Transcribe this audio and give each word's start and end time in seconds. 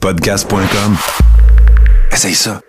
Podcast.com. 0.00 0.96
Essaye 2.10 2.34
ça. 2.34 2.60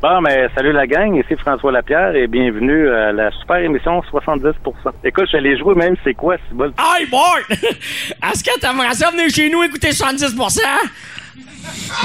Bon, 0.00 0.22
mais 0.22 0.48
salut 0.56 0.72
la 0.72 0.86
gang, 0.86 1.14
ici 1.16 1.36
François 1.36 1.70
Lapierre 1.72 2.14
et 2.16 2.26
bienvenue 2.26 2.88
à 2.88 3.12
la 3.12 3.30
super 3.32 3.56
émission 3.56 4.00
70%. 4.10 4.54
Écoute, 5.04 5.28
je 5.30 5.36
les 5.36 5.58
jouer 5.58 5.74
même, 5.74 5.94
c'est 6.04 6.14
quoi, 6.14 6.36
c'est 6.48 6.54
bol? 6.56 6.72
Hey, 6.78 7.06
Bart! 7.10 7.40
Est-ce 7.50 8.42
que 8.42 8.58
t'aimerais 8.58 8.94
ça 8.94 9.10
venir 9.10 9.28
chez 9.28 9.50
nous 9.50 9.62
écouter 9.62 9.90
70%? 9.90 10.60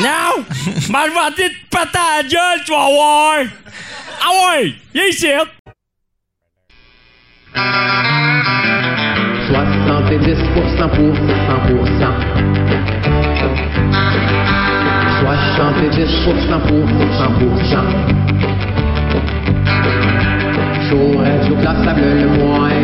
Non! 0.02 0.44
Je 0.50 0.92
vais 0.92 1.32
te 1.32 1.44
péter 1.70 1.98
à 1.98 2.22
la 2.22 2.24
gueule, 2.24 2.64
tu 2.66 2.72
vas 2.72 2.90
voir! 2.90 3.36
Ah 4.22 4.58
ouais! 4.60 4.74
Viens 4.94 5.06
ici! 5.06 5.28
70% 9.54 10.50
pour 10.52 10.66
100%. 10.66 11.83
70% 15.56 16.60
pour 16.68 16.82
100%. 16.82 16.84
Chaud, 20.90 21.14
radio 21.20 21.54
classable 21.62 22.02
le 22.02 22.28
moins, 22.40 22.80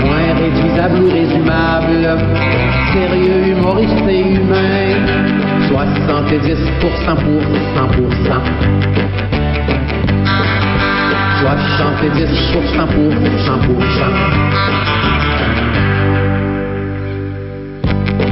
moins 0.00 0.34
réduisable 0.40 0.98
ou 1.02 1.08
résumable, 1.10 2.04
sérieux, 2.92 3.40
humoriste 3.52 4.08
et 4.08 4.22
humain. 4.22 4.96
70% 5.70 5.76
pour 6.80 6.90
100%. 6.90 6.98
70% 11.78 12.88
pour 12.88 13.12
100%. 13.12 13.20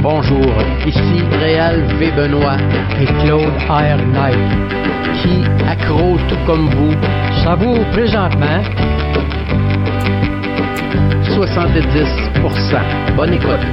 Bonjour, 0.09 0.53
ici 0.85 1.21
Réal 1.37 1.83
V. 1.99 2.11
Benoît 2.15 2.55
et 2.97 3.05
Claude 3.25 3.51
R. 3.67 3.97
Qui, 5.21 5.43
accro 5.67 6.17
tout 6.29 6.37
comme 6.45 6.69
vous, 6.69 6.93
savoure 7.43 7.85
présentement 7.91 8.63
70%. 11.25 13.17
Bonne 13.17 13.33
écoute. 13.33 13.65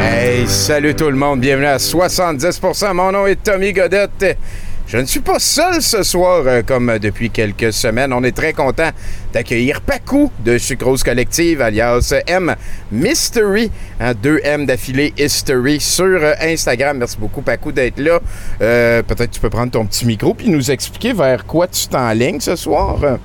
Hey, 0.00 0.46
salut 0.46 0.94
tout 0.94 1.10
le 1.10 1.16
monde, 1.16 1.40
bienvenue 1.40 1.66
à 1.66 1.76
70%. 1.76 2.94
Mon 2.94 3.12
nom 3.12 3.26
est 3.26 3.42
Tommy 3.42 3.74
Godette. 3.74 4.38
Je 4.86 4.98
ne 4.98 5.04
suis 5.04 5.18
pas 5.18 5.40
seul 5.40 5.82
ce 5.82 6.04
soir, 6.04 6.44
euh, 6.46 6.62
comme 6.62 6.96
depuis 7.00 7.30
quelques 7.30 7.72
semaines. 7.72 8.12
On 8.12 8.22
est 8.22 8.36
très 8.36 8.52
content 8.52 8.90
d'accueillir 9.32 9.80
Pacou 9.80 10.30
de 10.44 10.58
Sucrose 10.58 11.02
Collective, 11.02 11.60
alias 11.60 12.14
M 12.28 12.54
Mystery. 12.92 13.72
Hein, 13.98 14.14
deux 14.14 14.38
M 14.44 14.64
d'affilée 14.64 15.12
History 15.18 15.80
sur 15.80 16.04
euh, 16.04 16.34
Instagram. 16.40 16.98
Merci 16.98 17.16
beaucoup, 17.18 17.42
Pacou, 17.42 17.72
d'être 17.72 17.98
là. 17.98 18.20
Euh, 18.62 19.02
Peut-être 19.02 19.32
tu 19.32 19.40
peux 19.40 19.50
prendre 19.50 19.72
ton 19.72 19.84
petit 19.86 20.06
micro 20.06 20.34
puis 20.34 20.48
nous 20.48 20.70
expliquer 20.70 21.12
vers 21.12 21.44
quoi 21.46 21.66
tu 21.66 21.88
t'enlignes 21.88 22.38
ce 22.38 22.54
soir. 22.54 23.18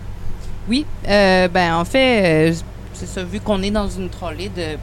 Oui, 0.67 0.83
euh, 1.07 1.47
ben 1.47 1.75
en 1.75 1.85
fait, 1.85 2.55
c'est 2.93 3.07
ça, 3.07 3.23
vu 3.23 3.39
qu'on 3.39 3.61
est 3.61 3.71
dans 3.71 3.87
une 3.87 4.09
trolley 4.09 4.49
de. 4.49 4.77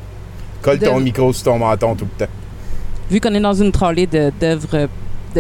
Colle 0.63 0.79
ton 0.79 1.01
micro 1.01 1.33
sur 1.33 1.45
ton 1.45 1.59
menton 1.59 1.97
tout 1.97 2.05
le 2.05 2.25
temps. 2.27 2.33
Vu 3.11 3.21
qu'on 3.21 3.35
est 3.35 3.41
dans 3.41 3.55
une 3.55 3.73
trolley 3.73 4.07
d'œuvres 4.07 4.79
de 4.79 4.89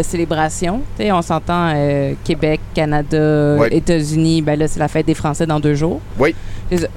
célébration, 0.02 0.82
tu 0.96 1.04
sais, 1.04 1.12
on 1.12 1.22
s'entend 1.22 1.72
euh, 1.74 2.12
Québec, 2.24 2.60
Canada. 2.74 3.56
États-Unis, 3.70 4.42
ben 4.42 4.58
là, 4.58 4.68
c'est 4.68 4.80
la 4.80 4.88
fête 4.88 5.06
des 5.06 5.14
Français 5.14 5.46
dans 5.46 5.60
deux 5.60 5.74
jours. 5.74 6.00
Oui. 6.18 6.34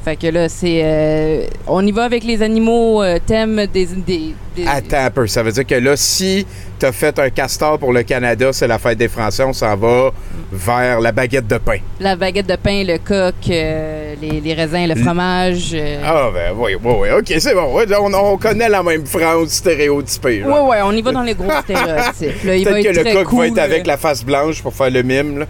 Fait 0.04 0.16
que 0.18 0.28
là, 0.28 0.50
c'est. 0.50 0.82
euh, 0.84 1.46
on 1.68 1.86
y 1.86 1.92
va 1.92 2.04
avec 2.04 2.24
les 2.24 2.42
animaux, 2.42 3.02
euh, 3.04 3.20
thème 3.26 3.66
des. 3.74 3.86
des, 3.86 4.36
des- 4.56 4.68
Attends 4.68 5.06
un 5.06 5.10
peu. 5.12 5.28
Ça 5.28 5.44
veut 5.44 5.52
dire 5.54 5.66
que 5.66 5.76
là, 5.76 5.96
si 5.96 6.46
tu 6.78 6.86
as 6.86 6.92
fait 6.92 7.18
un 7.20 7.30
castor 7.30 7.80
pour 7.80 7.94
le 7.94 8.04
Canada, 8.04 8.50
c'est 8.52 8.68
la 8.68 8.78
fête 8.80 8.98
des 8.98 9.08
Français, 9.08 9.44
on 9.44 9.54
s'en 9.54 9.78
va 9.78 10.12
vers 10.52 11.00
la 11.00 11.14
baguette 11.14 11.48
de 11.48 11.58
pain. 11.58 11.78
La 12.02 12.18
baguette 12.18 12.48
de 12.48 12.58
pain, 12.58 12.84
le 12.86 12.98
coq, 12.98 13.34
euh, 13.50 14.14
les, 14.22 14.42
les 14.42 14.54
raisins, 14.54 14.88
le 14.88 14.96
fromage. 14.96 15.70
euh, 15.74 16.02
Ah, 16.04 16.30
ben 16.34 16.52
oui, 16.58 16.76
oui, 16.84 16.94
oui. 17.00 17.08
OK, 17.18 17.34
c'est 17.40 17.54
bon. 17.54 17.74
On, 18.02 18.14
on 18.14 18.38
connaît 18.38 18.68
la 18.68 18.84
même 18.84 19.06
France 19.06 19.50
stéréotypée. 19.52 20.40
là. 20.42 20.48
Ouais, 20.50 20.70
ouais, 20.70 20.78
on 20.84 20.92
y 20.92 21.02
va 21.02 21.14
dans 21.14 21.24
les 21.24 21.34
gros 21.36 21.50
stéréotypes. 21.64 22.44
Là, 22.44 22.56
il 22.58 22.66
va 22.66 22.72
Peut-être 22.72 22.94
que 23.04 23.10
le 23.10 23.14
coq 23.14 23.24
cool, 23.28 23.40
va 23.40 23.48
être 23.48 23.58
avec 23.60 23.88
la 23.88 23.96
face 23.96 24.26
blanche 24.26 24.62
pour 24.62 24.74
faire 24.74 24.90
le 24.92 25.02
mime. 25.04 25.40
Là. 25.40 25.46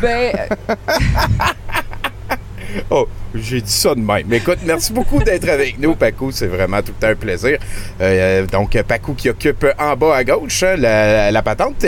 Ben, 0.00 0.32
Oh, 2.90 3.06
j'ai 3.34 3.60
dit 3.60 3.72
ça 3.72 3.94
de 3.94 4.00
même. 4.00 4.32
Écoute, 4.32 4.58
merci 4.64 4.92
beaucoup 4.92 5.22
d'être 5.22 5.48
avec 5.48 5.78
nous, 5.78 5.94
Pacou. 5.94 6.30
C'est 6.30 6.46
vraiment 6.46 6.82
tout 6.82 6.94
un 7.02 7.14
plaisir. 7.14 7.58
Euh, 8.00 8.46
donc, 8.46 8.80
Pacou 8.82 9.14
qui 9.14 9.28
occupe 9.28 9.66
en 9.78 9.96
bas 9.96 10.16
à 10.16 10.24
gauche 10.24 10.62
hein, 10.62 10.76
la, 10.76 11.42
patente. 11.42 11.84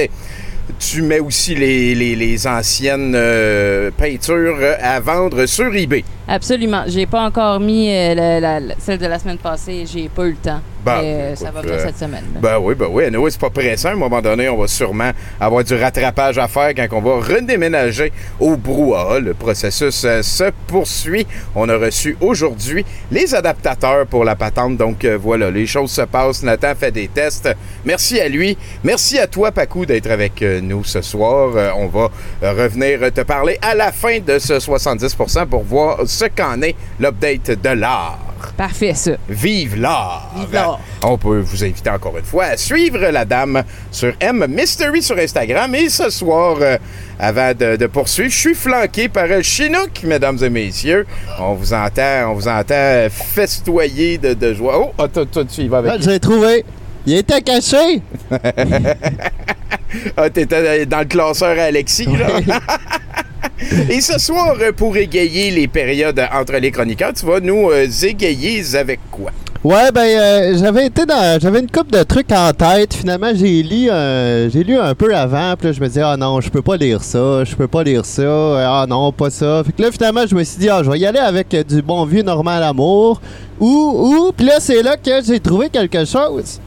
Tu 0.78 1.02
mets 1.02 1.20
aussi 1.20 1.54
les 1.54 2.46
anciennes 2.46 3.14
euh, 3.14 3.90
peintures 3.96 4.58
à 4.80 5.00
vendre 5.00 5.46
sur 5.46 5.74
eBay. 5.74 6.04
Absolument. 6.32 6.84
J'ai 6.86 7.06
pas 7.06 7.22
encore 7.22 7.58
mis 7.58 7.92
euh, 7.92 8.14
la- 8.14 8.38
la- 8.40 8.60
la- 8.60 8.74
celle 8.78 8.98
de 8.98 9.06
la 9.06 9.18
semaine 9.18 9.36
passée. 9.38 9.84
J'ai 9.92 10.08
pas 10.08 10.22
eu 10.26 10.30
le 10.30 10.36
temps. 10.36 10.60
Mais, 10.86 10.92
euh, 11.04 11.26
écoute, 11.32 11.44
ça 11.44 11.50
va 11.50 11.60
venir 11.60 11.74
euh, 11.74 11.84
cette 11.86 11.98
semaine. 11.98 12.24
là. 12.34 12.40
Ben 12.40 12.58
oui, 12.58 12.74
ben 12.74 12.86
oui. 12.90 13.04
Anyway, 13.04 13.30
c'est 13.30 13.40
pas 13.40 13.50
pressant. 13.50 13.88
À 13.90 13.92
un 13.92 13.96
moment 13.96 14.22
donné, 14.22 14.48
on 14.48 14.56
va 14.56 14.66
sûrement 14.68 15.10
avoir 15.40 15.62
du 15.64 15.74
rattrapage 15.74 16.38
à 16.38 16.48
faire 16.48 16.70
quand 16.74 16.86
on 16.92 17.00
va 17.00 17.16
redéménager 17.16 18.12
au 18.38 18.56
brouhaha. 18.56 19.18
Le 19.18 19.34
processus 19.34 20.04
euh, 20.04 20.22
se 20.22 20.44
poursuit. 20.68 21.26
On 21.54 21.68
a 21.68 21.76
reçu 21.76 22.16
aujourd'hui 22.20 22.86
les 23.10 23.34
adaptateurs 23.34 24.06
pour 24.06 24.24
la 24.24 24.36
patente. 24.36 24.76
Donc 24.76 25.04
voilà, 25.04 25.50
les 25.50 25.66
choses 25.66 25.90
se 25.90 26.02
passent. 26.02 26.42
Nathan 26.44 26.72
fait 26.78 26.92
des 26.92 27.08
tests. 27.08 27.48
Merci 27.84 28.20
à 28.20 28.28
lui. 28.28 28.56
Merci 28.84 29.18
à 29.18 29.26
toi, 29.26 29.50
Pacou, 29.50 29.84
d'être 29.84 30.10
avec 30.10 30.40
nous 30.62 30.84
ce 30.84 31.02
soir. 31.02 31.50
On 31.76 31.88
va 31.88 32.08
revenir 32.42 33.12
te 33.12 33.20
parler 33.22 33.58
à 33.60 33.74
la 33.74 33.90
fin 33.92 34.18
de 34.20 34.38
ce 34.38 34.54
70% 34.60 35.46
pour 35.46 35.62
voir 35.64 35.98
ce 36.20 36.26
qu'en 36.26 36.60
est 36.60 36.74
l'update 36.98 37.62
de 37.62 37.70
l'art. 37.70 38.18
Parfait, 38.58 38.92
ça. 38.92 39.12
Vive 39.26 39.80
l'art! 39.80 40.30
Vive 40.36 40.52
l'art. 40.52 40.78
On 41.02 41.16
peut 41.16 41.40
vous 41.40 41.64
inviter 41.64 41.88
encore 41.88 42.18
une 42.18 42.24
fois 42.24 42.44
à 42.44 42.56
suivre 42.58 42.98
la 42.98 43.24
dame 43.24 43.62
sur 43.90 44.12
M 44.20 44.46
Mystery 44.48 45.02
sur 45.02 45.16
Instagram. 45.16 45.74
Et 45.74 45.88
ce 45.88 46.10
soir, 46.10 46.58
euh, 46.60 46.76
avant 47.18 47.54
de, 47.54 47.76
de 47.76 47.86
poursuivre, 47.86 48.30
je 48.30 48.36
suis 48.38 48.54
flanqué 48.54 49.08
par 49.08 49.24
euh, 49.30 49.40
Chinook, 49.40 50.02
mesdames 50.04 50.36
et 50.42 50.50
messieurs. 50.50 51.06
On 51.38 51.54
vous 51.54 51.72
entend, 51.72 52.30
on 52.30 52.34
vous 52.34 52.48
entend 52.48 53.06
festoyer 53.10 54.18
de, 54.18 54.34
de 54.34 54.52
joie. 54.52 54.92
Oh, 54.98 55.08
toi, 55.08 55.24
toi, 55.24 55.44
tu 55.46 55.62
y 55.62 55.68
vas 55.68 55.78
avec. 55.78 55.92
Ah, 55.94 55.98
je 55.98 56.10
l'ai 56.10 56.20
trouvé. 56.20 56.64
Il 57.06 57.16
était 57.16 57.40
caché. 57.40 58.02
Ah, 60.16 60.30
t'étais 60.30 60.86
dans 60.86 61.00
le 61.00 61.04
classeur 61.04 61.58
à 61.58 61.62
Alexis, 61.64 62.06
là. 62.06 62.28
Et 63.88 64.00
ce 64.00 64.18
soir, 64.18 64.56
euh, 64.60 64.72
pour 64.72 64.96
égayer 64.96 65.50
les 65.50 65.68
périodes 65.68 66.20
entre 66.32 66.54
les 66.54 66.70
chroniqueurs, 66.70 67.12
tu 67.12 67.26
vas 67.26 67.40
nous 67.40 67.70
euh, 67.70 67.86
égayer 68.02 68.62
avec 68.76 69.00
quoi? 69.10 69.30
Ouais, 69.62 69.92
ben, 69.92 70.00
euh, 70.00 70.56
j'avais 70.58 70.86
été 70.86 71.04
dans. 71.04 71.38
J'avais 71.38 71.60
une 71.60 71.70
coupe 71.70 71.92
de 71.92 72.02
trucs 72.02 72.32
en 72.32 72.50
tête. 72.52 72.94
Finalement, 72.94 73.30
j'ai 73.34 73.62
lu, 73.62 73.90
euh, 73.90 74.48
j'ai 74.48 74.64
lu 74.64 74.78
un 74.78 74.94
peu 74.94 75.14
avant. 75.14 75.54
Puis 75.58 75.66
là, 75.68 75.72
je 75.74 75.80
me 75.82 75.86
disais, 75.88 76.00
ah 76.02 76.16
non, 76.16 76.40
je 76.40 76.48
peux 76.48 76.62
pas 76.62 76.78
lire 76.78 77.02
ça. 77.04 77.44
Je 77.44 77.54
peux 77.54 77.68
pas 77.68 77.82
lire 77.82 78.06
ça. 78.06 78.22
euh, 78.22 78.64
Ah 78.66 78.86
non, 78.88 79.12
pas 79.12 79.28
ça. 79.28 79.62
Fait 79.66 79.72
que 79.72 79.82
là, 79.82 79.90
finalement, 79.92 80.22
je 80.26 80.34
me 80.34 80.42
suis 80.44 80.58
dit, 80.58 80.70
ah, 80.70 80.80
je 80.82 80.90
vais 80.90 80.98
y 80.98 81.04
aller 81.04 81.18
avec 81.18 81.52
euh, 81.52 81.62
du 81.62 81.82
bon 81.82 82.06
vieux 82.06 82.22
Normal 82.22 82.62
Amour. 82.62 83.20
Ou, 83.60 83.68
ou. 83.68 84.32
Puis 84.34 84.46
là, 84.46 84.60
c'est 84.60 84.82
là 84.82 84.96
que 84.96 85.22
j'ai 85.22 85.40
trouvé 85.40 85.68
quelque 85.68 86.06
chose. 86.06 86.58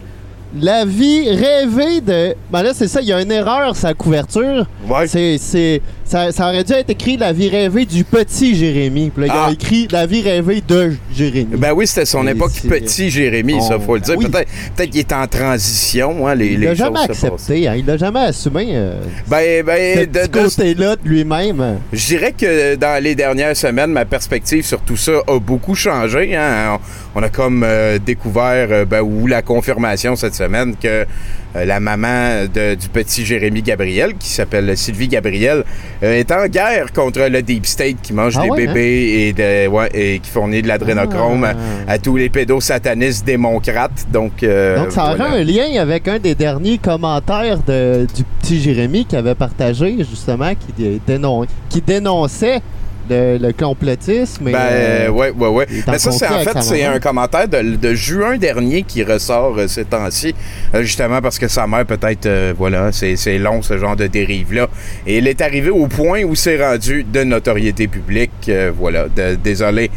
La 0.62 0.86
vie 0.86 1.32
rêvée 1.32 2.00
de. 2.00 2.36
Ben 2.52 2.62
là, 2.62 2.74
c'est 2.76 2.88
ça, 2.88 3.02
il 3.02 3.08
y 3.08 3.12
a 3.14 3.20
une 3.20 3.32
erreur, 3.32 3.76
sa 3.76 3.96
couverture. 3.96 4.68
Ouais. 4.88 5.08
C'est, 5.08 5.38
c'est, 5.40 5.82
ça, 6.06 6.32
ça 6.32 6.50
aurait 6.50 6.64
dû 6.64 6.74
être 6.74 6.90
écrit 6.90 7.18
La 7.18 7.34
vie 7.34 7.50
rêvée 7.50 7.86
du 7.86 8.04
petit 8.04 8.56
Jérémy. 8.56 9.10
Puis 9.16 9.26
là, 9.28 9.34
il 9.34 9.40
Ah. 9.40 9.46
a 9.48 9.52
écrit 9.52 9.88
La 9.92 10.06
vie 10.06 10.22
rêvée 10.22 10.62
de 10.68 10.94
Jérémy. 11.16 11.56
Ben 11.58 11.74
oui, 11.74 11.88
c'était 11.88 12.06
son 12.06 12.28
Et 12.28 12.32
époque 12.32 12.52
petit 12.68 13.10
Jérémy, 13.10 13.62
ça, 13.62 13.80
faut 13.80 13.96
le 13.96 14.02
dire. 14.02 14.16
oui. 14.18 14.28
Peut-être 14.28 14.50
peut-être 14.76 14.90
qu'il 14.90 15.00
est 15.00 15.14
en 15.14 15.28
transition, 15.28 16.28
hein, 16.28 16.36
les, 16.36 16.48
il 16.54 16.60
l'a 16.62 16.74
jamais 16.76 17.00
accepté, 17.00 17.68
hein, 17.68 17.76
il 17.78 17.86
l'a 17.86 17.98
jamais 17.98 18.20
assumé. 18.20 18.68
euh, 18.72 18.96
Ben, 19.28 19.64
ben, 19.66 20.00
ce 20.00 20.06
de- 20.06 20.28
de- 20.28 20.40
côté-là 20.40 20.96
de 20.96 21.08
lui-même. 21.10 21.80
je 21.92 22.06
dirais 22.08 22.34
que 22.38 22.76
dans 22.76 23.02
les 23.04 23.16
dernières 23.16 23.56
semaines, 23.58 23.92
ma 23.92 24.06
perspective 24.06 24.66
sur 24.66 24.82
tout 24.82 24.98
ça 24.98 25.14
a 25.28 25.40
beaucoup 25.40 25.76
changé. 25.76 26.36
hein. 26.36 26.80
On, 27.16 27.20
on 27.20 27.24
a 27.24 27.30
comme 27.30 27.64
euh, 27.64 28.00
découvert, 28.04 28.68
euh, 28.72 28.86
ben, 28.86 29.02
ou 29.02 29.28
la 29.28 29.42
confirmation 29.42 30.16
cette 30.16 30.36
semaine, 30.36 30.76
que 30.82 31.06
la 31.56 31.80
maman 31.80 32.46
de- 32.54 32.76
du 32.76 32.90
petit 32.90 33.26
Jérémy 33.26 33.62
Gabriel, 33.62 34.16
qui 34.18 34.30
s'appelle 34.30 34.76
Sylvie 34.78 35.08
Gabriel, 35.08 35.64
euh, 36.04 36.14
est 36.20 36.32
en 36.32 36.48
guerre 36.48 36.92
contre 36.94 37.22
le 37.30 37.42
Deep 37.42 37.66
State 37.66 37.98
qui 38.02 38.14
mange 38.14 38.36
Ah 38.38 38.44
des 38.44 38.50
ouais, 38.50 38.68
bébés 38.68 39.28
et, 39.30 39.34
de- 39.34 39.68
ouais, 39.68 39.90
et 39.94 40.20
qui 40.20 40.30
fournit 40.30 40.62
de 40.62 40.68
l'adrénochrome 40.68 41.44
Ah. 41.46 41.54
à, 41.88 41.94
à 41.94 41.98
tous 42.00 42.16
les 42.18 42.30
pédosatanistes 42.30 43.26
démocrates. 43.26 44.06
Donc, 44.12 44.44
euh, 44.44 44.78
Donc, 44.78 44.92
ça 44.92 45.14
voilà. 45.16 45.30
aurait 45.32 45.42
un 45.42 45.44
lien 45.44 45.82
avec 45.82 46.08
un 46.08 46.20
des 46.20 46.36
derniers 46.36 46.78
commentaires 46.78 47.60
de- 47.68 48.08
du 48.16 48.24
petit 48.42 48.60
Jérémy 48.62 49.06
qui 49.06 49.16
avait 49.16 49.36
partagé, 49.36 49.98
justement, 50.00 50.52
qui, 50.56 50.74
dé- 50.82 51.02
dénon- 51.06 51.46
qui 51.70 51.82
dénonçait 51.82 52.62
le, 53.10 53.38
le 53.38 53.52
complotisme. 53.54 54.46
Ben, 54.46 54.56
euh, 54.56 55.10
ouais, 55.10 55.32
ouais, 55.32 55.66
il 55.70 55.84
Mais 55.88 56.00
ça, 56.00 56.12
c'est 56.12 56.28
en 56.28 56.40
fait, 56.40 56.62
c'est 56.62 56.84
un 56.84 57.00
commentaire 57.00 57.48
de, 57.48 57.76
de 57.76 57.94
juin 57.94 58.38
dernier 58.38 58.84
qui 58.84 59.04
ressort 59.04 59.56
euh, 59.58 59.68
ces 59.68 59.86
temps-ci, 59.86 60.34
euh, 60.74 60.84
justement 60.84 61.22
parce 61.22 61.40
que 61.40 61.48
sa 61.48 61.68
mère, 61.68 61.86
peut-être, 61.86 62.26
euh, 62.26 62.54
voilà, 62.58 62.92
c'est 62.92 63.38
long, 63.38 63.62
ce 63.62 63.78
genre 63.78 63.96
de 63.96 64.08
dérive-là. 64.08 64.68
Et 65.08 65.18
elle 65.18 65.28
est 65.28 65.42
arrivée 65.42 65.70
au 65.70 65.88
point 65.88 66.24
où 66.24 66.36
c'est 66.36 66.64
rendu 66.64 67.04
de 67.04 67.24
notoriété 67.24 67.88
publique. 67.88 68.50
voilà, 68.78 69.06
de- 69.16 69.36
désolé. 69.36 69.90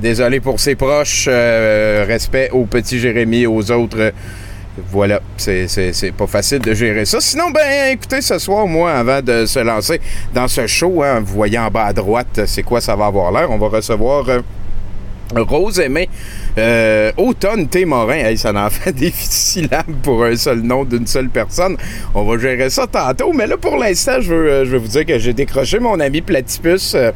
Désolé 0.00 0.40
pour 0.40 0.60
ses 0.60 0.74
proches. 0.74 1.28
respect 1.28 2.50
au 2.52 2.64
petit 2.64 2.98
Jérémy 2.98 3.42
et 3.42 3.46
aux 3.46 3.70
autres. 3.70 4.12
Voilà, 4.90 5.20
c'est 5.36 6.12
pas 6.16 6.26
facile 6.26 6.58
de 6.58 6.74
gérer 6.74 7.04
ça. 7.04 7.20
Sinon, 7.20 7.50
ben, 7.50 7.92
écoutez, 7.92 8.20
ce 8.20 8.38
soir, 8.38 8.66
moi, 8.66 8.92
avant 8.92 9.22
de 9.22 9.46
se 9.46 9.60
lancer 9.60 10.00
dans 10.34 10.48
ce 10.48 10.66
show, 10.66 11.02
hein, 11.02 11.20
vous 11.20 11.34
voyez 11.34 11.58
en 11.58 11.70
bas 11.70 11.84
à 11.84 11.92
droite, 11.92 12.40
c'est 12.46 12.62
quoi 12.62 12.80
ça 12.80 12.96
va 12.96 13.06
avoir 13.06 13.30
l'air, 13.30 13.50
on 13.50 13.58
va 13.58 13.68
recevoir 13.68 14.28
euh, 14.28 14.40
Rose 15.34 15.80
Aimée, 15.80 16.08
euh, 16.58 17.12
Automne 17.16 17.66
T. 17.68 17.84
Morin. 17.84 18.16
Hey, 18.16 18.38
ça 18.38 18.52
en 18.52 18.70
fait 18.70 18.92
des 18.92 19.12
syllabes 19.12 19.94
pour 20.02 20.24
un 20.24 20.36
seul 20.36 20.60
nom 20.60 20.84
d'une 20.84 21.06
seule 21.06 21.28
personne. 21.28 21.76
On 22.14 22.24
va 22.24 22.38
gérer 22.38 22.70
ça 22.70 22.86
tantôt, 22.86 23.32
mais 23.32 23.46
là, 23.46 23.56
pour 23.56 23.76
l'instant, 23.76 24.20
je 24.20 24.32
veux, 24.34 24.50
euh, 24.50 24.78
vous 24.78 24.88
dire 24.88 25.06
que 25.06 25.18
j'ai 25.18 25.32
décroché 25.32 25.78
mon 25.78 25.98
ami 26.00 26.20
Platypus. 26.20 26.94
Euh, 26.94 27.12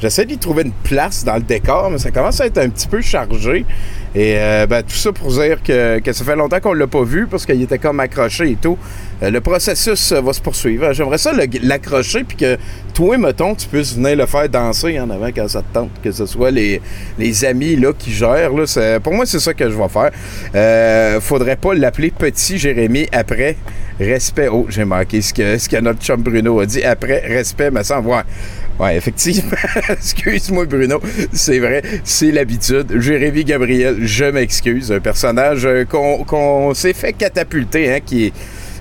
J'essaie 0.00 0.24
d'y 0.24 0.36
trouver 0.36 0.64
une 0.64 0.72
place 0.72 1.24
dans 1.24 1.36
le 1.36 1.42
décor, 1.42 1.88
mais 1.90 1.98
ça 1.98 2.10
commence 2.10 2.40
à 2.40 2.46
être 2.46 2.58
un 2.58 2.68
petit 2.68 2.88
peu 2.88 3.00
chargé. 3.00 3.64
Et 4.14 4.34
euh, 4.36 4.66
ben, 4.66 4.82
tout 4.82 4.96
ça 4.96 5.12
pour 5.12 5.28
dire 5.28 5.62
que, 5.62 6.00
que 6.00 6.12
ça 6.12 6.24
fait 6.24 6.34
longtemps 6.34 6.58
qu'on 6.58 6.72
l'a 6.72 6.88
pas 6.88 7.04
vu 7.04 7.26
parce 7.28 7.46
qu'il 7.46 7.62
était 7.62 7.78
comme 7.78 8.00
accroché 8.00 8.50
et 8.50 8.56
tout. 8.56 8.76
Euh, 9.22 9.30
le 9.30 9.40
processus 9.40 10.12
euh, 10.12 10.20
va 10.20 10.32
se 10.32 10.40
poursuivre. 10.40 10.92
J'aimerais 10.92 11.18
ça 11.18 11.32
l'accrocher 11.62 12.24
puis 12.24 12.36
que 12.36 12.56
toi, 12.92 13.16
mettons, 13.18 13.54
tu 13.54 13.68
puisses 13.68 13.94
venir 13.94 14.16
le 14.16 14.26
faire 14.26 14.48
danser 14.48 14.98
en 14.98 15.08
avant 15.10 15.28
quand 15.28 15.48
ça 15.48 15.62
te 15.62 15.72
tente. 15.72 15.90
Que 16.02 16.10
ce 16.10 16.26
soit 16.26 16.50
les, 16.50 16.80
les 17.18 17.44
amis 17.44 17.76
là, 17.76 17.92
qui 17.96 18.12
gèrent. 18.12 18.52
Là, 18.52 19.00
pour 19.00 19.12
moi, 19.12 19.24
c'est 19.24 19.38
ça 19.38 19.54
que 19.54 19.70
je 19.70 19.76
vais 19.76 19.88
faire. 19.88 20.10
Euh, 20.54 21.20
faudrait 21.20 21.56
pas 21.56 21.74
l'appeler 21.74 22.10
Petit 22.10 22.58
Jérémy 22.58 23.06
après 23.12 23.56
respect. 24.00 24.48
Oh, 24.48 24.66
j'ai 24.68 24.84
manqué 24.84 25.22
ce 25.22 25.32
que, 25.32 25.58
ce 25.58 25.76
notre 25.80 26.02
chum 26.02 26.20
Bruno 26.22 26.58
a 26.60 26.66
dit. 26.66 26.82
Après 26.82 27.20
respect, 27.20 27.70
me 27.70 27.82
semble. 27.82 28.08
Ouais, 28.08 28.22
ouais 28.80 28.96
effectivement. 28.96 29.50
Excuse-moi, 29.88 30.66
Bruno. 30.66 31.00
C'est 31.32 31.60
vrai, 31.60 31.82
c'est 32.04 32.32
l'habitude. 32.32 33.00
Jérémy 33.00 33.44
Gabriel, 33.44 33.98
je 34.00 34.24
m'excuse. 34.24 34.90
Un 34.90 35.00
personnage 35.00 35.64
euh, 35.64 35.84
qu'on 35.84 36.24
qu'on 36.24 36.74
s'est 36.74 36.92
fait 36.92 37.12
catapulter, 37.12 37.94
hein, 37.94 38.00
qui 38.04 38.26
est. 38.26 38.32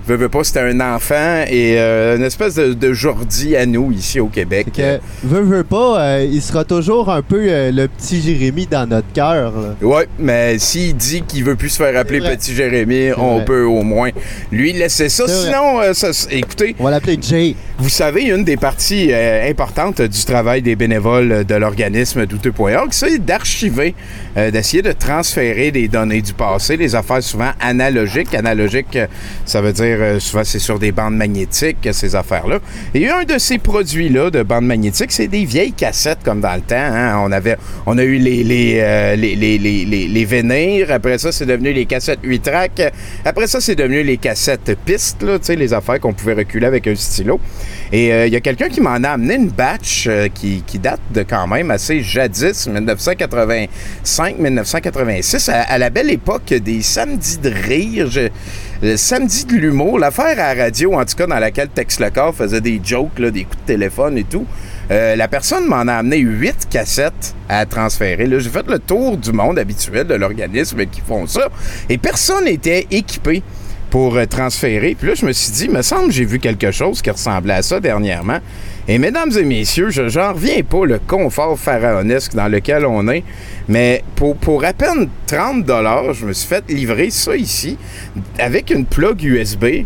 Veux, 0.07 0.15
veux 0.15 0.29
pas, 0.29 0.43
c'était 0.43 0.61
un 0.61 0.79
enfant 0.79 1.43
et 1.47 1.75
euh, 1.77 2.17
une 2.17 2.23
espèce 2.23 2.55
de, 2.55 2.73
de 2.73 2.91
Jordi 2.91 3.55
à 3.55 3.67
nous 3.67 3.91
ici 3.91 4.19
au 4.19 4.27
Québec. 4.27 4.67
que, 4.75 4.99
veut 5.23 5.63
pas, 5.63 6.01
euh, 6.01 6.27
il 6.29 6.41
sera 6.41 6.63
toujours 6.65 7.11
un 7.11 7.21
peu 7.21 7.45
euh, 7.47 7.71
le 7.71 7.87
petit 7.87 8.19
Jérémy 8.19 8.65
dans 8.65 8.87
notre 8.89 9.11
cœur. 9.13 9.53
Ouais, 9.81 10.07
mais 10.17 10.57
s'il 10.57 10.95
dit 10.95 11.21
qu'il 11.21 11.43
veut 11.43 11.55
plus 11.55 11.69
se 11.69 11.77
faire 11.83 11.95
appeler. 11.97 12.19
Petit 12.19 12.55
Jérémy, 12.55 13.11
on 13.15 13.35
vrai. 13.37 13.45
peut 13.45 13.63
au 13.63 13.83
moins 13.83 14.09
lui 14.51 14.73
laisser 14.73 15.07
ça. 15.09 15.27
Sinon, 15.27 15.81
ça- 15.93 16.27
écoutez, 16.31 16.75
On 16.79 16.85
va 16.85 16.91
l'appeler 16.91 17.19
Jay. 17.21 17.55
Vous 17.77 17.89
savez, 17.89 18.23
une 18.23 18.43
des 18.43 18.57
parties 18.57 19.11
importantes 19.13 20.01
du 20.01 20.25
travail 20.25 20.61
des 20.61 20.75
bénévoles 20.75 21.45
de 21.45 21.55
l'organisme 21.55 22.25
douteux.org, 22.25 22.89
c'est 22.91 23.17
d'archiver, 23.23 23.95
d'essayer 24.35 24.81
de 24.83 24.91
transférer 24.91 25.71
des 25.71 25.87
données 25.87 26.21
du 26.21 26.33
passé, 26.33 26.77
les 26.77 26.95
affaires 26.95 27.23
souvent 27.23 27.51
analogiques. 27.59 28.33
Analogiques, 28.35 28.97
ça 29.45 29.61
veut 29.61 29.73
dire 29.73 29.90
euh, 29.99 30.19
souvent 30.19 30.43
c'est 30.43 30.59
sur 30.59 30.79
des 30.79 30.91
bandes 30.91 31.15
magnétiques, 31.15 31.87
ces 31.91 32.15
affaires-là. 32.15 32.59
Et 32.93 33.09
un 33.09 33.23
de 33.23 33.37
ces 33.37 33.57
produits-là 33.57 34.29
de 34.29 34.43
bandes 34.43 34.65
magnétiques, 34.65 35.11
c'est 35.11 35.27
des 35.27 35.45
vieilles 35.45 35.73
cassettes 35.73 36.19
comme 36.23 36.41
dans 36.41 36.53
le 36.55 36.61
temps. 36.61 36.75
hein. 36.77 37.19
On 37.23 37.31
avait, 37.31 37.57
on 37.85 37.97
a 37.97 38.03
eu 38.03 38.17
les 38.17 38.43
les, 38.43 38.79
euh, 38.81 39.15
les, 39.15 39.35
les, 39.35 39.57
les, 39.57 39.85
les-. 39.85 40.91
Après 40.91 41.17
ça, 41.17 41.31
c'est 41.31 41.45
devenu 41.45 41.71
les 41.73 41.85
cassettes 41.85 42.19
8 42.23 42.39
tracks. 42.41 42.81
Après 43.25 43.47
ça, 43.47 43.59
c'est 43.61 43.75
devenu 43.75 44.03
les 44.03 44.17
cassettes 44.17 44.75
pistes, 44.85 45.21
là, 45.23 45.37
les 45.55 45.73
affaires 45.73 45.99
qu'on 45.99 46.13
pouvait 46.13 46.33
reculer 46.33 46.67
avec 46.67 46.87
un 46.87 46.95
stylo. 46.95 47.39
Et 47.91 48.13
euh, 48.13 48.27
il 48.27 48.33
y 48.33 48.35
a 48.35 48.39
quelqu'un 48.41 48.69
qui 48.69 48.81
m'en 48.81 48.91
a 49.03 49.09
amené 49.09 49.35
une 49.35 49.49
batch 49.49 50.09
qui, 50.33 50.63
qui 50.65 50.79
date 50.79 51.01
de 51.13 51.23
quand 51.23 51.47
même 51.47 51.71
assez 51.71 52.01
jadis, 52.01 52.67
1985-1986, 52.67 55.49
à, 55.51 55.61
à 55.61 55.77
la 55.77 55.89
belle 55.89 56.09
époque 56.09 56.53
des 56.53 56.81
samedis 56.81 57.37
de 57.39 57.49
rire, 57.49 58.09
je- 58.09 58.29
le 58.81 58.97
samedi 58.97 59.45
de 59.45 59.53
l'humour, 59.53 59.99
l'affaire 59.99 60.39
à 60.39 60.55
la 60.55 60.63
radio, 60.63 60.93
en 60.93 61.05
tout 61.05 61.15
cas, 61.15 61.27
dans 61.27 61.37
laquelle 61.37 61.69
Tex 61.69 61.99
Lecor 61.99 62.33
faisait 62.33 62.61
des 62.61 62.81
jokes, 62.83 63.21
des 63.21 63.43
coups 63.43 63.61
de 63.61 63.67
téléphone 63.67 64.17
et 64.17 64.23
tout. 64.23 64.47
Euh, 64.89 65.15
la 65.15 65.27
personne 65.27 65.67
m'en 65.67 65.87
a 65.87 65.93
amené 65.93 66.17
huit 66.17 66.67
cassettes 66.67 67.35
à 67.47 67.65
transférer. 67.67 68.27
J'ai 68.39 68.49
fait 68.49 68.67
le 68.67 68.79
tour 68.79 69.17
du 69.17 69.31
monde 69.31 69.59
habituel 69.59 70.07
de 70.07 70.15
l'organisme 70.15 70.83
qui 70.87 71.01
font 71.01 71.27
ça. 71.27 71.49
Et 71.89 71.99
personne 71.99 72.45
n'était 72.45 72.87
équipé 72.89 73.43
pour 73.91 74.15
euh, 74.15 74.25
transférer. 74.25 74.95
Puis 74.97 75.09
là, 75.09 75.13
je 75.13 75.27
me 75.27 75.31
suis 75.31 75.51
dit, 75.51 75.69
me 75.69 75.83
semble 75.83 76.11
j'ai 76.11 76.25
vu 76.25 76.39
quelque 76.39 76.71
chose 76.71 77.03
qui 77.03 77.11
ressemblait 77.11 77.53
à 77.53 77.61
ça 77.61 77.79
dernièrement. 77.79 78.39
Et 78.91 78.97
mesdames 78.97 79.31
et 79.37 79.45
messieurs, 79.45 79.89
je 79.89 80.09
j'en 80.09 80.33
reviens 80.33 80.63
pas 80.63 80.85
le 80.85 80.99
confort 80.99 81.57
pharaonesque 81.57 82.35
dans 82.35 82.49
lequel 82.49 82.85
on 82.85 83.07
est. 83.07 83.23
Mais 83.69 84.03
pour, 84.17 84.35
pour 84.35 84.65
à 84.65 84.73
peine 84.73 85.07
30 85.27 85.65
je 86.11 86.25
me 86.25 86.33
suis 86.33 86.49
fait 86.49 86.65
livrer 86.67 87.09
ça 87.09 87.37
ici 87.37 87.77
avec 88.37 88.69
une 88.69 88.83
plug 88.85 89.23
USB. 89.23 89.85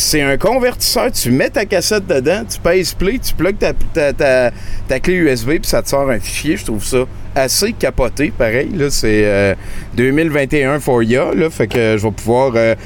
C'est 0.00 0.22
un 0.22 0.36
convertisseur, 0.36 1.10
tu 1.10 1.32
mets 1.32 1.50
ta 1.50 1.64
cassette 1.64 2.06
dedans, 2.06 2.42
tu 2.48 2.60
pèses 2.60 2.94
play, 2.94 3.18
tu 3.18 3.34
plugues 3.34 3.58
ta, 3.58 3.72
ta, 3.72 4.12
ta- 4.86 5.00
clé 5.00 5.14
USB, 5.14 5.48
puis 5.54 5.64
ça 5.64 5.82
te 5.82 5.88
sort 5.88 6.08
un 6.08 6.20
fichier. 6.20 6.56
Je 6.56 6.66
trouve 6.66 6.84
ça 6.84 6.98
assez 7.34 7.72
capoté, 7.72 8.30
pareil. 8.30 8.68
Là, 8.76 8.90
c'est 8.90 9.22
euh, 9.24 9.54
2021 9.96 10.78
for 10.78 11.02
ya, 11.02 11.34
là, 11.34 11.50
fait 11.50 11.66
que 11.66 11.96
je 11.98 12.06
vais 12.06 12.12
pouvoir 12.12 12.52
euh, 12.54 12.76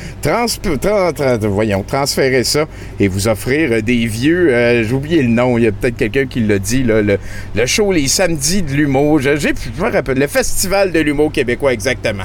voyons, 1.42 1.82
transférer 1.82 2.44
ça 2.44 2.64
et 2.98 3.08
vous 3.08 3.28
offrir 3.28 3.72
euh, 3.72 3.80
des 3.82 4.06
vieux. 4.06 4.48
euh, 4.50 4.82
J'ai 4.82 4.94
oublié 4.94 5.20
le 5.20 5.28
nom, 5.28 5.58
il 5.58 5.64
y 5.64 5.66
a 5.66 5.72
peut-être 5.72 5.98
quelqu'un 5.98 6.24
qui 6.24 6.40
l'a 6.40 6.58
dit, 6.58 6.82
là, 6.82 7.02
le, 7.02 7.18
le 7.54 7.66
show 7.66 7.92
Les 7.92 8.08
Samedis 8.08 8.62
de 8.62 8.72
l'humour. 8.72 9.20
J'ai- 9.20 9.36
je 9.38 9.82
me 9.82 9.90
rappelle, 9.92 10.18
le 10.18 10.26
Festival 10.28 10.90
de 10.92 11.00
l'humour 11.00 11.30
québécois, 11.30 11.74
exactement. 11.74 12.24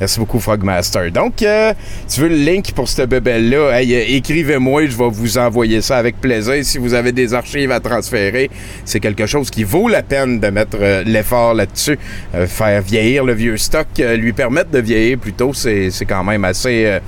Merci 0.00 0.20
beaucoup, 0.20 0.38
Frogmaster. 0.38 1.10
Donc, 1.10 1.42
euh, 1.42 1.74
tu 2.08 2.20
veux 2.20 2.28
le 2.28 2.36
link 2.36 2.72
pour 2.72 2.88
cette 2.88 3.10
bébelle-là? 3.10 3.80
Hey, 3.80 3.92
euh, 3.94 4.04
écrivez-moi, 4.06 4.86
je 4.86 4.96
vais 4.96 5.08
vous 5.10 5.38
envoyer 5.38 5.80
ça 5.80 5.96
avec 5.96 6.20
plaisir. 6.20 6.64
Si 6.64 6.78
vous 6.78 6.94
avez 6.94 7.10
des 7.10 7.34
archives 7.34 7.72
à 7.72 7.80
transférer, 7.80 8.48
c'est 8.84 9.00
quelque 9.00 9.26
chose 9.26 9.50
qui 9.50 9.64
vaut 9.64 9.88
la 9.88 10.04
peine 10.04 10.38
de 10.38 10.48
mettre 10.50 10.76
euh, 10.80 11.02
l'effort 11.04 11.52
là-dessus. 11.52 11.98
Euh, 12.36 12.46
faire 12.46 12.80
vieillir 12.80 13.24
le 13.24 13.32
vieux 13.32 13.56
stock, 13.56 13.88
lui 13.98 14.32
permettre 14.32 14.70
de 14.70 14.78
vieillir 14.78 15.18
plutôt, 15.18 15.52
c'est 15.52 15.90
quand 16.08 16.22
même 16.22 16.44
assez... 16.44 16.98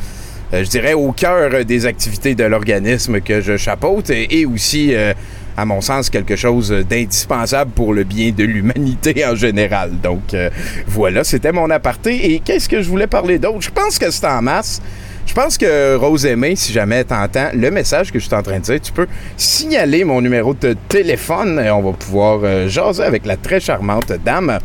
je 0.52 0.68
dirais, 0.68 0.94
au 0.94 1.12
cœur 1.12 1.64
des 1.64 1.86
activités 1.86 2.34
de 2.34 2.42
l'organisme 2.44 3.20
que 3.20 3.40
je 3.40 3.56
chapeaute 3.56 4.10
et, 4.10 4.40
et 4.40 4.46
aussi, 4.46 4.92
à 5.60 5.64
mon 5.66 5.80
sens, 5.80 6.08
quelque 6.08 6.36
chose 6.36 6.70
d'indispensable 6.70 7.70
pour 7.72 7.92
le 7.92 8.04
bien 8.04 8.30
de 8.30 8.44
l'humanité 8.44 9.24
en 9.26 9.34
général. 9.34 9.92
Donc, 10.02 10.32
euh, 10.32 10.48
voilà, 10.86 11.22
c'était 11.22 11.52
mon 11.52 11.68
aparté. 11.68 12.32
Et 12.32 12.40
qu'est-ce 12.40 12.68
que 12.68 12.80
je 12.80 12.88
voulais 12.88 13.06
parler 13.06 13.38
d'autre? 13.38 13.60
Je 13.60 13.70
pense 13.70 13.98
que 13.98 14.10
c'est 14.10 14.26
en 14.26 14.40
masse. 14.40 14.80
Je 15.26 15.34
pense 15.34 15.58
que 15.58 15.96
Rose 15.96 16.24
Aimée, 16.24 16.56
si 16.56 16.72
jamais 16.72 17.04
t'entends 17.04 17.50
le 17.54 17.70
message 17.70 18.10
que 18.10 18.18
je 18.18 18.24
suis 18.24 18.34
en 18.34 18.42
train 18.42 18.58
de 18.58 18.64
dire, 18.64 18.80
tu 18.80 18.90
peux 18.90 19.06
signaler 19.36 20.02
mon 20.02 20.20
numéro 20.22 20.54
de 20.54 20.74
téléphone 20.88 21.60
et 21.64 21.70
on 21.70 21.82
va 21.82 21.92
pouvoir 21.92 22.40
euh, 22.42 22.68
jaser 22.68 23.04
avec 23.04 23.26
la 23.26 23.36
très 23.36 23.60
charmante 23.60 24.12
dame 24.24 24.58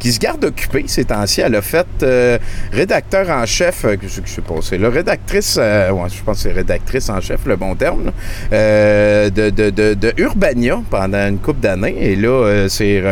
qui 0.00 0.12
se 0.12 0.18
garde 0.18 0.44
occupée 0.44 0.84
ces 0.88 1.04
temps-ci. 1.04 1.42
Elle 1.42 1.54
a 1.54 1.62
fait 1.62 1.86
euh, 2.02 2.38
rédacteur 2.72 3.28
en 3.30 3.46
chef, 3.46 3.84
euh, 3.84 3.96
que 3.96 4.08
je, 4.08 4.20
sais 4.24 4.40
pas, 4.40 4.54
c'est 4.62 4.78
là, 4.78 4.88
rédactrice, 4.88 5.58
euh, 5.60 5.90
ouais, 5.90 6.08
je 6.08 6.22
pense 6.24 6.38
que 6.38 6.42
c'est 6.44 6.52
rédactrice 6.52 7.08
en 7.10 7.20
chef, 7.20 7.40
le 7.46 7.54
bon 7.56 7.76
terme, 7.76 8.06
là, 8.50 9.30
de, 9.30 9.50
de, 9.50 9.70
de, 9.70 10.14
Urbania 10.16 10.80
pendant 10.90 11.28
une 11.28 11.38
couple 11.38 11.60
d'années. 11.60 11.96
Et 12.00 12.16
là, 12.16 12.66
c'est 12.68 13.02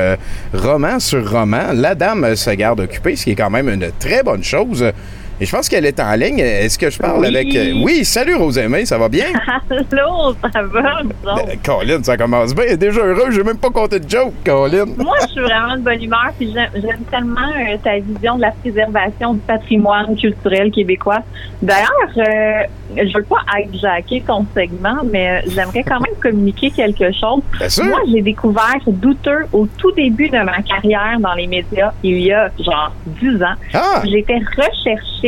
roman 0.54 0.99
sur 0.99 1.30
roman. 1.30 1.73
La 1.75 1.95
dame 1.95 2.35
se 2.35 2.50
garde 2.50 2.80
occupée, 2.80 3.14
ce 3.14 3.25
qui 3.25 3.30
est 3.33 3.37
quand 3.37 3.50
même 3.50 3.68
une 3.68 3.90
très 3.99 4.23
bonne 4.23 4.42
chose. 4.42 4.85
Et 5.40 5.47
je 5.47 5.52
pense 5.54 5.68
qu'elle 5.68 5.87
est 5.87 6.00
en 6.00 6.12
ligne. 6.14 6.40
Est-ce 6.40 6.76
que 6.78 6.90
je 6.90 6.99
parle 6.99 7.21
Oui. 7.21 7.26
avec... 7.28 7.54
euh, 7.54 7.73
Oui, 7.85 8.04
salut 8.04 8.35
Rosemée, 8.35 8.85
ça 8.87 8.99
va 8.99 9.09
bien? 9.09 9.26
Allô, 9.71 10.35
ça 10.52 10.62
va. 10.62 11.02
Ben, 11.25 11.59
Colin, 11.64 12.02
ça 12.02 12.16
commence 12.16 12.54
bien. 12.54 12.64
Elle 12.66 12.73
est 12.73 12.76
déjà 12.76 13.00
heureux, 13.02 13.30
j'ai 13.30 13.45
même 13.45 13.59
pas 13.59 13.71
compté 13.71 14.00
de 14.00 14.09
joke, 14.11 14.33
Colin. 14.45 14.87
Moi, 14.97 15.14
je 15.23 15.26
suis 15.33 15.40
vraiment 15.40 15.76
de 15.76 15.83
bonne 15.83 16.02
humeur, 16.02 16.33
puis 16.37 16.52
j'aime 16.52 17.02
tellement 17.11 17.40
euh, 17.57 17.76
ta 17.85 17.99
vision 17.99 18.37
de 18.37 18.42
la 18.42 18.50
préservation 18.50 19.35
du 19.35 19.40
patrimoine 19.40 20.16
culturel 20.16 20.71
québécois. 20.73 21.21
D'ailleurs, 21.62 21.88
euh, 22.16 22.62
je 22.97 23.16
veux 23.16 23.23
pas 23.25 23.42
hijacker 23.73 24.23
ton 24.26 24.45
segment, 24.57 25.02
mais 25.12 25.30
euh, 25.47 25.50
j'aimerais 25.54 25.85
quand 25.85 26.00
même 26.00 26.14
communiquer 26.21 26.71
quelque 26.73 27.12
chose. 27.12 27.42
Bien 27.59 27.68
sûr. 27.68 27.85
Moi, 27.85 28.00
j'ai 28.12 28.23
découvert 28.23 28.75
douteux 28.88 29.47
au 29.52 29.66
tout 29.78 29.92
début 29.92 30.28
de 30.30 30.38
ma 30.38 30.62
carrière 30.62 31.18
dans 31.21 31.35
les 31.35 31.47
médias, 31.47 31.92
il 32.02 32.18
y 32.23 32.33
a 32.33 32.50
genre 32.59 32.92
10 33.21 33.42
ans. 33.42 33.54
Ah! 33.75 34.02
J'étais 34.04 34.40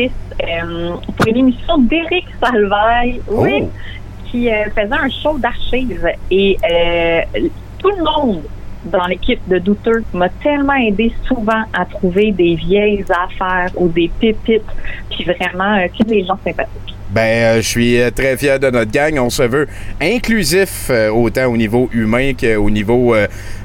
euh, 0.09 0.95
pour 1.17 1.27
une 1.27 1.37
émission 1.37 1.79
d'Éric 1.79 2.27
Salvaille. 2.43 3.21
Oui. 3.29 3.63
Oh. 3.63 3.69
qui 4.31 4.49
euh, 4.49 4.65
faisait 4.71 4.93
un 4.93 5.09
show 5.23 5.37
d'archives 5.39 6.07
et 6.31 6.57
euh, 6.65 7.21
tout 7.79 7.91
le 7.91 8.05
monde 8.05 8.43
dans 8.85 9.07
l'équipe 9.07 9.41
de 9.49 9.59
douteux 9.59 10.05
m'a 10.15 10.29
tellement 10.43 10.75
aidé 10.75 11.13
souvent 11.27 11.65
à 11.73 11.85
trouver 11.85 12.33
des 12.33 12.55
vieilles 12.55 13.05
affaires 13.11 13.71
ou 13.77 13.89
des 13.89 14.11
pépites, 14.21 14.63
puis 15.11 15.25
vraiment 15.25 15.77
euh, 15.77 15.87
que 15.89 16.05
des 16.05 16.25
gens 16.25 16.39
sympathiques. 16.45 16.95
Ben, 17.11 17.21
euh, 17.21 17.57
je 17.57 17.69
suis 17.69 17.99
très 18.15 18.37
fier 18.37 18.61
de 18.61 18.71
notre 18.71 18.93
gang. 18.93 19.19
On 19.19 19.31
se 19.31 19.43
veut 19.43 19.67
inclusif 20.01 20.87
euh, 20.91 21.11
autant 21.11 21.47
au 21.47 21.57
niveau 21.57 21.91
humain 21.93 22.33
qu'au 22.41 22.71
niveau 22.71 23.17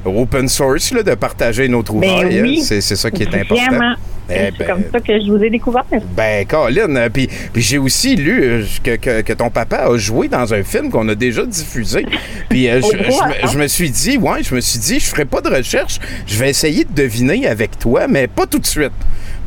open 0.04 0.48
source, 0.48 0.92
là, 0.92 1.02
de 1.04 1.14
partager 1.14 1.68
nos 1.68 1.82
trouvailles. 1.84 2.24
Ben 2.28 2.42
oui. 2.42 2.58
hein. 2.60 2.64
C'est 2.64 2.80
c'est 2.80 2.96
ça 2.96 3.08
qui 3.10 3.22
est 3.22 3.34
important. 3.34 3.64
Vraiment. 3.70 3.94
C'est 4.28 4.58
ben, 4.58 4.66
comme 4.66 4.82
ça 4.92 5.00
que 5.00 5.20
je 5.20 5.30
vous 5.30 5.42
ai 5.42 5.50
découvert. 5.50 5.84
Ben, 6.16 6.46
Colin, 6.46 6.96
euh, 6.96 7.08
puis 7.08 7.28
j'ai 7.54 7.78
aussi 7.78 8.16
lu 8.16 8.42
euh, 8.42 8.64
que, 8.82 8.96
que, 8.96 9.20
que 9.22 9.32
ton 9.32 9.50
papa 9.50 9.76
a 9.88 9.96
joué 9.96 10.28
dans 10.28 10.52
un 10.52 10.62
film 10.62 10.90
qu'on 10.90 11.08
a 11.08 11.14
déjà 11.14 11.44
diffusé. 11.46 12.04
Puis 12.48 12.68
euh, 12.68 12.80
je, 12.82 12.88
je 12.88 12.96
me- 12.96 13.34
attends. 13.34 13.46
je 13.52 13.58
me 13.58 13.66
suis 13.68 13.90
dit, 13.90 14.18
ouais, 14.18 14.42
je 14.42 14.54
me 14.54 14.60
suis 14.60 14.78
dit, 14.78 14.98
je 15.00 15.06
ferai 15.06 15.24
pas 15.24 15.40
de 15.40 15.48
recherche, 15.48 15.98
je 16.26 16.38
vais 16.38 16.50
essayer 16.50 16.84
de 16.84 16.92
deviner 16.92 17.46
avec 17.46 17.78
toi, 17.78 18.06
mais 18.08 18.26
pas 18.26 18.46
tout 18.46 18.58
de 18.58 18.66
suite. 18.66 18.92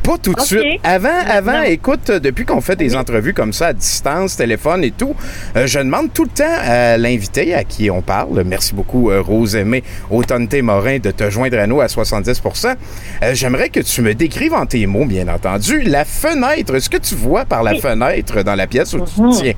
Pas 0.02 0.16
tout 0.16 0.32
de 0.32 0.40
suite. 0.40 0.80
Avant, 0.82 1.08
avant, 1.28 1.58
Non. 1.58 1.62
écoute, 1.64 2.08
euh, 2.10 2.18
depuis 2.18 2.44
qu'on 2.46 2.60
fait 2.62 2.74
des 2.76 2.96
entrevues 2.96 3.34
comme 3.34 3.52
ça 3.52 3.68
à 3.68 3.72
distance, 3.74 4.36
téléphone 4.36 4.82
et 4.82 4.90
tout, 4.92 5.14
euh, 5.56 5.66
je 5.66 5.78
demande 5.78 6.12
tout 6.12 6.24
le 6.24 6.30
temps 6.30 6.44
à 6.66 6.96
l'invité 6.96 7.54
à 7.54 7.64
qui 7.64 7.90
on 7.90 8.00
parle, 8.00 8.42
merci 8.46 8.74
beaucoup 8.74 9.10
euh, 9.10 9.20
Rose 9.20 9.54
Aimée, 9.56 9.84
Automne 10.10 10.48
Morin, 10.62 10.98
de 10.98 11.10
te 11.10 11.28
joindre 11.28 11.58
à 11.58 11.66
nous 11.66 11.80
à 11.80 11.86
70% 11.86 12.74
Euh, 13.22 13.34
J'aimerais 13.34 13.68
que 13.68 13.80
tu 13.80 14.00
me 14.02 14.14
décrives 14.14 14.54
en 14.54 14.64
tes 14.66 14.86
mots, 14.86 15.04
bien 15.04 15.28
entendu, 15.28 15.82
la 15.82 16.04
fenêtre. 16.06 16.78
Ce 16.78 16.88
que 16.88 16.96
tu 16.96 17.14
vois 17.14 17.44
par 17.44 17.62
la 17.62 17.72
Oui. 17.72 17.80
fenêtre 17.80 18.42
dans 18.42 18.54
la 18.54 18.66
pièce 18.66 18.94
où 18.94 19.00
tu 19.04 19.20
Mhm. 19.20 19.30
te 19.30 19.36
tiens? 19.42 19.52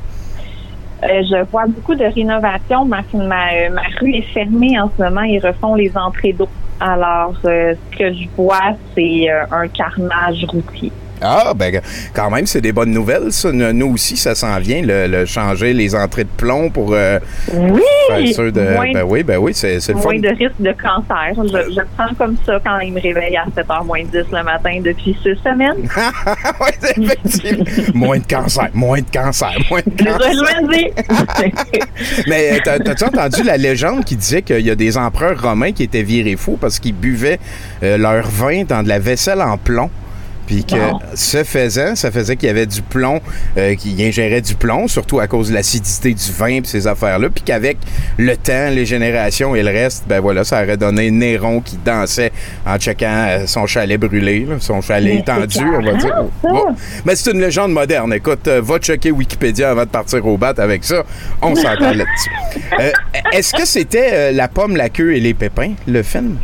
Euh, 1.05 1.23
je 1.29 1.51
vois 1.51 1.67
beaucoup 1.67 1.95
de 1.97 2.05
rénovations. 2.05 2.85
Ma, 2.85 3.03
ma, 3.15 3.69
ma 3.71 3.83
rue 4.01 4.15
est 4.15 4.33
fermée 4.35 4.79
en 4.81 4.91
ce 4.97 5.03
moment. 5.03 5.23
Ils 5.23 5.41
refont 5.45 5.75
les 5.75 5.91
entrées 5.97 6.33
d'eau. 6.33 6.49
Alors, 6.85 7.37
euh, 7.45 7.77
ce 7.77 7.97
que 7.97 8.13
je 8.13 8.27
vois, 8.37 8.77
c'est 8.93 9.31
euh, 9.31 9.45
un 9.53 9.69
carnage 9.69 10.45
routier. 10.49 10.91
Ah, 11.23 11.53
ben, 11.55 11.81
quand 12.15 12.31
même, 12.31 12.47
c'est 12.47 12.61
des 12.61 12.73
bonnes 12.73 12.91
nouvelles, 12.91 13.33
ça. 13.33 13.51
Nous 13.53 13.93
aussi, 13.95 14.17
ça 14.17 14.35
s'en 14.35 14.59
vient, 14.59 14.83
le, 14.83 15.07
le 15.07 15.25
changer 15.27 15.73
les 15.73 15.95
entrées 15.95 16.25
de 16.25 16.29
plomb 16.37 16.71
pour 16.71 16.93
euh, 16.95 17.19
Oui! 17.55 17.81
faire 18.09 18.27
sûr 18.35 18.53
de. 18.53 18.61
Moins, 18.75 18.93
Ben 18.93 19.05
oui, 19.05 19.23
ben 19.23 19.39
oui, 19.39 19.53
c'est 19.55 19.75
le 19.75 19.81
fun. 19.81 19.93
moins 19.95 20.19
de 20.19 20.29
risque 20.29 20.61
de 20.61 20.73
cancer. 20.73 21.33
Je, 21.37 21.73
je 21.75 21.81
prends 21.97 22.15
comme 22.19 22.37
ça 22.45 22.59
quand 22.65 22.79
il 22.81 22.93
me 22.93 23.01
réveille 23.01 23.37
à 23.37 23.45
7h 23.57 23.85
moins 23.87 24.03
10 24.03 24.13
le 24.33 24.43
matin 24.43 24.81
depuis 24.85 25.17
six 25.23 25.37
semaines. 25.43 25.77
oui, 26.61 26.69
c'est 26.83 26.99
effectivement. 27.53 28.07
moins 28.07 28.19
de 28.19 28.27
cancer, 28.27 28.69
moins 28.75 29.01
de 29.01 29.11
cancer, 29.13 29.53
moins 29.71 29.81
de 29.85 30.05
cancer. 30.05 30.33
Mais 32.27 32.53
euh, 32.53 32.59
t'as- 32.65 32.79
t'as-tu 32.79 33.05
entendu 33.05 33.43
la 33.43 33.57
légende 33.57 34.05
qui 34.05 34.17
disait 34.17 34.43
qu'il 34.43 34.61
y 34.67 34.71
a 34.71 34.75
des 34.75 34.97
empereurs 34.97 35.41
romains 35.41 35.73
qui 35.73 35.83
étaient 35.85 36.03
virés 36.03 36.37
fous 36.37 36.59
parce 36.61 36.79
qu'ils 36.79 36.95
buvaient 36.95 37.39
euh, 37.83 37.97
leur 37.99 38.27
vin 38.29 38.65
dans 38.65 38.83
de 38.83 38.89
la 38.89 38.99
vaisselle 38.99 39.41
en 39.43 39.57
plomb? 39.59 39.91
Puis 40.53 40.65
que 40.67 40.75
Non. 40.77 40.99
ce 41.15 41.45
faisant, 41.45 41.97
ça 41.97 42.11
faisait 42.11 42.37
qu'il 42.37 42.47
y 42.47 42.51
avait 42.51 42.67
du 42.67 42.83
plomb, 42.83 43.21
euh, 43.57 43.75
qu'ils 43.75 44.03
ingéraient 44.03 44.43
du 44.43 44.55
plomb, 44.55 44.87
surtout 44.87 45.19
à 45.19 45.27
cause 45.27 45.49
de 45.49 45.55
l'acidité 45.55 46.13
du 46.13 46.31
vin 46.33 46.49
et 46.49 46.61
ces 46.65 46.87
affaires-là. 46.87 47.31
Puis 47.31 47.43
qu'avec 47.43 47.79
le 48.19 48.37
temps, 48.37 48.69
les 48.71 48.85
générations 48.85 49.55
et 49.57 49.63
le 49.63 49.71
reste, 49.71 50.05
ben 50.07 50.21
voilà, 50.21 50.45
ça 50.45 50.63
aurait 50.63 50.77
donné 50.77 51.11
Néron 51.11 51.63
qui 51.63 51.79
dansait 51.83 52.33
en 52.67 52.77
checkant 52.77 53.07
euh, 53.29 53.47
son 53.47 53.67
chalet 53.67 53.99
brûlé, 53.99 54.41
là, 54.45 54.57
son 54.61 54.83
chalet 54.83 55.21
étendu, 55.21 55.65
on 55.65 55.83
va 55.83 55.95
dire. 55.95 56.17
Bon. 56.43 56.77
Mais 57.07 57.17
c'est 57.17 57.31
une 57.31 57.41
légende 57.41 57.73
moderne. 57.73 58.13
Écoute, 58.13 58.47
euh, 58.49 58.61
va 58.63 58.79
checker 58.79 59.11
Wikipédia 59.11 59.71
avant 59.71 59.85
de 59.85 59.91
partir 59.91 60.27
au 60.27 60.37
bat 60.37 60.53
avec 60.59 60.85
ça. 60.85 61.03
On 61.41 61.55
s'entend 61.55 61.93
là-dessus. 61.95 62.31
Euh, 62.79 62.91
Est-ce 63.33 63.55
que 63.55 63.65
c'était 63.65 64.11
euh, 64.13 64.33
La 64.33 64.49
pomme, 64.49 64.77
la 64.77 64.91
queue 64.91 65.15
et 65.15 65.21
les 65.21 65.33
pépins, 65.33 65.73
le 65.89 66.03
film? 66.03 66.37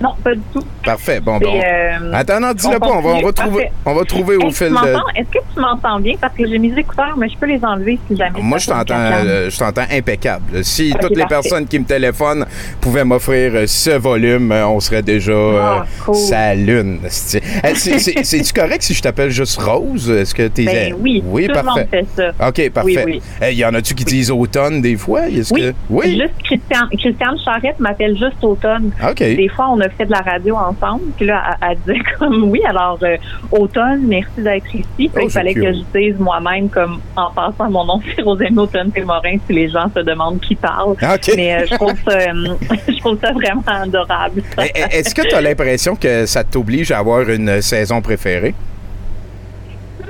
Non, 0.00 0.10
pas 0.22 0.34
du 0.34 0.40
tout. 0.52 0.62
Parfait. 0.84 1.20
Bon, 1.20 1.38
bon. 1.38 1.54
euh, 1.56 2.12
Attends, 2.12 2.38
non, 2.40 2.52
dis-le 2.52 2.78
pas. 2.78 2.88
On 2.92 3.00
va, 3.00 3.10
on 3.14 3.22
va 3.22 3.32
trouver, 3.32 3.70
on 3.84 3.94
va 3.94 4.04
trouver 4.04 4.36
au 4.36 4.42
Hey, 4.48 4.52
fil 4.52 4.68
de. 4.68 5.18
Est-ce 5.18 5.28
que 5.30 5.38
tu 5.54 5.60
m'entends 5.60 5.98
bien? 6.00 6.14
Parce 6.20 6.34
que 6.34 6.46
j'ai 6.46 6.58
mes 6.58 6.72
écouteurs, 6.78 7.14
mais 7.16 7.28
je 7.28 7.36
peux 7.38 7.46
les 7.46 7.64
enlever 7.64 7.98
si 8.08 8.16
jamais. 8.16 8.40
Moi, 8.40 8.58
je 8.58 8.66
t'entends, 8.66 8.94
euh, 8.96 9.50
je 9.50 9.58
t'entends 9.58 9.86
impeccable. 9.90 10.62
Si 10.64 10.92
Ok, 10.94 11.00
toutes 11.00 11.10
les 11.16 11.22
parfait. 11.22 11.34
personnes 11.34 11.66
qui 11.66 11.78
me 11.78 11.84
téléphonent 11.84 12.46
pouvaient 12.80 13.04
m'offrir 13.04 13.52
euh, 13.54 13.66
ce 13.66 13.90
volume, 13.90 14.52
euh, 14.52 14.66
on 14.68 14.80
serait 14.80 15.02
déjà 15.02 15.32
euh, 15.32 15.60
Ah, 15.62 15.84
cool. 16.04 16.14
sa 16.14 16.54
lune. 16.54 16.98
C'est- 17.08 17.42
C'est-tu 17.74 18.52
correct 18.52 18.82
si 18.82 18.94
je 18.94 19.02
t'appelle 19.02 19.30
juste 19.30 19.60
Rose? 19.60 20.10
Est-ce 20.10 20.34
que 20.34 20.46
t'es... 20.48 20.64
Ben 20.64 20.94
oui, 20.98 21.22
Oui, 21.26 21.42
tout 21.46 21.48
le 21.48 21.54
parfait. 21.54 21.80
monde 21.80 21.88
fait 21.90 22.06
ça. 22.16 22.48
OK, 22.48 22.70
parfait. 22.70 23.02
oui. 23.04 23.22
Euh, 23.42 23.50
y 23.52 23.64
en 23.64 23.74
a-tu 23.74 23.94
qui 23.94 24.04
disent 24.04 24.30
automne 24.30 24.80
des 24.80 24.96
fois? 24.96 25.22
Oui, 25.28 25.42
que... 25.62 25.74
Oui? 25.90 26.18
Juste 26.20 26.34
Christiane, 26.44 26.88
Christiane 26.98 27.36
Charrette 27.44 27.80
m'appelle 27.80 28.16
juste 28.16 28.42
automne. 28.42 28.90
OK. 29.02 29.18
Des 29.18 29.48
fois, 29.54 29.68
on 29.70 29.80
a 29.86 29.90
fait 29.90 30.06
de 30.06 30.10
la 30.10 30.20
radio 30.20 30.56
ensemble, 30.56 31.04
puis 31.16 31.26
là, 31.26 31.56
elle, 31.62 31.68
elle 31.70 31.78
disait 31.78 32.04
comme 32.18 32.44
oui, 32.50 32.60
alors 32.66 32.98
euh, 33.02 33.16
automne, 33.52 34.02
merci 34.06 34.30
d'être 34.38 34.74
ici. 34.74 35.10
Oh, 35.14 35.20
il 35.22 35.30
fallait 35.30 35.54
que 35.54 35.72
je 35.72 35.98
dise 35.98 36.18
moi-même, 36.18 36.68
comme 36.68 37.00
en 37.16 37.30
passant 37.30 37.70
mon 37.70 37.84
nom, 37.84 38.00
c'est 38.16 38.22
Rosemary 38.22 38.58
Automne 38.58 38.90
Témorin, 38.90 39.36
si 39.46 39.52
les 39.52 39.68
gens 39.68 39.90
se 39.94 40.00
demandent 40.00 40.40
qui 40.40 40.54
parle. 40.54 40.92
OK. 40.92 41.32
Mais 41.36 41.54
euh, 41.54 41.66
je 41.70 41.74
trouve 41.74 41.94
ça, 42.06 42.16
euh, 42.16 42.56
je 42.88 42.98
trouve 42.98 43.18
ça 43.20 43.32
vraiment 43.32 43.62
adorable. 43.66 44.42
Eh, 44.58 44.70
eh, 44.74 44.98
Est-ce 44.98 45.14
que 45.14 45.22
tu 45.22 45.34
as 45.34 45.40
l'impression 45.40 45.96
que 45.96 46.26
ça 46.26 46.44
t'oblige 46.44 46.90
à 46.90 46.98
avoir 46.98 47.28
une 47.28 47.60
saison 47.60 48.00
préférée? 48.00 48.54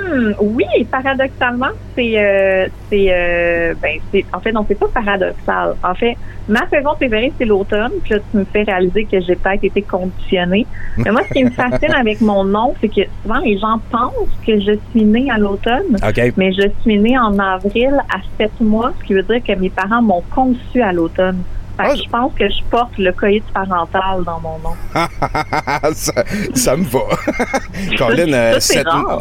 Hmm, 0.06 0.32
oui, 0.40 0.66
paradoxalement, 0.90 1.70
c'est, 1.94 2.14
euh, 2.16 2.66
c'est, 2.88 3.06
euh, 3.10 3.74
ben, 3.80 3.98
c'est, 4.12 4.24
en 4.32 4.40
fait, 4.40 4.52
non, 4.52 4.64
c'est 4.68 4.78
pas 4.78 4.88
paradoxal. 4.88 5.74
En 5.82 5.94
fait, 5.94 6.16
ma 6.48 6.68
saison 6.68 6.94
préférée, 6.94 7.32
c'est 7.38 7.44
l'automne. 7.44 7.92
Puis 8.04 8.14
là, 8.14 8.20
tu 8.30 8.36
me 8.36 8.44
fais 8.44 8.62
réaliser 8.62 9.04
que 9.04 9.20
j'ai 9.20 9.34
peut-être 9.36 9.64
été 9.64 9.82
conditionnée. 9.82 10.66
Mais 10.98 11.10
moi, 11.10 11.22
ce 11.28 11.34
qui 11.34 11.44
me 11.44 11.50
fascine 11.50 11.92
avec 11.98 12.20
mon 12.20 12.44
nom, 12.44 12.74
c'est 12.80 12.88
que 12.88 13.02
souvent 13.22 13.38
les 13.40 13.58
gens 13.58 13.80
pensent 13.90 14.38
que 14.46 14.60
je 14.60 14.78
suis 14.90 15.04
née 15.04 15.30
à 15.30 15.38
l'automne. 15.38 15.96
Mais 16.36 16.52
je 16.52 16.68
suis 16.82 16.98
née 16.98 17.18
en 17.18 17.38
avril 17.38 17.98
à 18.08 18.18
sept 18.38 18.60
mois, 18.60 18.92
ce 19.00 19.06
qui 19.06 19.14
veut 19.14 19.22
dire 19.22 19.42
que 19.42 19.58
mes 19.58 19.70
parents 19.70 20.02
m'ont 20.02 20.22
conçu 20.34 20.82
à 20.82 20.92
l'automne. 20.92 21.42
Fait 21.76 21.82
que 21.84 21.88
Ah, 21.90 21.94
je 21.94 22.08
pense 22.10 22.32
que 22.34 22.48
je 22.48 22.62
porte 22.70 22.96
le 22.98 23.12
coït 23.12 23.44
parental 23.52 24.24
dans 24.24 24.40
mon 24.40 24.58
nom. 24.58 24.74
ça, 25.94 26.12
ça 26.54 26.76
me 26.76 26.84
va. 26.84 27.00
Colin, 27.98 28.32
euh, 28.32 28.60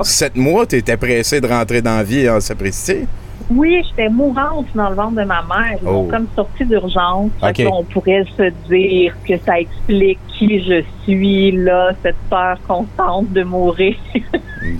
sept, 0.03 0.35
mois, 0.35 0.65
tu 0.65 0.77
étais 0.77 0.97
pressé 0.97 1.41
de 1.41 1.47
rentrer 1.47 1.81
dans 1.81 1.97
la 1.97 2.03
vie 2.03 2.29
en 2.29 2.39
sapristi. 2.39 3.07
Oui, 3.51 3.83
j'étais 3.89 4.09
mourante 4.09 4.65
dans 4.73 4.89
le 4.89 4.95
ventre 4.95 5.15
de 5.17 5.23
ma 5.23 5.43
mère. 5.43 5.77
Ils 5.81 5.85
m'ont 5.85 6.05
Oh. 6.05 6.07
comme 6.09 6.27
sorti 6.35 6.65
d'urgence. 6.65 7.29
Fait 7.39 7.49
OK. 7.49 7.53
que 7.57 7.61
là, 7.63 7.69
on 7.73 7.83
pourrait 7.83 8.23
se 8.37 8.49
dire 8.69 9.13
que 9.27 9.33
ça 9.45 9.59
explique 9.59 10.17
qui 10.37 10.61
je 10.63 10.83
suis, 11.03 11.51
là, 11.51 11.91
cette 12.03 12.15
peur 12.29 12.57
constante 12.67 13.31
de 13.31 13.43
mourir. 13.43 13.95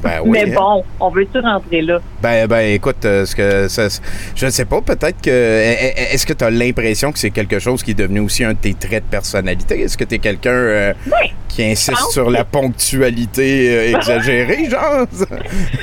Ben 0.03 0.19
oui. 0.25 0.29
Mais 0.31 0.51
hein. 0.51 0.55
bon, 0.55 0.83
on 0.99 1.09
veut-tu 1.09 1.39
rentrer 1.39 1.81
là? 1.81 1.99
Ben, 2.21 2.47
ben, 2.47 2.73
écoute, 2.73 3.03
euh, 3.05 3.25
ce 3.25 3.35
que 3.35 3.67
ça, 3.67 3.87
je 4.35 4.45
ne 4.45 4.51
sais 4.51 4.65
pas, 4.65 4.81
peut-être 4.81 5.21
que. 5.21 5.29
eh, 5.29 5.93
eh, 5.97 6.13
Est-ce 6.13 6.25
que 6.25 6.33
tu 6.33 6.43
as 6.43 6.49
l'impression 6.49 7.11
que 7.11 7.19
c'est 7.19 7.29
quelque 7.31 7.59
chose 7.59 7.83
qui 7.83 7.91
est 7.91 7.95
devenu 7.99 8.19
aussi 8.21 8.43
un 8.43 8.53
de 8.53 8.57
tes 8.57 8.73
traits 8.73 9.05
de 9.05 9.09
personnalité? 9.11 9.81
Est-ce 9.81 9.97
que 9.97 10.03
tu 10.03 10.15
es 10.15 10.19
quelqu'un 10.19 10.49
euh, 10.51 10.93
Oui. 11.07 11.31
qui 11.47 11.63
insiste 11.63 12.11
sur 12.11 12.25
que- 12.27 12.31
la 12.33 12.43
ponctualité 12.43 13.69
euh, 13.93 13.97
exagérée, 13.97 14.65
genre? 14.69 15.05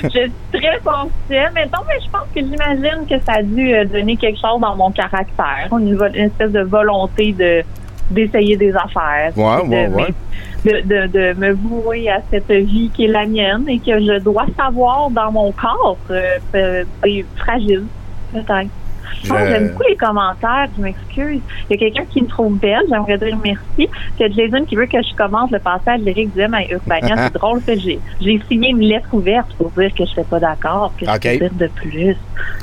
je 0.02 0.08
suis 0.10 0.32
très 0.52 0.78
ponctuelle, 0.84 1.50
mettons, 1.54 1.82
mais 1.88 1.98
je 2.04 2.10
pense 2.10 2.26
que 2.34 2.40
j'imagine 2.40 3.06
que 3.08 3.14
ça 3.24 3.38
a 3.38 3.42
dû 3.42 3.72
donner 3.88 4.16
quelque 4.16 4.36
chose 4.40 4.60
dans 4.60 4.76
mon 4.76 4.90
caractère. 4.90 5.68
Une, 5.72 5.98
une 6.14 6.24
espèce 6.26 6.50
de 6.52 6.60
volonté 6.62 7.32
de 7.32 7.62
d'essayer 8.10 8.56
des 8.56 8.74
affaires. 8.74 9.32
Ouais, 9.36 9.64
de, 9.64 9.68
ouais, 9.70 9.88
ouais. 9.88 10.14
De, 10.64 10.80
de, 10.86 11.06
de 11.08 11.38
me 11.40 11.52
vouer 11.52 12.08
à 12.08 12.20
cette 12.30 12.50
vie 12.50 12.90
qui 12.94 13.04
est 13.06 13.08
la 13.08 13.26
mienne 13.26 13.64
et 13.68 13.78
que 13.78 13.98
je 14.00 14.18
dois 14.20 14.46
savoir 14.56 15.10
dans 15.10 15.32
mon 15.32 15.50
corps. 15.52 15.96
Euh, 16.10 16.38
euh, 16.54 16.84
fragile, 17.36 17.84
peut-être. 18.32 18.68
Je 19.24 19.28
J'aime 19.28 19.68
beaucoup 19.70 19.82
les 19.88 19.96
commentaires, 19.96 20.68
je 20.76 20.82
m'excuse. 20.82 21.40
Il 21.68 21.72
y 21.72 21.74
a 21.74 21.76
quelqu'un 21.76 22.04
qui 22.10 22.22
me 22.22 22.26
trouve 22.28 22.58
belle, 22.58 22.82
j'aimerais 22.88 23.18
dire 23.18 23.36
merci. 23.42 23.60
Il 23.78 23.88
y 24.20 24.24
a 24.24 24.28
Jason 24.30 24.64
qui 24.64 24.74
veut 24.74 24.86
que 24.86 25.02
je 25.02 25.14
commence 25.16 25.50
le 25.50 25.58
passage 25.58 26.00
lyrique 26.00 26.32
du 26.34 26.40
M 26.40 26.54
à 26.54 26.64
Urbania. 26.64 27.16
C'est 27.26 27.34
drôle 27.38 27.62
que 27.62 27.76
j'ai 27.78 27.98
j'ai 28.20 28.40
signé 28.48 28.70
une 28.70 28.80
lettre 28.80 29.08
ouverte 29.12 29.52
pour 29.58 29.70
dire 29.72 29.90
que 29.94 30.04
je 30.04 30.10
serais 30.10 30.24
pas 30.24 30.40
d'accord, 30.40 30.92
que 30.98 31.04
OK. 31.04 31.20
je 31.24 31.38
peux 31.38 31.48
dire 31.48 31.54
de 31.54 31.66
plus. 31.68 32.16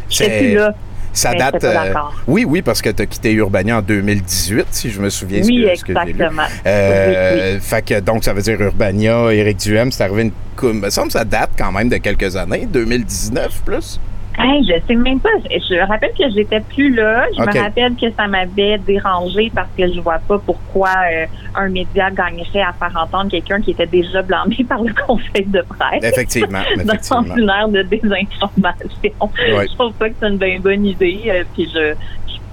Je 0.10 0.16
C'est- 0.16 0.40
plus 0.40 0.56
là. 0.56 0.74
Ça 1.14 1.32
Mais 1.32 1.38
date. 1.40 1.64
euh, 1.64 1.94
oui, 2.28 2.46
oui, 2.48 2.62
parce 2.62 2.82
que 2.82 2.90
tu 2.90 3.02
as 3.02 3.06
quitté 3.06 3.32
Urbania 3.34 3.78
en 3.80 3.82
2018, 3.82 4.68
si 4.72 4.90
je 4.92 5.02
me 5.02 5.10
souviens 5.10 5.42
Oui, 5.44 5.64
que, 5.64 5.76
ce 5.80 5.86
exactement. 5.92 6.44
Euh, 6.66 7.34
Oui, 7.36 7.54
oui. 7.56 7.60
Fait 7.62 7.82
que 7.86 8.00
donc 8.00 8.24
ça 8.24 8.34
veut 8.34 8.42
dire 8.42 8.60
Urbania, 8.62 9.32
Éric 9.34 9.58
Duhem, 9.58 9.92
c'est 9.92 10.04
arrivé 10.04 10.24
une 10.24 10.32
cou- 10.56 10.74
me 10.74 10.90
semble 10.90 11.08
que 11.08 11.14
ça 11.14 11.26
date 11.26 11.52
quand 11.58 11.72
même 11.72 11.90
de 11.90 11.98
quelques 11.98 12.36
années, 12.36 12.68
2019 12.72 13.62
plus. 13.66 14.00
Hey, 14.40 14.64
je 14.64 14.74
sais 14.88 14.96
même 14.96 15.20
pas. 15.20 15.30
Je 15.50 15.86
rappelle 15.86 16.14
que 16.18 16.30
j'étais 16.34 16.62
plus 16.62 16.94
là. 16.96 17.26
Je 17.36 17.42
me 17.42 17.62
rappelle 17.62 17.96
que 17.96 18.10
ça 18.18 18.28
m'avait 18.28 18.78
dérangé 18.78 19.52
parce 19.54 19.68
que 19.78 19.92
je 19.94 20.00
vois 20.00 20.20
pas 20.20 20.40
pourquoi 20.40 20.90
euh, 21.12 21.26
un 21.56 21.70
média 21.70 22.10
gagnerait 22.10 22.62
à 22.62 22.72
faire 22.74 22.96
entendre 22.96 23.30
quelqu'un 23.30 23.60
qui 23.62 23.72
était 23.72 23.86
déjà 23.86 24.22
blâmé 24.22 24.64
par 24.70 24.82
le 24.82 24.94
conseil 25.06 25.46
de 25.46 25.62
presse. 25.62 26.04
Effectivement, 26.04 26.62
dans 26.86 27.36
une 27.36 27.50
ère 27.50 27.68
de 27.68 27.82
désinformation. 27.82 28.90
Ouais. 29.04 29.68
Je 29.68 29.76
trouve 29.76 29.94
pas 29.94 30.10
que 30.10 30.16
c'est 30.20 30.28
une 30.30 30.38
bien 30.38 30.60
bonne 30.60 30.86
idée. 30.86 31.22
euh, 31.28 31.44
puis 31.54 31.70
je 31.74 31.94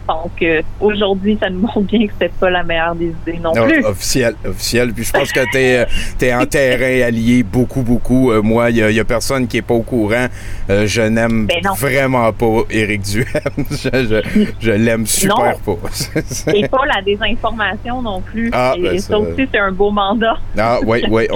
Donc, 0.08 0.30
euh, 0.42 0.62
aujourd'hui, 0.80 1.36
ça 1.40 1.50
nous 1.50 1.60
montre 1.60 1.80
bien 1.80 2.06
que 2.06 2.12
c'était 2.12 2.32
pas 2.38 2.50
la 2.50 2.62
meilleure 2.62 2.94
des 2.94 3.12
idées 3.22 3.40
non 3.42 3.52
Non, 3.54 3.66
plus. 3.66 3.84
officiel, 3.84 4.34
officiel. 4.46 4.92
Puis 4.92 5.04
je 5.04 5.12
pense 5.12 5.32
que 5.32 5.40
t'es 5.50 5.86
es 6.26 6.34
en 6.34 6.46
terrain 6.46 7.06
allié 7.06 7.42
beaucoup, 7.42 7.82
beaucoup. 7.82 8.30
Euh, 8.30 8.42
moi, 8.42 8.70
il 8.70 8.76
y, 8.76 9.00
a 9.00 9.04
personne 9.04 9.46
qui 9.46 9.58
est 9.58 9.62
pas 9.62 9.74
au 9.74 9.82
courant. 9.82 10.26
Euh, 10.70 10.86
je 10.86 11.02
n'aime 11.02 11.46
Ben 11.46 11.60
vraiment 11.76 12.32
pas 12.32 12.62
Éric 12.70 13.02
Duhem. 13.02 13.26
je 13.70 13.76
je, 13.92 14.46
je 14.60 14.70
l'aime 14.70 15.06
super 15.06 15.58
pas. 15.58 15.76
Et 16.54 16.68
pas 16.68 16.86
la 16.86 17.02
désinformation 17.02 18.02
non 18.02 18.20
plus. 18.20 18.50
Ah, 18.52 18.74
Et 18.76 18.82
ben 18.82 18.98
ça, 18.98 19.08
ça- 19.08 19.18
aussi, 19.18 19.48
c'est 19.52 19.58
un 19.58 19.72
beau 19.72 19.90
mandat. 19.90 20.36
Ah 20.58 20.78
oui, 20.84 21.04
oui, 21.10 21.28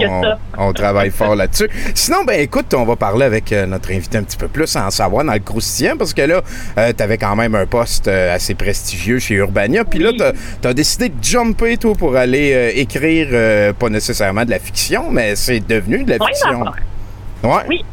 on, 0.57 0.73
travaille 0.73 1.11
fort 1.11 1.35
là-dessus. 1.35 1.69
Sinon, 1.95 2.25
ben 2.25 2.41
écoute, 2.41 2.73
on 2.75 2.85
va 2.85 2.97
parler 2.97 3.25
avec 3.25 3.53
euh, 3.53 3.67
notre 3.67 3.93
invité 3.93 4.19
un 4.19 4.23
petit 4.23 4.37
peu 4.37 4.49
plus 4.49 4.75
en 4.77 4.91
savoir 4.91 5.25
dans 5.25 5.33
le 5.33 5.39
croustillant, 5.41 5.97
parce 5.97 6.15
que 6.15 6.23
là, 6.23 6.43
tu 6.77 7.03
avais 7.03 7.19
quand 7.19 7.37
même 7.37 7.55
un 7.55 7.67
poste 7.67 8.09
assez 8.09 8.55
prestigieux 8.61 9.19
chez 9.19 9.35
Urbania, 9.37 9.85
puis 9.85 9.99
là, 9.99 10.13
tu 10.13 10.69
as, 10.69 10.75
décidé 10.75 11.09
de 11.09 11.23
jumper, 11.23 11.79
toi, 11.79 11.95
pour 11.95 12.15
aller 12.17 12.53
euh, 12.53 12.73
écrire, 12.75 13.29
euh, 13.33 13.73
pas 13.73 13.89
nécessairement 13.89 14.45
de 14.45 14.51
la 14.51 14.59
fiction, 14.59 15.11
mais 15.11 15.35
c'est 15.35 15.61
devenu 15.61 16.05
de 16.05 16.11
la 16.11 16.27
fiction. 16.27 16.65
Ouais. 17.43 17.65
Oui. 17.69 17.85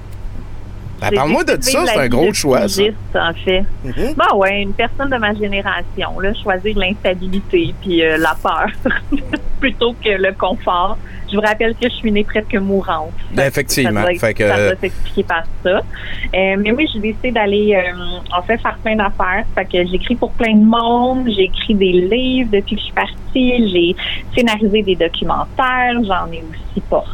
Ben, 0.99 1.11
Parle-moi 1.13 1.43
de 1.43 1.61
ça, 1.61 1.85
c'est 1.85 1.99
un 1.99 2.07
gros 2.07 2.33
choix, 2.33 2.67
ça. 2.67 2.81
en 3.29 3.33
fait. 3.33 3.63
Mhm. 3.83 4.13
Bah 4.15 4.33
ouais, 4.35 4.61
une 4.63 4.73
personne 4.73 5.09
de 5.09 5.17
ma 5.17 5.33
génération, 5.33 6.19
là, 6.19 6.33
choisir 6.41 6.77
l'instabilité 6.77 7.73
puis 7.81 8.03
euh, 8.03 8.17
la 8.17 8.35
peur 8.41 8.67
plutôt 9.59 9.93
que 9.93 10.09
le 10.09 10.33
confort. 10.33 10.97
Je 11.29 11.35
vous 11.35 11.41
rappelle 11.41 11.75
que 11.75 11.89
je 11.89 11.93
suis 11.95 12.11
née 12.11 12.23
presque 12.23 12.55
mourante. 12.55 13.11
Ben, 13.33 13.47
effectivement. 13.47 14.01
Ça 14.01 14.09
doit, 14.11 14.19
Fait 14.19 14.33
que- 14.33 14.47
ça 14.47 14.55
doit 14.69 14.75
s'expliquer 14.79 15.23
par 15.23 15.43
ça. 15.61 15.69
Euh, 15.79 16.55
mais 16.57 16.71
oui, 16.71 16.87
j'ai 16.93 16.99
décidé 16.99 17.31
d'aller, 17.31 17.75
euh, 17.75 18.37
en 18.37 18.41
fait, 18.43 18.57
faire 18.59 18.77
plein 18.81 18.95
d'affaires. 18.95 19.43
Fait 19.53 19.65
que 19.65 19.85
j'écris 19.91 20.15
pour 20.15 20.31
plein 20.31 20.53
de 20.55 20.63
monde. 20.63 21.27
J'ai 21.35 21.43
écrit 21.43 21.75
des 21.75 21.91
livres 21.91 22.49
depuis 22.53 22.75
que 22.75 22.81
je 22.81 22.85
suis 22.85 22.93
partie. 22.93 23.69
J'ai 23.71 23.95
scénarisé 24.35 24.81
des 24.83 24.95
documentaires. 24.95 25.93
J'en 26.05 26.31
ai 26.31 26.41
aussi 26.49 26.81
porté. 26.89 27.11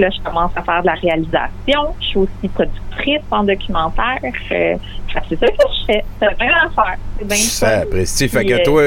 Là, 0.00 0.08
je 0.10 0.22
commence 0.22 0.52
à 0.56 0.62
faire 0.62 0.82
de 0.82 0.86
la 0.86 0.94
réalisation. 0.94 1.94
Je 2.00 2.06
suis 2.06 2.18
aussi 2.18 2.48
productrice 2.54 3.22
en 3.30 3.44
documentaire. 3.44 4.18
Euh, 4.52 4.76
c'est 5.28 5.38
ça 5.38 5.46
que 5.46 5.52
je 5.52 5.86
fais. 5.86 6.04
C'est 6.20 6.36
plein 6.36 6.48
d'affaires. 6.48 6.98
C'est 7.18 7.26
bien 7.26 7.36
Ça. 7.36 7.80
Fait 8.28 8.44
que 8.44 8.52
euh, 8.52 8.64
toi, 8.64 8.82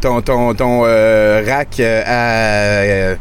ton, 0.00 0.20
ton, 0.22 0.54
ton 0.54 0.82
euh, 0.84 1.42
rack 1.46 1.80
à. 1.80 3.16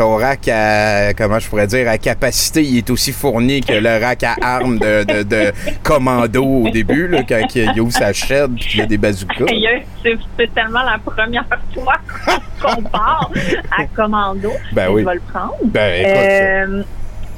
Ton 0.00 0.16
rack 0.16 0.48
à, 0.48 1.12
comment 1.12 1.38
je 1.38 1.46
pourrais 1.46 1.66
dire, 1.66 1.86
à 1.86 1.98
capacité, 1.98 2.62
il 2.64 2.78
est 2.78 2.88
aussi 2.88 3.12
fourni 3.12 3.60
que 3.60 3.74
le 3.74 4.02
rack 4.02 4.22
à 4.22 4.34
armes 4.40 4.78
de, 4.78 5.04
de, 5.04 5.22
de 5.24 5.52
commando 5.82 6.42
au 6.42 6.70
début, 6.70 7.06
là, 7.06 7.22
quand 7.28 7.40
il 7.54 7.78
ouvre 7.78 7.92
sa 7.92 8.12
puis 8.12 8.70
il 8.72 8.78
y 8.78 8.82
a 8.82 8.86
des 8.86 8.96
bazookas. 8.96 9.44
C'est 10.02 10.54
tellement 10.54 10.82
la 10.84 10.96
première 11.04 11.44
fois 11.74 11.96
qu'on 12.62 12.82
part 12.84 13.30
à 13.78 13.84
commando. 13.94 14.50
Ben 14.72 14.88
oui. 14.90 15.02
Je 15.02 15.06
vais 15.06 15.14
le 15.16 15.20
prendre. 15.20 15.54
Ben, 15.64 16.00
écoute, 16.00 16.16
Euh, 16.16 16.82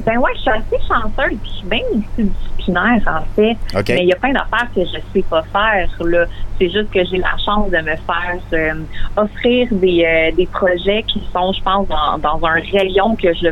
ben 0.04 0.18
ouais, 0.18 0.30
je 0.36 0.40
suis 0.40 0.50
assez 0.50 0.86
chanceuse 0.88 1.38
puis 1.40 1.50
je 1.50 1.56
suis 1.58 1.66
bien 1.66 1.80
multidisciplinaire 1.92 3.02
en 3.06 3.24
fait. 3.34 3.56
Mais 3.94 4.02
il 4.02 4.08
y 4.08 4.12
a 4.12 4.16
plein 4.16 4.32
d'affaires 4.32 4.68
que 4.74 4.82
je 4.84 4.98
sais 5.12 5.24
pas 5.28 5.42
faire. 5.52 5.88
Là. 6.04 6.26
C'est 6.58 6.70
juste 6.70 6.90
que 6.90 7.04
j'ai 7.04 7.18
la 7.18 7.36
chance 7.44 7.70
de 7.70 7.78
me 7.78 7.96
faire 7.96 8.38
euh, 8.52 8.74
offrir 9.16 9.68
des, 9.72 10.04
euh, 10.04 10.36
des 10.36 10.46
projets 10.46 11.02
qui 11.04 11.22
sont, 11.32 11.52
je 11.52 11.62
pense, 11.62 11.88
dans, 11.88 12.18
dans 12.18 12.46
un 12.46 12.60
rayon 12.72 13.16
que 13.16 13.32
je 13.34 13.48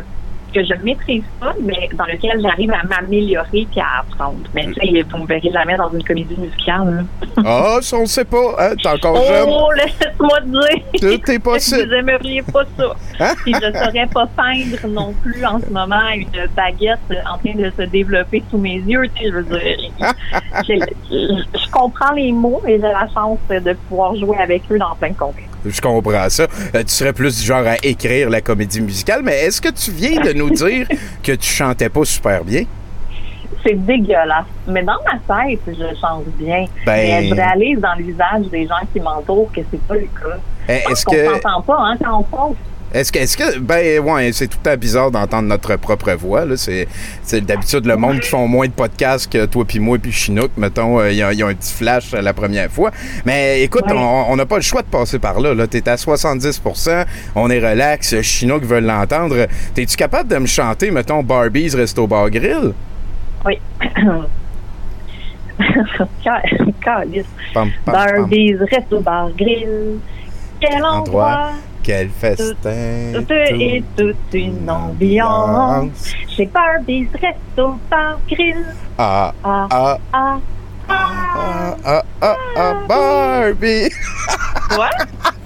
que 0.53 0.63
je 0.63 0.73
maîtrise 0.83 1.23
pas, 1.39 1.53
mais 1.61 1.89
dans 1.93 2.05
lequel 2.05 2.41
j'arrive 2.41 2.71
à 2.71 2.83
m'améliorer 2.83 3.67
puis 3.71 3.79
à 3.79 4.01
apprendre. 4.01 4.39
Mais 4.53 4.65
tu 4.67 4.73
sais, 4.73 5.05
vous 5.09 5.17
me 5.17 5.27
verrez 5.27 5.51
jamais 5.51 5.75
dans 5.77 5.91
une 5.91 6.03
comédie 6.03 6.35
musicale. 6.37 7.07
là. 7.37 7.43
Ah, 7.45 7.77
ça, 7.81 7.97
on 7.97 8.01
le 8.01 8.05
sait 8.05 8.25
pas, 8.25 8.55
hein, 8.59 8.75
t'es 8.81 8.89
encore 8.89 9.15
jeune. 9.15 9.47
Oh, 9.47 9.71
laisse-moi 9.75 10.39
te 10.41 10.45
dire. 10.45 11.19
Tout 11.19 11.31
est 11.31 11.39
possible. 11.39 11.87
Vous 11.87 11.93
aimeriez 11.93 12.41
pas 12.41 12.63
ça. 12.77 12.95
Hein? 13.19 13.33
Puis 13.43 13.53
je 13.53 13.71
saurais 13.77 14.07
pas 14.07 14.27
peindre 14.35 14.87
non 14.87 15.13
plus 15.21 15.45
en 15.45 15.59
ce 15.59 15.69
moment 15.71 16.09
une 16.15 16.47
baguette 16.55 16.99
en 17.31 17.37
train 17.37 17.55
de 17.55 17.71
se 17.77 17.83
développer 17.89 18.43
sous 18.49 18.57
mes 18.57 18.75
yeux. 18.77 19.03
Tu 19.15 19.23
sais, 19.23 19.29
je 19.29 19.35
veux 19.35 19.43
dire, 19.43 19.77
je 20.69 21.71
comprends 21.71 22.13
les 22.13 22.31
mots 22.31 22.61
et 22.67 22.73
j'ai 22.73 22.79
la 22.79 23.07
chance 23.13 23.39
de 23.49 23.73
pouvoir 23.89 24.15
jouer 24.15 24.37
avec 24.37 24.63
eux 24.71 24.77
dans 24.77 24.95
plein 24.95 25.09
de 25.09 25.17
contextes. 25.17 25.51
Je 25.65 25.79
comprends 25.79 26.29
ça. 26.29 26.47
Euh, 26.73 26.83
tu 26.83 26.89
serais 26.89 27.13
plus 27.13 27.39
du 27.39 27.45
genre 27.45 27.65
à 27.65 27.75
écrire 27.83 28.29
la 28.29 28.41
comédie 28.41 28.81
musicale, 28.81 29.21
mais 29.23 29.41
est-ce 29.41 29.61
que 29.61 29.69
tu 29.69 29.91
viens 29.91 30.19
de 30.19 30.33
nous 30.41 30.49
dire 30.49 30.87
que 31.23 31.31
tu 31.33 31.49
chantais 31.49 31.89
pas 31.89 32.03
super 32.05 32.43
bien? 32.43 32.63
C'est 33.65 33.75
dégueulasse. 33.85 34.45
Mais 34.67 34.81
dans 34.83 34.97
ma 35.05 35.45
tête, 35.45 35.59
je 35.67 35.95
chante 35.99 36.25
bien. 36.37 36.65
Ben- 36.85 37.21
Mais 37.21 37.27
je 37.27 37.33
réalise 37.35 37.79
dans 37.79 37.93
le 37.97 38.03
visage 38.05 38.45
des 38.51 38.65
gens 38.67 38.81
qui 38.91 38.99
m'entourent 38.99 39.51
que 39.53 39.61
c'est 39.69 39.81
pas 39.83 39.93
le 39.95 40.01
cas. 40.01 40.37
Eh, 40.67 40.91
Est-ce 40.91 41.05
qu'on 41.05 41.11
que. 41.13 41.33
s'entend 41.33 41.61
pas 41.61 41.77
hein, 41.79 41.95
quand 42.03 42.19
on 42.19 42.23
passe. 42.23 42.57
Est-ce 42.93 43.11
que, 43.11 43.19
est-ce 43.19 43.37
que, 43.37 43.59
ben 43.59 43.99
ouais, 43.99 44.31
c'est 44.33 44.47
tout 44.47 44.57
temps 44.61 44.75
bizarre 44.75 45.11
d'entendre 45.11 45.47
notre 45.47 45.75
propre 45.77 46.11
voix. 46.13 46.45
Là. 46.45 46.55
C'est, 46.57 46.87
d'habitude 47.41 47.85
le 47.85 47.95
monde 47.95 48.19
qui 48.19 48.29
font 48.29 48.47
moins 48.47 48.67
de 48.67 48.73
podcasts 48.73 49.31
que 49.31 49.45
toi 49.45 49.63
puis 49.65 49.79
moi 49.79 49.97
puis 49.97 50.11
Chinook, 50.11 50.51
mettons, 50.57 50.99
euh, 50.99 51.11
ils 51.11 51.43
ont, 51.43 51.47
un 51.47 51.53
petit 51.53 51.73
flash 51.73 52.11
la 52.11 52.33
première 52.33 52.69
fois. 52.69 52.91
Mais 53.25 53.61
écoute, 53.63 53.85
Ouais. 53.87 53.95
on 53.97 54.35
n'a 54.35 54.45
pas 54.45 54.57
le 54.57 54.61
choix 54.61 54.81
de 54.81 54.87
passer 54.87 55.19
par 55.19 55.39
là. 55.39 55.53
là. 55.53 55.67
T'es 55.67 55.87
à 55.87 55.95
70%, 55.95 57.05
on 57.35 57.49
est 57.49 57.59
relax, 57.59 58.19
Chinook 58.21 58.63
veut 58.63 58.79
l'entendre. 58.79 59.47
T'es-tu 59.73 59.95
capable 59.95 60.29
de 60.29 60.37
me 60.37 60.47
chanter, 60.47 60.91
mettons, 60.91 61.23
Barbie's 61.23 61.75
Resto 61.75 62.07
Bar 62.07 62.29
Grill? 62.29 62.73
Oui. 63.45 63.57
Barbie's 67.85 68.57
Resto 68.71 68.99
Bar 69.01 69.29
Grill. 69.37 69.99
Quel 70.59 70.83
Endroit? 70.83 71.51
Quel 71.83 72.09
festin! 72.09 73.11
Tout 73.13 73.33
est 73.33 73.83
toute 73.97 74.33
une 74.33 74.69
ambiance. 74.69 76.13
Chez 76.29 76.45
Barbie's 76.45 77.07
Resto 77.13 77.79
Bar 77.89 78.19
Grill. 78.29 78.65
Ah, 78.97 79.33
Ah, 79.43 79.67
ah, 79.71 79.97
ah, 80.13 80.37
ah, 80.91 81.75
ah, 81.85 82.03
ah, 82.21 82.35
ah, 82.57 82.73
Barbie! 82.87 83.89
Ouais? 84.71 84.87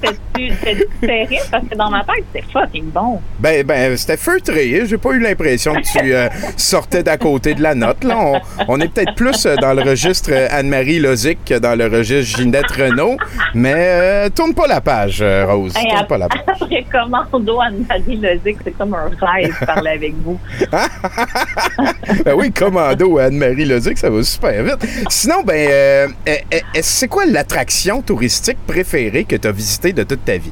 C'était-tu 0.04 0.52
c'était 0.64 0.86
terrible 1.02 1.42
parce 1.50 1.64
que 1.68 1.76
dans 1.76 1.90
ma 1.90 2.04
tête, 2.04 2.24
c'était 2.32 2.46
fucking 2.54 2.92
bon. 2.92 3.20
Ben, 3.40 3.66
ben, 3.66 3.98
c'était 3.98 4.18
feutré. 4.18 4.80
hein. 4.80 4.86
J'ai 4.88 5.00
pas 5.00 5.10
eu 5.14 5.20
l'impression 5.20 5.74
que 5.74 5.82
tu 5.82 6.14
euh, 6.14 6.30
sortais 6.58 7.02
d'à 7.02 7.18
côté 7.18 7.56
de 7.56 7.64
la 7.64 7.74
note. 7.74 8.04
Là, 8.04 8.16
on, 8.20 8.40
on 8.68 8.80
est 8.82 8.88
peut-être 8.88 9.16
plus 9.16 9.48
euh, 9.48 9.56
dans 9.56 9.74
le 9.74 9.82
registre 9.82 10.30
euh, 10.32 10.48
Anne-Marie 10.52 11.00
Lozic 11.00 11.40
que 11.44 11.58
dans 11.58 11.74
le 11.76 11.88
registre 11.88 12.38
Ginette 12.38 12.70
Renault. 12.72 13.18
Mais 13.56 13.74
euh, 13.76 14.30
tourne 14.30 14.54
pas 14.54 14.68
la 14.68 14.80
page, 14.80 15.24
Rose. 15.48 15.74
Hey, 15.76 15.88
Tourne 15.90 16.06
pas 16.08 16.18
la 16.20 16.28
page. 16.30 16.42
après 16.48 16.86
Commando 16.92 17.60
Anne-Marie 17.62 18.18
Lozic, 18.18 18.58
c'est 18.64 18.78
comme 18.78 18.94
un 18.94 19.10
rêve 19.26 19.60
de 19.60 19.66
parler 19.66 19.90
avec 19.92 20.14
vous. 20.24 20.40
Ben 22.24 22.34
oui, 22.36 22.52
commando 22.52 23.18
Anne-Marie 23.18 23.66
Lozic, 23.66 23.98
ça 23.98 24.10
va 24.10 24.22
super 24.24 24.64
vite. 24.64 24.86
Sinon, 25.10 25.35
ben, 25.44 25.70
euh, 25.70 26.08
euh, 26.28 26.36
euh, 26.54 26.60
c'est 26.82 27.08
quoi 27.08 27.26
l'attraction 27.26 28.02
touristique 28.02 28.58
préférée 28.68 29.24
que 29.24 29.36
tu 29.36 29.48
as 29.48 29.52
visitée 29.52 29.94
de 29.94 30.04
toute 30.04 30.24
ta 30.26 30.38
vie? 30.38 30.52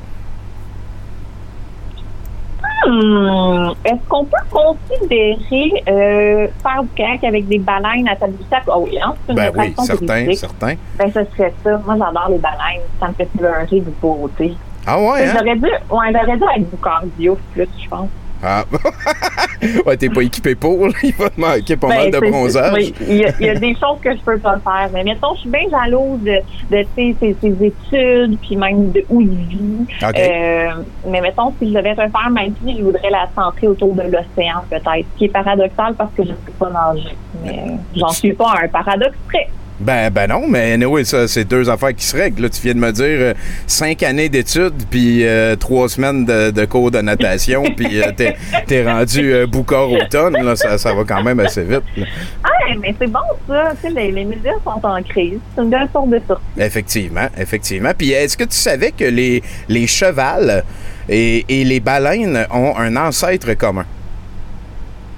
Hmm, 2.85 3.71
Est-ce 3.85 4.07
qu'on 4.09 4.25
peut 4.25 4.35
considérer 4.51 5.83
euh, 5.87 6.47
faire 6.61 6.83
du 6.83 6.89
kayak 6.95 7.23
avec 7.23 7.47
des 7.47 7.59
baleines 7.59 8.07
à 8.09 8.15
Tadoussac? 8.15 8.63
Oh 8.67 8.85
oui, 8.85 8.97
hein, 9.01 9.13
une 9.29 9.35
Ben 9.35 9.51
oui, 9.55 9.73
certain, 9.85 10.33
certain. 10.33 10.75
Ben, 10.97 11.07
ce 11.07 11.23
serait 11.33 11.53
ça. 11.63 11.77
Moi, 11.85 11.95
j'adore 11.97 12.27
les 12.29 12.39
baleines. 12.39 12.81
Ça 12.99 13.07
me 13.07 13.13
fait 13.13 13.29
pleurer 13.37 13.79
de 13.79 13.91
beauté. 14.01 14.53
Ah 14.85 14.99
ouais, 14.99 15.25
hein? 15.25 15.33
J'aurais 15.37 15.55
dû, 15.55 15.65
ouais, 15.65 16.11
j'aurais 16.11 16.37
dû 16.37 16.43
être 16.43 16.69
du 16.71 16.77
cardio 16.83 17.37
plus, 17.53 17.67
je 17.81 17.87
pense. 17.89 18.09
Ah. 18.43 18.65
ouais, 19.85 19.95
t'es 19.97 20.09
pas 20.09 20.21
équipé 20.21 20.53
pour. 20.55 20.87
là. 20.87 20.93
Il 21.01 21.13
va 21.15 21.29
te 21.29 21.39
manquer 21.39 21.77
pas 21.77 21.87
mal 21.87 22.11
de 22.11 22.19
Ben, 22.19 22.29
bronzage. 22.31 22.73
oui, 22.75 22.93
il 23.07 23.15
y, 23.17 23.25
a- 23.25 23.33
il 23.39 23.45
y 23.45 23.49
a 23.49 23.55
des 23.55 23.73
choses 23.75 23.99
que 24.01 24.11
je 24.15 24.21
peux 24.21 24.37
pas 24.37 24.59
faire. 24.59 24.89
Mais 24.93 25.03
mettons, 25.03 25.33
je 25.35 25.41
suis 25.41 25.49
bien 25.49 25.69
jalouse 25.71 26.19
de, 26.21 26.39
de 26.69 26.85
ses, 26.95 27.15
ses 27.21 27.65
études, 27.65 28.37
puis 28.41 28.55
même 28.57 28.91
de 28.91 29.05
où 29.09 29.21
il 29.21 29.29
vit. 29.29 29.85
Euh, 30.03 30.67
mais 31.07 31.21
mettons, 31.21 31.53
si 31.59 31.69
je 31.69 31.73
devais 31.77 31.91
refaire 31.91 32.29
ma 32.31 32.45
vie, 32.45 32.77
je 32.77 32.83
voudrais 32.83 33.09
la 33.09 33.27
centrer 33.35 33.67
autour 33.67 33.93
de 33.95 34.01
l'océan, 34.03 34.61
peut-être. 34.69 34.85
Ce 35.13 35.17
qui 35.17 35.25
est 35.25 35.29
paradoxal 35.29 35.93
parce 35.95 36.11
que 36.13 36.23
je 36.23 36.29
ne 36.31 36.35
sais 36.35 36.53
pas 36.59 36.69
nager. 36.69 37.15
Mais 37.43 37.63
j'en 37.95 38.09
suis 38.09 38.33
pas 38.33 38.51
à 38.57 38.65
un 38.65 38.67
paradoxe 38.67 39.17
près. 39.27 39.47
Ben, 39.79 40.09
ben 40.11 40.27
non, 40.27 40.47
mais 40.47 40.73
anyway, 40.73 41.03
ça, 41.03 41.27
c'est 41.27 41.43
deux 41.45 41.69
affaires 41.69 41.93
qui 41.95 42.05
se 42.05 42.15
règlent. 42.15 42.43
Là, 42.43 42.49
tu 42.49 42.61
viens 42.61 42.73
de 42.75 42.79
me 42.79 42.91
dire 42.91 43.05
euh, 43.05 43.33
cinq 43.67 44.03
années 44.03 44.29
d'études, 44.29 44.83
puis 44.89 45.25
euh, 45.25 45.55
trois 45.55 45.89
semaines 45.89 46.25
de, 46.25 46.51
de 46.51 46.65
cours 46.65 46.91
de 46.91 47.01
natation, 47.01 47.63
puis 47.75 48.01
euh, 48.01 48.11
t'es, 48.15 48.35
t'es 48.67 48.85
rendu 48.89 49.45
boucard 49.47 49.91
automne. 49.91 50.33
Là, 50.41 50.55
ça, 50.55 50.77
ça 50.77 50.93
va 50.93 51.03
quand 51.03 51.23
même 51.23 51.39
assez 51.39 51.63
vite. 51.63 51.81
là. 51.97 52.05
Ah, 52.43 52.49
mais 52.79 52.95
c'est 52.99 53.07
bon, 53.07 53.19
ça. 53.47 53.73
Tu 53.81 53.87
sais, 53.89 53.93
les, 53.93 54.11
les 54.11 54.25
médias 54.25 54.53
sont 54.63 54.85
en 54.85 55.01
crise. 55.01 55.39
C'est 55.55 55.61
une 55.63 55.69
belle 55.69 55.89
sorte 55.91 56.09
de 56.09 56.21
sortie. 56.27 56.43
Effectivement, 56.57 57.27
effectivement. 57.37 57.91
Puis 57.97 58.11
est-ce 58.11 58.37
que 58.37 58.43
tu 58.45 58.55
savais 58.55 58.91
que 58.91 59.05
les, 59.05 59.41
les 59.67 59.87
chevals 59.87 60.63
et, 61.09 61.45
et 61.49 61.63
les 61.65 61.79
baleines 61.79 62.45
ont 62.51 62.77
un 62.77 62.95
ancêtre 62.95 63.53
commun? 63.55 63.85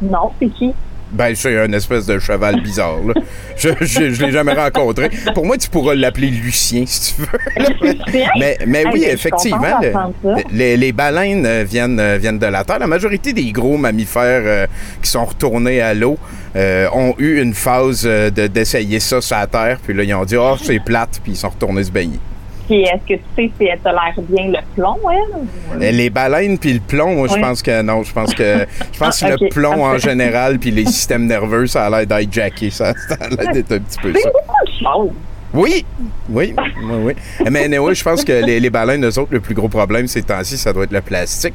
Non, 0.01 0.31
c'est 0.39 0.49
qui? 0.49 0.73
Ben, 1.11 1.33
c'est 1.35 1.57
un 1.57 1.71
espèce 1.71 2.05
de 2.07 2.19
cheval 2.19 2.61
bizarre. 2.61 2.97
Là. 3.05 3.13
Je, 3.57 3.69
je, 3.79 4.11
je 4.11 4.25
l'ai 4.25 4.31
jamais 4.33 4.51
rencontré. 4.51 5.09
Pour 5.33 5.45
moi, 5.45 5.57
tu 5.57 5.69
pourras 5.69 5.95
l'appeler 5.95 6.27
Lucien, 6.29 6.83
si 6.85 7.15
tu 7.15 7.21
veux. 7.21 7.87
Lucien? 7.89 8.27
Mais, 8.37 8.57
mais 8.67 8.79
Hey, 8.79 8.87
oui, 8.91 9.05
effectivement, 9.07 9.79
le- 9.81 10.43
les, 10.51 10.75
les 10.75 10.91
baleines 10.91 11.45
euh, 11.45 11.63
viennent, 11.65 11.97
euh, 12.01 12.17
viennent 12.17 12.37
de 12.39 12.45
la 12.47 12.65
Terre. 12.65 12.79
La 12.79 12.87
majorité 12.87 13.31
des 13.31 13.49
gros 13.53 13.77
mammifères 13.77 14.41
euh, 14.45 14.67
qui 15.01 15.09
sont 15.09 15.23
retournés 15.23 15.79
à 15.79 15.93
l'eau 15.93 16.17
euh, 16.57 16.89
ont 16.93 17.15
eu 17.17 17.39
une 17.41 17.53
phase 17.53 18.03
de- 18.03 18.47
d'essayer 18.47 18.99
ça 18.99 19.21
sur 19.21 19.37
la 19.37 19.47
Terre. 19.47 19.77
Puis 19.81 19.93
là, 19.93 20.03
ils 20.03 20.13
ont 20.13 20.25
dit, 20.25 20.35
oh, 20.35 20.55
c'est 20.61 20.83
plate, 20.83 21.21
puis 21.23 21.31
ils 21.31 21.37
sont 21.37 21.49
retournés 21.49 21.85
se 21.85 21.91
baigner. 21.91 22.19
Puis 22.67 22.81
est-ce 22.81 23.07
que 23.07 23.13
tu 23.13 23.21
sais 23.35 23.51
si 23.59 23.65
elle 23.67 23.79
tolère 23.79 24.13
bien 24.29 24.47
le 24.47 24.57
plomb, 24.75 24.97
elle? 25.11 25.81
Euh, 25.83 25.91
Les 25.91 26.09
baleines 26.09 26.57
puis 26.57 26.73
le 26.73 26.79
plomb, 26.79 27.15
moi, 27.15 27.27
je 27.27 27.35
pense 27.39 27.61
que 27.61 27.81
non. 27.81 28.03
Je 28.03 28.11
pense 28.13 28.33
que, 28.33 28.65
je 28.91 28.97
pense 28.99 29.19
que 29.19 29.25
Ah, 29.25 29.29
le 29.39 29.45
ok. 29.45 29.51
plomb 29.51 29.83
en 29.83 29.97
général 29.97 30.57
puis 30.59 30.71
les 30.71 30.85
systèmes 30.85 31.25
nerveux, 31.27 31.67
ça 31.67 31.85
a 31.85 31.89
l'air 32.03 32.07
d'hijacker. 32.07 32.69
Ça, 32.71 32.93
ça 33.09 33.15
a 33.19 33.29
l'air 33.29 33.53
d'être 33.53 33.71
un 33.73 33.79
petit 33.79 33.99
peu 34.01 34.13
ça. 34.13 34.29
beaucoup 34.29 34.65
de 34.65 34.71
choses. 34.83 35.13
Oui, 35.53 35.85
oui, 36.29 36.53
oui, 36.57 36.95
oui. 37.03 37.13
Mais 37.49 37.63
anyway, 37.65 37.95
je 37.95 38.03
pense 38.03 38.23
que 38.25 38.33
les, 38.43 38.59
les 38.59 38.69
baleines, 38.69 39.05
eux 39.05 39.19
autres, 39.19 39.31
le 39.31 39.39
plus 39.39 39.53
gros 39.55 39.69
problème 39.69 40.05
ces 40.07 40.21
temps-ci, 40.23 40.57
ça 40.57 40.73
doit 40.73 40.83
être 40.83 40.91
le 40.91 41.01
plastique. 41.01 41.53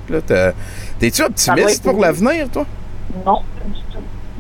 T'es-tu 0.99 1.23
optimiste 1.23 1.83
pour 1.83 2.01
l'avenir, 2.01 2.49
toi? 2.51 2.65
Non, 3.27 3.41
tout. 3.59 3.90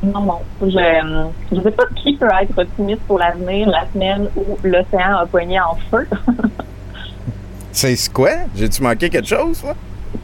Non, 0.02 0.20
non. 0.22 0.40
Je 0.62 1.54
ne 1.56 1.62
sais 1.62 1.70
pas 1.70 1.84
qui 1.96 2.16
peut 2.16 2.26
être 2.40 2.58
optimiste 2.58 3.02
pour 3.02 3.18
l'avenir 3.18 3.68
la 3.68 3.84
semaine 3.92 4.28
où 4.36 4.56
l'océan 4.62 5.16
a 5.18 5.26
pogné 5.26 5.60
en 5.60 5.74
feu. 5.90 6.06
C'est 7.72 8.12
quoi? 8.12 8.30
J'ai-tu 8.56 8.82
manqué 8.82 9.08
quelque 9.10 9.28
chose, 9.28 9.62
moi? 9.62 9.74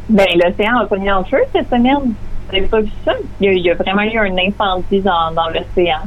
ben, 0.08 0.26
l'océan 0.34 0.78
a 0.78 0.86
pogné 0.86 1.12
en 1.12 1.24
feu 1.24 1.38
cette 1.52 1.68
semaine. 1.68 2.14
Vous 2.48 2.52
n'avez 2.54 2.66
pas 2.66 2.80
vu 2.80 2.90
ça? 3.04 3.12
Il 3.40 3.46
y, 3.46 3.48
a, 3.48 3.52
il 3.52 3.64
y 3.64 3.70
a 3.70 3.74
vraiment 3.74 4.02
eu 4.02 4.18
un 4.18 4.36
incendie 4.38 5.00
dans, 5.00 5.32
dans 5.34 5.48
l'océan. 5.48 5.98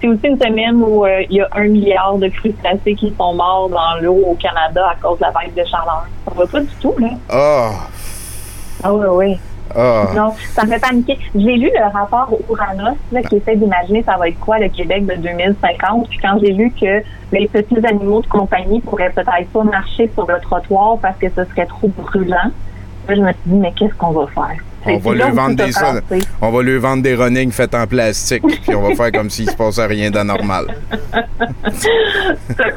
C'est 0.00 0.08
aussi 0.08 0.26
une 0.26 0.38
semaine 0.38 0.76
où 0.76 1.04
euh, 1.04 1.22
il 1.28 1.36
y 1.36 1.40
a 1.42 1.48
un 1.52 1.64
milliard 1.68 2.16
de 2.16 2.28
crustacés 2.28 2.94
qui 2.94 3.12
sont 3.18 3.34
morts 3.34 3.68
dans 3.68 4.00
l'eau 4.00 4.14
au 4.30 4.34
Canada 4.34 4.86
à 4.90 4.94
cause 4.96 5.18
de 5.18 5.24
la 5.24 5.30
vague 5.30 5.52
de 5.54 5.62
chaleur. 5.64 6.06
Ça 6.26 6.32
va 6.34 6.46
pas 6.46 6.60
du 6.60 6.74
tout, 6.80 6.94
là. 6.98 7.08
Ah, 7.30 7.70
Ah 8.82 8.94
oui, 8.94 9.06
oui. 9.10 9.38
Ah. 9.74 10.06
Non, 10.14 10.32
ça 10.52 10.64
me 10.64 10.70
fait 10.70 10.78
paniquer. 10.78 11.18
J'ai 11.34 11.56
lu 11.56 11.70
le 11.74 11.92
rapport 11.92 12.32
Ouranos 12.48 12.96
là, 13.12 13.22
qui 13.22 13.36
essaie 13.36 13.56
d'imaginer 13.56 14.02
ça 14.02 14.16
va 14.16 14.28
être 14.28 14.38
quoi 14.38 14.58
le 14.58 14.68
Québec 14.68 15.06
de 15.06 15.14
2050. 15.14 16.08
Puis 16.08 16.18
quand 16.18 16.38
j'ai 16.40 16.52
lu 16.52 16.70
que 16.70 17.02
les 17.32 17.48
petits 17.48 17.86
animaux 17.86 18.22
de 18.22 18.26
compagnie 18.26 18.80
pourraient 18.80 19.10
peut-être 19.10 19.48
pas 19.52 19.64
marcher 19.64 20.10
sur 20.14 20.26
le 20.26 20.40
trottoir 20.40 20.98
parce 20.98 21.18
que 21.18 21.28
ce 21.28 21.44
serait 21.44 21.66
trop 21.66 21.88
brûlant, 21.88 22.50
là, 23.08 23.14
je 23.14 23.20
me 23.20 23.32
suis 23.32 23.40
dit, 23.46 23.56
mais 23.56 23.72
qu'est-ce 23.72 23.94
qu'on 23.94 24.12
va 24.12 24.26
faire? 24.28 24.58
On 24.86 24.98
va 24.98 25.14
lui 25.14 25.30
vendre 25.34 25.56
des 25.56 25.72
ça. 25.72 25.94
On 26.40 26.50
va 26.50 26.62
lui 26.62 26.78
vendre 26.78 27.02
des 27.02 27.14
runnings 27.14 27.50
faits 27.52 27.74
en 27.74 27.86
plastique, 27.86 28.42
puis 28.66 28.74
on 28.74 28.82
va 28.82 28.94
faire 28.94 29.12
comme 29.12 29.30
s'il 29.30 29.48
se 29.50 29.56
passait 29.56 29.86
rien 29.86 30.10
d'anormal. 30.10 30.66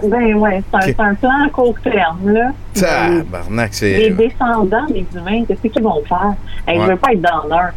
Ben 0.03 0.35
ouais, 0.35 0.61
c'est 0.81 0.99
un, 0.99 1.13
plan 1.15 1.45
à 1.45 1.49
court 1.49 1.75
terme, 1.83 2.29
là. 2.31 2.51
Tabarnak, 2.73 3.71
Les 3.81 4.09
descendants 4.11 4.85
des 4.89 5.05
humains, 5.15 5.43
qu'est-ce 5.47 5.67
qu'ils 5.67 5.83
vont 5.83 6.01
faire? 6.07 6.33
Hey, 6.67 6.77
Ouais. 6.77 6.85
Je 6.85 6.91
veux 6.91 6.97
pas 6.97 7.11
être 7.13 7.21
dans 7.21 7.47
l'heure. 7.49 7.71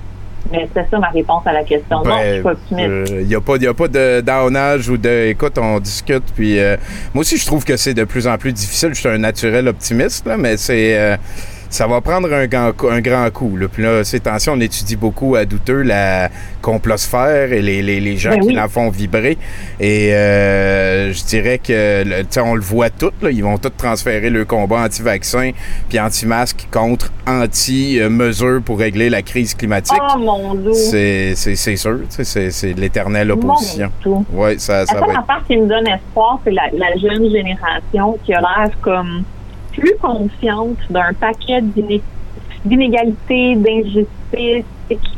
Mais 0.50 0.68
c'est 0.74 0.88
ça 0.90 0.98
ma 0.98 1.08
réponse 1.10 1.46
à 1.46 1.52
la 1.52 1.62
question. 1.62 2.02
non, 2.02 2.16
je 2.24 2.32
suis 2.34 2.42
pas 2.42 2.52
optimiste. 2.52 3.12
Il 3.20 3.26
n'y 3.26 3.34
a 3.34 3.40
pas, 3.40 3.56
y 3.56 3.66
a 3.66 3.74
pas 3.74 3.88
de 3.88 4.20
downage 4.20 4.88
ou 4.88 4.96
de. 4.96 5.28
Écoute, 5.28 5.56
on 5.58 5.78
discute. 5.78 6.24
Puis 6.34 6.58
euh, 6.58 6.76
moi 7.14 7.20
aussi, 7.22 7.36
je 7.36 7.46
trouve 7.46 7.64
que 7.64 7.76
c'est 7.76 7.94
de 7.94 8.04
plus 8.04 8.26
en 8.26 8.36
plus 8.36 8.52
difficile. 8.52 8.90
Je 8.92 9.00
suis 9.00 9.08
un 9.08 9.18
naturel 9.18 9.68
optimiste, 9.68 10.26
là, 10.26 10.36
mais 10.36 10.56
c'est. 10.56 10.98
euh, 10.98 11.16
ça 11.70 11.86
va 11.86 12.00
prendre 12.02 12.30
un 12.32 12.46
grand, 12.46 12.72
coup- 12.72 12.88
un 12.88 13.00
grand 13.00 13.30
coup. 13.30 13.56
Là. 13.56 13.68
Puis 13.72 13.82
là, 13.82 14.04
ces 14.04 14.20
temps-ci, 14.20 14.50
on 14.50 14.60
étudie 14.60 14.96
beaucoup 14.96 15.36
à 15.36 15.44
douteux 15.46 15.82
la 15.82 16.28
complosphère 16.60 17.52
et 17.52 17.62
les, 17.62 17.80
les, 17.80 18.00
les 18.00 18.16
gens 18.18 18.30
Ben 18.30 18.40
qui 18.40 18.48
oui. 18.48 18.54
la 18.54 18.68
font 18.68 18.90
vibrer. 18.90 19.38
Et 19.78 20.12
euh, 20.12 21.12
je 21.12 21.24
dirais 21.24 21.58
que, 21.58 22.02
tu 22.22 22.26
sais, 22.28 22.40
on 22.40 22.54
le 22.54 22.60
voit 22.60 22.90
tout. 22.90 23.12
Là, 23.22 23.30
ils 23.30 23.42
vont 23.42 23.56
tous 23.56 23.70
transférer 23.70 24.28
le 24.30 24.44
combat 24.44 24.82
anti-vaccin 24.84 25.52
puis 25.88 25.98
anti-masque 25.98 26.66
contre 26.70 27.10
anti-mesures 27.26 28.60
pour 28.64 28.78
régler 28.78 29.08
la 29.08 29.22
crise 29.22 29.54
climatique. 29.54 29.96
Oh 30.14 30.18
mon 30.18 30.54
Dieu! 30.54 30.72
C'est, 30.74 31.34
c'est, 31.36 31.54
c'est 31.56 31.76
sûr, 31.76 32.00
tu 32.14 32.24
sais, 32.24 32.50
c'est, 32.50 32.72
l'éternelle 32.74 33.30
opposition. 33.30 33.90
Oui, 34.32 34.58
ça, 34.58 34.84
ça 34.86 34.94
va 35.00 35.06
être. 35.06 35.18
affaire 35.20 35.42
qui 35.46 35.56
me 35.56 35.66
donne 35.66 35.86
espoir, 35.86 36.40
c'est 36.44 36.50
la, 36.50 36.64
la 36.72 36.96
jeune 36.96 37.30
génération 37.30 38.18
qui 38.24 38.34
a 38.34 38.40
l'air 38.40 38.70
comme 38.82 39.22
plus 39.80 39.96
consciente 40.00 40.76
d'un 40.90 41.12
paquet 41.18 41.60
d'iné- 41.62 42.02
d'inégalités, 42.64 43.56
d'injustices, 43.56 44.64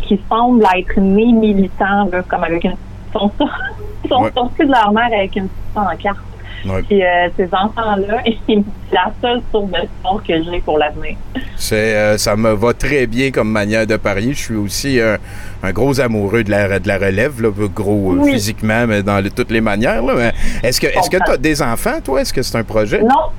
qui, 0.07 0.21
semblent 0.29 0.65
être 0.77 0.99
nés 1.01 1.33
militants, 1.33 2.09
là, 2.13 2.23
comme 2.29 2.45
avec 2.45 2.65
une. 2.65 2.73
Ils 3.15 3.19
sont, 3.19 3.31
sont 4.09 4.23
Ouais. 4.23 4.31
sortis 4.35 4.65
de 4.67 4.71
leur 4.71 4.93
mère 4.93 5.07
avec 5.07 5.35
une 5.37 5.49
petite 5.49 5.75
pancarte. 5.75 6.19
Ouais. 6.65 6.83
Puis 6.83 7.03
euh, 7.03 7.29
ces 7.37 7.47
enfants-là, 7.53 8.23
c'est 8.49 8.63
la 8.93 9.11
seule 9.21 9.41
source 9.51 9.71
d'espoir 9.73 10.23
que 10.27 10.35
j'ai 10.45 10.61
pour 10.61 10.79
l'avenir. 10.79 11.17
C'est, 11.57 11.97
euh, 11.97 12.19
ça 12.19 12.37
me 12.37 12.53
va 12.53 12.73
très 12.75 13.07
bien 13.07 13.31
comme 13.33 13.51
manière 13.51 13.87
de 13.87 13.97
parier. 13.97 14.33
Je 14.33 14.39
suis 14.39 14.55
aussi 14.57 15.01
un, 15.01 15.17
un 15.63 15.73
gros 15.73 16.01
amoureux 16.01 16.45
de 16.45 16.51
la, 16.53 16.79
de 16.79 16.87
la 16.87 16.99
relève, 16.99 17.41
là, 17.43 17.49
gros 17.75 18.13
euh, 18.13 18.19
Oui. 18.21 18.33
physiquement, 18.35 18.87
mais 18.87 19.03
dans 19.03 19.21
le- 19.21 19.31
toutes 19.31 19.51
les 19.51 19.61
manières. 19.61 20.03
Là. 20.03 20.31
Est-ce 20.63 20.81
que 20.81 20.87
est-ce 20.87 21.11
que 21.11 21.17
tu 21.25 21.31
as 21.33 21.37
des 21.37 21.61
enfants, 21.63 22.01
toi? 22.05 22.21
Est-ce 22.21 22.33
que 22.33 22.43
c'est 22.43 22.57
un 22.59 22.65
projet? 22.65 23.03
Non, 23.03 23.31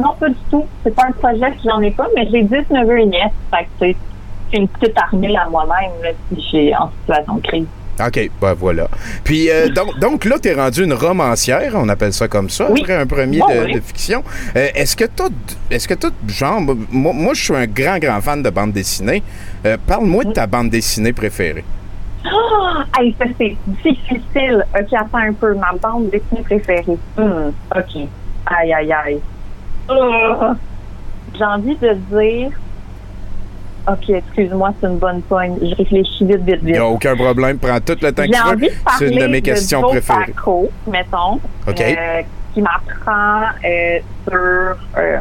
non, 0.00 0.14
pas 0.18 0.28
du 0.28 0.34
tout. 0.50 0.64
C'est 0.84 0.94
pas 0.94 1.06
un 1.08 1.12
projet 1.12 1.50
que 1.52 1.58
j'en 1.64 1.80
ai 1.80 1.90
pas, 1.90 2.06
mais 2.14 2.28
j'ai 2.30 2.42
10 2.42 2.50
neveux 2.70 3.00
et 3.00 3.06
nièces. 3.06 3.30
Fait 3.50 3.64
que 3.64 3.96
c'est 4.50 4.56
une 4.58 4.68
petite 4.68 4.96
armée 4.98 5.36
à 5.36 5.48
moi-même 5.48 5.90
si 6.34 6.40
suis 6.42 6.74
en 6.74 6.90
situation 7.00 7.34
de 7.36 7.42
crise. 7.46 7.66
OK, 7.98 8.30
ben 8.42 8.52
voilà. 8.52 8.88
Puis, 9.24 9.48
euh, 9.50 9.68
donc, 9.70 9.98
donc 9.98 10.24
là, 10.26 10.36
tu 10.38 10.48
es 10.48 10.52
rendu 10.54 10.84
une 10.84 10.92
romancière, 10.92 11.72
on 11.76 11.88
appelle 11.88 12.12
ça 12.12 12.28
comme 12.28 12.50
ça, 12.50 12.70
Oui. 12.70 12.82
après 12.82 12.94
un 12.94 13.06
premier 13.06 13.38
de, 13.38 13.64
oui. 13.64 13.72
de 13.72 13.80
fiction. 13.80 14.22
Euh, 14.54 14.68
est-ce 14.74 14.94
que 14.94 15.06
tu 15.06 15.22
est-ce 15.70 15.88
que 15.88 15.94
t'as, 15.94 16.10
genre, 16.28 16.60
moi, 16.60 17.12
moi, 17.14 17.32
je 17.32 17.42
suis 17.44 17.56
un 17.56 17.66
grand, 17.66 17.98
grand 17.98 18.20
fan 18.20 18.42
de 18.42 18.50
bande 18.50 18.72
dessinée. 18.72 19.22
Euh, 19.64 19.78
Parle-moi 19.86 20.24
de 20.24 20.32
ta 20.32 20.46
bande 20.46 20.68
dessinée 20.68 21.14
préférée. 21.14 21.64
Ah! 22.26 22.84
Hey, 22.98 23.14
ça, 23.18 23.24
c'est 23.38 23.56
difficile. 23.82 24.64
OK, 24.78 24.92
attends 24.92 25.18
un 25.18 25.32
peu. 25.32 25.54
Ma 25.54 25.72
bande 25.80 26.10
dessinée 26.10 26.42
préférée. 26.42 26.98
Hmm, 27.16 27.48
OK. 27.74 28.08
Aïe, 28.46 28.72
aïe, 28.74 28.92
aïe. 28.92 29.20
Ah! 29.88 30.54
J'ai 31.36 31.44
envie 31.44 31.76
de 31.76 31.92
dire... 31.94 32.50
OK, 33.88 34.10
excuse-moi, 34.10 34.72
c'est 34.80 34.88
une 34.88 34.98
bonne 34.98 35.22
pogne. 35.22 35.56
Je 35.62 35.74
réfléchis 35.76 36.24
vite, 36.24 36.38
vite, 36.42 36.58
Il 36.62 36.66
vite. 36.66 36.74
n'y 36.74 36.76
a 36.78 36.86
aucun 36.86 37.14
problème, 37.14 37.56
prends 37.58 37.78
tout 37.78 37.96
le 38.02 38.12
temps 38.12 38.22
que 38.24 38.28
tu 38.28 38.32
veux. 38.32 38.52
envie 38.52 38.68
de 38.68 38.74
C'est 38.98 39.08
une 39.10 39.18
de 39.20 39.26
mes 39.28 39.42
questions 39.42 39.80
Joe 39.80 39.90
préférées. 39.90 40.32
Paco, 40.34 40.68
mettons, 40.90 41.34
OK. 41.68 41.80
euh, 41.80 42.22
qui 42.52 42.62
m'apprend 42.62 43.42
euh, 43.64 43.98
sur... 44.28 44.76
euh, 44.98 45.20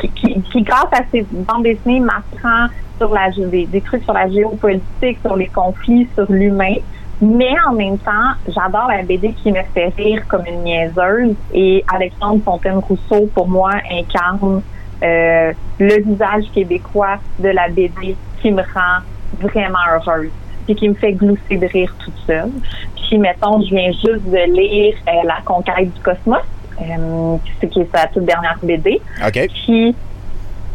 qui, 0.00 0.08
qui, 0.08 0.40
qui, 0.40 0.62
grâce 0.62 0.86
à 0.92 1.02
ses 1.10 1.26
bandes 1.30 1.64
dessinées, 1.64 2.00
m'apprend 2.00 2.68
sur 2.96 3.12
la, 3.12 3.28
des, 3.30 3.66
des 3.66 3.80
trucs 3.82 4.04
sur 4.04 4.14
la 4.14 4.28
géopolitique, 4.30 5.18
sur 5.20 5.36
les 5.36 5.48
conflits, 5.48 6.08
sur 6.14 6.30
l'humain. 6.32 6.76
Mais 7.22 7.54
en 7.68 7.72
même 7.72 7.98
temps, 7.98 8.32
j'adore 8.48 8.88
la 8.88 9.04
BD 9.04 9.32
qui 9.32 9.52
me 9.52 9.62
fait 9.72 9.92
rire 9.96 10.26
comme 10.26 10.44
une 10.44 10.64
niaiseuse. 10.64 11.36
Et 11.54 11.84
Alexandre 11.92 12.42
Fontaine-Rousseau, 12.44 13.30
pour 13.32 13.46
moi, 13.48 13.70
incarne 13.90 14.60
euh, 15.04 15.52
le 15.78 16.02
visage 16.02 16.44
québécois 16.52 17.18
de 17.38 17.48
la 17.48 17.68
BD 17.68 18.16
qui 18.40 18.50
me 18.50 18.62
rend 18.62 19.02
vraiment 19.40 19.78
heureuse 19.94 20.30
puis 20.64 20.74
qui 20.74 20.88
me 20.88 20.94
fait 20.94 21.12
glousser 21.12 21.56
de 21.56 21.66
rire 21.66 21.94
toute 22.04 22.16
seule. 22.26 22.50
Puis, 22.96 23.18
mettons, 23.18 23.60
je 23.62 23.74
viens 23.74 23.92
juste 23.92 24.24
de 24.26 24.52
lire 24.52 24.94
euh, 25.08 25.26
La 25.26 25.40
conquête 25.44 25.92
du 25.92 26.00
cosmos, 26.00 26.42
euh, 26.80 27.36
qui 27.68 27.80
est 27.80 27.96
sa 27.96 28.06
toute 28.08 28.24
dernière 28.24 28.58
BD. 28.62 29.00
OK. 29.24 29.48
Puis, 29.64 29.94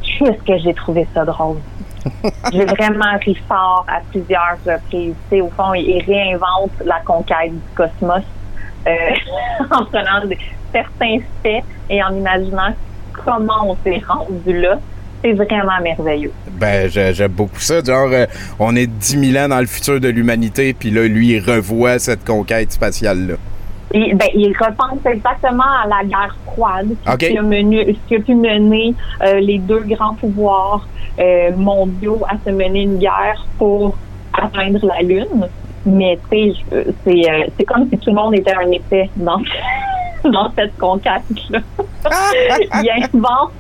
qu'est-ce 0.02 0.44
que 0.44 0.58
j'ai 0.60 0.74
trouvé 0.74 1.08
ça 1.14 1.26
drôle? 1.26 1.58
j'ai 2.52 2.66
vraiment 2.66 3.18
ri 3.26 3.38
fort 3.48 3.86
à 3.88 4.00
plusieurs 4.12 4.58
reprises. 4.66 5.16
Au 5.32 5.50
fond, 5.56 5.74
il, 5.74 5.90
il 5.90 6.04
réinvente 6.06 6.72
la 6.86 7.00
conquête 7.06 7.52
du 7.52 7.60
cosmos 7.76 8.24
euh, 8.88 8.92
en 9.72 9.86
prenant 9.86 10.26
des- 10.28 10.38
certains 10.74 11.18
faits 11.44 11.64
et 11.90 12.04
en 12.04 12.14
imaginant 12.16 12.74
comment 13.26 13.66
on 13.72 13.78
s'est 13.84 14.02
rendu 14.08 14.60
là. 14.62 14.80
C'est 15.24 15.34
vraiment 15.34 15.80
merveilleux. 15.82 16.32
Ben, 16.52 16.88
j'ai- 16.90 17.14
j'aime 17.14 17.32
beaucoup 17.32 17.60
ça. 17.60 17.84
Genre, 17.84 18.10
euh, 18.12 18.26
on 18.60 18.76
est 18.76 18.86
10 18.86 19.32
000 19.34 19.44
ans 19.46 19.50
dans 19.50 19.60
le 19.60 19.66
futur 19.66 20.00
de 20.00 20.08
l'humanité, 20.10 20.74
puis 20.74 20.92
là, 20.92 21.08
lui, 21.08 21.30
il 21.36 21.40
revoit 21.40 21.98
cette 21.98 22.24
conquête 22.24 22.72
spatiale-là. 22.72 23.34
Et, 23.94 24.14
ben, 24.14 24.28
il 24.36 24.54
repense 24.60 25.00
exactement 25.06 25.64
à 25.84 25.88
la 25.88 26.04
guerre 26.08 26.36
froide, 26.46 26.90
puis 27.04 27.14
OK. 27.14 27.22
ce 27.24 27.28
qui 27.30 27.38
a, 27.38 27.42
mené- 27.42 27.98
qui 28.08 28.16
a 28.16 28.20
pu 28.20 28.36
mener 28.36 28.94
euh, 29.24 29.40
les 29.40 29.58
deux 29.60 29.80
grands 29.80 30.14
pouvoirs 30.14 30.86
euh, 31.20 31.52
mondiaux 31.56 32.22
à 32.28 32.36
se 32.46 32.54
mener 32.54 32.84
une 32.84 32.98
guerre 32.98 33.46
pour 33.58 33.98
atteindre 34.34 34.86
la 34.86 35.02
Lune. 35.02 35.48
Mais 35.86 36.20
tu 36.30 36.54
sais, 36.54 36.86
c'est 37.04 37.32
euh, 37.32 37.46
c'est 37.58 37.64
comme 37.64 37.88
si 37.90 37.98
tout 37.98 38.10
le 38.10 38.16
monde 38.16 38.36
était 38.36 38.54
un 38.54 38.70
épais 38.72 39.10
dans, 39.16 39.42
dans 40.24 40.52
cette 40.56 40.78
conquête-là. 40.78 41.60
il, 42.84 42.90
invente, 42.92 43.52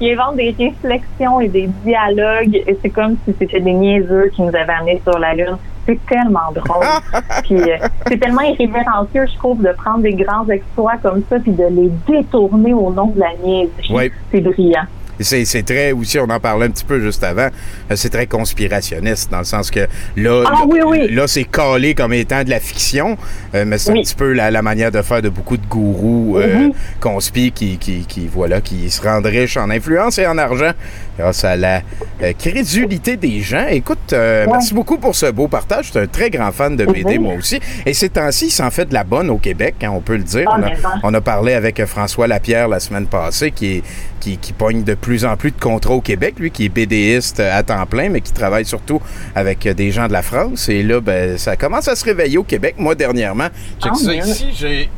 il 0.00 0.12
invente 0.12 0.36
des 0.36 0.54
réflexions 0.58 1.40
et 1.40 1.48
des 1.48 1.68
dialogues, 1.84 2.56
et 2.66 2.78
c'est 2.80 2.90
comme 2.90 3.16
si 3.24 3.34
c'était 3.38 3.60
des 3.60 3.72
niaiseux 3.72 4.30
qui 4.34 4.42
nous 4.42 4.48
avaient 4.48 4.72
amenés 4.72 5.02
sur 5.06 5.18
la 5.18 5.34
Lune. 5.34 5.56
C'est 5.86 5.98
tellement 6.06 6.52
drôle. 6.54 6.86
puis 7.42 7.60
euh, 7.60 7.76
c'est 8.06 8.18
tellement 8.18 8.42
irrévérencieux, 8.42 9.26
je 9.26 9.36
trouve, 9.36 9.62
de 9.62 9.72
prendre 9.72 10.02
des 10.02 10.14
grands 10.14 10.48
exploits 10.48 10.96
comme 11.02 11.22
ça 11.28 11.40
puis 11.40 11.52
de 11.52 11.64
les 11.64 11.90
détourner 12.06 12.72
au 12.72 12.92
nom 12.92 13.06
de 13.06 13.18
la 13.18 13.34
niaiserie. 13.42 14.12
C'est 14.30 14.40
brillant. 14.40 14.86
C'est 15.20 15.44
c'est 15.44 15.62
très 15.62 15.92
aussi, 15.92 16.18
on 16.18 16.28
en 16.30 16.40
parlait 16.40 16.66
un 16.66 16.70
petit 16.70 16.84
peu 16.84 17.00
juste 17.00 17.22
avant, 17.22 17.48
euh, 17.90 17.94
c'est 17.96 18.08
très 18.10 18.26
conspirationniste 18.26 19.30
dans 19.30 19.38
le 19.38 19.44
sens 19.44 19.70
que 19.70 19.80
là, 20.16 20.44
Ah 20.46 20.50
là, 20.52 20.58
oui, 20.66 20.80
oui. 20.84 21.10
là, 21.14 21.26
c'est 21.28 21.44
calé 21.44 21.94
comme 21.94 22.12
étant 22.12 22.42
de 22.42 22.50
la 22.50 22.58
fiction, 22.60 23.16
euh, 23.54 23.64
mais 23.66 23.78
c'est 23.78 23.90
un 23.92 24.02
petit 24.02 24.14
peu 24.14 24.32
la, 24.32 24.50
la 24.50 24.62
manière 24.62 24.90
de 24.90 25.00
faire 25.02 25.22
de 25.22 25.28
beaucoup 25.28 25.56
de 25.56 25.66
gourous 25.66 26.38
euh, 26.38 26.42
Mhm. 26.68 26.72
conspi 27.00 27.52
qui, 27.52 27.76
qui, 27.78 28.04
qui, 28.06 28.26
voilà, 28.26 28.60
qui 28.60 28.90
se 28.90 29.00
rendent 29.02 29.26
riches 29.26 29.56
en 29.56 29.70
influence 29.70 30.18
et 30.18 30.26
en 30.26 30.38
argent 30.38 30.72
grâce 31.18 31.44
à 31.44 31.56
la 31.56 31.82
euh, 32.22 32.32
crédulité 32.38 33.16
des 33.16 33.40
gens. 33.40 33.66
Écoute, 33.68 34.12
euh, 34.12 34.44
Ouais. 34.46 34.52
merci 34.52 34.74
beaucoup 34.74 34.98
pour 34.98 35.14
ce 35.14 35.26
beau 35.30 35.48
partage. 35.48 35.86
Je 35.86 35.90
suis 35.90 35.98
un 36.00 36.06
très 36.06 36.30
grand 36.30 36.50
fan 36.52 36.76
de 36.76 36.84
BD, 36.86 37.18
moi 37.18 37.34
aussi. 37.34 37.60
Et 37.86 37.92
ces 37.94 38.08
temps-ci, 38.08 38.46
il 38.46 38.50
s'en 38.50 38.70
fait 38.70 38.86
de 38.86 38.94
la 38.94 39.04
bonne 39.04 39.30
au 39.30 39.36
Québec, 39.38 39.74
hein, 39.82 39.90
on 39.92 40.00
peut 40.00 40.16
le 40.16 40.22
dire. 40.22 40.48
Ah, 40.50 40.58
on, 41.02 41.12
a, 41.14 41.18
on 41.18 41.22
parlé 41.22 41.52
avec 41.54 41.80
euh, 41.80 41.86
François 41.86 42.26
Lapierre 42.26 42.68
la 42.68 42.80
semaine 42.80 43.06
passée, 43.06 43.50
qui, 43.50 43.76
est, 43.76 43.82
qui, 44.20 44.38
qui 44.38 44.52
pogne 44.52 44.82
de 44.84 44.94
plus 44.94 45.24
en 45.24 45.36
plus 45.36 45.50
de 45.50 45.60
contrats 45.60 45.94
au 45.94 46.00
Québec, 46.00 46.34
lui 46.38 46.50
qui 46.50 46.64
est 46.66 46.68
BDiste 46.68 47.40
à 47.40 47.62
temps 47.62 47.84
plein, 47.86 48.08
mais 48.08 48.20
qui 48.20 48.32
travaille 48.32 48.64
surtout 48.64 49.00
avec 49.34 49.66
des 49.68 49.90
gens 49.90 50.08
de 50.08 50.12
la 50.12 50.22
France. 50.22 50.68
Et 50.68 50.82
là, 50.82 51.00
ben, 51.00 51.36
ça 51.38 51.56
commence 51.56 51.88
à 51.88 51.96
se 51.96 52.04
réveiller 52.04 52.38
au 52.38 52.44
Québec. 52.44 52.74
Moi, 52.78 52.94
dernièrement, 52.94 53.48
Ah, 53.82 53.90
ici, 53.92 54.46
j'ai... 54.58 54.88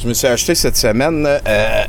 Je 0.00 0.06
me 0.06 0.14
suis 0.14 0.28
acheté 0.28 0.54
cette 0.54 0.76
semaine 0.76 1.26
euh, 1.26 1.84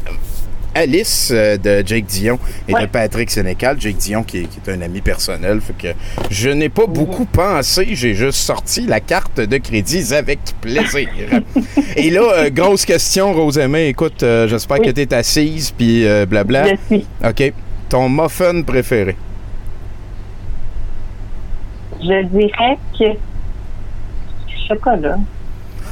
Alice 0.80 1.32
euh, 1.34 1.58
de 1.58 1.86
Jake 1.86 2.06
Dion 2.06 2.40
et 2.68 2.74
Ouais. 2.74 2.82
de 2.84 2.86
Patrick 2.88 3.30
Sénécal. 3.30 3.76
Jake 3.80 3.98
Dion 3.98 4.24
qui 4.24 4.40
est, 4.40 4.44
qui 4.46 4.60
est 4.66 4.72
un 4.72 4.82
ami 4.82 5.02
personnel. 5.02 5.60
Fait 5.60 5.74
que 5.74 5.94
je 6.32 6.50
n'ai 6.50 6.70
pas 6.70 6.88
beaucoup 6.88 7.26
pensé. 7.26 7.88
J'ai 7.92 8.14
juste 8.14 8.40
sorti 8.40 8.86
la 8.88 9.00
carte 9.02 9.40
de 9.42 9.58
crédits 9.58 10.14
avec 10.14 10.40
plaisir. 10.62 11.10
et 11.98 12.10
là, 12.10 12.22
euh, 12.34 12.50
grosse 12.50 12.86
question, 12.86 13.34
Rosemée. 13.34 13.88
Écoute, 13.90 14.24
euh, 14.24 14.48
j'espère 14.48 14.80
Oui. 14.80 14.86
que 14.88 14.92
tu 14.92 15.02
es 15.02 15.14
assise 15.14 15.72
puis 15.72 16.08
euh, 16.08 16.26
blabla. 16.26 16.68
Je 16.90 16.96
suis. 16.96 17.08
OK. 17.28 17.54
Ton 17.90 18.08
muffin 18.08 18.62
préféré? 18.62 19.16
Je 22.02 22.24
dirais 22.28 22.78
que 22.98 23.18
chocolat. 24.68 25.18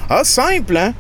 Ah, 0.10 0.24
simple, 0.24 0.78
hein? 0.78 0.94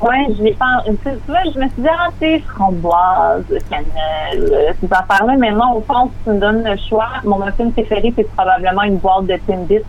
Ouais, 0.00 0.26
je 0.36 0.42
l'ai 0.42 0.52
pas. 0.52 0.82
Tu 0.86 0.96
tu 1.02 1.10
vois, 1.28 1.38
je 1.44 1.58
me 1.58 1.64
suis 1.68 1.82
dit, 1.82 1.88
ah, 1.90 2.08
tu 2.20 2.26
sais, 2.26 2.42
framboise, 2.54 3.44
cannelle, 3.70 4.50
euh, 4.52 4.72
ces 4.80 4.86
affaires-là. 4.92 5.34
Mais 5.38 5.50
non, 5.52 5.76
au 5.76 5.80
fond, 5.80 6.08
si 6.10 6.24
tu 6.24 6.30
me 6.30 6.40
donnes 6.40 6.64
le 6.64 6.76
choix, 6.88 7.08
mon 7.24 7.38
muffin 7.38 7.70
préféré, 7.70 8.12
c'est 8.16 8.28
probablement 8.34 8.82
une 8.82 8.96
boîte 8.98 9.26
de 9.26 9.36
Timbit. 9.46 9.80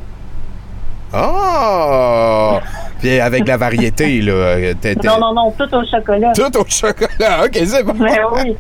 Ah! 1.13 2.59
Puis 2.99 3.19
avec 3.19 3.47
la 3.47 3.57
variété, 3.57 4.21
là. 4.21 4.31
euh, 4.33 4.73
t'es- 4.79 4.95
Non, 5.03 5.19
non, 5.19 5.33
non, 5.33 5.51
tout 5.51 5.73
au 5.75 5.83
chocolat. 5.85 6.31
Tout 6.33 6.57
au 6.57 6.65
chocolat. 6.67 7.43
OK, 7.45 7.57
c'est 7.65 7.83
bon. 7.83 7.93
Mais 7.99 8.19
oui. 8.33 8.55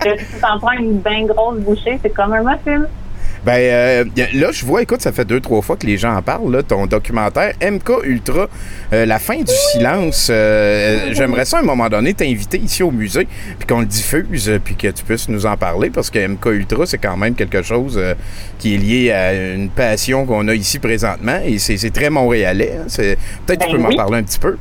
Que 0.00 0.16
tu 0.16 0.40
t'en 0.40 0.58
prends 0.58 0.72
une 0.72 0.98
bien 1.00 1.24
grosse 1.26 1.58
bouchée, 1.60 1.98
c'est 2.02 2.10
comme 2.10 2.32
un 2.34 2.42
muffin. 2.42 2.82
Ben 3.48 3.54
euh, 3.60 4.04
là, 4.34 4.52
je 4.52 4.62
vois, 4.66 4.82
écoute, 4.82 5.00
ça 5.00 5.10
fait 5.10 5.24
deux, 5.24 5.40
trois 5.40 5.62
fois 5.62 5.78
que 5.78 5.86
les 5.86 5.96
gens 5.96 6.14
en 6.14 6.20
parlent, 6.20 6.52
là, 6.52 6.62
ton 6.62 6.84
documentaire 6.84 7.54
MK 7.62 8.04
Ultra, 8.04 8.46
euh, 8.92 9.06
la 9.06 9.18
fin 9.18 9.38
du 9.38 9.50
silence. 9.72 10.28
euh, 10.30 11.14
J'aimerais 11.14 11.46
ça 11.46 11.56
à 11.56 11.60
un 11.60 11.64
moment 11.64 11.88
donné 11.88 12.12
t'inviter 12.12 12.58
ici 12.58 12.82
au 12.82 12.90
musée, 12.90 13.26
puis 13.58 13.66
qu'on 13.66 13.80
le 13.80 13.86
diffuse, 13.86 14.52
puis 14.62 14.74
que 14.74 14.88
tu 14.88 15.02
puisses 15.02 15.30
nous 15.30 15.46
en 15.46 15.56
parler, 15.56 15.88
parce 15.88 16.10
que 16.10 16.18
MK 16.28 16.44
Ultra, 16.44 16.84
c'est 16.84 16.98
quand 16.98 17.16
même 17.16 17.34
quelque 17.34 17.62
chose 17.62 17.98
qui 18.58 18.74
est 18.74 18.78
lié 18.78 19.12
à 19.12 19.32
une 19.54 19.70
passion 19.70 20.26
qu'on 20.26 20.46
a 20.48 20.54
ici 20.54 20.78
présentement, 20.78 21.40
et 21.42 21.58
c'est 21.58 21.90
très 21.90 22.10
montréalais. 22.10 22.74
hein. 22.82 22.86
Peut-être 23.46 23.60
que 23.60 23.64
tu 23.64 23.70
Ben 23.72 23.76
peux 23.78 23.82
m'en 23.82 23.96
parler 23.96 24.18
un 24.18 24.24
petit 24.24 24.38
peu. 24.38 24.58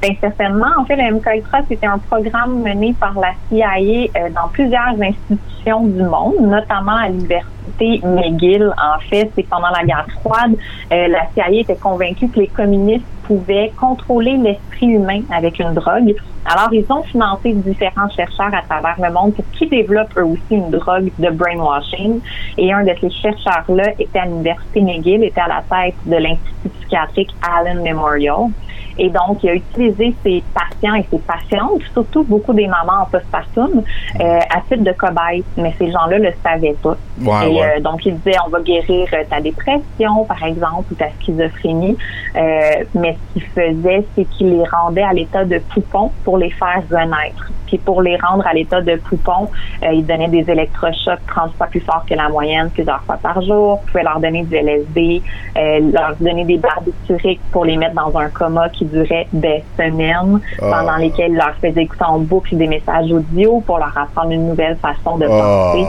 Bien, 0.00 0.14
certainement. 0.18 0.68
En 0.78 0.84
fait, 0.86 0.96
le 0.96 1.14
MK 1.14 1.26
Ultra, 1.36 1.58
c'était 1.68 1.86
un 1.86 1.98
programme 1.98 2.62
mené 2.62 2.94
par 2.98 3.12
la 3.18 3.32
CIA 3.48 4.08
euh, 4.16 4.30
dans 4.30 4.48
plusieurs 4.50 4.94
institutions 4.98 5.84
du 5.84 6.02
monde, 6.02 6.40
notamment 6.40 6.96
à 6.96 7.08
l'université 7.08 8.00
McGill. 8.02 8.72
En 8.78 8.98
fait, 9.10 9.30
c'est 9.34 9.46
pendant 9.46 9.68
la 9.68 9.84
guerre 9.84 10.06
froide, 10.20 10.56
euh, 10.90 11.08
la 11.08 11.26
CIA 11.34 11.60
était 11.60 11.76
convaincue 11.76 12.28
que 12.28 12.40
les 12.40 12.48
communistes 12.48 13.04
pouvaient 13.24 13.72
contrôler 13.78 14.38
l'esprit 14.38 14.86
humain 14.86 15.20
avec 15.30 15.58
une 15.58 15.74
drogue. 15.74 16.14
Alors, 16.46 16.72
ils 16.72 16.86
ont 16.90 17.02
financé 17.02 17.52
différents 17.52 18.08
chercheurs 18.08 18.54
à 18.54 18.62
travers 18.62 18.96
le 18.98 19.12
monde 19.12 19.34
pour 19.34 19.44
qu'ils 19.52 19.68
développent 19.68 20.16
eux 20.16 20.24
aussi 20.24 20.40
une 20.50 20.70
drogue 20.70 21.10
de 21.18 21.28
brainwashing. 21.28 22.20
Et 22.56 22.72
un 22.72 22.84
de 22.84 22.92
ces 23.00 23.10
chercheurs-là 23.10 23.92
était 23.98 24.18
à 24.18 24.24
l'université 24.24 24.80
McGill, 24.80 25.24
était 25.24 25.42
à 25.42 25.48
la 25.48 25.62
tête 25.68 25.94
de 26.06 26.16
l'Institut 26.16 26.70
psychiatrique 26.80 27.30
Allen 27.42 27.82
Memorial. 27.82 28.48
Et 28.98 29.08
donc, 29.08 29.42
il 29.42 29.50
a 29.50 29.54
utilisé 29.54 30.14
ses 30.22 30.42
patients 30.54 30.94
et 30.94 31.06
ses 31.10 31.18
patientes, 31.18 31.82
surtout 31.92 32.24
beaucoup 32.24 32.52
des 32.52 32.66
mamans 32.66 33.02
en 33.02 33.06
postpartum, 33.06 33.82
euh, 34.20 34.38
à 34.50 34.60
titre 34.68 34.84
de 34.84 34.92
cobaye. 34.92 35.44
Mais 35.56 35.74
ces 35.78 35.90
gens-là 35.90 36.18
le 36.18 36.32
savaient 36.42 36.76
pas. 36.82 36.96
Et 37.20 37.24
ouais. 37.24 37.76
euh, 37.76 37.80
donc, 37.80 38.04
il 38.06 38.16
disait, 38.16 38.36
on 38.46 38.50
va 38.50 38.60
guérir 38.60 39.08
euh, 39.12 39.24
ta 39.28 39.40
dépression, 39.40 40.24
par 40.26 40.42
exemple, 40.44 40.92
ou 40.92 40.94
ta 40.94 41.10
schizophrénie. 41.20 41.96
Euh, 42.36 42.84
mais 42.94 43.16
ce 43.16 43.32
qu'il 43.34 43.48
faisait, 43.50 44.04
c'est 44.14 44.24
qu'il 44.24 44.50
les 44.58 44.64
rendait 44.64 45.02
à 45.02 45.12
l'état 45.12 45.44
de 45.44 45.58
poupons 45.58 46.10
pour 46.24 46.38
les 46.38 46.50
faire 46.50 46.82
renaître. 46.90 47.50
Puis 47.70 47.78
pour 47.78 48.02
les 48.02 48.16
rendre 48.16 48.44
à 48.46 48.52
l'état 48.52 48.80
de 48.80 48.96
poupons, 48.96 49.48
euh, 49.84 49.92
il 49.92 50.04
donnait 50.04 50.28
des 50.28 50.50
électrochocs 50.50 51.20
30 51.28 51.54
fois 51.56 51.68
plus 51.68 51.80
forts 51.80 52.04
que 52.08 52.14
la 52.14 52.28
moyenne, 52.28 52.68
plusieurs 52.70 53.00
fois 53.04 53.16
par 53.22 53.40
jour. 53.42 53.80
pouvait 53.82 54.02
leur 54.02 54.18
donner 54.18 54.42
du 54.42 54.56
LSD, 54.56 55.22
euh, 55.56 55.92
leur 55.92 56.16
donner 56.20 56.44
des 56.44 56.58
barbituriques 56.58 57.40
pour 57.52 57.64
les 57.64 57.76
mettre 57.76 57.94
dans 57.94 58.18
un 58.18 58.28
coma 58.28 58.68
qui 58.70 58.79
durait 58.84 59.26
des 59.32 59.62
semaines, 59.76 60.40
Oh. 60.60 60.70
pendant 60.70 60.96
lesquelles 60.96 61.32
il 61.32 61.36
leur 61.36 61.54
faisait 61.60 61.82
écouter 61.82 62.04
en 62.04 62.18
boucle 62.18 62.56
des 62.56 62.66
messages 62.68 63.10
audio 63.12 63.60
pour 63.66 63.78
leur 63.78 63.96
apprendre 63.96 64.30
une 64.30 64.48
nouvelle 64.48 64.76
façon 64.76 65.16
de 65.18 65.26
Oh. 65.26 65.38
penser. 65.40 65.86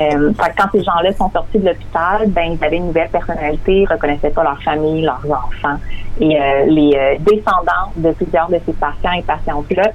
Euh, 0.00 0.32
fait 0.34 0.50
que 0.50 0.56
quand 0.62 0.68
ces 0.72 0.84
gens-là 0.84 1.12
sont 1.12 1.28
sortis 1.30 1.58
de 1.58 1.66
l'hôpital, 1.66 2.28
ben 2.28 2.52
ils 2.58 2.64
avaient 2.64 2.76
une 2.76 2.86
nouvelle 2.86 3.08
personnalité, 3.08 3.80
ils 3.82 3.86
reconnaissaient 3.88 4.30
pas 4.30 4.44
leur 4.44 4.62
famille, 4.62 5.02
leurs 5.02 5.20
enfants. 5.28 5.76
Et 6.20 6.36
euh, 6.40 6.64
les 6.66 6.92
euh, 6.96 7.14
descendants 7.20 7.90
de 7.96 8.12
plusieurs 8.12 8.48
de 8.48 8.58
ces 8.64 8.72
patients 8.74 9.12
et 9.18 9.22
patientes-là 9.22 9.90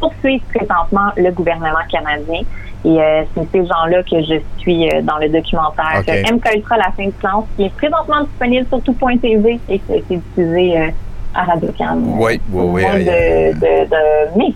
poursuivent 0.00 0.42
présentement 0.54 1.10
le 1.16 1.30
gouvernement 1.30 1.78
canadien. 1.90 2.40
Et 2.84 3.00
euh, 3.00 3.22
c'est 3.34 3.48
ces 3.52 3.64
gens-là 3.66 4.02
que 4.02 4.20
je 4.22 4.40
suis 4.58 4.88
euh, 4.90 5.02
dans 5.02 5.16
le 5.18 5.28
documentaire 5.28 6.00
Ok. 6.00 6.08
MK 6.32 6.54
Ultra, 6.56 6.76
la 6.78 6.90
fin 6.90 7.04
du 7.04 7.12
silence, 7.20 7.44
qui 7.56 7.64
est 7.64 7.74
présentement 7.76 8.22
disponible 8.24 8.66
sur 8.68 8.82
tout.tv 8.82 9.60
et 9.68 9.78
qui 9.78 9.92
a 9.92 9.96
été 9.96 10.16
diffusé 10.16 10.78
euh, 10.78 10.88
à 11.34 11.44
Radio-Can 11.44 11.98
Oui, 12.18 12.40
oui, 12.50 12.84
oui, 12.84 13.04
de, 13.04 13.52
de, 13.54 13.88
de 13.88 14.38
mai. 14.38 14.54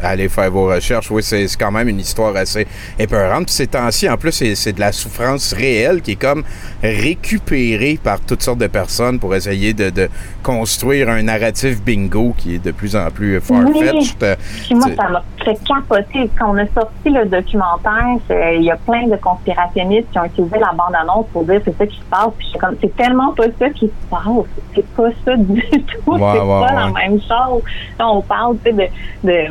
Allez 0.00 0.28
faire 0.28 0.48
vos 0.52 0.68
recherches. 0.68 1.10
Oui, 1.10 1.24
c'est 1.24 1.46
quand 1.58 1.72
même 1.72 1.88
une 1.88 1.98
histoire 1.98 2.36
assez 2.36 2.68
épeurante. 3.00 3.46
Puis 3.46 3.54
ces 3.54 3.66
temps-ci, 3.66 4.08
en 4.08 4.16
plus, 4.16 4.30
c'est 4.54 4.72
de 4.72 4.78
la 4.78 4.92
souffrance 4.92 5.52
réelle 5.52 6.02
qui 6.02 6.12
est 6.12 6.14
comme 6.14 6.44
récupérée 6.84 7.98
par 8.00 8.20
toutes 8.20 8.42
sortes 8.42 8.58
de 8.60 8.68
personnes 8.68 9.18
pour 9.18 9.34
essayer 9.34 9.72
de, 9.74 9.90
de 9.90 10.08
construire 10.42 11.08
un 11.08 11.22
narratif 11.22 11.82
bingo 11.82 12.32
qui 12.36 12.54
est 12.54 12.64
de 12.64 12.70
plus 12.70 12.94
en 12.94 13.10
plus 13.10 13.40
far-fetched. 13.40 14.36
Puis 14.66 14.74
moi, 14.76 14.88
ça 14.96 15.08
m'a 15.08 15.24
fait 15.48 15.64
capoter. 15.64 16.30
Quand 16.38 16.50
on 16.50 16.58
a 16.58 16.66
sorti 16.66 17.10
le 17.10 17.24
documentaire, 17.26 18.18
il 18.30 18.62
y 18.62 18.70
a 18.70 18.76
plein 18.76 19.06
de 19.06 19.16
conspirationnistes 19.16 20.10
qui 20.10 20.18
ont 20.18 20.24
utilisé 20.24 20.58
la 20.58 20.72
bande-annonce 20.72 21.26
pour 21.32 21.44
dire 21.44 21.60
c'est 21.64 21.76
ça 21.76 21.86
qui 21.86 21.98
se 21.98 22.04
passe. 22.04 22.30
Puis 22.36 22.46
j'étais 22.46 22.58
comme, 22.58 22.76
c'est 22.80 22.96
tellement 22.96 23.32
pas 23.32 23.46
ça 23.58 23.70
qui 23.70 23.86
se 23.86 24.10
passe. 24.10 24.46
C'est 24.74 24.86
pas 24.88 25.10
ça 25.24 25.36
du 25.36 25.62
tout. 25.62 26.14
C'est 26.14 26.18
pas 26.18 26.72
la 26.72 26.90
même 26.90 27.20
chose. 27.20 27.62
Là, 27.98 28.08
on 28.08 28.22
parle 28.22 28.56
tu 28.64 28.70
sais, 28.70 28.72
de, 28.72 29.28
de 29.28 29.46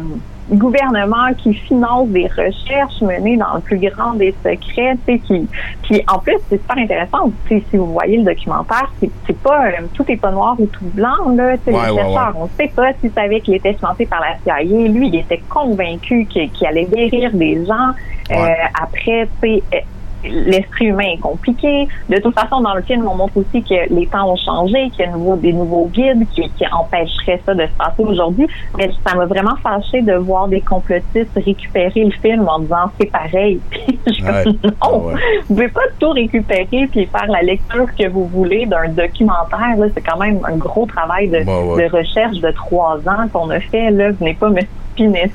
gouvernement 0.51 1.33
qui 1.38 1.53
finance 1.53 2.07
des 2.10 2.27
recherches 2.27 3.01
menées 3.01 3.38
dans 3.38 3.55
le 3.55 3.62
plus 3.62 3.77
grand 3.79 4.13
des 4.13 4.33
secrets, 4.43 4.95
tu 5.05 5.13
sais, 5.13 5.19
qui, 5.19 5.47
puis 5.83 6.01
en 6.12 6.19
plus 6.19 6.38
c'est 6.49 6.57
super 6.62 6.77
intéressant. 6.77 7.31
Tu 7.47 7.57
sais, 7.60 7.63
si 7.69 7.77
vous 7.77 7.88
voyez 7.88 8.17
le 8.17 8.23
documentaire, 8.23 8.91
c'est 8.99 9.38
pas 9.39 9.65
euh, 9.67 9.71
tout 9.93 10.05
est 10.10 10.17
pas 10.17 10.31
noir 10.31 10.55
ou 10.60 10.65
tout 10.67 10.86
blanc 10.93 11.29
là. 11.36 11.57
Tu 11.57 11.65
sais, 11.65 11.77
Ouais, 11.77 11.88
le 11.88 11.93
ouais, 11.93 12.01
chercheur, 12.01 12.33
on 12.38 12.47
sait 12.57 12.71
pas 12.75 12.93
s'il 13.01 13.12
savait 13.12 13.41
qu'il 13.41 13.55
était 13.55 13.73
financé 13.73 14.05
par 14.05 14.21
la 14.21 14.38
CIA. 14.43 14.63
Lui, 14.63 15.07
il 15.10 15.15
était 15.15 15.41
convaincu 15.49 16.25
qu'il 16.25 16.49
allait 16.67 16.86
guérir 16.86 17.31
des 17.33 17.65
gens. 17.65 17.91
Euh, 18.31 18.36
après, 18.81 19.27
tu 19.41 19.47
sais. 19.55 19.63
euh, 19.73 19.79
L'esprit 20.23 20.86
humain 20.88 21.06
est 21.13 21.19
compliqué. 21.19 21.88
De 22.10 22.17
toute 22.17 22.34
façon, 22.34 22.62
dans 22.62 22.73
le 22.73 22.82
film, 22.82 23.08
on 23.08 23.15
montre 23.15 23.38
aussi 23.38 23.63
que 23.63 23.93
les 23.93 24.08
temps 24.08 24.32
ont 24.32 24.36
changé, 24.36 24.89
qu'il 24.91 25.06
y 25.06 25.08
a 25.08 25.12
nouveau, 25.12 25.36
des 25.36 25.53
nouveaux 25.53 25.89
guides 25.93 26.25
qui, 26.32 26.49
qui 26.58 26.65
empêcheraient 26.71 27.41
ça 27.45 27.53
de 27.53 27.63
se 27.63 27.71
passer 27.77 28.03
aujourd'hui. 28.03 28.47
Mais 28.77 28.89
ça 29.06 29.15
m'a 29.15 29.25
vraiment 29.25 29.56
fâché 29.62 30.01
de 30.01 30.13
voir 30.13 30.47
des 30.47 30.62
complotistes 30.62 31.32
récupérer 31.36 32.03
le 32.06 32.12
film 32.12 32.47
en 32.47 32.60
disant 32.60 32.91
c'est 32.99 33.12
pareil. 33.12 33.60
Puis 33.71 33.99
je 34.08 34.23
Ouais. 34.27 34.43
comme, 34.43 34.53
non, 34.63 34.71
Ah 34.82 34.91
ouais. 34.97 35.13
vous 35.47 35.56
pouvez 35.56 35.67
pas 35.69 35.82
tout 35.99 36.10
récupérer 36.10 36.88
puis 36.91 37.06
faire 37.06 37.27
la 37.27 37.41
lecture 37.41 37.86
que 37.97 38.08
vous 38.08 38.25
voulez 38.27 38.65
d'un 38.65 38.89
documentaire. 38.89 39.75
C'est 39.93 40.01
quand 40.01 40.17
même 40.17 40.39
un 40.45 40.56
gros 40.58 40.86
travail 40.86 41.27
de, 41.30 41.38
ouais. 41.39 41.88
de 41.89 41.95
recherche 41.95 42.38
de 42.39 42.51
trois 42.51 42.97
ans 43.08 43.27
qu'on 43.32 43.49
a 43.49 43.60
fait. 43.60 43.91
Là, 43.91 44.12
venez 44.12 44.34
pas 44.34 44.49
me 44.49 44.62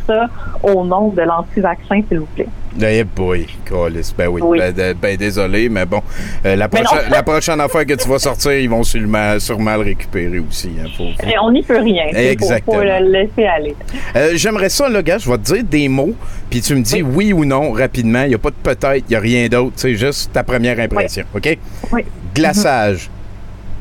ça 0.06 0.26
au 0.62 0.84
nom 0.84 1.08
de 1.08 1.22
l'anti-vaccin, 1.22 2.00
s'il 2.08 2.18
vous 2.20 2.26
plaît. 2.34 2.48
Eh 2.80 3.04
boy, 3.04 3.46
câlisse. 3.66 4.14
ben 4.16 4.28
oui, 4.28 4.40
Oui. 4.42 4.58
Ben, 4.58 4.72
de- 4.72 4.94
ben 4.94 5.14
désolé, 5.16 5.68
mais 5.68 5.84
bon, 5.84 6.00
euh, 6.46 6.56
la, 6.56 6.68
Mais 6.72 6.80
prochaine, 6.82 7.10
la 7.10 7.22
prochaine 7.22 7.60
affaire 7.60 7.84
que 7.84 7.92
tu 7.94 8.08
vas 8.08 8.18
sortir, 8.18 8.52
ils 8.52 8.68
vont 8.70 8.82
sûrement, 8.82 9.38
sûrement 9.38 9.74
le 9.76 9.82
récupérer 9.82 10.38
aussi. 10.38 10.70
hein, 10.80 10.86
faut- 10.96 11.04
faut- 11.20 11.28
Et 11.28 11.34
on 11.38 11.50
n'y 11.50 11.62
peut 11.62 11.78
rien. 11.78 12.04
Il 12.10 12.14
faut, 12.14 12.20
Exactement. 12.32 12.76
faut 12.78 12.82
le 12.82 13.10
laisser 13.12 13.44
aller. 13.44 13.76
Euh, 14.16 14.30
J'aimerais 14.36 14.70
ça, 14.70 14.88
là, 14.88 15.02
gars, 15.02 15.18
je 15.18 15.28
vais 15.30 15.36
te 15.36 15.52
dire 15.52 15.64
des 15.64 15.88
mots, 15.88 16.14
puis 16.48 16.62
tu 16.62 16.74
me 16.74 16.80
dis 16.80 17.02
oui, 17.02 17.34
ou 17.34 17.44
non 17.44 17.72
rapidement. 17.72 18.22
Il 18.22 18.28
n'y 18.30 18.34
a 18.34 18.38
pas 18.38 18.50
de 18.50 18.54
peut-être, 18.62 19.04
il 19.06 19.10
n'y 19.10 19.16
a 19.16 19.20
rien 19.20 19.48
d'autre. 19.48 19.74
C'est 19.76 19.94
juste 19.94 20.32
ta 20.32 20.42
première 20.42 20.80
impression, 20.80 21.24
OK? 21.34 21.58
Oui. 21.92 22.04
Glaçage. 22.34 23.10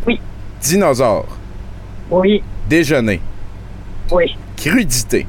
Oui. 0.06 0.20
Dinosaure. 0.62 1.28
Oui, 2.10 2.44
Déjeuner. 2.68 3.22
oui, 4.12 4.36
Crudité. 4.58 5.26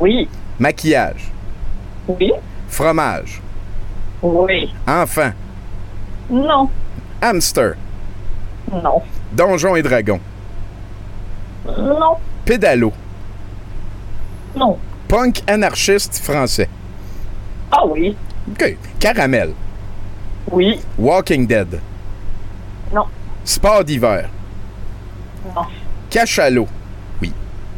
Oui, 0.00 0.28
Maquillage. 0.58 1.30
oui, 2.08 2.32
Fromage. 2.68 3.40
oui. 4.22 4.72
Enfant. 4.86 5.32
Non, 6.30 6.68
Hamster. 7.20 7.74
non, 8.70 9.02
Donjons 9.32 9.76
et 9.76 9.82
dragons. 9.82 10.20
non, 11.66 12.16
Pédalo. 12.44 12.92
non. 14.56 14.78
Punk 15.08 15.42
anarchiste 15.46 16.18
français. 16.18 16.68
Ah 17.70 17.84
oui, 17.86 18.16
OK. 18.50 18.76
Caramel. 18.98 19.52
oui, 20.50 20.80
Walking 20.98 21.46
Dead. 21.46 21.80
non, 22.94 23.04
Sport 23.44 23.84
d'hiver. 23.84 24.28
non. 25.54 25.62
Cachalot. 26.10 26.66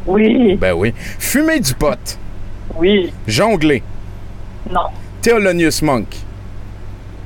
Oui, 0.07 0.55
Ben 0.55 0.73
oui. 0.73 0.93
Fumer 1.19 1.59
du 1.59 1.73
pot. 1.73 2.17
oui, 2.77 3.11
Jongler. 3.27 3.81
non. 4.71 4.81
Thelonious 5.21 5.81
Monk. 5.81 6.07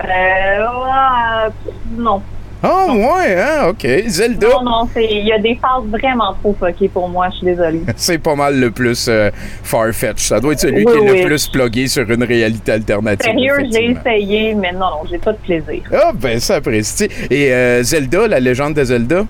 Euh, 0.03 1.49
non. 1.97 2.21
Ah, 2.61 2.87
ouais, 2.89 3.39
hein, 3.41 3.67
OK. 3.69 3.87
Zelda, 4.07 4.47
Non, 4.49 4.63
non, 4.63 4.89
c'est, 4.93 5.05
il 5.05 5.25
y 5.25 5.31
a 5.31 5.39
des 5.39 5.55
phases 5.55 5.83
vraiment 5.89 6.33
trop 6.41 6.53
fuckées 6.59 6.89
pour 6.89 7.07
moi, 7.09 7.29
je 7.31 7.37
suis 7.37 7.45
désolée. 7.45 7.81
c'est 7.95 8.17
pas 8.17 8.35
mal 8.35 8.59
le 8.59 8.71
plus 8.71 9.07
euh, 9.07 9.29
far-fetched. 9.63 10.19
Ça 10.19 10.39
doit 10.41 10.53
être 10.53 10.59
celui 10.59 10.83
Oui, 10.85 10.91
qui 10.91 10.97
est 11.05 11.11
oui. 11.11 11.19
le 11.21 11.25
plus 11.25 11.47
plugué 11.47 11.87
sur 11.87 12.09
une 12.09 12.23
réalité 12.23 12.73
alternative. 12.73 13.25
Sérieux, 13.31 13.65
j'ai 13.71 13.91
essayé, 13.91 14.55
mais 14.55 14.71
non, 14.73 14.79
non, 14.79 15.01
j'ai 15.09 15.17
pas 15.19 15.31
de 15.33 15.37
plaisir. 15.37 15.83
Ah, 15.93 16.11
ben 16.13 16.39
ça 16.39 16.55
apprécie. 16.55 17.07
Et 17.29 17.53
euh, 17.53 17.81
Zelda, 17.83 18.27
la 18.27 18.39
légende 18.41 18.73
de 18.73 18.83
Zelda? 18.83 19.25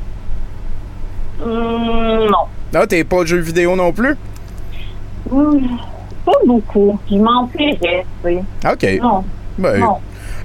Hum, 1.44 2.28
non. 2.30 2.46
Ah, 2.74 2.86
t'es 2.88 3.04
pas 3.04 3.26
jeu 3.26 3.38
vidéo 3.40 3.76
non 3.76 3.92
plus? 3.92 4.16
Pas 5.30 6.32
beaucoup. 6.46 7.00
Je 7.10 7.16
m'intéresse, 7.18 8.06
tu 8.24 8.30
sais. 8.30 8.44
OK. 8.72 9.02
Non, 9.02 9.24
Ben, 9.58 9.80
non. 9.80 9.98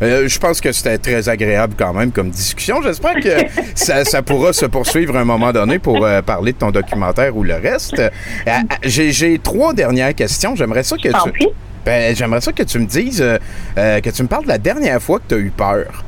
euh, 0.03 0.27
je 0.29 0.39
pense 0.39 0.61
que 0.61 0.73
c'était 0.73 0.99
très 0.99 1.29
agréable 1.29 1.75
quand 1.79 1.93
même 1.93 2.11
comme 2.13 2.31
discussion. 2.31 2.81
J'espère 2.83 3.15
que 3.17 3.31
ça, 3.75 4.05
ça 4.05 4.23
pourra 4.23 4.53
se 4.53 4.67
poursuivre 4.67 5.17
à 5.17 5.21
un 5.21 5.25
moment 5.25 5.53
donné 5.53 5.79
pour 5.79 6.05
euh, 6.05 6.23
parler 6.23 6.53
de 6.53 6.59
ton 6.59 6.71
documentaire 6.71 7.37
ou 7.37 7.43
le 7.43 7.55
reste. 7.55 7.99
Euh, 7.99 8.11
J'ai 8.83 9.39
trois 9.39 9.75
dernières 9.75 10.15
questions. 10.15 10.55
J'aimerais 10.57 10.83
ça 10.85 10.97
que 10.97 11.09
tu... 11.09 11.49
Ben, 11.85 12.17
j'aimerais 12.17 12.41
ça 12.41 12.53
que 12.53 12.63
tu 12.63 12.79
me 12.79 12.87
dises, 12.87 13.23
que 13.77 14.11
tu 14.11 14.23
me 14.23 14.29
parles 14.29 14.45
de 14.45 14.49
la 14.49 14.57
dernière 14.59 15.03
fois 15.03 15.19
que 15.19 15.25
tu 15.29 15.35
as 15.35 15.39
eu 15.39 15.51
peur. 15.51 16.03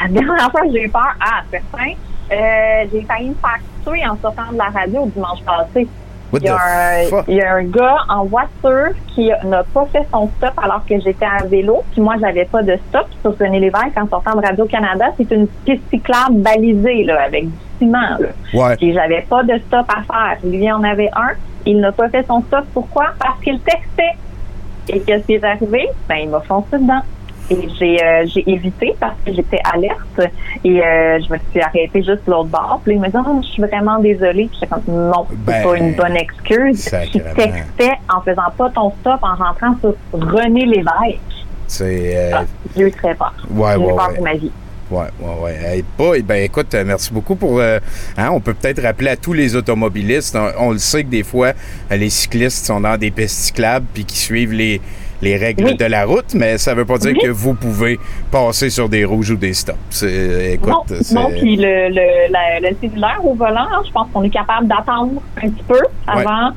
La 0.00 0.08
dernière 0.08 0.50
fois 0.50 0.62
que 0.62 0.72
j'ai 0.72 0.84
eu 0.84 0.88
peur, 0.88 1.14
ah, 1.20 1.42
certain, 1.50 1.92
euh, 2.32 2.84
j'ai 2.92 3.02
failli 3.02 3.30
me 3.30 3.34
faire 3.34 3.60
tuer 3.84 4.06
en 4.06 4.16
sortant 4.20 4.52
de 4.52 4.58
la 4.58 4.68
radio 4.68 5.06
dimanche 5.06 5.42
passé. 5.44 5.88
Il 6.32 6.44
y, 6.44 6.48
a 6.48 6.54
un, 6.54 7.06
fuck? 7.08 7.24
il 7.26 7.34
y 7.34 7.40
a 7.40 7.54
un 7.54 7.64
gars 7.64 7.96
en 8.08 8.24
voiture 8.24 8.94
qui 9.08 9.32
n'a 9.44 9.64
pas 9.64 9.86
fait 9.86 10.06
son 10.12 10.30
stop 10.36 10.52
alors 10.62 10.84
que 10.86 11.00
j'étais 11.00 11.26
à 11.26 11.44
vélo. 11.44 11.82
Puis 11.90 12.00
moi, 12.00 12.14
j'avais 12.20 12.44
pas 12.44 12.62
de 12.62 12.78
stop 12.88 13.06
sur 13.20 13.36
René 13.36 13.58
Lévesque 13.58 13.96
en 13.96 14.08
sortant 14.08 14.36
de 14.36 14.46
Radio-Canada. 14.46 15.06
C'est 15.16 15.30
une 15.32 15.48
piste 15.64 15.82
cyclable 15.90 16.36
balisée 16.36 17.02
là, 17.02 17.22
avec 17.24 17.46
du 17.46 17.56
ciment. 17.78 18.16
Là. 18.20 18.28
Ouais. 18.54 18.76
Puis 18.76 18.94
j'avais 18.94 19.22
pas 19.22 19.42
de 19.42 19.58
stop 19.66 19.86
à 19.88 20.02
faire. 20.02 20.38
Lui 20.44 20.70
en 20.70 20.84
avait 20.84 21.10
un. 21.16 21.32
Il 21.66 21.80
n'a 21.80 21.90
pas 21.90 22.08
fait 22.08 22.24
son 22.28 22.42
stop. 22.42 22.64
Pourquoi? 22.72 23.06
Parce 23.18 23.40
qu'il 23.40 23.58
textait. 23.60 24.16
Et 24.88 25.00
qu'est-ce 25.00 25.26
qui 25.26 25.34
est 25.34 25.44
arrivé? 25.44 25.88
Ben, 26.08 26.16
il 26.22 26.30
m'a 26.30 26.40
foncé 26.40 26.78
dedans. 26.78 27.02
Et 27.50 27.68
j'ai 27.78 28.02
euh, 28.04 28.24
j'ai 28.26 28.48
évité 28.48 28.94
parce 29.00 29.14
que 29.26 29.32
j'étais 29.34 29.58
alerte. 29.72 30.30
Et 30.64 30.80
euh, 30.80 31.18
je 31.20 31.32
me 31.32 31.38
suis 31.50 31.60
arrêtée 31.60 32.02
juste 32.02 32.22
l'autre 32.26 32.48
bord. 32.48 32.80
Puis 32.84 32.94
il 32.94 33.00
me 33.00 33.08
dit, 33.08 33.16
oh, 33.16 33.40
je 33.42 33.48
suis 33.48 33.62
vraiment 33.62 33.98
désolée. 33.98 34.46
Puis 34.46 34.58
j'étais 34.60 34.66
comme, 34.68 34.82
non, 34.86 35.26
c'est 35.28 35.36
Ben, 35.44 35.62
pas 35.64 35.76
une 35.76 35.94
bonne 35.94 36.16
excuse. 36.16 36.88
Tu 37.12 37.18
textais 37.20 37.92
en 38.08 38.20
faisant 38.20 38.50
pas 38.56 38.70
ton 38.70 38.92
stop, 39.00 39.18
en 39.22 39.34
rentrant 39.34 39.76
sur 39.80 39.94
René 40.12 40.64
Lévesque. 40.66 41.18
C'est. 41.66 42.16
euh, 42.16 42.30
Ah, 42.34 42.44
j'ai 42.76 42.82
eu 42.84 42.92
très 42.92 43.14
peur. 43.14 43.34
Ouais, 43.50 43.72
j'ai 43.76 43.82
eu 43.82 43.84
ouais, 43.86 43.94
peur 43.96 44.08
ouais. 44.08 44.14
pour 44.14 44.24
ma 44.24 44.34
vie. 44.34 44.52
Ouais, 44.90 45.06
ouais, 45.20 45.42
ouais. 45.42 45.54
Hey, 45.64 45.84
boy, 45.96 46.22
ben 46.22 46.42
écoute, 46.42 46.74
euh, 46.74 46.82
merci 46.84 47.12
beaucoup 47.12 47.36
pour. 47.36 47.60
euh, 47.60 47.78
hein, 48.16 48.30
on 48.32 48.40
peut 48.40 48.54
peut-être 48.54 48.82
rappeler 48.82 49.10
à 49.10 49.16
tous 49.16 49.32
les 49.32 49.54
automobilistes. 49.54 50.36
On, 50.36 50.50
on 50.68 50.70
le 50.72 50.78
sait 50.78 51.04
que 51.04 51.08
des 51.10 51.22
fois, 51.22 51.52
euh, 51.92 51.96
les 51.96 52.10
cyclistes 52.10 52.66
sont 52.66 52.80
dans 52.80 52.96
des 52.96 53.12
pistes 53.12 53.36
cyclables 53.38 53.86
puis 53.94 54.04
qui 54.04 54.16
suivent 54.16 54.52
les, 54.52 54.80
les 55.22 55.36
règles 55.36 55.64
Oui. 55.64 55.76
de 55.76 55.84
la 55.84 56.04
route, 56.06 56.34
mais 56.34 56.56
ça 56.58 56.74
veut 56.74 56.84
pas 56.84 56.98
dire 56.98 57.12
Oui. 57.14 57.20
que 57.22 57.28
vous 57.30 57.54
pouvez 57.54 57.98
passer 58.30 58.70
sur 58.70 58.88
des 58.88 59.04
rouges 59.04 59.30
ou 59.30 59.36
des 59.36 59.52
stops. 59.54 60.02
Écoute, 60.02 60.92
non, 61.12 61.28
puis 61.38 61.56
le, 61.56 61.88
le, 61.90 62.32
la- 62.32 62.60
le 62.70 62.76
cellulaire 62.80 63.20
au 63.24 63.34
volant, 63.34 63.66
hein, 63.70 63.82
je 63.86 63.92
pense 63.92 64.08
qu'on 64.12 64.22
est 64.22 64.30
capable 64.30 64.66
d'attendre 64.68 65.20
un 65.42 65.48
petit 65.50 65.64
peu 65.68 65.80
avant 66.06 66.52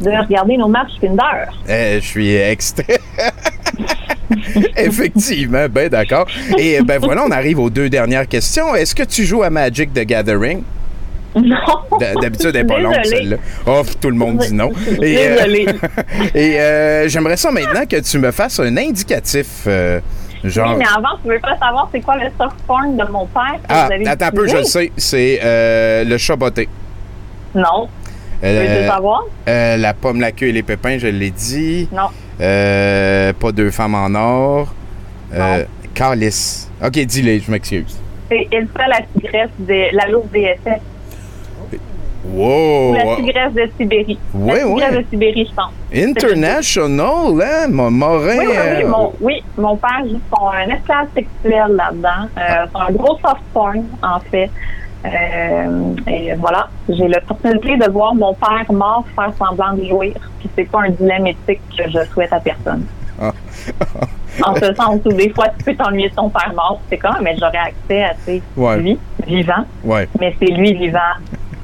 de 0.00 0.10
regarder 0.10 0.56
nos 0.56 0.68
matchs 0.68 0.92
Tinder. 1.00 1.22
Eh, 1.68 2.00
je 2.00 2.06
suis 2.06 2.34
extrait. 2.34 2.98
Effectivement, 4.76 5.66
ben 5.70 5.88
d'accord. 5.88 6.26
Et 6.58 6.80
ben 6.82 6.98
voilà, 6.98 7.24
on 7.26 7.30
arrive 7.30 7.58
aux 7.58 7.70
deux 7.70 7.88
dernières 7.90 8.26
questions. 8.28 8.74
Est-ce 8.74 8.94
que 8.94 9.02
tu 9.02 9.24
joues 9.24 9.42
à 9.42 9.50
Magic 9.50 9.92
the 9.92 10.04
Gathering? 10.06 10.62
Non. 11.36 11.98
D'habitude, 12.20 12.50
elle 12.56 12.62
n'est 12.62 12.64
pas 12.64 12.78
longue, 12.80 12.96
celle-là. 13.04 13.36
Oh, 13.66 13.82
tout 14.00 14.10
le 14.10 14.16
monde 14.16 14.38
dit 14.38 14.52
non. 14.52 14.70
Et, 15.02 15.16
euh, 15.18 15.36
Désolée. 15.36 15.66
Et 16.34 16.60
euh, 16.60 17.08
j'aimerais 17.08 17.36
ça 17.36 17.50
maintenant 17.52 17.86
que 17.88 18.00
tu 18.00 18.18
me 18.18 18.30
fasses 18.32 18.58
un 18.60 18.76
indicatif. 18.76 19.46
euh, 19.68 20.00
genre. 20.42 20.72
Oui, 20.72 20.78
mais 20.78 20.86
avant, 20.88 21.16
tu 21.22 21.28
veux 21.30 21.38
pas 21.38 21.56
savoir 21.58 21.88
c'est 21.92 22.00
quoi 22.00 22.16
le 22.16 22.30
soft 22.38 22.56
porn 22.66 22.96
de 22.96 23.04
mon 23.12 23.26
père 23.26 23.60
ah, 23.68 23.86
vous 23.86 23.92
avez 23.92 24.08
attends 24.08 24.26
un 24.26 24.30
peu, 24.32 24.48
je 24.48 24.56
le 24.56 24.64
sais. 24.64 24.90
C'est 24.96 25.40
euh, 25.44 26.02
le 26.04 26.18
chat 26.18 26.34
botté. 26.36 26.68
Non. 27.54 27.88
Veux 28.42 28.48
Euh, 28.48 28.82
le 28.82 28.88
savoir? 28.88 29.22
euh, 29.48 29.76
la 29.76 29.92
pomme, 29.94 30.20
la 30.20 30.32
queue 30.32 30.46
et 30.48 30.52
les 30.52 30.62
pépins, 30.62 30.96
je 30.98 31.06
l'ai 31.08 31.30
dit. 31.30 31.88
Non. 31.92 32.08
Pas 32.38 33.52
deux 33.52 33.70
femmes 33.70 33.94
en 33.94 34.14
or. 34.14 34.74
Euh, 35.34 35.64
Calice. 35.94 36.68
Ok, 36.84 36.92
dis-les, 36.92 37.38
je 37.40 37.50
m'excuse. 37.50 37.98
C'est 38.30 38.48
Elsa 38.50 38.86
la 38.88 39.00
tigresse 39.14 39.50
de 39.58 39.94
la 39.94 40.08
lourde 40.08 40.28
DSS. 40.32 40.80
Wow! 42.24 42.90
Ou 42.90 42.94
la 42.94 43.16
tigresse 43.16 43.52
de 43.54 43.70
Sibérie. 43.76 44.18
Ouais, 44.34 44.54
la 44.54 44.64
tigresse 44.66 44.90
ouais. 44.92 45.02
de 45.02 45.06
Sibérie, 45.10 45.48
je 45.50 45.54
pense. 45.54 45.72
International, 45.92 47.42
hein? 47.42 47.68
Mon 47.70 47.90
Morin. 47.90 48.38
Oui, 48.38 48.46
oui, 48.46 48.46
oui, 48.48 48.82
euh, 48.84 48.88
mon, 48.88 49.12
oui, 49.20 49.42
mon 49.56 49.76
père 49.76 50.02
joue 50.04 50.20
son 50.34 50.48
un 50.48 50.68
esclave 50.74 51.06
sexuel 51.14 51.76
là-dedans. 51.76 52.28
Euh, 52.38 52.66
c'est 52.72 52.80
un 52.80 52.92
gros 52.92 53.18
soft 53.18 53.42
porn, 53.52 53.84
en 54.02 54.20
fait. 54.30 54.50
Euh, 55.04 55.94
et 56.06 56.34
voilà, 56.34 56.68
j'ai 56.88 57.08
l'opportunité 57.08 57.76
de 57.78 57.90
voir 57.90 58.14
mon 58.14 58.34
père 58.34 58.70
mort 58.70 59.04
faire 59.16 59.32
semblant 59.38 59.72
de 59.74 59.84
jouir. 59.86 60.14
Puis 60.38 60.50
c'est 60.54 60.70
pas 60.70 60.82
un 60.82 60.90
dilemme 60.90 61.26
éthique 61.26 61.60
que 61.76 61.84
je 61.90 62.04
souhaite 62.12 62.32
à 62.32 62.40
personne. 62.40 62.84
Ah. 63.20 63.32
en 64.44 64.54
ce 64.56 64.74
sens 64.74 65.00
où 65.04 65.12
des 65.12 65.30
fois 65.30 65.46
tu 65.58 65.64
peux 65.64 65.74
t'ennuyer 65.74 66.08
de 66.10 66.14
ton 66.14 66.28
père 66.28 66.52
mort, 66.54 66.80
c'est 66.88 66.98
quand 66.98 67.14
mais 67.22 67.34
j'aurais 67.38 67.58
accès 67.58 68.02
à 68.04 68.14
tu 68.14 68.20
sais, 68.24 68.42
Ouais. 68.56 68.76
lui 68.78 68.98
vivant, 69.26 69.64
Ouais. 69.84 70.08
mais 70.18 70.34
c'est 70.38 70.52
lui 70.52 70.74
vivant 70.74 70.98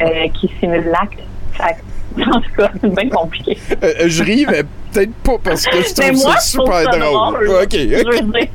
euh, 0.02 0.28
qui 0.34 0.50
simule 0.60 0.84
l'acte. 0.90 1.18
En 2.18 2.40
tout 2.40 2.50
cas, 2.56 2.70
c'est 2.80 2.88
bien 2.94 3.10
compliqué. 3.10 3.58
Euh, 3.72 3.76
euh, 4.00 4.04
je 4.06 4.22
ris, 4.24 4.46
mais 4.48 4.62
peut-être 4.90 5.12
pas 5.16 5.36
parce 5.44 5.66
que 5.66 5.76
je 5.82 5.92
Mais 5.98 6.08
trouve 6.12 6.22
moi, 6.24 6.32
ça 6.36 6.40
super 6.40 6.74
ça 6.84 6.98
drôle. 6.98 7.46
drôle. 7.46 7.48
Ok, 7.62 7.72
Je 7.72 8.00
ok. 8.00 8.14
veux 8.14 8.32
dire, 8.32 8.48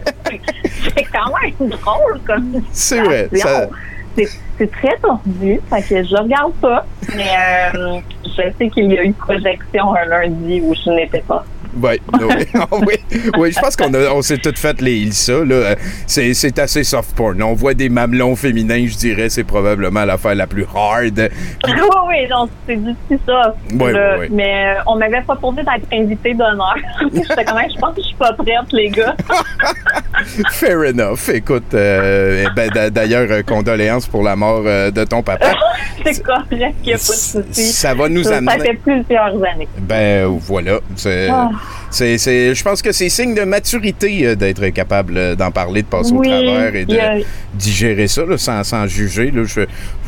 c'est 0.95 1.04
quand 1.13 1.32
même 1.43 1.69
drôle 1.69 2.19
comme 2.25 2.63
C'est 2.71 3.01
vrai. 3.04 3.30
Ça, 3.36 3.67
C'est 4.17 4.27
c'est 4.58 4.71
très 4.71 4.97
tordu, 4.97 5.60
fait 5.69 5.82
que 5.84 6.04
je 6.04 6.15
regarde 6.15 6.54
pas, 6.54 6.86
mais 7.15 7.30
euh, 7.75 7.99
je 8.25 8.41
sais 8.58 8.69
qu'il 8.69 8.91
y 8.91 8.97
a 8.97 9.04
eu 9.04 9.13
projection 9.13 9.93
un 9.95 10.06
lundi 10.06 10.62
où 10.63 10.73
je 10.73 10.89
n'étais 10.89 11.21
pas. 11.21 11.45
Ouais, 11.82 12.00
oui, 12.20 12.46
Ah 12.56 12.68
oui, 12.72 12.96
oui, 13.38 13.52
je 13.52 13.60
pense 13.60 13.76
qu'on 13.76 13.94
on 13.94 14.22
s'est 14.22 14.38
toutes 14.38 14.60
fait 14.60 14.82
les 14.82 14.94
Ilsa. 14.98 15.34
Là. 15.46 15.56
Euh, 15.56 15.76
C'est, 16.08 16.34
c'est 16.34 16.58
assez 16.60 16.84
soft 16.84 17.16
porn. 17.16 17.42
On 17.42 17.54
voit 17.54 17.74
des 17.74 17.90
mamelons 17.90 18.36
féminins, 18.36 18.86
je 18.88 18.96
dirais, 18.98 19.30
c'est 19.30 19.44
probablement 19.44 20.04
l'affaire 20.06 20.36
la 20.36 20.48
plus 20.48 20.65
hard. 20.76 21.17
oui, 21.67 21.72
oui, 22.08 22.28
non, 22.30 22.50
c'est 22.67 22.76
du 22.76 22.94
petit 23.08 23.22
ça. 23.26 23.32
Là. 23.32 23.56
ouais, 23.74 23.94
ouais. 23.94 24.28
Mais 24.32 24.76
euh, 24.76 24.82
on 24.88 24.96
m'avait 24.98 25.22
proposé 25.22 25.58
d'être 25.62 25.88
invité 25.94 26.34
d'honneur. 26.34 26.76
J'étais 27.13 27.46
quand 27.46 27.56
même, 27.56 27.69
je 27.74 27.80
pense 27.80 27.96
que 27.96 28.02
je 28.02 28.08
suis 28.08 28.15
pas 28.17 28.34
prête, 28.34 28.48
les 28.74 28.90
gars. 28.90 29.15
Fair 30.52 30.78
enough. 30.80 31.30
Écoute, 31.34 31.74
euh, 31.74 32.46
ben, 32.56 32.69
d'a- 32.69 32.90
d'ailleurs, 32.90 33.28
euh, 33.30 33.42
condoléances 33.44 34.08
pour 34.08 34.24
la 34.24 34.36
mort 34.36 34.63
euh, 34.65 34.92
de 34.92 35.04
ton 35.04 35.22
papa. 35.24 35.52
c'est 36.06 36.22
correct, 36.22 36.46
il 36.52 36.58
n'y 36.88 36.94
a 36.94 36.98
pas 36.98 36.98
de 36.98 36.98
souci. 37.02 37.63
Ça 37.72 37.94
va 37.94 38.08
nous 38.10 38.15
nous 38.22 38.24
ça, 38.24 38.38
amener. 38.38 38.52
ça 38.52 38.60
fait 38.65 38.74
plusieurs 38.84 39.26
années. 39.44 39.67
Ben 39.80 40.26
voilà. 40.28 40.80
C'est, 40.96 41.30
Ah. 41.30 41.50
C'est, 41.90 42.18
c'est- 42.18 42.56
je 42.56 42.64
pense 42.64 42.82
que 42.82 42.92
c'est 42.92 43.10
signe 43.10 43.34
de 43.36 43.44
maturité 43.44 44.26
euh, 44.28 44.36
d'être 44.36 44.66
capable 44.70 45.18
euh, 45.18 45.36
d'en 45.36 45.52
parler, 45.52 45.82
de 45.82 45.88
passer 45.88 46.14
Oui, 46.14 46.28
au 46.28 46.32
travers 46.32 46.76
et 46.76 46.86
de 46.86 46.98
a- 46.98 47.16
digérer 47.54 48.08
ça 48.08 48.26
là, 48.26 48.38
sans, 48.38 48.64
sans 48.64 48.88
juger. 48.88 49.32
Là, 49.32 49.44
je, 49.46 49.62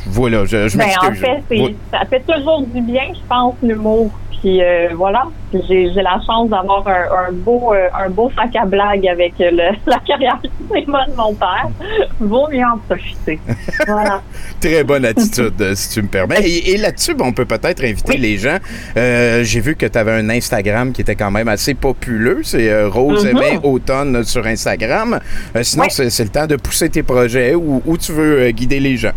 voilà, 0.08 0.45
je, 0.45 0.68
je 0.68 0.78
Ben, 0.78 0.86
en 1.01 1.12
fait, 1.14 1.43
c'est- 1.49 1.60
Oui. 1.60 1.76
ça 1.91 2.01
fait 2.10 2.22
toujours 2.28 2.66
du 2.68 2.82
bien, 2.82 3.04
je 3.14 3.20
pense, 3.28 3.56
l'humour. 3.62 4.12
Puis 4.41 4.62
euh, 4.62 4.89
voilà, 4.93 5.24
j'ai 5.54 5.89
j'ai 5.93 6.01
la 6.01 6.20
chance 6.26 6.49
d'avoir 6.49 6.86
un, 6.86 7.30
un 7.30 7.32
beau 7.32 7.72
un 7.74 8.10
beau 8.10 8.30
sac 8.36 8.54
à 8.58 8.66
blagues 8.66 9.08
avec 9.08 9.34
le- 9.39 9.72
la 9.88 9.97
carrière 10.06 10.38
du 10.74 10.80
cinéma 10.82 11.05
de 11.07 11.15
mon 11.15 11.34
père. 11.34 11.69
Vaut 12.19 12.47
mieux 12.49 12.63
en 12.65 12.78
profiter. 12.78 13.39
Voilà. 13.88 14.21
Très 14.59 14.84
bonne 14.84 15.05
attitude, 15.05 15.53
euh, 15.61 15.76
si 15.76 15.89
tu 15.89 16.01
me 16.01 16.07
permets. 16.07 16.39
Et, 16.41 16.71
et 16.74 16.78
là-dessus, 16.78 17.13
ben, 17.15 17.26
on 17.26 17.34
peut 17.34 17.45
peut-être 17.45 17.84
inviter 17.84 18.17
les 18.17 18.38
gens. 18.38 18.57
Euh, 18.97 19.43
J'ai 19.43 19.59
vu 19.59 19.76
que 19.76 19.86
tu 19.86 19.97
avais 19.97 20.11
un 20.13 20.30
Instagram 20.30 20.91
qui 20.93 21.01
était 21.01 21.15
quand 21.15 21.32
même 21.32 21.47
assez 21.47 21.74
populeux. 21.74 22.41
C'est 22.43 22.69
euh, 22.69 22.88
Rose 22.88 23.26
Mhm. 23.26 23.38
Aimée 23.38 23.59
Automne 23.63 24.24
sur 24.24 24.45
Instagram. 24.47 25.19
Euh, 25.55 25.63
sinon, 25.63 25.86
c'est 25.89 26.24
le 26.24 26.30
temps 26.30 26.47
de 26.47 26.55
pousser 26.55 26.89
tes 26.89 27.03
projets 27.03 27.55
où, 27.55 27.82
où 27.86 27.97
tu 27.97 28.11
veux 28.13 28.49
guider 28.51 28.80
les 28.80 28.97
gens? 28.97 29.11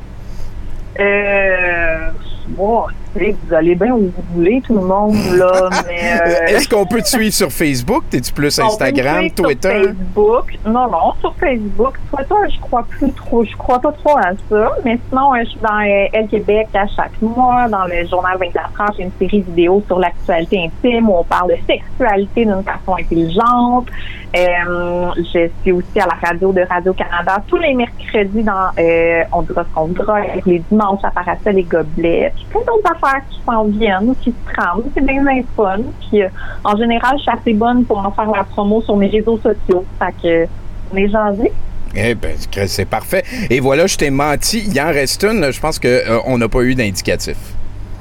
Euh, 0.98 2.08
bon, 2.48 2.84
vous 3.18 3.54
allez 3.54 3.74
bien 3.74 3.92
où 3.92 4.12
vous 4.16 4.34
voulez, 4.34 4.62
tout 4.66 4.74
le 4.74 4.82
monde, 4.82 5.16
là, 5.36 5.70
mais... 5.86 6.12
Euh, 6.12 6.24
euh, 6.26 6.46
Est-ce 6.46 6.68
qu'on 6.68 6.86
peut 6.86 7.00
te 7.00 7.08
suivre 7.08 7.32
sur 7.32 7.50
Facebook? 7.50 8.04
T'es-tu 8.10 8.32
plus 8.32 8.58
on 8.58 8.62
peut 8.62 8.66
me 8.66 8.70
Instagram, 8.72 9.18
suivre 9.20 9.34
sur 9.34 9.44
Twitter? 9.44 9.82
Facebook. 9.84 10.58
Non, 10.66 10.90
non, 10.90 11.12
sur 11.20 11.34
Facebook. 11.36 11.94
Twitter, 12.10 12.54
je 12.54 12.60
crois 12.60 12.86
plus 12.88 13.12
trop. 13.12 13.44
Je 13.44 13.56
crois 13.56 13.78
pas 13.78 13.92
trop 13.92 14.16
à 14.18 14.32
ça. 14.48 14.70
Mais 14.84 14.98
sinon, 15.08 15.34
euh, 15.34 15.38
je 15.44 15.50
suis 15.50 15.60
dans 15.60 15.80
euh, 15.80 16.08
Elle 16.12 16.28
Québec 16.28 16.68
à 16.74 16.86
chaque 16.88 17.20
mois. 17.20 17.68
Dans 17.68 17.84
le 17.84 18.06
journal 18.06 18.36
24 18.38 18.80
heures, 18.80 18.94
j'ai 18.96 19.04
une 19.04 19.12
série 19.18 19.40
vidéo 19.42 19.82
sur 19.86 19.98
l'actualité 19.98 20.64
intime 20.64 21.08
où 21.08 21.16
on 21.16 21.24
parle 21.24 21.50
de 21.50 21.56
sexualité 21.66 22.44
d'une 22.44 22.62
façon 22.62 22.96
intelligente. 22.98 23.88
Euh, 24.36 25.12
je 25.16 25.48
suis 25.62 25.72
aussi 25.72 25.98
à 25.98 26.06
la 26.06 26.28
radio 26.28 26.52
de 26.52 26.60
Radio-Canada 26.68 27.42
tous 27.46 27.56
les 27.56 27.72
mercredis 27.72 28.42
dans 28.42 28.70
euh, 28.78 29.22
On 29.32 29.42
dira 29.42 29.64
ce 29.64 29.74
qu'on 29.74 29.86
voudra. 29.86 30.20
Les 30.44 30.58
dimanches 30.58 31.04
à 31.04 31.10
Paracel 31.10 31.58
et 31.58 31.62
Gobelets. 31.62 32.32
Plein 32.50 32.60
d'autres 32.60 32.90
affaires 32.90 33.05
qui 33.28 33.40
s'en 33.44 33.64
viennent, 33.64 34.14
qui 34.20 34.30
se 34.30 34.52
trament. 34.52 34.82
C'est 34.94 35.04
bien, 35.04 35.22
bien 35.22 35.42
fun. 35.56 35.78
Puis 36.08 36.22
euh, 36.22 36.28
en 36.64 36.76
général, 36.76 37.16
je 37.16 37.22
suis 37.22 37.30
assez 37.30 37.54
bonne 37.54 37.84
pour 37.84 37.98
en 37.98 38.10
faire 38.10 38.30
la 38.30 38.44
promo 38.44 38.82
sur 38.82 38.96
mes 38.96 39.08
réseaux 39.08 39.38
sociaux. 39.38 39.84
Fait 39.98 40.14
que 40.22 40.46
on 40.92 40.96
est 40.96 41.08
jasés. 41.08 41.52
Eh 41.94 42.16
Chris, 42.50 42.68
c'est 42.68 42.84
parfait. 42.84 43.24
Et 43.48 43.60
voilà, 43.60 43.86
je 43.86 43.96
t'ai 43.96 44.10
menti. 44.10 44.64
Il 44.68 44.80
en 44.80 44.88
reste 44.88 45.24
une. 45.24 45.50
Je 45.50 45.60
pense 45.60 45.78
qu'on 45.78 46.38
n'a 46.38 46.48
pas 46.48 46.60
eu 46.62 46.74
d'indicatif. 46.74 47.36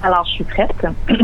Alors, 0.03 0.25
je 0.25 0.31
suis 0.31 0.43
prête. 0.43 0.85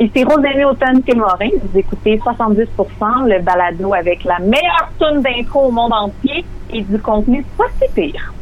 Ici 0.00 0.24
Rosalie 0.24 0.64
Automne 0.64 1.02
Morin. 1.14 1.50
Vous 1.62 1.78
écoutez 1.78 2.16
70% 2.16 3.28
le 3.28 3.42
balado 3.42 3.92
avec 3.92 4.24
la 4.24 4.38
meilleure 4.38 4.90
tune 4.98 5.20
d'intro 5.20 5.66
au 5.66 5.70
monde 5.70 5.92
entier 5.92 6.44
et 6.72 6.80
du 6.80 6.98
contenu 6.98 7.44
pas 7.58 7.66
si 7.78 7.92
pire. 7.92 8.32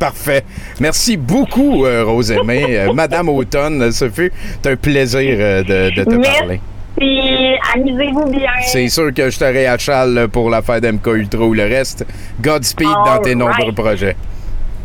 Parfait. 0.00 0.44
Merci 0.80 1.18
beaucoup, 1.18 1.84
euh. 1.84 2.06
Euh, 2.08 2.92
Madame 2.94 3.28
Automne, 3.28 3.92
ce 3.92 4.08
fut 4.08 4.32
un 4.64 4.74
plaisir 4.74 5.36
euh, 5.38 5.62
de, 5.62 5.94
de 5.94 6.04
te 6.04 6.14
Merci. 6.14 6.38
parler. 6.38 6.60
Puis, 6.96 7.20
amusez-vous 7.74 8.30
bien. 8.30 8.50
C'est 8.66 8.88
sûr 8.88 9.12
que 9.12 9.28
je 9.28 9.38
t'aurai 9.38 9.66
à 9.66 9.76
Charles 9.76 10.28
pour 10.32 10.48
l'affaire 10.48 10.80
d'MK 10.80 11.06
Ultra 11.06 11.44
ou 11.44 11.52
le 11.52 11.64
reste. 11.64 12.06
Godspeed 12.40 12.88
dans 13.04 13.18
tes 13.18 13.34
nombreux 13.34 13.72
projets. 13.74 14.16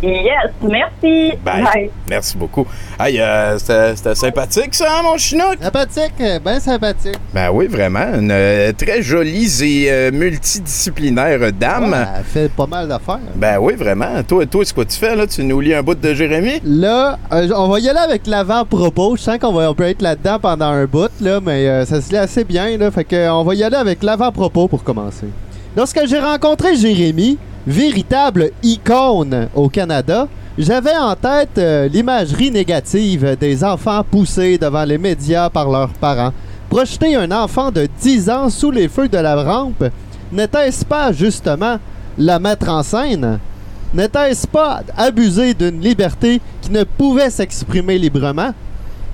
Yes, 0.01 0.51
merci. 0.61 1.33
Bye. 1.43 1.63
Bye. 1.63 1.91
Merci 2.09 2.37
beaucoup. 2.37 2.65
Aïe, 2.99 3.19
euh, 3.19 3.57
c'était 3.57 3.95
c'était 3.95 4.15
sympathique, 4.15 4.75
ça, 4.75 4.85
hein, 4.89 5.03
mon 5.03 5.17
chinook? 5.17 5.57
Sympathique, 5.61 6.13
euh, 6.21 6.39
ben 6.39 6.59
sympathique. 6.59 7.17
Ben 7.33 7.49
oui, 7.51 7.67
vraiment. 7.67 8.13
Une 8.13 8.31
euh, 8.31 8.71
très 8.73 9.01
jolie 9.01 9.49
et 9.63 9.91
euh, 9.91 10.11
multidisciplinaire 10.11 11.51
dame. 11.53 11.91
Ouais, 11.91 11.97
elle 12.17 12.23
fait 12.23 12.51
pas 12.51 12.67
mal 12.67 12.87
d'affaires. 12.87 13.19
Ben 13.35 13.57
oui, 13.59 13.73
vraiment. 13.75 14.21
Toi, 14.27 14.45
toi 14.45 14.63
c'est 14.65 14.73
quoi 14.73 14.85
tu 14.85 14.97
fais, 14.97 15.15
là? 15.15 15.27
Tu 15.27 15.43
nous 15.43 15.59
lis 15.59 15.73
un 15.73 15.83
bout 15.83 15.95
de 15.95 16.13
Jérémy? 16.13 16.61
Là, 16.63 17.17
euh, 17.31 17.49
on 17.55 17.67
va 17.67 17.79
y 17.79 17.89
aller 17.89 17.99
avec 17.99 18.27
l'avant-propos. 18.27 19.15
Je 19.17 19.21
sens 19.21 19.37
qu'on 19.39 19.53
va 19.53 19.69
on 19.69 19.73
peut 19.73 19.83
être 19.83 20.01
là-dedans 20.01 20.39
pendant 20.39 20.67
un 20.67 20.85
bout, 20.85 21.09
là, 21.21 21.39
mais 21.43 21.67
euh, 21.67 21.85
ça 21.85 22.01
se 22.01 22.11
lit 22.11 22.17
assez 22.17 22.43
bien. 22.43 22.77
Là, 22.77 22.91
fait 22.91 23.03
que, 23.03 23.15
euh, 23.15 23.33
on 23.33 23.43
va 23.43 23.55
y 23.55 23.63
aller 23.63 23.75
avec 23.75 24.03
l'avant-propos 24.03 24.67
pour 24.67 24.83
commencer. 24.83 25.27
Lorsque 25.75 26.05
j'ai 26.05 26.19
rencontré 26.19 26.75
Jérémy, 26.75 27.37
véritable 27.65 28.51
icône 28.63 29.49
au 29.55 29.69
Canada, 29.69 30.27
j'avais 30.57 30.95
en 30.95 31.15
tête 31.15 31.57
euh, 31.57 31.87
l'imagerie 31.87 32.51
négative 32.51 33.35
des 33.39 33.63
enfants 33.63 34.03
poussés 34.09 34.57
devant 34.57 34.85
les 34.85 34.97
médias 34.97 35.49
par 35.49 35.69
leurs 35.69 35.89
parents. 35.89 36.31
Projeter 36.69 37.15
un 37.15 37.31
enfant 37.31 37.71
de 37.71 37.87
10 38.01 38.29
ans 38.29 38.49
sous 38.49 38.71
les 38.71 38.87
feux 38.87 39.07
de 39.07 39.17
la 39.17 39.43
rampe, 39.43 39.83
n'était-ce 40.31 40.85
pas 40.85 41.11
justement 41.11 41.77
la 42.17 42.39
mettre 42.39 42.69
en 42.69 42.83
scène? 42.83 43.39
N'était-ce 43.93 44.47
pas 44.47 44.81
abuser 44.97 45.53
d'une 45.53 45.81
liberté 45.81 46.41
qui 46.61 46.71
ne 46.71 46.83
pouvait 46.83 47.29
s'exprimer 47.29 47.97
librement? 47.97 48.51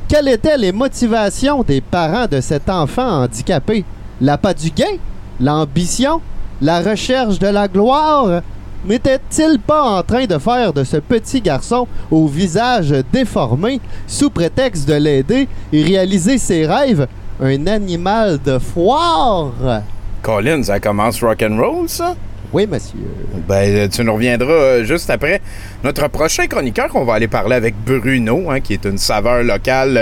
Quelles 0.08 0.28
étaient 0.28 0.58
les 0.58 0.72
motivations 0.72 1.64
des 1.64 1.82
parents 1.82 2.28
de 2.28 2.41
cet 2.41 2.70
enfant 2.70 3.24
handicapé? 3.24 3.86
L'appât 4.20 4.54
du 4.54 4.72
gain? 4.72 4.97
L'ambition? 5.39 6.22
La 6.62 6.82
recherche 6.82 7.39
de 7.39 7.47
la 7.47 7.68
gloire? 7.68 8.41
N'était-il 8.86 9.59
pas 9.59 9.82
en 9.84 10.03
train 10.03 10.26
de 10.26 10.38
faire 10.38 10.74
de 10.74 10.84
ce 10.84 10.97
petit 10.97 11.41
garçon 11.41 11.88
au 12.09 12.28
visage 12.28 12.93
déformé, 13.12 13.80
sous 14.07 14.30
prétexte 14.30 14.88
de 14.88 14.93
l'aider 14.95 15.47
et 15.72 15.84
réaliser 15.84 16.38
ses 16.38 16.66
rêves, 16.66 17.07
un 17.41 17.68
animal 17.68 18.39
de 18.43 18.57
foire? 18.59 19.51
Colin, 20.22 20.64
ça 20.64 20.80
commence 20.80 21.24
rock'n'roll, 21.24 21.88
ça? 21.89 22.16
Oui, 22.53 22.68
monsieur. 22.68 22.99
Ben, 23.47 23.64
euh, 23.76 23.88
tu 23.88 24.03
nous 24.03 24.14
reviendras 24.14 24.51
euh, 24.51 24.84
juste 24.84 25.09
après 25.09 25.41
notre 25.84 26.07
prochain 26.09 26.47
chroniqueur. 26.47 26.89
On 26.95 27.05
va 27.05 27.14
aller 27.14 27.28
parler 27.28 27.55
avec 27.55 27.76
Bruno, 27.86 28.51
hein, 28.51 28.59
qui 28.59 28.74
est 28.74 28.86
une 28.86 28.97
saveur 28.97 29.41
locale, 29.43 29.97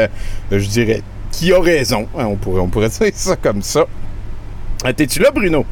euh, 0.52 0.60
je 0.60 0.68
dirais, 0.68 1.04
qui 1.32 1.54
a 1.54 1.60
raison. 1.60 2.08
hein, 2.18 2.26
on, 2.26 2.36
pourrait, 2.36 2.62
on 2.62 2.68
pourrait 2.68 2.90
dire 3.02 3.12
ça 3.14 3.36
comme 3.36 3.62
ça. 3.62 3.86
T'es-tu 4.96 5.20
là, 5.20 5.32
Bruno? 5.32 5.64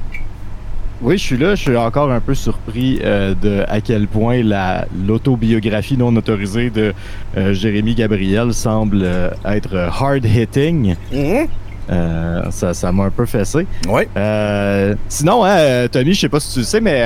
Oui, 1.01 1.17
je 1.17 1.23
suis 1.23 1.37
là. 1.37 1.55
Je 1.55 1.61
suis 1.61 1.77
encore 1.77 2.11
un 2.11 2.19
peu 2.19 2.33
surpris 2.33 2.99
euh, 3.03 3.35
de 3.39 3.63
à 3.67 3.81
quel 3.81 4.07
point 4.07 4.43
la 4.43 4.85
l'autobiographie 5.05 5.97
non 5.97 6.15
autorisée 6.15 6.69
de 6.69 6.93
euh, 7.37 7.53
Jérémy 7.53 7.93
Gabriel 7.93 8.53
semble 8.53 9.01
euh, 9.03 9.29
être 9.45 9.75
hard 9.75 10.25
hitting. 10.25 10.95
Mhm. 11.11 11.47
Ça, 12.49 12.73
ça 12.73 12.91
m'a 12.91 13.05
un 13.05 13.09
peu 13.09 13.25
fessé. 13.25 13.65
Oui. 13.87 14.03
Sinon, 15.07 15.45
hein, 15.45 15.87
Tommy, 15.89 16.13
je 16.13 16.19
sais 16.19 16.29
pas 16.29 16.41
si 16.41 16.51
tu 16.51 16.59
le 16.59 16.65
sais, 16.65 16.81
mais 16.81 17.01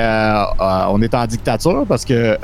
on 0.58 1.00
est 1.00 1.14
en 1.14 1.24
dictature 1.24 1.84
parce 1.88 2.04
que 2.04 2.36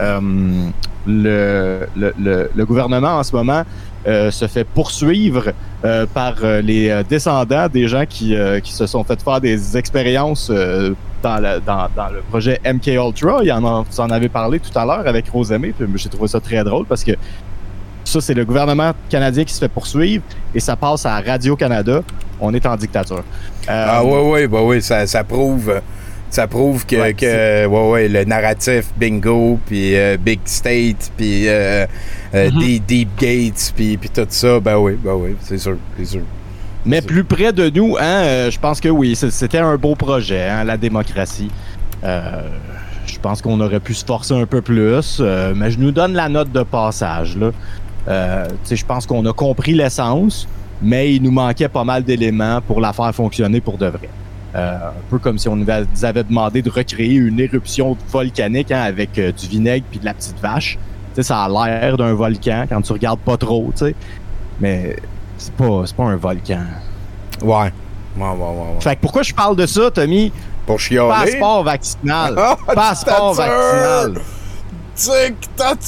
le, 1.06 1.80
le, 1.96 2.14
le, 2.16 2.50
le 2.54 2.66
gouvernement 2.66 3.18
en 3.18 3.22
ce 3.24 3.34
moment 3.34 3.64
euh, 4.06 4.30
se 4.30 4.46
fait 4.46 4.64
poursuivre 4.64 5.52
euh, 5.84 6.06
par 6.06 6.36
euh, 6.42 6.60
les 6.62 7.02
descendants 7.08 7.66
des 7.68 7.88
gens 7.88 8.04
qui, 8.08 8.36
qui 8.62 8.72
se 8.72 8.86
sont 8.86 9.02
fait 9.02 9.20
faire 9.20 9.40
des 9.40 9.76
expériences 9.76 10.52
dans, 11.22 11.38
la- 11.38 11.60
dans, 11.60 11.88
dans 11.96 12.08
le 12.10 12.20
projet 12.28 12.60
MK 12.64 12.86
Ultra. 12.88 13.40
Il 13.42 13.52
en 13.52 13.64
a, 13.64 13.84
vous 13.90 14.00
en 14.00 14.10
avez 14.10 14.28
parlé 14.28 14.58
tout 14.60 14.76
à 14.78 14.84
l'heure 14.84 15.06
avec 15.06 15.28
Rosemée, 15.28 15.72
puis 15.76 15.86
j'ai 15.96 16.08
trouvé 16.08 16.28
ça 16.28 16.40
très 16.40 16.62
drôle 16.64 16.86
parce 16.86 17.04
que 17.04 17.12
ça, 18.04 18.20
c'est 18.20 18.34
le 18.34 18.44
gouvernement 18.44 18.92
canadien 19.10 19.44
qui 19.44 19.52
se 19.52 19.58
fait 19.58 19.68
poursuivre 19.68 20.22
et 20.54 20.60
ça 20.60 20.76
passe 20.76 21.04
à 21.04 21.20
Radio-Canada. 21.20 22.02
On 22.40 22.54
est 22.54 22.64
en 22.66 22.76
dictature. 22.76 23.22
Euh, 23.68 23.86
Ah 23.88 24.02
oui, 24.04 24.20
oui, 24.24 24.46
bah 24.46 24.60
oui, 24.62 24.80
ça, 24.80 25.06
ça 25.06 25.24
prouve. 25.24 25.80
Ça 26.30 26.46
prouve 26.46 26.84
que, 26.84 26.96
Ouais, 26.96 27.14
que 27.14 27.66
ouais, 27.66 27.90
ouais, 27.90 28.08
le 28.08 28.24
narratif 28.24 28.84
bingo, 28.96 29.58
puis 29.66 29.96
euh, 29.96 30.16
Big 30.18 30.40
State, 30.44 31.10
puis 31.16 31.48
euh, 31.48 31.86
euh, 32.34 32.50
Mhm. 32.50 32.58
des 32.60 32.78
Deep 32.80 33.08
Gates, 33.18 33.72
puis 33.74 33.96
puis 33.96 34.10
tout 34.10 34.26
ça, 34.28 34.60
ben 34.60 34.76
oui, 34.76 34.98
ben 35.02 35.14
oui, 35.14 35.36
c'est 35.40 35.56
sûr, 35.56 35.76
c'est 35.98 36.04
sûr. 36.04 36.20
Mais 36.88 37.02
plus 37.02 37.22
près 37.22 37.52
de 37.52 37.68
nous, 37.68 37.96
hein, 37.98 38.02
euh, 38.02 38.50
je 38.50 38.58
pense 38.58 38.80
que 38.80 38.88
oui, 38.88 39.14
c'était 39.14 39.58
un 39.58 39.76
beau 39.76 39.94
projet, 39.94 40.48
hein, 40.48 40.64
la 40.64 40.78
démocratie. 40.78 41.50
Euh, 42.02 42.40
je 43.06 43.18
pense 43.18 43.42
qu'on 43.42 43.60
aurait 43.60 43.80
pu 43.80 43.92
se 43.92 44.04
forcer 44.06 44.32
un 44.32 44.46
peu 44.46 44.62
plus, 44.62 45.18
euh, 45.20 45.52
mais 45.54 45.70
je 45.70 45.78
nous 45.78 45.90
donne 45.90 46.14
la 46.14 46.30
note 46.30 46.50
de 46.50 46.62
passage. 46.62 47.36
Je 48.06 48.84
pense 48.86 49.06
qu'on 49.06 49.26
a 49.26 49.32
compris 49.34 49.74
l'essence, 49.74 50.48
mais 50.80 51.14
il 51.14 51.22
nous 51.22 51.30
manquait 51.30 51.68
pas 51.68 51.84
mal 51.84 52.04
d'éléments 52.04 52.62
pour 52.62 52.80
la 52.80 52.94
faire 52.94 53.14
fonctionner 53.14 53.60
pour 53.60 53.76
de 53.76 53.86
vrai. 53.86 54.08
Un 54.54 54.92
peu 55.10 55.18
comme 55.18 55.36
si 55.36 55.46
on 55.48 55.56
nous 55.56 55.68
avait- 55.68 56.24
demandé 56.24 56.62
de 56.62 56.70
recréer 56.70 57.16
une 57.16 57.38
éruption 57.38 57.98
volcanique 58.10 58.72
hein, 58.72 58.80
avec 58.80 59.12
du 59.12 59.46
vinaigre 59.46 59.84
puis 59.90 60.00
de 60.00 60.06
la 60.06 60.14
petite 60.14 60.40
vache. 60.40 60.78
Ça 61.20 61.44
a 61.44 61.48
l'air 61.48 61.96
d'un 61.98 62.14
volcan 62.14 62.64
quand 62.68 62.80
tu 62.80 62.92
regardes 62.92 63.20
pas 63.20 63.36
trop, 63.36 63.70
tu 63.76 63.86
sais. 63.86 63.94
Mais 64.60 64.96
c'est 65.38 65.54
pas, 65.54 65.82
c'est 65.86 65.96
pas 65.96 66.04
un 66.04 66.16
volcan. 66.16 66.60
Ouais. 67.42 67.48
Ouais, 67.56 67.72
ouais, 68.16 68.26
ouais. 68.26 68.74
ouais. 68.74 68.80
Fait 68.80 68.96
que 68.96 69.00
pourquoi 69.00 69.22
je 69.22 69.32
parle 69.32 69.56
de 69.56 69.64
ça, 69.66 69.90
Tommy? 69.90 70.32
Pour 70.66 70.78
chialer? 70.78 71.08
Passeport 71.08 71.64
vaccinal. 71.64 72.34
Ah, 72.36 72.56
Passeport 72.74 73.30
dictature! 73.30 73.54
vaccinal. 73.54 74.20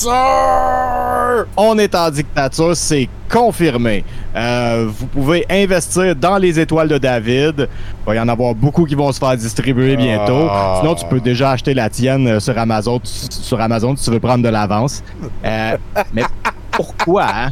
Dictateur! 0.01 1.46
On 1.57 1.76
est 1.78 1.94
en 1.96 2.11
dictature, 2.11 2.76
c'est 2.76 3.09
confirmé. 3.28 4.05
Euh, 4.36 4.88
vous 4.88 5.07
pouvez 5.07 5.44
investir 5.51 6.14
dans 6.14 6.36
les 6.38 6.61
étoiles 6.61 6.86
de 6.88 6.98
David. 6.98 7.68
Il 7.68 8.07
va 8.07 8.14
y 8.14 8.20
en 8.20 8.28
avoir 8.28 8.55
beaucoup 8.55 8.84
qui 8.84 8.94
vont 8.94 9.11
se 9.11 9.18
faire 9.18 9.36
distribuer 9.36 9.96
bientôt. 9.96 10.46
Ah. 10.48 10.78
Sinon, 10.80 10.94
tu 10.94 11.05
peux 11.07 11.18
déjà 11.20 11.51
acheter 11.51 11.74
la 11.74 11.90
tienne 11.90 12.28
euh, 12.28 12.38
sur 12.40 12.57
Amazon, 12.57 13.01
sur 13.03 13.61
Amazon 13.61 13.96
si 13.96 14.05
tu 14.05 14.11
veux 14.12 14.20
prendre 14.20 14.44
de 14.44 14.48
l'avance. 14.48 15.03
Euh, 15.44 15.76
mais 16.12 16.22
pourquoi, 16.70 17.26
hein? 17.26 17.51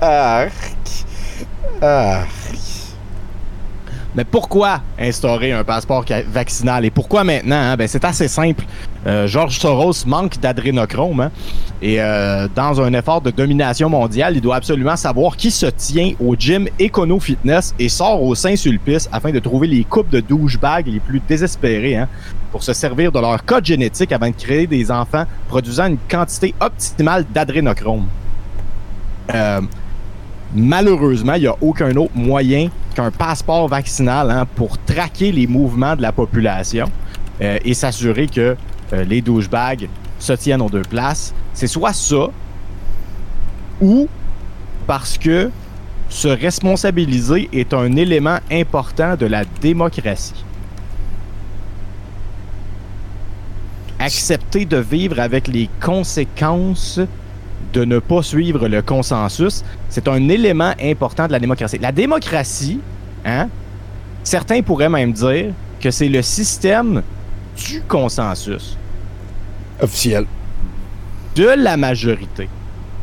Arc. 0.00 0.52
Arc. 1.82 2.28
Mais 4.14 4.24
pourquoi 4.24 4.80
instaurer 4.98 5.52
un 5.52 5.62
passeport 5.62 6.04
vaccinal 6.28 6.86
et 6.86 6.90
pourquoi 6.90 7.22
maintenant? 7.22 7.56
hein? 7.56 7.76
Ben, 7.76 7.86
c'est 7.86 8.02
assez 8.02 8.28
simple. 8.28 8.64
Euh, 9.06 9.26
George 9.26 9.58
Soros 9.58 10.06
manque 10.06 10.40
d'adrénochrome 10.40 11.20
hein? 11.20 11.30
et 11.82 12.00
euh, 12.00 12.48
dans 12.54 12.80
un 12.80 12.94
effort 12.94 13.20
de 13.20 13.30
domination 13.30 13.90
mondiale, 13.90 14.34
il 14.34 14.40
doit 14.40 14.56
absolument 14.56 14.96
savoir 14.96 15.36
qui 15.36 15.50
se 15.50 15.66
tient 15.66 16.12
au 16.18 16.34
gym 16.34 16.66
Econo 16.80 17.20
Fitness 17.20 17.74
et 17.78 17.90
sort 17.90 18.22
au 18.22 18.34
Saint-Sulpice 18.34 19.06
afin 19.12 19.32
de 19.32 19.38
trouver 19.38 19.66
les 19.66 19.84
coupes 19.84 20.08
de 20.08 20.20
douchebags 20.20 20.86
les 20.86 21.00
plus 21.00 21.20
désespérés 21.20 21.96
hein, 21.96 22.08
pour 22.50 22.62
se 22.62 22.72
servir 22.72 23.12
de 23.12 23.20
leur 23.20 23.44
code 23.44 23.66
génétique 23.66 24.12
avant 24.12 24.30
de 24.30 24.34
créer 24.34 24.66
des 24.66 24.90
enfants 24.90 25.24
produisant 25.46 25.88
une 25.88 25.98
quantité 26.10 26.54
optimale 26.58 27.26
d'adrénochrome. 27.34 28.06
Euh, 29.34 29.60
malheureusement, 30.54 31.34
il 31.34 31.42
n'y 31.42 31.46
a 31.46 31.56
aucun 31.60 31.94
autre 31.96 32.14
moyen 32.14 32.68
qu'un 32.94 33.10
passeport 33.10 33.68
vaccinal 33.68 34.30
hein, 34.30 34.46
pour 34.54 34.78
traquer 34.78 35.32
les 35.32 35.46
mouvements 35.46 35.96
de 35.96 36.02
la 36.02 36.12
population 36.12 36.86
euh, 37.42 37.58
et 37.64 37.74
s'assurer 37.74 38.26
que 38.26 38.56
euh, 38.92 39.04
les 39.04 39.20
douchebags 39.20 39.88
se 40.18 40.32
tiennent 40.32 40.62
aux 40.62 40.70
deux 40.70 40.82
places. 40.82 41.34
C'est 41.52 41.66
soit 41.66 41.92
ça, 41.92 42.28
ou 43.80 44.08
parce 44.86 45.18
que 45.18 45.50
se 46.08 46.28
responsabiliser 46.28 47.48
est 47.52 47.74
un 47.74 47.96
élément 47.96 48.38
important 48.50 49.16
de 49.16 49.26
la 49.26 49.44
démocratie. 49.60 50.44
Accepter 53.98 54.64
de 54.64 54.76
vivre 54.76 55.18
avec 55.18 55.48
les 55.48 55.68
conséquences 55.80 57.00
de 57.72 57.84
ne 57.84 57.98
pas 57.98 58.22
suivre 58.22 58.68
le 58.68 58.82
consensus, 58.82 59.64
c'est 59.88 60.08
un 60.08 60.28
élément 60.28 60.72
important 60.82 61.26
de 61.26 61.32
la 61.32 61.38
démocratie. 61.38 61.78
La 61.78 61.92
démocratie, 61.92 62.80
hein, 63.24 63.48
certains 64.22 64.62
pourraient 64.62 64.88
même 64.88 65.12
dire 65.12 65.52
que 65.80 65.90
c'est 65.90 66.08
le 66.08 66.22
système 66.22 67.02
du 67.56 67.82
consensus, 67.82 68.76
Officiel. 69.80 70.26
de 71.34 71.48
la 71.56 71.76
majorité. 71.76 72.48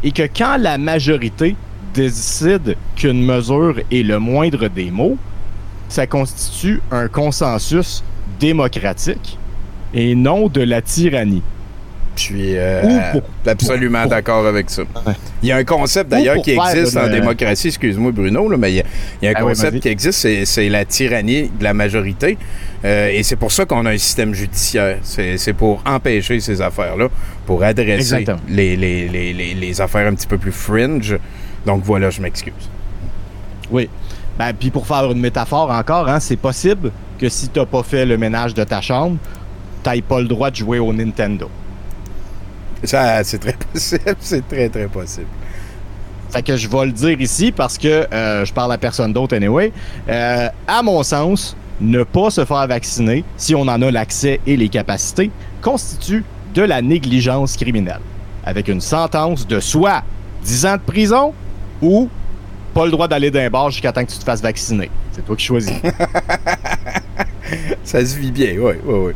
Et 0.04 0.12
que 0.12 0.24
quand 0.24 0.58
la 0.58 0.78
majorité 0.78 1.56
décide 1.94 2.76
qu'une 2.96 3.26
mesure 3.26 3.80
est 3.92 4.04
le 4.04 4.20
moindre 4.20 4.68
des 4.68 4.92
mots, 4.92 5.18
ça 5.88 6.08
constitue 6.08 6.82
un 6.92 7.08
consensus 7.08 8.04
démocratique 8.40 9.38
et 9.94 10.16
non 10.16 10.48
de 10.48 10.62
la 10.62 10.82
tyrannie. 10.82 11.44
Je 12.16 12.22
suis 12.22 12.58
euh, 12.58 13.20
absolument 13.46 14.06
d'accord 14.06 14.46
avec 14.46 14.70
ça. 14.70 14.84
Il 15.42 15.50
y 15.50 15.52
a 15.52 15.58
un 15.58 15.64
concept 15.64 16.12
d'ailleurs 16.12 16.42
qui 16.42 16.52
existe 16.52 16.96
en 16.96 17.10
démocratie, 17.10 17.68
excuse-moi 17.68 18.12
Bruno, 18.12 18.50
là, 18.50 18.58
mais 18.58 18.72
il 18.72 18.76
y 18.76 18.80
a, 18.82 18.84
il 19.22 19.26
y 19.26 19.28
a 19.28 19.32
un 19.32 19.34
Ah 19.38 19.42
concept 19.42 19.80
qui 19.80 19.88
existe, 19.88 20.28
c'est, 20.46 20.70
la 20.70 20.86
tyrannie 20.86 21.50
de 21.58 21.64
la 21.64 21.74
majorité. 21.74 22.38
Euh, 22.86 23.10
et 23.10 23.24
c'est 23.24 23.36
pour 23.36 23.52
ça 23.52 23.66
qu'on 23.66 23.86
a 23.86 23.92
un 23.92 23.98
système 23.98 24.34
judiciaire. 24.34 24.98
C'est, 25.04 25.54
pour 25.54 25.82
empêcher 25.86 26.40
ces 26.40 26.62
affaires-là, 26.62 27.08
pour 27.46 27.64
adresser 27.64 28.26
les, 28.48 28.76
les, 28.76 29.08
les, 29.08 29.34
les, 29.34 29.54
les 29.54 29.82
affaires 29.82 30.08
un 30.08 30.14
petit 30.14 30.28
peu 30.28 30.38
plus 30.38 30.52
fringe. 30.52 31.18
Donc 31.66 31.84
voilà, 31.84 32.10
je 32.10 32.22
m'excuse. 32.22 32.54
Oui. 33.72 33.90
Ben, 34.38 34.54
puis 34.54 34.70
pour 34.70 34.86
faire 34.86 35.12
une 35.12 35.20
métaphore 35.20 35.70
encore, 35.72 36.10
hein, 36.10 36.20
c'est 36.20 36.38
possible 36.38 36.92
que 37.20 37.30
si 37.30 37.50
t'as 37.50 37.66
pas 37.66 37.84
fait 37.84 38.06
le 38.06 38.18
ménage 38.18 38.54
de 38.54 38.64
ta 38.64 38.82
chambre, 38.82 39.18
t'ailles 39.84 40.02
pas 40.02 40.20
le 40.20 40.28
droit 40.28 40.50
de 40.50 40.56
jouer 40.56 40.80
au 40.80 40.92
Nintendo. 40.92 41.50
Ça, 42.84 43.24
c'est 43.24 43.40
très 43.40 43.54
possible, 43.54 44.02
c'est 44.20 44.48
très 44.48 44.70
très 44.70 44.88
possible. 44.88 45.28
Fait 46.30 46.42
que 46.42 46.58
je 46.58 46.68
vais 46.68 46.86
le 46.86 46.92
dire 46.92 47.20
ici 47.22 47.52
parce 47.52 47.78
que 47.78 48.08
euh, 48.12 48.44
je 48.44 48.52
parle 48.52 48.74
à 48.74 48.78
personne 48.78 49.14
d'autre 49.14 49.36
anyway. 49.36 49.72
Euh, 50.10 50.50
à 50.68 50.84
mon 50.84 51.02
sens, 51.04 51.56
ne 51.80 52.04
pas 52.04 52.30
se 52.30 52.44
faire 52.44 52.68
vacciner, 52.68 53.24
si 53.38 53.56
on 53.56 53.62
en 53.62 53.82
a 53.82 53.92
l'accès 53.92 54.42
et 54.46 54.58
les 54.58 54.68
capacités, 54.68 55.32
constitue 55.62 56.24
de 56.54 56.62
la 56.62 56.82
négligence 56.82 57.56
criminelle. 57.56 58.02
Avec 58.44 58.68
une 58.68 58.82
sentence 58.82 59.48
de 59.48 59.60
soit 59.60 60.04
10 60.44 60.66
ans 60.66 60.76
de 60.76 60.82
prison 60.82 61.34
ou 61.82 62.10
pas 62.74 62.86
le 62.86 62.92
droit 62.92 63.08
d'aller 63.08 63.32
d'un 63.32 63.50
bar 63.50 63.70
jusqu'à 63.70 63.94
temps 63.94 64.04
que 64.04 64.12
tu 64.12 64.18
te 64.18 64.24
fasses 64.24 64.42
vacciner. 64.42 64.90
C'est 65.14 65.26
toi 65.26 65.36
qui 65.36 65.46
choisis. 65.46 65.74
Ça 67.84 68.06
se 68.06 68.18
vit 68.18 68.32
bien, 68.32 68.56
oui, 68.58 68.74
oui, 68.84 68.94
oui. 68.94 69.14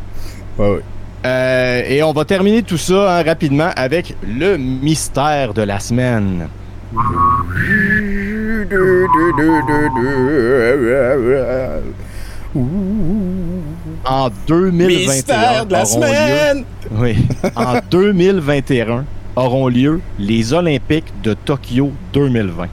oui, 0.58 0.66
oui. 0.76 0.80
Euh, 1.26 1.82
et 1.88 2.02
on 2.02 2.12
va 2.12 2.24
terminer 2.24 2.62
tout 2.62 2.78
ça 2.78 3.18
hein, 3.18 3.22
rapidement 3.24 3.70
avec 3.76 4.14
le 4.26 4.56
mystère 4.56 5.52
de 5.52 5.62
la 5.62 5.80
semaine. 5.80 6.46
En 14.04 14.30
2021. 14.46 14.86
Mystère 15.14 15.66
de 15.66 15.72
la 15.72 15.82
auront 15.82 16.00
lieu- 16.00 16.06
semaine! 16.06 16.64
oui. 16.92 17.16
En 17.56 17.74
2021 17.90 19.04
auront 19.36 19.68
lieu 19.68 20.00
les 20.18 20.52
Olympiques 20.52 21.12
de 21.22 21.34
Tokyo 21.34 21.92
2020. 22.12 22.66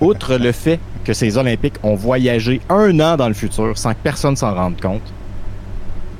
Outre 0.00 0.36
le 0.36 0.52
fait 0.52 0.80
que 1.04 1.12
ces 1.12 1.36
Olympiques 1.38 1.76
ont 1.82 1.94
voyagé 1.94 2.60
un 2.68 2.98
an 3.00 3.16
dans 3.16 3.28
le 3.28 3.34
futur 3.34 3.76
sans 3.78 3.92
que 3.92 3.98
personne 4.02 4.36
s'en 4.36 4.54
rende 4.54 4.80
compte, 4.80 5.02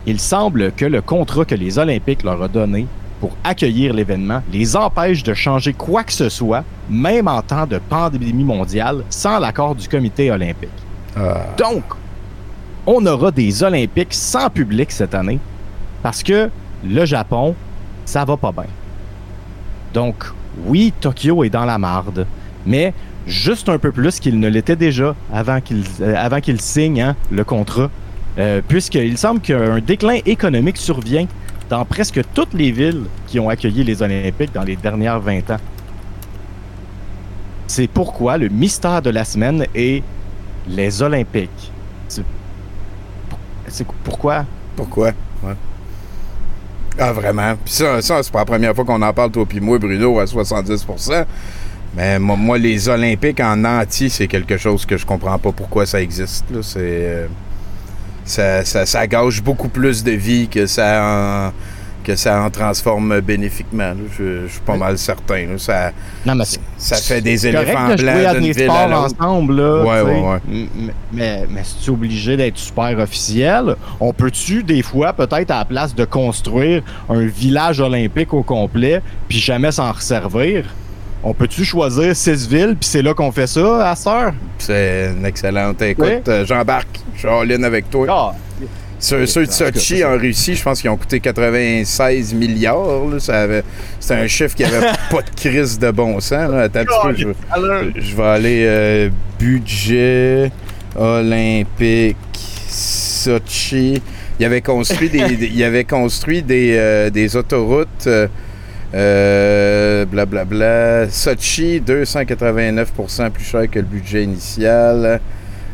il 0.06 0.20
semble 0.20 0.72
que 0.72 0.84
le 0.84 1.02
contrat 1.02 1.44
que 1.44 1.54
les 1.54 1.78
Olympiques 1.78 2.22
leur 2.22 2.40
ont 2.40 2.48
donné 2.48 2.86
pour 3.20 3.36
accueillir 3.44 3.92
l'événement 3.92 4.42
les 4.52 4.76
empêche 4.76 5.22
de 5.22 5.34
changer 5.34 5.74
quoi 5.74 6.04
que 6.04 6.12
ce 6.12 6.28
soit, 6.28 6.64
même 6.88 7.28
en 7.28 7.42
temps 7.42 7.66
de 7.66 7.78
pandémie 7.78 8.44
mondiale, 8.44 9.04
sans 9.10 9.38
l'accord 9.38 9.74
du 9.74 9.88
comité 9.88 10.30
olympique. 10.30 10.70
Ah. 11.16 11.42
Donc, 11.58 11.84
on 12.86 13.04
aura 13.06 13.30
des 13.30 13.62
Olympiques 13.62 14.14
sans 14.14 14.48
public 14.48 14.90
cette 14.90 15.14
année 15.14 15.38
parce 16.02 16.22
que 16.22 16.50
le 16.82 17.04
Japon, 17.04 17.54
ça 18.06 18.24
va 18.24 18.36
pas 18.38 18.52
bien. 18.52 18.64
Donc, 19.92 20.24
oui, 20.64 20.92
Tokyo 20.98 21.44
est 21.44 21.50
dans 21.50 21.66
la 21.66 21.78
marde, 21.78 22.26
mais 22.64 22.94
juste 23.26 23.68
un 23.68 23.78
peu 23.78 23.92
plus 23.92 24.18
qu'il 24.18 24.40
ne 24.40 24.48
l'était 24.48 24.76
déjà 24.76 25.14
avant 25.32 25.60
qu'il 25.60 25.84
euh, 26.00 26.56
signe 26.58 27.02
hein, 27.02 27.16
le 27.30 27.44
contrat, 27.44 27.90
euh, 28.38 28.60
puisqu'il 28.66 29.18
semble 29.18 29.40
qu'un 29.40 29.80
déclin 29.80 30.18
économique 30.24 30.76
survient 30.76 31.26
dans 31.68 31.84
presque 31.84 32.20
toutes 32.34 32.54
les 32.54 32.72
villes 32.72 33.04
qui 33.26 33.38
ont 33.38 33.48
accueilli 33.48 33.84
les 33.84 34.02
Olympiques 34.02 34.52
dans 34.52 34.64
les 34.64 34.76
dernières 34.76 35.20
20 35.20 35.50
ans. 35.50 35.60
C'est 37.66 37.88
pourquoi 37.88 38.36
le 38.36 38.48
mystère 38.48 39.02
de 39.02 39.10
la 39.10 39.24
semaine 39.24 39.66
est 39.74 40.02
les 40.68 41.02
Olympiques. 41.02 41.70
C'est 42.08 43.86
pourquoi? 44.02 44.44
Pourquoi? 44.74 45.12
Ah, 46.98 47.12
vraiment? 47.12 47.54
Puis 47.64 47.74
ça, 47.74 48.02
ça 48.02 48.22
c'est 48.22 48.32
pas 48.32 48.40
la 48.40 48.44
première 48.44 48.74
fois 48.74 48.84
qu'on 48.84 49.00
en 49.00 49.12
parle, 49.12 49.30
toi 49.30 49.46
puis 49.48 49.60
moi, 49.60 49.78
Bruno, 49.78 50.18
à 50.18 50.24
70% 50.24 51.24
Mais 51.96 52.18
moi, 52.18 52.58
les 52.58 52.88
Olympiques 52.88 53.40
en 53.40 53.64
entier, 53.64 54.08
c'est 54.08 54.26
quelque 54.26 54.56
chose 54.56 54.84
que 54.84 54.96
je 54.96 55.06
comprends 55.06 55.38
pas 55.38 55.52
pourquoi 55.52 55.86
ça 55.86 56.02
existe. 56.02 56.44
C'est... 56.62 57.28
ça, 58.30 58.64
ça, 58.64 58.86
ça 58.86 59.06
gâche 59.06 59.42
beaucoup 59.42 59.68
plus 59.68 60.04
de 60.04 60.12
vie 60.12 60.48
que 60.48 60.66
ça 60.66 61.02
en, 61.02 61.52
que 62.04 62.14
ça 62.16 62.40
en 62.42 62.48
transforme 62.50 63.20
bénéfiquement. 63.20 63.92
Je, 64.16 64.46
je 64.46 64.52
suis 64.52 64.60
pas 64.60 64.76
mal 64.76 64.96
certain. 64.96 65.46
là. 65.46 65.58
Ça, 65.58 65.90
Non, 66.24 66.34
mais 66.34 66.44
ça 66.78 66.96
fait 66.96 67.20
des 67.20 67.46
éléphants 67.46 67.94
blancs 67.94 68.38
d'une 68.40 68.52
ville 68.52 68.70
à 68.70 69.00
ensemble, 69.00 69.56
là. 69.56 69.84
Ouais, 69.84 70.00
tu 70.00 70.06
ouais, 70.06 70.28
ouais. 70.54 70.68
Mais, 71.12 71.46
mais 71.50 71.62
c'est 71.64 71.90
obligé 71.90 72.36
d'être 72.36 72.56
super 72.56 72.98
officiel. 72.98 73.74
On 73.98 74.12
peut-tu, 74.12 74.62
des 74.62 74.82
fois, 74.82 75.12
peut-être 75.12 75.50
à 75.50 75.58
la 75.58 75.64
place 75.64 75.94
de 75.94 76.04
construire 76.04 76.82
un 77.08 77.26
village 77.26 77.80
olympique 77.80 78.32
au 78.32 78.42
complet, 78.42 79.02
puis 79.28 79.38
jamais 79.38 79.72
s'en 79.72 79.92
resservir, 79.92 80.64
on 81.22 81.34
peut-tu 81.34 81.64
choisir 81.64 82.14
six 82.16 82.48
villes, 82.48 82.76
puis 82.80 82.88
c'est 82.88 83.02
là 83.02 83.12
qu'on 83.14 83.30
fait 83.32 83.46
ça, 83.46 83.90
à 83.92 83.94
heure? 84.08 84.32
C'est 84.58 85.12
une 85.16 85.24
excellente 85.26 85.80
écoute. 85.82 86.28
Euh, 86.28 86.44
J'embarque. 86.46 87.00
Je 87.14 87.20
suis 87.20 87.28
all-in 87.28 87.62
avec 87.62 87.90
toi. 87.90 88.06
Ah, 88.08 88.32
Ceux, 88.98 89.26
ceux 89.26 89.46
de 89.46 89.50
Sochi 89.50 90.02
en 90.04 90.16
Russie, 90.16 90.54
je 90.54 90.62
pense 90.62 90.80
qu'ils 90.80 90.90
ont 90.90 90.96
coûté 90.96 91.20
96 91.20 92.32
milliards. 92.34 93.02
C'était 93.18 93.62
un 94.14 94.26
chiffre 94.26 94.54
qui 94.54 94.64
avait 94.64 94.80
pas 95.10 95.22
de 95.22 95.30
crise 95.36 95.78
de 95.78 95.90
bon 95.90 96.18
sens. 96.20 96.50
Là. 96.50 96.60
Attends 96.62 96.80
un 96.80 96.84
petit 96.84 96.98
peu, 97.02 97.14
je, 97.16 97.26
vais- 97.28 98.00
je 98.00 98.16
vais 98.16 98.22
aller 98.22 98.64
euh, 98.66 99.08
budget 99.38 100.50
olympique 100.96 102.16
Sochi. 102.68 104.00
Il 104.38 104.44
avait 104.46 104.62
construit 104.62 105.10
des, 105.10 105.36
des- 105.36 105.50
il 105.52 105.62
avait 105.64 105.84
construit 105.84 106.42
des, 106.42 106.74
euh, 106.78 107.10
des 107.10 107.36
autoroutes 107.36 108.06
euh, 108.06 108.26
Euh, 108.94 110.04
Blablabla. 110.04 111.08
Sochi, 111.10 111.80
289% 111.80 113.30
plus 113.30 113.44
cher 113.44 113.70
que 113.70 113.78
le 113.78 113.84
budget 113.84 114.24
initial. 114.24 115.20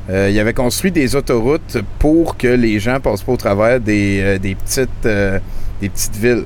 Euh, 0.09 0.31
il 0.31 0.39
avait 0.39 0.53
construit 0.55 0.93
des 0.93 1.17
autoroutes 1.17 1.79
pour 1.99 2.37
que 2.37 2.47
les 2.47 2.79
gens 2.79 3.01
passent 3.01 3.23
pas 3.23 3.33
au 3.33 3.37
travers 3.37 3.81
des, 3.81 4.21
euh, 4.23 4.39
des 4.39 4.55
petites, 4.55 4.89
euh, 5.05 5.39
des 5.81 5.89
petites 5.89 6.17
villes. 6.17 6.45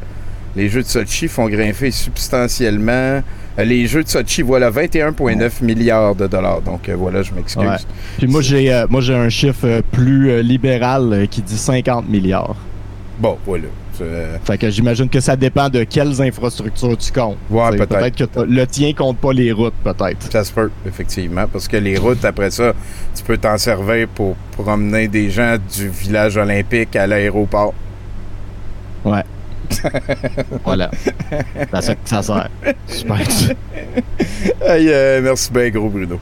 Les 0.56 0.68
jeux 0.68 0.82
de 0.82 0.86
Sochi 0.88 1.28
font 1.28 1.48
grimper 1.48 1.90
substantiellement. 1.90 3.22
Euh, 3.58 3.64
les 3.64 3.86
jeux 3.86 4.02
de 4.02 4.08
Sochi, 4.08 4.42
voilà, 4.42 4.70
21,9 4.70 5.62
milliards 5.62 6.14
de 6.14 6.26
dollars. 6.26 6.62
Donc 6.62 6.88
euh, 6.88 6.96
voilà, 6.96 7.22
je 7.22 7.32
m'excuse. 7.34 7.62
Ouais. 7.62 7.76
Puis 8.18 8.26
moi, 8.28 8.40
j'ai 8.40 8.72
euh, 8.72 8.86
moi 8.88 9.00
j'ai 9.02 9.14
un 9.14 9.28
chiffre 9.28 9.66
euh, 9.66 9.82
plus 9.92 10.30
euh, 10.30 10.42
libéral 10.42 11.12
euh, 11.12 11.26
qui 11.26 11.42
dit 11.42 11.58
50 11.58 12.08
milliards. 12.08 12.56
Bon, 13.18 13.36
voilà. 13.44 13.64
Euh, 14.00 14.36
Fait 14.44 14.58
que 14.58 14.70
j'imagine 14.70 15.08
que 15.08 15.20
ça 15.20 15.36
dépend 15.36 15.68
de 15.68 15.84
quelles 15.84 16.20
infrastructures 16.22 16.96
tu 16.96 17.12
comptes. 17.12 17.36
Ouais, 17.50 17.76
peut-être. 17.76 18.26
que 18.34 18.40
le 18.40 18.66
tien 18.66 18.92
compte 18.92 19.18
pas 19.18 19.32
les 19.32 19.52
routes, 19.52 19.74
peut-être. 19.84 20.30
Ça 20.30 20.44
se 20.44 20.52
peut, 20.52 20.70
effectivement, 20.86 21.46
parce 21.46 21.68
que 21.68 21.76
les 21.76 21.96
routes, 21.98 22.24
après 22.24 22.50
ça, 22.50 22.72
tu 23.14 23.22
peux 23.22 23.36
t'en 23.36 23.58
servir 23.58 24.08
pour 24.08 24.36
promener 24.52 25.08
des 25.08 25.30
gens 25.30 25.56
du 25.76 25.88
village 25.88 26.36
olympique 26.36 26.94
à 26.96 27.06
l'aéroport. 27.06 27.74
Ouais. 29.04 29.22
voilà. 30.64 30.90
C'est 31.72 31.82
ça 31.82 31.94
que 31.94 32.00
ça 32.08 32.22
sert. 32.22 32.48
Super. 32.86 33.18
Hey, 34.60 34.88
euh, 34.88 35.20
merci 35.22 35.50
bien, 35.52 35.68
gros 35.70 35.88
Bruno. 35.88 36.18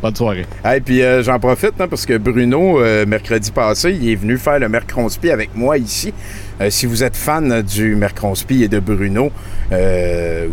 Bonne 0.00 0.14
soirée. 0.14 0.46
Hey, 0.64 0.80
puis 0.80 1.02
euh, 1.02 1.22
j'en 1.24 1.40
profite 1.40 1.72
hein, 1.80 1.88
parce 1.88 2.06
que 2.06 2.16
Bruno, 2.18 2.80
euh, 2.80 3.04
mercredi 3.04 3.50
passé, 3.50 3.98
il 4.00 4.10
est 4.10 4.14
venu 4.14 4.38
faire 4.38 4.60
le 4.60 4.68
Mercronspi 4.68 5.30
avec 5.30 5.56
moi 5.56 5.76
ici. 5.76 6.14
Euh, 6.60 6.70
si 6.70 6.86
vous 6.86 7.04
êtes 7.04 7.16
fan 7.16 7.62
du 7.62 7.94
Mercronspi 7.94 8.64
et 8.64 8.68
de 8.68 8.80
Bruno, 8.80 9.30
euh, 9.72 10.48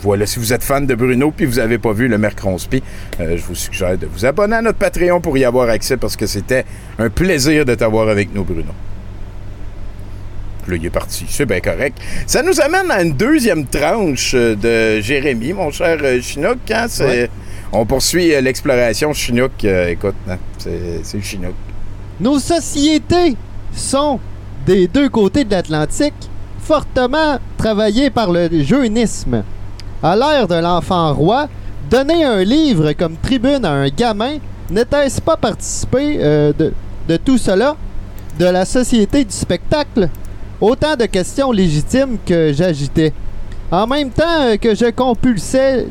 voilà, 0.00 0.26
si 0.26 0.38
vous 0.38 0.52
êtes 0.52 0.62
fan 0.64 0.86
de 0.86 0.94
Bruno 0.94 1.30
puis 1.30 1.46
vous 1.46 1.56
n'avez 1.56 1.78
pas 1.78 1.92
vu 1.92 2.08
le 2.08 2.18
Mercronspi, 2.18 2.82
euh, 3.20 3.36
je 3.36 3.42
vous 3.42 3.54
suggère 3.54 3.98
de 3.98 4.06
vous 4.06 4.24
abonner 4.24 4.56
à 4.56 4.62
notre 4.62 4.78
Patreon 4.78 5.20
pour 5.20 5.36
y 5.36 5.44
avoir 5.44 5.68
accès 5.68 5.96
parce 5.96 6.16
que 6.16 6.26
c'était 6.26 6.64
un 6.98 7.10
plaisir 7.10 7.64
de 7.64 7.74
t'avoir 7.74 8.08
avec 8.08 8.34
nous, 8.34 8.44
Bruno. 8.44 8.72
Là, 10.68 10.76
il 10.76 10.86
est 10.86 10.90
parti. 10.90 11.26
C'est 11.28 11.44
bien 11.44 11.60
correct. 11.60 11.98
Ça 12.26 12.42
nous 12.42 12.60
amène 12.60 12.90
à 12.90 13.02
une 13.02 13.12
deuxième 13.14 13.66
tranche 13.66 14.32
euh, 14.34 14.54
de 14.54 15.00
Jérémy, 15.02 15.52
mon 15.52 15.70
cher 15.70 15.98
Chinook. 16.22 16.58
hein, 16.70 16.86
Ouais. 17.00 17.28
On 17.72 17.84
poursuit 17.86 18.28
l'exploration 18.40 19.12
Chinook. 19.12 19.64
écoute, 19.64 20.14
hein, 20.28 20.36
c'est 20.58 21.00
c'est 21.02 21.16
le 21.16 21.22
Chinook. 21.22 21.54
Nos 22.20 22.38
sociétés 22.38 23.34
sont 23.74 24.20
des 24.66 24.86
deux 24.86 25.08
côtés 25.08 25.44
de 25.44 25.50
l'Atlantique, 25.50 26.14
fortement 26.58 27.38
travaillées 27.56 28.10
par 28.10 28.30
le 28.30 28.48
jeunisme. 28.62 29.42
À 30.02 30.16
l'ère 30.16 30.48
de 30.48 30.54
l'enfant 30.54 31.12
roi, 31.14 31.48
donner 31.90 32.24
un 32.24 32.42
livre 32.44 32.92
comme 32.92 33.16
tribune 33.16 33.64
à 33.64 33.72
un 33.72 33.88
gamin, 33.88 34.38
n'était-ce 34.70 35.20
pas 35.20 35.36
participer 35.36 36.18
euh, 36.20 36.52
de, 36.56 36.72
de 37.08 37.16
tout 37.16 37.38
cela, 37.38 37.76
de 38.38 38.46
la 38.46 38.64
société 38.64 39.24
du 39.24 39.32
spectacle? 39.32 40.08
Autant 40.60 40.94
de 40.94 41.06
questions 41.06 41.50
légitimes 41.50 42.18
que 42.24 42.52
j'agitais. 42.52 43.12
En 43.70 43.86
même 43.86 44.10
temps 44.10 44.42
euh, 44.42 44.56
que 44.56 44.74
je 44.74 44.90
compulsais 44.90 45.86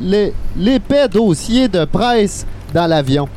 l'épais 0.56 1.10
dossier 1.10 1.68
de 1.68 1.84
presse 1.86 2.46
dans 2.74 2.88
l'avion. 2.88 3.28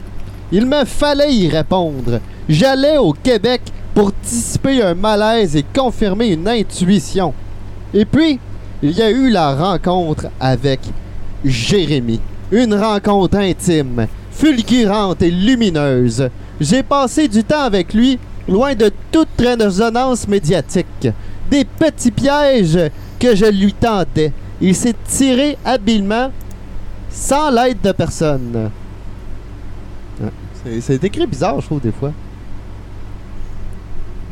Il 0.52 0.66
me 0.66 0.84
fallait 0.84 1.34
y 1.34 1.48
répondre. 1.48 2.20
J'allais 2.48 2.98
au 2.98 3.12
Québec 3.12 3.62
pour 3.94 4.10
dissiper 4.24 4.82
un 4.82 4.94
malaise 4.94 5.56
et 5.56 5.64
confirmer 5.74 6.28
une 6.32 6.48
intuition. 6.48 7.32
Et 7.92 8.04
puis, 8.04 8.40
il 8.82 8.90
y 8.90 9.02
a 9.02 9.10
eu 9.10 9.30
la 9.30 9.54
rencontre 9.54 10.26
avec 10.40 10.80
Jérémy. 11.44 12.20
Une 12.50 12.74
rencontre 12.74 13.36
intime, 13.38 14.06
fulgurante 14.32 15.22
et 15.22 15.30
lumineuse. 15.30 16.28
J'ai 16.60 16.82
passé 16.82 17.28
du 17.28 17.44
temps 17.44 17.62
avec 17.62 17.94
lui, 17.94 18.18
loin 18.48 18.74
de 18.74 18.90
toute 19.10 19.28
résonance 19.38 20.28
médiatique. 20.28 21.08
Des 21.50 21.64
petits 21.64 22.10
pièges 22.10 22.90
que 23.18 23.34
je 23.34 23.46
lui 23.46 23.72
tendais. 23.72 24.32
Il 24.60 24.74
s'est 24.74 24.94
tiré 25.06 25.56
habilement, 25.64 26.30
sans 27.10 27.50
l'aide 27.50 27.80
de 27.82 27.92
personne. 27.92 28.70
C'est 30.80 31.04
écrit 31.04 31.26
bizarre, 31.26 31.60
je 31.60 31.66
trouve, 31.66 31.80
des 31.80 31.92
fois. 31.92 32.12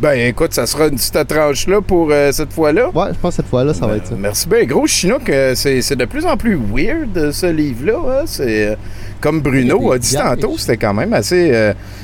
Ben 0.02 0.18
écoute, 0.18 0.52
ça 0.52 0.66
sera 0.66 0.88
une 0.88 0.96
petite 0.96 1.28
tranche-là 1.28 1.80
pour 1.80 2.08
euh, 2.10 2.32
cette 2.32 2.52
fois-là. 2.52 2.88
Ouais, 2.92 3.10
je 3.12 3.18
pense 3.20 3.36
que 3.36 3.42
cette 3.42 3.46
fois-là, 3.46 3.72
ça 3.72 3.86
va 3.86 3.98
être 3.98 4.08
ça. 4.08 4.16
Merci 4.18 4.48
bien. 4.48 4.64
Gros 4.64 4.84
Chinook, 4.88 5.30
euh, 5.30 5.54
c'est 5.54 5.94
de 5.94 6.04
plus 6.06 6.26
en 6.26 6.36
plus 6.36 6.56
weird 6.56 7.16
euh, 7.16 7.30
ce 7.30 7.46
livre-là. 7.46 7.98
hein. 8.08 8.22
C'est 8.26 8.66
euh, 8.70 8.74
comme 9.20 9.40
Bruno 9.40 9.92
a 9.92 9.98
dit 9.98 10.16
tantôt, 10.16 10.58
c'était 10.58 10.76
quand 10.76 10.92
même 10.92 11.12
assez. 11.12 11.52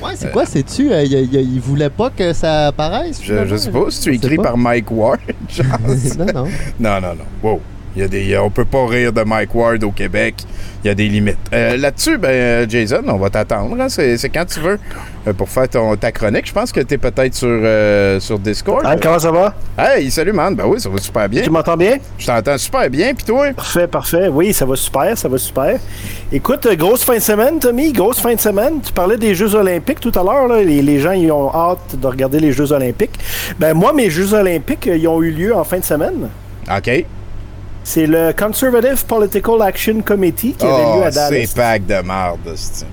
Ouais, 0.01 0.13
c'est 0.15 0.31
quoi, 0.31 0.43
euh, 0.43 1.03
il, 1.03 1.11
il- 1.11 1.53
il 1.55 1.59
voulait 1.59 1.89
pas 1.89 2.09
que 2.09 2.31
ça 2.31 2.67
apparaisse? 2.67 3.19
je, 3.21 3.45
je 3.45 3.55
sais 3.57 3.69
pas 3.69 3.85
si 3.89 4.17
tu 4.17 4.35
par 4.37 4.57
Mike 4.57 4.89
Ward. 4.91 5.19
non, 6.17 6.25
non. 6.25 6.43
non, 6.79 7.01
non, 7.01 7.15
non. 7.15 7.25
Wow. 7.43 7.59
Il 7.99 8.03
y 8.03 8.05
a 8.05 8.07
des, 8.07 8.33
a- 8.33 8.41
on 8.45 8.49
peut 8.49 8.63
pas 8.63 8.85
rire 8.87 9.11
de 9.11 9.23
Mike 9.23 9.53
Ward 9.53 9.83
au 9.83 9.91
Québec. 9.91 10.35
Il 10.85 10.87
y 10.87 10.89
a 10.89 10.93
des 10.95 11.09
limites. 11.09 11.35
Euh, 11.51 11.75
Là-dessus, 11.75 12.17
ben, 12.17 12.29
euh, 12.29 12.65
Jason, 12.69 13.01
on 13.07 13.17
va 13.17 13.29
t'attendre. 13.29 13.75
hein. 13.77 13.89
C'est 13.89 14.29
quand 14.33 14.45
tu 14.45 14.61
veux 14.61 14.79
euh, 15.27 15.33
pour 15.33 15.49
faire 15.49 15.67
ton, 15.67 15.97
ta 15.97 16.09
chronique. 16.13 16.47
Je 16.47 16.53
pense 16.53 16.71
que 16.71 16.79
tu 16.79 16.93
es 16.93 16.97
peut-être 16.97 17.35
sur, 17.35 17.49
euh, 17.49 18.21
sur 18.21 18.39
Discord. 18.39 18.85
Hein, 18.85 18.95
comment 19.01 19.19
ça 19.19 19.31
va? 19.31 19.53
Hey, 19.77 20.09
salut, 20.09 20.31
man. 20.31 20.55
Ben 20.55 20.63
oui, 20.65 20.79
ça 20.79 20.87
va 20.87 20.97
super 20.99 21.27
bien. 21.27 21.41
Tu 21.41 21.49
m'entends 21.49 21.75
bien? 21.75 21.97
Je 22.17 22.25
t'entends 22.25 22.57
super 22.57 22.89
bien. 22.89 23.13
Puis 23.13 23.25
toi? 23.25 23.51
Parfait, 23.53 23.87
parfait. 23.87 24.29
Oui, 24.29 24.53
ça 24.53 24.65
va 24.65 24.77
super, 24.77 25.17
ça 25.17 25.27
va 25.27 25.37
super. 25.37 25.77
Écoute, 26.31 26.65
euh, 26.67 26.75
grosse 26.77 27.03
fin 27.03 27.15
de 27.15 27.19
semaine, 27.21 27.59
Tommy, 27.59 27.91
grosse 27.91 28.21
fin 28.21 28.33
de 28.33 28.39
semaine. 28.39 28.79
Tu 28.81 28.93
parlais 28.93 29.17
des 29.17 29.35
Jeux 29.35 29.53
Olympiques 29.55 29.99
tout 29.99 30.17
à 30.17 30.23
l'heure. 30.23 30.47
Les, 30.63 30.81
les 30.81 30.99
gens 31.01 31.11
ils 31.11 31.29
ont 31.33 31.53
hâte 31.53 31.99
de 31.99 32.07
regarder 32.07 32.39
les 32.39 32.53
Jeux 32.53 32.71
Olympiques. 32.71 33.19
Ben 33.59 33.73
moi, 33.73 33.91
mes 33.91 34.09
Jeux 34.09 34.33
Olympiques, 34.33 34.87
euh, 34.87 34.95
ils 34.95 35.09
ont 35.09 35.21
eu 35.21 35.31
lieu 35.31 35.53
en 35.53 35.65
fin 35.65 35.79
de 35.79 35.83
semaine. 35.83 36.29
OK. 36.73 37.05
C'est 37.83 38.05
le 38.07 38.33
Conservative 38.37 39.05
Political 39.05 39.61
Action 39.61 40.01
Committee 40.01 40.53
qui 40.57 40.65
avait 40.65 40.83
Oh, 40.85 40.97
lieu 40.99 41.03
à 41.05 41.11
Dallas. 41.11 41.29
c'est 41.47 41.55
pack 41.55 41.85
de 41.85 42.01
marde, 42.01 42.39
c'est- 42.55 42.85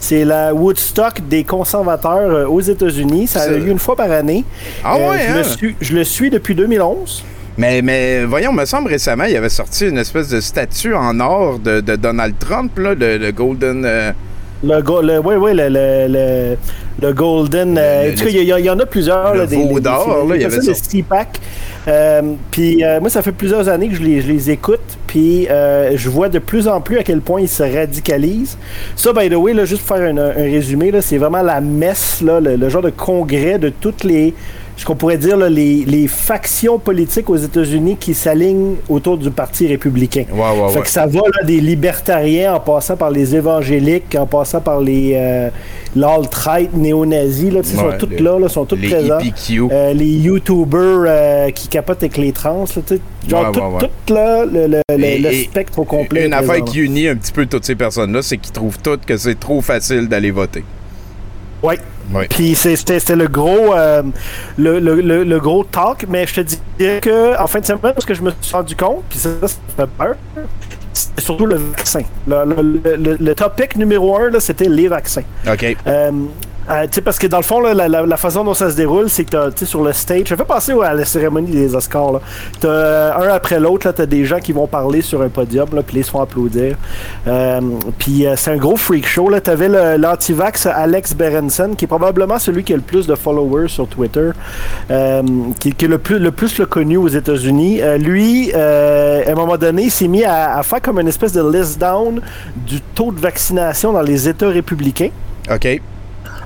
C'est 0.00 0.24
la 0.24 0.52
Woodstock 0.54 1.26
des 1.28 1.44
conservateurs 1.44 2.30
euh, 2.30 2.46
aux 2.46 2.60
États-Unis. 2.60 3.26
Ça 3.26 3.42
a 3.42 3.48
lieu 3.48 3.68
une 3.70 3.78
fois 3.78 3.96
par 3.96 4.10
année. 4.12 4.44
Ah 4.84 4.96
Euh, 4.96 5.10
ouais, 5.10 5.18
je, 5.26 5.32
hein? 5.32 5.36
le 5.38 5.44
suis, 5.44 5.76
je 5.80 5.94
le 5.94 6.04
suis 6.04 6.28
depuis 6.30 6.54
2011. 6.54 7.24
Mais, 7.56 7.80
mais 7.82 8.24
voyons, 8.24 8.52
me 8.52 8.64
semble 8.66 8.88
récemment, 8.90 9.24
il 9.24 9.34
avait 9.36 9.48
sorti 9.48 9.88
une 9.88 9.96
espèce 9.98 10.28
de 10.28 10.40
statue 10.40 10.94
en 10.94 11.18
or 11.20 11.58
de, 11.58 11.80
de 11.80 11.96
Donald 11.96 12.34
Trump, 12.38 12.76
là, 12.78 12.94
le, 12.94 13.16
le 13.16 13.32
Golden. 13.32 13.84
euh, 13.86 14.12
Le, 14.64 14.80
go- 14.82 15.02
le, 15.02 15.18
ouais, 15.18 15.36
ouais, 15.36 15.54
le, 15.54 15.68
le, 15.68 16.06
le, 16.08 16.56
le 17.02 17.12
Golden. 17.12 17.76
euh, 17.78 18.04
Le- 18.06 18.12
en 18.12 18.14
tout 18.14 18.24
cas, 18.24 18.30
il 18.30 18.42
y, 18.64 18.70
en 18.70 18.78
a 18.78 18.86
plusieurs. 18.86 19.32
le 19.34 19.40
là, 19.40 19.46
des, 19.46 19.56
veau 19.56 19.80
d'or, 19.80 20.26
il 20.34 20.40
y 20.40 20.44
avait 20.44 20.60
ça, 20.60 20.70
le. 20.72 20.74
CPAC. 20.74 21.40
Euh, 21.86 22.22
puis 22.50 22.82
euh, 22.82 22.98
moi, 23.00 23.10
ça 23.10 23.20
fait 23.20 23.32
plusieurs 23.32 23.68
années 23.68 23.88
que 23.88 23.94
je 23.96 24.02
les, 24.02 24.20
je 24.22 24.28
les 24.28 24.50
écoute. 24.50 24.80
Puis 25.06 25.46
euh, 25.50 25.92
je 25.96 26.08
vois 26.08 26.28
de 26.28 26.38
plus 26.38 26.66
en 26.66 26.80
plus 26.80 26.98
à 26.98 27.02
quel 27.02 27.20
point 27.20 27.40
ils 27.42 27.48
se 27.48 27.62
radicalisent. 27.62 28.56
Ça, 28.96 29.12
by 29.12 29.28
the 29.28 29.34
way, 29.34 29.52
là, 29.52 29.64
juste 29.64 29.82
pour 29.86 29.96
faire 29.96 30.08
un, 30.10 30.16
un 30.16 30.30
résumé, 30.32 30.90
là, 30.90 31.00
c'est 31.02 31.18
vraiment 31.18 31.42
la 31.42 31.60
messe, 31.60 32.20
là, 32.22 32.40
le, 32.40 32.56
le 32.56 32.68
genre 32.68 32.82
de 32.82 32.90
congrès 32.90 33.58
de 33.58 33.68
toutes 33.68 34.02
les 34.04 34.34
ce 34.76 34.84
qu'on 34.84 34.96
pourrait 34.96 35.18
dire 35.18 35.36
là, 35.36 35.48
les, 35.48 35.84
les 35.84 36.08
factions 36.08 36.78
politiques 36.78 37.30
aux 37.30 37.36
États-Unis 37.36 37.96
qui 37.98 38.12
s'alignent 38.12 38.74
autour 38.88 39.16
du 39.18 39.30
Parti 39.30 39.66
républicain. 39.68 40.24
Ouais, 40.32 40.40
ouais, 40.40 40.72
Fait 40.72 40.80
que 40.82 40.88
ça 40.88 41.06
va 41.06 41.20
là, 41.20 41.44
des 41.44 41.60
libertariens 41.60 42.54
en 42.54 42.60
passant 42.60 42.96
par 42.96 43.10
les 43.10 43.36
évangéliques, 43.36 44.16
en 44.18 44.26
passant 44.26 44.60
par 44.60 44.80
les 44.80 45.12
euh, 45.14 45.48
l'alt-right 45.94 46.74
néo-nazis. 46.74 47.52
Là, 47.52 47.62
sont 47.62 47.90
toutes 47.98 48.10
les- 48.10 48.18
là, 48.18 48.38
là, 48.38 48.48
sont 48.48 48.64
toutes 48.64 48.80
les 48.80 48.88
présents. 48.88 49.18
Euh, 49.70 49.92
les 49.92 50.06
YouTubers 50.10 51.04
euh, 51.06 51.50
qui 51.50 51.68
capotent 51.68 52.02
avec 52.02 52.16
les 52.16 52.32
trans. 52.32 52.64
Là, 52.64 52.72
genre 53.28 53.52
tout, 53.78 54.12
là, 54.14 54.44
le, 54.44 54.66
le- 54.66 54.82
le- 54.90 55.04
Et- 55.04 55.18
le 55.18 55.32
et- 55.32 55.44
spectre 55.44 55.78
au 55.78 55.84
complet. 55.84 56.26
Une 56.26 56.32
affaire 56.32 56.48
présent, 56.48 56.64
qui 56.64 56.80
unit 56.80 57.08
un 57.08 57.16
petit 57.16 57.32
peu 57.32 57.46
toutes 57.46 57.64
ces 57.64 57.74
personnes-là, 57.74 58.22
c'est 58.22 58.38
qu'ils 58.38 58.52
trouvent 58.52 58.78
toutes 58.82 59.04
que 59.06 59.16
c'est 59.16 59.38
trop 59.38 59.60
facile 59.60 60.08
d'aller 60.08 60.30
voter. 60.30 60.64
Ouais. 61.62 61.78
Puis 62.28 62.54
c'était 62.54 63.16
le 63.16 63.28
gros 63.28 63.74
euh, 63.74 64.02
le, 64.58 64.78
le, 64.78 65.00
le, 65.00 65.24
le 65.24 65.40
gros 65.40 65.64
talk, 65.64 66.04
mais 66.08 66.26
je 66.26 66.34
te 66.34 66.40
dirais 66.78 67.00
que 67.00 67.38
en 67.40 67.46
fin 67.46 67.60
de 67.60 67.64
semaine, 67.66 67.80
parce 67.94 68.04
que 68.04 68.12
je 68.14 68.22
me 68.22 68.30
suis 68.40 68.54
rendu 68.54 68.76
compte, 68.76 69.04
puis 69.08 69.18
ça, 69.18 69.30
ça 69.40 69.48
fait 69.76 69.86
peur, 69.96 70.14
c'est 70.92 71.20
surtout 71.20 71.46
le 71.46 71.56
vaccin. 71.56 72.02
Le, 72.26 72.44
le, 72.44 72.96
le, 72.96 73.16
le 73.18 73.34
topic 73.34 73.76
numéro 73.76 74.16
un, 74.18 74.38
c'était 74.38 74.68
les 74.68 74.88
vaccins. 74.88 75.22
OK. 75.50 75.76
Euh, 75.86 76.10
Euh, 76.70 76.86
parce 77.04 77.18
que 77.18 77.26
dans 77.26 77.36
le 77.38 77.42
fond, 77.42 77.60
la, 77.60 77.74
la- 77.88 78.16
façon 78.16 78.42
dont 78.44 78.54
ça 78.54 78.70
se 78.70 78.76
déroule, 78.76 79.10
c'est 79.10 79.24
que 79.24 79.50
tu 79.50 79.66
sur 79.66 79.82
le 79.82 79.92
stage, 79.92 80.28
ça 80.28 80.36
fait 80.36 80.44
penser 80.44 80.72
ouais, 80.72 80.86
à 80.86 80.94
la 80.94 81.04
cérémonie 81.04 81.50
des 81.50 81.74
Oscars. 81.74 82.20
T'as 82.60 83.16
un 83.18 83.28
après 83.28 83.60
l'autre, 83.60 83.86
là, 83.86 83.92
t'as 83.92 84.06
des 84.06 84.24
gens 84.24 84.38
qui 84.38 84.52
vont 84.52 84.66
parler 84.66 85.02
sur 85.02 85.20
un 85.20 85.28
podium, 85.28 85.68
puis 85.86 85.98
ils 85.98 86.04
se 86.04 86.10
font 86.10 86.22
applaudir. 86.22 86.76
Euh, 87.26 87.60
puis 87.98 88.26
euh, 88.26 88.34
c'est 88.36 88.52
un 88.52 88.56
gros 88.56 88.76
freak 88.76 89.06
show. 89.06 89.28
Là. 89.28 89.40
T'avais 89.40 89.68
le- 89.68 89.96
l'antivax 89.98 90.66
Alex 90.66 91.14
Berenson, 91.14 91.74
qui 91.76 91.84
est 91.84 91.88
probablement 91.88 92.38
celui 92.38 92.64
qui 92.64 92.72
a 92.72 92.76
le 92.76 92.82
plus 92.82 93.06
de 93.06 93.14
followers 93.14 93.68
sur 93.68 93.86
Twitter, 93.86 94.30
euh, 94.90 95.22
qui, 95.60 95.72
qui 95.74 95.84
est 95.84 95.88
le 95.88 95.98
plus 95.98 96.18
le, 96.18 96.30
plus 96.32 96.58
le 96.58 96.66
connu 96.66 96.96
aux 96.96 97.08
États-Unis. 97.08 97.80
Lui, 97.98 98.52
à 98.54 99.30
un 99.30 99.34
moment 99.34 99.56
donné, 99.58 99.82
il 99.84 99.90
s'est 99.90 100.08
mis 100.08 100.24
à, 100.24 100.56
à 100.56 100.62
faire 100.62 100.80
comme 100.80 100.98
une 100.98 101.08
espèce 101.08 101.32
de 101.32 101.42
list 101.46 101.78
down 101.78 102.20
du 102.56 102.80
taux 102.80 103.12
de 103.12 103.20
vaccination 103.20 103.92
dans 103.92 104.02
les 104.02 104.28
États 104.28 104.48
républicains. 104.48 105.10
OK. 105.52 105.80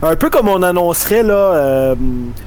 Un 0.03 0.17
peu 0.17 0.31
comme 0.31 0.49
on 0.49 0.63
annoncerait, 0.63 1.23
là, 1.23 1.35
euh, 1.35 1.95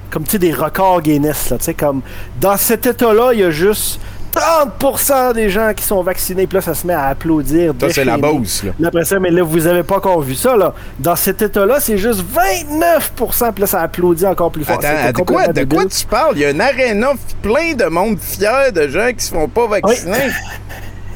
comme 0.09 0.23
tu 0.23 0.31
sais, 0.31 0.39
des 0.39 0.53
records 0.53 1.01
Guinness, 1.01 1.49
là, 1.49 1.57
tu 1.57 1.65
sais, 1.65 1.73
comme 1.73 2.01
dans 2.39 2.57
cet 2.57 2.85
état-là, 2.85 3.31
il 3.33 3.39
y 3.41 3.43
a 3.43 3.51
juste 3.51 3.99
30% 4.33 5.33
des 5.33 5.49
gens 5.49 5.73
qui 5.75 5.83
sont 5.83 6.01
vaccinés, 6.01 6.47
puis 6.47 6.55
là, 6.55 6.61
ça 6.61 6.73
se 6.73 6.87
met 6.87 6.93
à 6.93 7.07
applaudir. 7.07 7.73
Ça, 7.79 7.89
c'est 7.89 8.05
la. 8.05 8.17
Beauce, 8.17 8.63
là. 8.63 8.71
Après 8.87 9.03
ça, 9.03 9.19
mais 9.19 9.29
là, 9.31 9.43
vous 9.43 9.67
avez 9.67 9.83
pas 9.83 9.97
encore 9.97 10.21
vu 10.21 10.35
ça, 10.35 10.55
là. 10.55 10.73
Dans 10.99 11.15
cet 11.15 11.41
état-là, 11.41 11.79
c'est 11.81 11.97
juste 11.97 12.23
29%, 12.23 13.51
puis 13.51 13.61
là, 13.61 13.67
ça 13.67 13.81
applaudit 13.81 14.25
encore 14.25 14.51
plus 14.51 14.63
fort. 14.63 14.79
Attends, 14.81 15.19
de 15.21 15.25
quoi, 15.25 15.47
de 15.47 15.63
quoi 15.65 15.85
tu 15.85 16.05
parles? 16.05 16.35
Il 16.35 16.41
y 16.41 16.45
a 16.45 16.49
un 16.49 16.59
aréna 16.59 17.11
plein 17.41 17.73
de 17.73 17.85
monde 17.85 18.17
fier 18.19 18.71
de 18.71 18.87
gens 18.87 19.09
qui 19.15 19.25
se 19.25 19.33
font 19.33 19.47
pas 19.47 19.67
vacciner. 19.67 20.17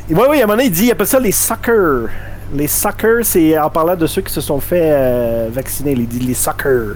Oui, 0.07 0.21
oui, 0.29 0.39
à 0.39 0.43
un 0.43 0.45
moment 0.45 0.57
donné, 0.57 0.65
il 0.65 0.71
dit, 0.71 0.85
il 0.85 0.91
appelle 0.91 1.07
ça 1.07 1.19
les 1.19 1.31
suckers. 1.31 2.09
Les 2.53 2.67
suckers, 2.67 3.23
c'est 3.25 3.57
en 3.57 3.69
parlant 3.69 3.95
de 3.95 4.07
ceux 4.07 4.21
qui 4.21 4.31
se 4.33 4.41
sont 4.41 4.59
fait 4.59 4.91
euh, 4.91 5.49
vacciner. 5.51 5.95
Dit 5.95 6.19
les 6.19 6.33
suckers. 6.33 6.95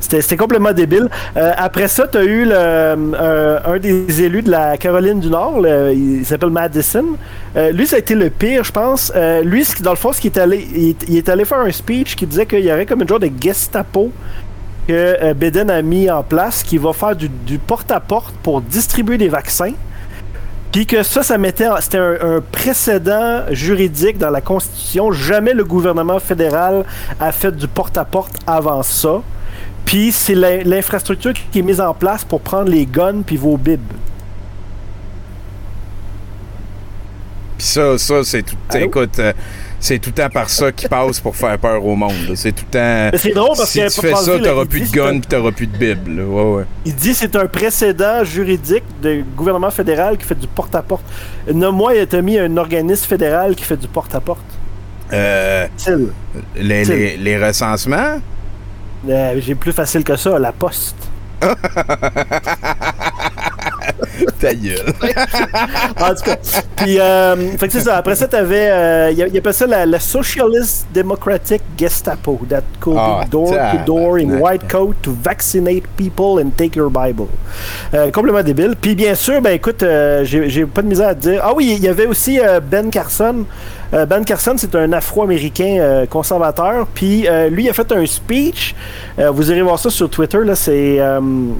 C'était 0.00 0.36
complètement 0.36 0.72
débile. 0.72 1.08
Euh, 1.36 1.52
après 1.56 1.88
ça, 1.88 2.06
tu 2.06 2.18
as 2.18 2.24
eu 2.24 2.46
euh, 2.50 3.58
un 3.64 3.78
des 3.78 4.22
élus 4.22 4.42
de 4.42 4.50
la 4.50 4.76
Caroline 4.76 5.18
du 5.18 5.28
Nord, 5.30 5.66
il 5.66 6.24
s'appelle 6.26 6.50
Madison. 6.50 7.04
Lui, 7.72 7.86
ça 7.86 7.96
a 7.96 7.98
été 8.00 8.14
le 8.14 8.28
pire, 8.28 8.64
je 8.64 8.70
pense. 8.72 9.10
Lui, 9.42 9.66
dans 9.80 9.90
le 9.92 9.96
fond, 9.96 10.12
ce 10.12 10.20
il, 10.22 11.16
est- 11.16 11.28
allé 11.30 11.44
faire 11.46 11.60
un 11.60 11.72
speech 11.72 12.16
qui 12.16 12.26
disait 12.26 12.44
qu'il 12.44 12.60
y 12.60 12.70
aurait 12.70 12.84
comme 12.84 13.00
une 13.00 13.08
genre 13.08 13.18
de 13.20 13.30
Gestapo 13.40 14.12
que 14.86 15.32
Biden 15.32 15.70
a 15.70 15.80
mis 15.80 16.10
en 16.10 16.22
place 16.22 16.62
qui 16.62 16.76
va 16.76 16.92
faire 16.92 17.16
du, 17.16 17.30
du 17.30 17.58
porte-à-porte 17.58 18.34
pour 18.42 18.60
distribuer 18.60 19.16
des 19.16 19.28
vaccins. 19.28 19.72
Puis 20.74 20.86
que 20.86 21.04
ça, 21.04 21.22
ça 21.22 21.38
mettait, 21.38 21.68
c'était 21.78 21.98
un, 21.98 22.16
un 22.36 22.40
précédent 22.40 23.44
juridique 23.52 24.18
dans 24.18 24.30
la 24.30 24.40
Constitution. 24.40 25.12
Jamais 25.12 25.52
le 25.54 25.62
gouvernement 25.64 26.18
fédéral 26.18 26.84
a 27.20 27.30
fait 27.30 27.52
du 27.56 27.68
porte-à-porte 27.68 28.32
avant 28.44 28.82
ça. 28.82 29.22
Puis 29.84 30.10
c'est 30.10 30.34
l'in- 30.34 30.64
l'infrastructure 30.64 31.32
qui 31.52 31.60
est 31.60 31.62
mise 31.62 31.80
en 31.80 31.94
place 31.94 32.24
pour 32.24 32.40
prendre 32.40 32.70
les 32.70 32.86
guns 32.86 33.22
puis 33.24 33.36
vos 33.36 33.56
bibs. 33.56 33.78
Puis 37.56 37.66
ça, 37.68 37.96
ça, 37.96 38.24
c'est 38.24 38.42
tout. 38.42 38.56
Écoute, 38.74 39.16
euh, 39.20 39.32
c'est 39.84 39.98
tout 39.98 40.08
le 40.16 40.22
temps 40.22 40.30
par 40.30 40.48
ça 40.48 40.72
qui 40.72 40.88
passe 40.88 41.20
pour 41.20 41.36
faire 41.36 41.58
peur 41.58 41.84
au 41.84 41.94
monde. 41.94 42.32
C'est 42.36 42.52
tout 42.52 42.64
le 42.66 42.70
temps. 42.72 43.10
Mais 43.12 43.18
c'est 43.18 43.34
drôle 43.34 43.54
parce 43.54 43.68
si 43.68 43.80
que 43.80 43.92
tu 43.92 44.00
fais 44.00 44.14
ça, 44.14 44.38
t'auras 44.38 44.64
plus 44.64 44.90
de 44.90 44.96
gun 44.96 45.18
puis 45.20 45.28
t'auras 45.28 45.52
plus 45.52 45.66
de 45.66 45.76
bible. 45.76 46.22
Ouais, 46.22 46.42
ouais. 46.42 46.64
Il 46.86 46.94
dit 46.94 47.10
que 47.10 47.16
c'est 47.16 47.36
un 47.36 47.46
précédent 47.46 48.24
juridique 48.24 48.84
de 49.02 49.22
gouvernement 49.36 49.70
fédéral 49.70 50.16
qui 50.16 50.24
fait 50.24 50.38
du 50.38 50.46
porte-à-porte. 50.46 51.04
Nomme-moi, 51.52 51.96
il 51.96 52.16
a 52.16 52.22
mis 52.22 52.38
un 52.38 52.56
organisme 52.56 53.04
fédéral 53.06 53.54
qui 53.54 53.64
fait 53.64 53.76
du 53.76 53.86
porte-à-porte. 53.86 54.40
Euh, 55.12 55.66
les, 56.56 56.82
Til. 56.84 56.94
les, 56.94 57.16
les 57.18 57.46
recensements? 57.46 58.20
Euh, 59.06 59.34
J'ai 59.38 59.54
plus 59.54 59.72
facile 59.72 60.02
que 60.02 60.16
ça, 60.16 60.38
la 60.38 60.52
poste. 60.52 60.96
Ta 64.40 64.54
gueule. 64.54 64.92
en 66.00 66.14
tout 66.14 66.24
cas. 66.24 66.36
Puis, 66.76 66.98
euh, 67.00 67.36
fait 67.58 67.66
que 67.66 67.72
c'est 67.72 67.80
ça. 67.80 67.96
Après 67.96 68.14
ça, 68.14 68.28
t'avais. 68.28 68.68
Euh, 68.70 69.10
il 69.12 69.28
il 69.32 69.38
appelle 69.38 69.54
ça 69.54 69.66
la, 69.66 69.86
la 69.86 69.98
Socialist 70.00 70.86
Democratic 70.94 71.62
Gestapo 71.78 72.40
that 72.48 72.62
go 72.80 72.94
Ah, 72.98 73.24
door 73.30 73.50
to 73.50 73.78
door 73.86 74.18
in 74.18 74.38
white 74.38 74.68
coat 74.68 74.94
to 75.02 75.12
vaccinate 75.12 75.84
people 75.96 76.40
and 76.42 76.50
take 76.56 76.76
your 76.76 76.90
Bible. 76.90 77.26
Euh, 77.94 78.10
complètement 78.10 78.42
débile. 78.42 78.74
Puis, 78.80 78.94
bien 78.94 79.14
sûr, 79.14 79.40
ben 79.40 79.52
écoute, 79.52 79.82
euh, 79.82 80.24
j'ai 80.24 80.48
j'ai 80.48 80.66
pas 80.66 80.82
de 80.82 80.88
misère 80.88 81.08
à 81.08 81.14
te 81.14 81.20
dire. 81.20 81.40
Ah 81.42 81.52
oui, 81.54 81.74
il 81.76 81.82
y 81.82 81.88
avait 81.88 82.06
aussi 82.06 82.38
euh, 82.40 82.60
Ben 82.60 82.90
Carson. 82.90 83.44
Euh, 83.94 84.06
ben 84.06 84.24
Carson, 84.24 84.54
c'est 84.56 84.74
un 84.74 84.92
Afro-Américain 84.92 85.76
euh, 85.78 86.06
conservateur. 86.06 86.86
Puis 86.88 87.28
euh, 87.28 87.48
lui, 87.48 87.64
il 87.64 87.70
a 87.70 87.72
fait 87.72 87.90
un 87.92 88.04
speech. 88.06 88.74
Vous 89.18 89.50
irez 89.50 89.62
voir 89.62 89.78
ça 89.78 89.90
sur 89.90 90.10
Twitter. 90.10 90.38
Là, 90.44 90.56
c'est 90.56 90.98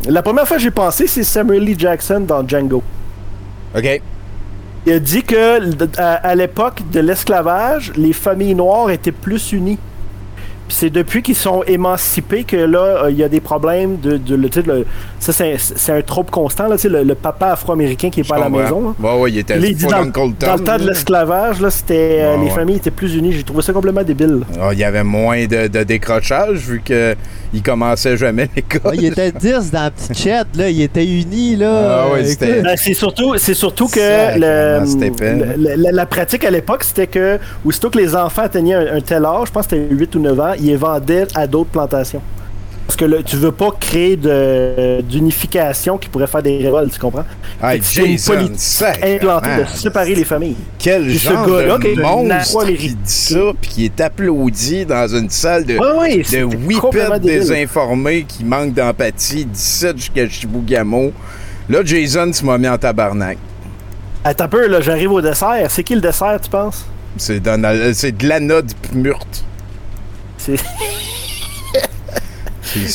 la 0.09 0.22
première 0.22 0.47
fois 0.47 0.57
que 0.57 0.62
j'ai 0.62 0.70
pensé, 0.70 1.07
c'est 1.07 1.22
Samuel 1.22 1.64
Lee 1.64 1.76
Jackson 1.78 2.20
dans 2.20 2.47
Django. 2.47 2.82
OK. 3.76 4.03
Il 4.87 4.93
a 4.93 4.99
dit 4.99 5.22
que 5.22 5.61
à 5.97 6.35
l'époque 6.35 6.82
de 6.93 7.01
l'esclavage, 7.01 7.93
les 7.97 8.12
familles 8.12 8.55
noires 8.55 8.91
étaient 8.91 9.12
plus 9.12 9.53
unies. 9.53 9.78
Puis 10.69 10.77
c'est 10.81 10.91
depuis 10.91 11.23
qu'ils 11.23 11.35
sont 11.37 11.62
émancipés 11.67 12.45
que 12.45 12.57
là, 12.57 13.05
euh, 13.05 13.11
il 13.11 13.17
y 13.19 13.23
a 13.23 13.29
des 13.29 13.41
problèmes 13.41 13.99
de. 14.01 14.19
le- 14.35 14.85
ça, 15.21 15.33
c'est 15.33 15.55
un- 15.93 15.97
un 15.97 16.03
trope 16.03 16.31
constant, 16.31 16.69
là, 16.69 16.77
tu 16.77 16.83
sais, 16.83 16.89
le, 16.89 17.03
le 17.03 17.15
papa 17.15 17.49
afro-américain 17.49 18.11
qui 18.11 18.21
est 18.21 18.29
pas 18.29 18.37
à 18.37 18.41
la 18.41 18.49
maison. 18.49 18.95
là. 19.01 19.11
Ouais, 19.15 19.21
ouais, 19.21 19.31
il 19.33 19.39
était 19.39 19.59
il 19.59 19.75
dit 19.77 19.87
dans, 19.87 20.03
le 20.03 20.11
temps 20.12 20.79
de 20.79 20.87
l'esclavage, 20.87 21.61
là, 21.61 21.71
c'était 21.71 22.19
euh, 22.21 22.37
Ouais, 22.37 22.45
les 22.45 22.51
familles 22.51 22.77
étaient 22.77 22.91
plus 22.91 23.15
unies. 23.15 23.33
J'ai 23.33 23.43
trouvé 23.43 23.62
ça 23.62 23.73
complètement 23.73 24.03
débile. 24.03 24.41
Ah, 24.61 24.71
Il 24.73 24.79
y 24.79 24.85
avait 24.85 25.05
moins 25.05 25.45
de, 25.47 25.69
de 25.69 25.83
décrochage 25.83 26.59
vu 26.59 26.81
que 26.85 27.15
il 27.53 27.62
commençait 27.62 28.17
jamais 28.17 28.49
l'école. 28.57 28.81
Ah, 28.85 28.91
il 28.95 29.05
était 29.05 29.31
10 29.39 29.71
dans 29.71 29.83
la 29.85 29.91
petite 29.91 30.19
chat, 30.19 30.45
là. 30.57 30.69
Il 30.71 30.81
était 30.83 31.05
uni, 31.07 31.57
là. 31.57 32.05
Ah. 32.11 32.17
Ben, 32.41 32.77
c'est 32.77 32.95
surtout, 32.95 33.35
c'est 33.39 33.55
surtout 33.55 33.87
que 33.89 34.01
le- 34.39 35.91
la 35.93 36.07
pratique 36.07 36.45
à 36.45 36.51
l'époque, 36.51 36.85
c'était 36.85 37.07
que, 37.07 37.39
aussitôt 37.65 37.91
que 37.91 37.99
les 37.99 38.15
enfants 38.17 38.43
atteignaient 38.43 38.75
un, 38.75 38.97
un 38.97 39.01
tel 39.01 39.25
âge, 39.25 39.49
je 39.49 39.53
pense 39.53 39.67
que 39.67 39.77
c'était 39.77 39.95
8 39.95 40.15
ou 40.17 40.21
9 40.21 40.41
ans, 40.41 40.53
ils 40.59 40.67
les 40.67 40.77
vendaient 40.77 41.27
à 41.35 41.47
d'autres 41.47 41.71
plantations. 41.71 42.23
Parce 42.87 42.97
que 42.97 43.07
là, 43.07 43.23
tu 43.25 43.37
veux 43.37 43.51
pas 43.51 43.71
créer 43.81 44.17
d'unification 45.03 45.97
qui 45.97 46.11
pourrait 46.11 46.27
faire 46.27 46.43
des 46.43 46.59
révoltes, 46.59 46.93
tu 46.93 47.01
comprends? 47.01 47.25
Que 47.61 47.79
c'est 47.83 48.05
une 48.05 48.21
politique 48.21 48.87
implantée 49.03 49.57
de 49.61 49.65
séparer 49.75 50.15
les 50.15 50.25
familles. 50.25 50.57
Quel 50.79 51.07
Puis 51.07 51.19
ce 51.19 51.31
genre 51.31 51.81
qui 51.81 51.87
est 51.87 51.97
de 51.97 52.03
monstre 52.03 52.67
qui 52.67 52.91
dit 52.91 52.97
ça 53.05 53.53
puis 53.59 53.71
qui 53.71 53.85
est 53.87 54.01
applaudi 54.03 54.85
dans 54.85 55.09
une 55.09 55.31
salle 55.31 55.65
de, 55.65 55.79
Ouais, 55.79 55.99
ouais, 55.99 56.19
de 56.19 56.45
whippets 56.45 57.21
désinformés 57.21 58.25
qui 58.29 58.45
manquent 58.45 58.75
d'empathie, 58.75 59.47
17 59.47 59.97
jusqu'à 59.97 60.29
Chibougamau. 60.29 61.13
Là, 61.71 61.79
Jason, 61.83 62.31
tu 62.31 62.45
m'as 62.45 62.59
mis 62.59 62.69
en 62.69 62.77
tabarnak. 62.77 63.39
Attends 64.23 64.45
un 64.45 64.49
peu, 64.49 64.67
là, 64.69 64.83
j'arrive 64.83 65.13
au 65.13 65.23
dessert. 65.23 65.67
C'est 65.71 65.83
qui 65.83 65.95
le 65.95 66.03
dessert, 66.03 66.39
tu 66.43 66.51
penses? 66.51 66.85
C'est 67.17 67.41
de 67.41 68.29
l'anode 68.29 68.71
murte. 68.93 69.43
C'est... 70.45 70.59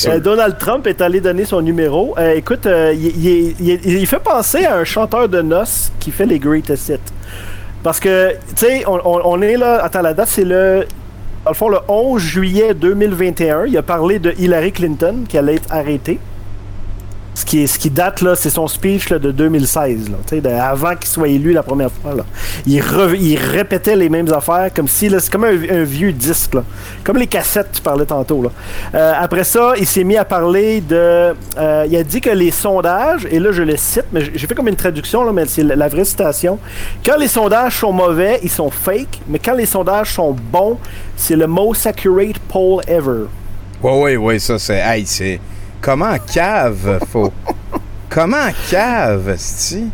Euh, 0.10 0.20
Donald 0.20 0.58
Trump 0.58 0.88
est 0.88 1.02
allé 1.02 1.22
donner 1.22 1.46
son 1.46 1.62
numéro. 1.62 2.14
Euh, 2.18 2.34
écoute, 2.36 2.66
euh, 2.66 2.94
il, 2.94 3.26
il- 3.26 3.56
il- 3.60 3.86
il 4.00 4.08
fait 4.08 4.20
penser 4.20 4.66
à 4.66 4.78
un 4.78 4.84
chanteur 4.84 5.30
de 5.30 5.42
noces 5.42 5.92
qui 6.00 6.12
fait 6.12 6.26
les 6.26 6.40
greatest 6.40 6.90
hits. 6.90 6.98
Parce 7.82 8.00
que, 8.00 8.32
tu 8.50 8.66
sais, 8.66 8.84
on, 8.88 9.00
on- 9.06 9.22
on 9.24 9.42
est 9.42 9.56
là. 9.58 9.82
Attends, 9.84 10.02
la 10.02 10.14
date, 10.14 10.28
c'est 10.28 10.44
le. 10.44 10.86
Dans 11.46 11.52
le 11.52 11.56
fond, 11.56 11.70
le 11.70 11.78
11 11.88 12.22
juillet 12.22 12.74
2021. 12.74 13.66
Il 13.68 13.78
a 13.78 13.82
parlé 13.82 14.20
de 14.20 14.34
Hillary 14.38 14.74
Clinton 14.74 15.24
qui 15.28 15.38
allait 15.38 15.56
être 15.56 15.72
arrêtée. 15.72 16.20
Ce 17.40 17.78
qui, 17.78 17.90
date, 17.90 18.22
c'est 18.36 18.50
son 18.50 18.68
speech 18.68 19.10
de 19.10 19.32
2016, 19.32 20.12
là, 20.12 20.70
avant 20.70 20.94
qu'il 20.96 21.08
soit 21.08 21.30
élu 21.30 21.54
la 21.54 21.64
première 21.64 21.90
fois. 21.90 22.14
Il, 22.68 22.82
répétait 22.82 23.96
les 23.96 24.10
mêmes 24.10 24.32
affaires 24.34 24.70
comme 24.76 24.90
si, 24.90 25.10
c'est 25.10 25.32
comme 25.32 25.46
un, 25.46 25.84
vieux 25.84 26.12
disque, 26.12 26.58
comme 27.02 27.16
les 27.16 27.28
cassettes 27.28 27.72
que 27.72 27.78
tu 27.78 27.82
parlais 27.82 28.06
tantôt. 28.06 28.44
Euh, 28.94 29.14
après 29.18 29.46
ça, 29.46 29.72
il 29.78 29.86
s'est 29.86 30.04
mis 30.04 30.18
à 30.18 30.26
parler 30.26 30.82
de. 30.82 31.34
euh, 31.58 31.86
il 31.90 31.96
a 31.96 32.04
dit 32.04 32.20
que 32.20 32.30
les 32.30 32.52
sondages, 32.52 33.26
et 33.32 33.40
là 33.40 33.54
je 33.54 33.64
le 33.64 33.78
cite, 33.78 34.06
mais 34.12 34.22
j'ai 34.36 34.46
fait 34.46 34.54
comme 34.54 34.68
une 34.68 34.76
traduction, 34.76 35.32
mais 35.32 35.46
c'est 35.46 35.64
la, 35.64 35.88
vraie 35.88 36.06
citation. 36.06 36.60
Quand 37.06 37.18
les 37.18 37.30
sondages 37.30 37.80
sont 37.80 37.94
mauvais, 37.94 38.42
ils 38.44 38.50
sont 38.50 38.70
fake, 38.70 39.22
mais 39.30 39.40
quand 39.40 39.56
les 39.56 39.66
sondages 39.66 40.14
sont 40.14 40.36
bons, 40.52 40.78
c'est 41.16 41.38
le 41.38 41.48
most 41.48 41.88
accurate 41.88 42.38
poll 42.50 42.82
ever. 42.86 43.28
Ouais, 43.82 43.98
ouais, 43.98 44.18
ouais, 44.18 44.40
ça, 44.40 44.60
c'est. 44.60 44.80
Hey, 44.80 45.06
c'est. 45.06 45.40
Comment 45.82 46.18
cave, 46.20 47.00
faut. 47.10 47.32
Comment 48.10 48.52
cave, 48.70 49.36
c'ti? 49.38 49.90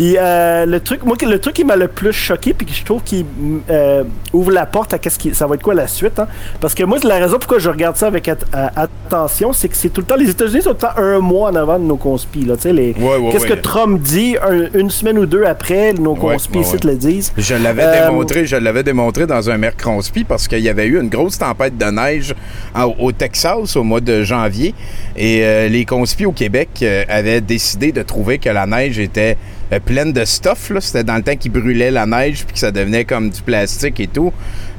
Puis 0.00 0.16
euh, 0.18 0.64
le 0.64 0.80
truc, 0.80 1.02
moi, 1.04 1.14
le 1.20 1.38
truc 1.38 1.52
qui 1.56 1.62
m'a 1.64 1.76
le 1.76 1.86
plus 1.86 2.14
choqué, 2.14 2.54
puis 2.54 2.64
que 2.66 2.72
je 2.72 2.82
trouve 2.84 3.02
qui 3.02 3.26
euh, 3.68 4.02
ouvre 4.32 4.50
la 4.50 4.64
porte 4.64 4.94
à 4.94 4.98
qu'est-ce 4.98 5.18
qui, 5.18 5.34
ça 5.34 5.46
va 5.46 5.56
être 5.56 5.62
quoi 5.62 5.74
la 5.74 5.86
suite, 5.88 6.18
hein? 6.18 6.26
parce 6.58 6.74
que 6.74 6.84
moi, 6.84 6.96
la 7.04 7.16
raison 7.18 7.36
pourquoi 7.38 7.58
je 7.58 7.68
regarde 7.68 7.96
ça 7.96 8.06
avec 8.06 8.26
at- 8.26 8.38
à- 8.50 8.84
attention, 8.84 9.52
c'est 9.52 9.68
que 9.68 9.76
c'est 9.76 9.90
tout 9.90 10.00
le 10.00 10.06
temps 10.06 10.16
les 10.16 10.30
États-Unis 10.30 10.62
sont 10.62 10.70
tout 10.70 10.86
le 10.86 10.94
temps 10.94 11.02
un 11.02 11.18
mois 11.18 11.50
en 11.50 11.54
avant 11.54 11.78
de 11.78 11.84
nos 11.84 11.98
conspis, 11.98 12.46
là, 12.46 12.56
tu 12.56 12.62
sais, 12.62 12.72
les. 12.72 12.94
Ouais, 12.98 13.18
ouais, 13.18 13.30
qu'est-ce 13.30 13.42
ouais. 13.44 13.50
que 13.50 13.60
Trump 13.60 14.00
dit 14.00 14.36
un- 14.42 14.72
une 14.72 14.88
semaine 14.88 15.18
ou 15.18 15.26
deux 15.26 15.44
après, 15.44 15.92
nos 15.92 16.16
ouais, 16.16 16.36
ici 16.36 16.76
te 16.78 16.86
le 16.86 16.94
disent. 16.96 17.34
Je 17.36 17.54
l'avais 17.56 17.82
Euh, 17.84 18.06
démontré, 18.08 18.46
je 18.46 18.56
l'avais 18.56 18.82
démontré 18.82 19.26
dans 19.26 19.50
un 19.50 19.58
mercronspi 19.58 20.24
parce 20.24 20.48
qu'il 20.48 20.60
y 20.60 20.70
avait 20.70 20.86
eu 20.86 20.98
une 20.98 21.10
grosse 21.10 21.36
tempête 21.36 21.76
de 21.76 21.84
neige 21.84 22.34
en- 22.74 22.94
au 22.98 23.12
Texas 23.12 23.76
au 23.76 23.82
mois 23.82 24.00
de 24.00 24.22
janvier 24.22 24.74
et 25.14 25.44
euh, 25.44 25.68
les 25.68 25.84
conspis 25.84 26.24
au 26.24 26.32
Québec 26.32 26.70
euh, 26.80 27.04
avaient 27.10 27.42
décidé 27.42 27.92
de 27.92 28.00
trouver 28.00 28.38
que 28.38 28.48
la 28.48 28.64
neige 28.64 28.98
était 28.98 29.36
euh, 29.72 29.80
pleine 29.80 30.12
de 30.12 30.24
stuff. 30.24 30.70
là. 30.70 30.80
C'était 30.80 31.04
dans 31.04 31.16
le 31.16 31.22
temps 31.22 31.36
qu'ils 31.36 31.52
brûlaient 31.52 31.90
la 31.90 32.06
neige 32.06 32.44
puis 32.44 32.54
que 32.54 32.58
ça 32.58 32.70
devenait 32.70 33.04
comme 33.04 33.30
du 33.30 33.40
plastique 33.42 34.00
et 34.00 34.06
tout. 34.06 34.32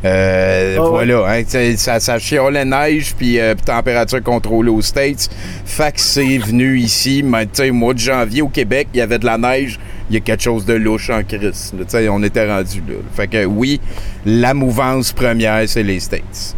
Euh, 0.03 0.75
Ah 0.77 0.83
ouais. 0.83 0.89
voilà, 0.89 1.31
hein, 1.31 1.43
ça, 1.77 1.99
ça 1.99 2.17
chiolait 2.19 2.65
neige 2.65 3.13
puis 3.17 3.39
euh, 3.39 3.53
température 3.55 4.21
contrôlée 4.23 4.69
aux 4.71 4.81
States. 4.81 5.29
Fait 5.65 5.91
que 5.93 5.99
c'est 5.99 6.37
venu 6.39 6.79
ici, 6.79 7.23
mais, 7.23 7.45
tu 7.45 7.51
sais, 7.53 7.69
au 7.69 7.73
mois 7.73 7.93
de 7.93 7.99
janvier 7.99 8.41
au 8.41 8.47
Québec, 8.49 8.87
il 8.93 8.97
y 8.97 9.01
avait 9.01 9.19
de 9.19 9.25
la 9.25 9.37
neige. 9.37 9.79
Il 10.09 10.15
y 10.15 10.17
a 10.17 10.19
quelque 10.19 10.43
chose 10.43 10.65
de 10.65 10.73
louche 10.73 11.09
en 11.09 11.23
crise. 11.23 11.73
là. 11.77 11.99
On 12.11 12.21
était 12.23 12.45
rendu 12.51 12.79
là. 12.87 12.95
Fait 13.15 13.27
que 13.27 13.45
oui, 13.45 13.79
la 14.25 14.53
mouvance 14.53 15.13
première, 15.13 15.67
c'est 15.69 15.83
les 15.83 15.99
States. 16.01 16.55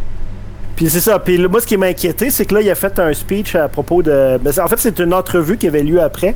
Puis 0.74 0.90
c'est 0.90 1.00
ça. 1.00 1.20
Puis 1.20 1.36
là, 1.36 1.46
moi, 1.48 1.60
ce 1.60 1.66
qui 1.66 1.76
m'a 1.76 1.86
inquiété, 1.86 2.30
c'est 2.30 2.46
que 2.46 2.54
là, 2.54 2.60
il 2.60 2.68
a 2.68 2.74
fait 2.74 2.98
un 2.98 3.12
speech 3.14 3.54
à 3.54 3.68
propos 3.68 4.02
de. 4.02 4.38
ben, 4.42 4.52
en 4.60 4.66
fait, 4.66 4.78
c'est 4.78 4.98
une 4.98 5.14
entrevue 5.14 5.56
qui 5.56 5.68
avait 5.68 5.84
lieu 5.84 6.02
après, 6.02 6.34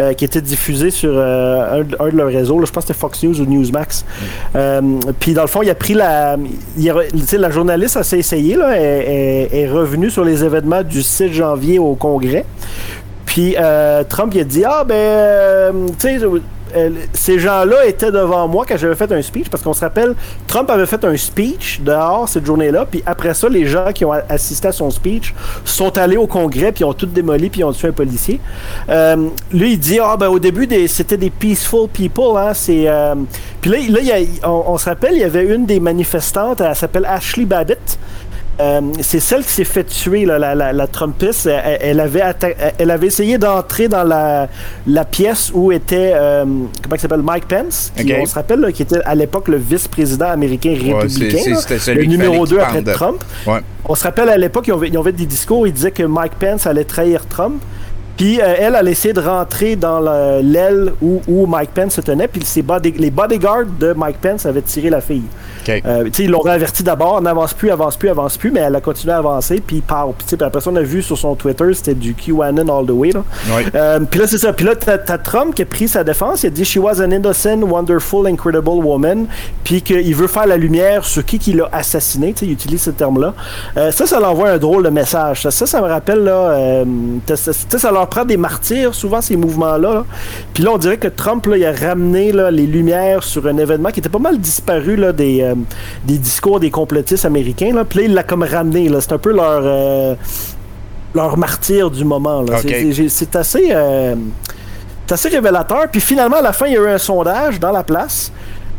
euh, 0.00 0.12
qui 0.12 0.24
était 0.24 0.40
diffusée 0.40 0.90
sur 0.90 1.12
euh, 1.14 1.80
un, 1.80 1.84
de- 1.84 1.96
un 2.00 2.08
de 2.08 2.16
leurs 2.16 2.26
réseaux. 2.28 2.58
là. 2.58 2.64
je 2.66 2.72
pense 2.72 2.84
que 2.84 2.88
c'était 2.88 2.98
Fox 2.98 3.22
News 3.22 3.40
ou 3.40 3.44
Newsmax. 3.44 4.04
Euh, 4.56 4.80
puis 5.20 5.34
dans 5.34 5.42
le 5.42 5.48
fond, 5.48 5.62
il 5.62 5.70
a 5.70 5.74
pris 5.74 5.94
la. 5.94 6.36
il 6.76 6.90
a- 6.90 7.38
la 7.38 7.50
journaliste 7.50 7.96
a 7.96 8.02
s'est 8.02 8.18
essayée, 8.18 8.56
là, 8.56 8.76
est, 8.78 8.82
est- 9.52 9.60
est 9.62 9.68
revenue 9.68 10.10
sur 10.10 10.24
les 10.24 10.44
événements 10.44 10.82
du 10.82 11.02
6 11.02 11.32
janvier 11.32 11.78
au 11.78 11.94
Congrès. 11.94 12.44
Puis 13.26 13.56
euh, 13.58 14.04
Trump, 14.08 14.32
il 14.34 14.40
a 14.40 14.44
dit 14.44 14.64
Ah, 14.64 14.84
ben, 14.84 15.86
tu 15.98 16.08
sais, 16.18 16.18
ces 17.12 17.38
gens-là 17.38 17.86
étaient 17.86 18.10
devant 18.12 18.48
moi 18.48 18.64
quand 18.68 18.76
j'avais 18.76 18.94
fait 18.94 19.10
un 19.12 19.22
speech, 19.22 19.48
parce 19.48 19.62
qu'on 19.62 19.74
se 19.74 19.80
rappelle, 19.80 20.14
Trump 20.46 20.70
avait 20.70 20.86
fait 20.86 21.04
un 21.04 21.16
speech 21.16 21.80
dehors 21.80 22.28
cette 22.28 22.44
journée-là, 22.46 22.86
puis 22.90 23.02
après 23.06 23.34
ça, 23.34 23.48
les 23.48 23.66
gens 23.66 23.92
qui 23.92 24.04
ont 24.04 24.12
assisté 24.28 24.68
à 24.68 24.72
son 24.72 24.90
speech 24.90 25.34
sont 25.64 25.96
allés 25.98 26.16
au 26.16 26.26
Congrès, 26.26 26.72
puis 26.72 26.84
ont 26.84 26.92
tout 26.92 27.06
démoli, 27.06 27.50
puis 27.50 27.64
ont 27.64 27.72
tué 27.72 27.88
un 27.88 27.92
policier. 27.92 28.40
Euh, 28.88 29.28
lui, 29.52 29.72
il 29.72 29.78
dit 29.78 29.98
Ah, 30.00 30.16
ben, 30.16 30.28
au 30.28 30.38
début, 30.38 30.68
c'était 30.88 31.16
des 31.16 31.30
peaceful 31.30 31.88
people, 31.88 32.36
hein, 32.36 32.52
c'est. 32.54 32.84
euh, 32.88 33.14
Puis 33.60 33.70
là, 33.70 33.78
là 34.02 34.18
on, 34.44 34.64
on 34.68 34.78
se 34.78 34.86
rappelle, 34.86 35.14
il 35.14 35.20
y 35.20 35.24
avait 35.24 35.44
une 35.46 35.66
des 35.66 35.80
manifestantes, 35.80 36.60
elle 36.60 36.74
s'appelle 36.74 37.06
Ashley 37.06 37.44
Babbitt. 37.44 37.98
Euh, 38.60 38.80
c'est 39.00 39.18
celle 39.20 39.42
qui 39.42 39.50
s'est 39.50 39.64
fait 39.64 39.84
tuer, 39.84 40.24
là, 40.26 40.38
la, 40.38 40.54
la, 40.54 40.72
la 40.72 40.86
Trumpiste. 40.86 41.46
Elle, 41.46 41.78
elle 41.80 42.00
avait 42.00 42.22
elle 42.78 42.90
avait 42.90 43.08
essayé 43.08 43.36
d'entrer 43.36 43.88
dans 43.88 44.04
la, 44.04 44.48
la 44.86 45.04
pièce 45.04 45.50
où 45.52 45.72
était, 45.72 46.12
euh, 46.14 46.44
comment 46.82 46.96
s'appelle, 46.98 47.22
Mike 47.22 47.46
Pence, 47.48 47.92
qui, 47.96 48.12
on 48.22 48.26
se 48.26 48.34
rappelle, 48.34 48.60
là, 48.60 48.70
qui 48.70 48.82
était 48.82 49.02
à 49.04 49.14
l'époque 49.16 49.48
le 49.48 49.56
vice-président 49.56 50.28
américain 50.28 50.70
républicain, 50.70 51.38
c'est- 51.42 51.50
là, 51.50 51.56
c'était 51.56 51.78
celui 51.80 52.06
le 52.06 52.10
numéro 52.12 52.46
fallait 52.46 52.50
2 52.50 52.56
qu'il 52.56 52.78
après. 52.78 52.92
Trump. 52.92 53.24
Ouais. 53.46 53.60
On 53.86 53.94
se 53.96 54.04
rappelle 54.04 54.28
à 54.28 54.36
l'époque, 54.38 54.66
ils 54.68 54.72
ont, 54.72 54.82
ils 54.82 54.96
ont 54.96 55.02
fait 55.02 55.12
des 55.12 55.26
discours, 55.26 55.66
ils 55.66 55.72
disaient 55.72 55.90
que 55.90 56.04
Mike 56.04 56.34
Pence 56.38 56.66
allait 56.66 56.84
trahir 56.84 57.26
Trump. 57.26 57.60
Puis 58.16 58.40
euh, 58.40 58.54
elle, 58.58 58.76
elle 58.78 58.86
a 58.88 58.90
essayé 58.90 59.12
de 59.14 59.20
rentrer 59.20 59.76
dans 59.76 60.00
le- 60.00 60.40
l'aile 60.42 60.92
où, 61.02 61.20
où 61.26 61.46
Mike 61.46 61.70
Pence 61.74 61.94
se 61.94 62.00
tenait. 62.00 62.28
Puis 62.28 62.42
body- 62.62 62.94
les 62.98 63.10
bodyguards 63.10 63.66
de 63.80 63.92
Mike 63.92 64.18
Pence 64.20 64.46
avaient 64.46 64.62
tiré 64.62 64.90
la 64.90 65.00
fille. 65.00 65.22
OK. 65.66 65.82
Euh, 65.86 66.08
ils 66.18 66.30
l'ont 66.30 66.44
averti 66.44 66.82
d'abord, 66.82 67.20
n'avance 67.22 67.54
plus, 67.54 67.70
avance 67.70 67.96
plus, 67.96 68.08
avance 68.10 68.36
plus, 68.36 68.50
mais 68.50 68.60
elle 68.60 68.76
a 68.76 68.80
continué 68.80 69.12
à 69.14 69.18
avancer, 69.18 69.62
puis 69.66 69.80
part. 69.80 70.08
Puis, 70.12 70.36
après 70.40 70.60
ça, 70.60 70.70
on 70.70 70.76
a 70.76 70.82
vu 70.82 71.02
sur 71.02 71.16
son 71.18 71.34
Twitter, 71.34 71.72
c'était 71.74 71.94
du 71.94 72.14
QAnon 72.14 72.68
all 72.78 72.86
the 72.86 72.90
way. 72.90 73.10
Là. 73.12 73.22
Euh, 73.74 74.00
puis 74.08 74.20
là, 74.20 74.26
c'est 74.26 74.38
ça. 74.38 74.52
Puis 74.52 74.64
là, 74.66 74.74
t'as, 74.76 74.98
Trump 75.18 75.54
qui 75.54 75.62
a 75.62 75.66
pris 75.66 75.88
sa 75.88 76.04
défense. 76.04 76.42
Il 76.42 76.48
a 76.48 76.50
dit 76.50 76.64
She 76.64 76.76
was 76.76 77.00
an 77.00 77.10
innocent, 77.10 77.62
wonderful, 77.62 78.26
incredible 78.26 78.68
woman. 78.84 79.26
Puis 79.64 79.80
qu'il 79.82 80.14
veut 80.14 80.26
faire 80.28 80.46
la 80.46 80.56
lumière 80.56 81.04
sur 81.04 81.24
qui 81.24 81.38
qui 81.38 81.52
l'a 81.54 81.68
assassiné. 81.72 82.34
Il 82.42 82.52
utilise 82.52 82.82
ce 82.82 82.90
terme-là. 82.90 83.34
Euh, 83.76 83.90
ça, 83.90 84.06
ça 84.06 84.20
l'envoie 84.20 84.50
un 84.50 84.58
drôle 84.58 84.82
de 84.84 84.90
message. 84.90 85.42
Ça, 85.42 85.50
ça, 85.50 85.66
ça 85.66 85.80
me 85.80 85.86
rappelle, 85.88 86.22
là, 86.24 86.84
ça, 87.34 87.52
sais, 87.52 87.78
ça 87.78 87.90
leur 88.04 88.08
prend 88.08 88.24
des 88.24 88.36
martyrs, 88.36 88.94
souvent, 88.94 89.20
ces 89.20 89.36
mouvements-là. 89.36 89.94
là. 89.94 90.04
Puis 90.52 90.62
là, 90.62 90.70
on 90.72 90.78
dirait 90.78 90.98
que 90.98 91.08
Trump, 91.08 91.46
là, 91.46 91.56
il 91.56 91.64
a 91.64 91.72
ramené 91.72 92.32
là, 92.32 92.50
les 92.50 92.66
lumières 92.66 93.22
sur 93.22 93.46
un 93.46 93.56
événement 93.58 93.90
qui 93.90 94.00
était 94.00 94.08
pas 94.08 94.18
mal 94.18 94.38
disparu 94.38 94.96
là, 94.96 95.12
des, 95.12 95.40
euh, 95.42 95.54
des 96.04 96.18
discours 96.18 96.60
des 96.60 96.70
complotistes 96.70 97.24
américains. 97.24 97.72
Là. 97.74 97.84
Puis 97.84 98.00
là, 98.00 98.04
il 98.06 98.14
l'a 98.14 98.22
comme 98.22 98.42
ramené. 98.42 98.90
C'est 99.00 99.12
un 99.12 99.18
peu 99.18 99.32
leur. 99.32 99.60
euh, 99.64 100.14
leur 101.14 101.36
martyr 101.38 101.90
du 101.92 102.04
moment. 102.04 102.44
C'est- 103.08 103.36
assez, 103.36 103.68
euh, 103.70 104.16
assez 105.08 105.28
révélateur. 105.28 105.84
Puis 105.92 106.00
finalement, 106.00 106.38
à 106.38 106.42
la 106.42 106.52
fin, 106.52 106.66
il 106.66 106.72
y 106.72 106.76
a 106.76 106.80
eu 106.80 106.88
un 106.88 106.98
sondage 106.98 107.60
dans 107.60 107.70
la 107.70 107.84
place. 107.84 108.32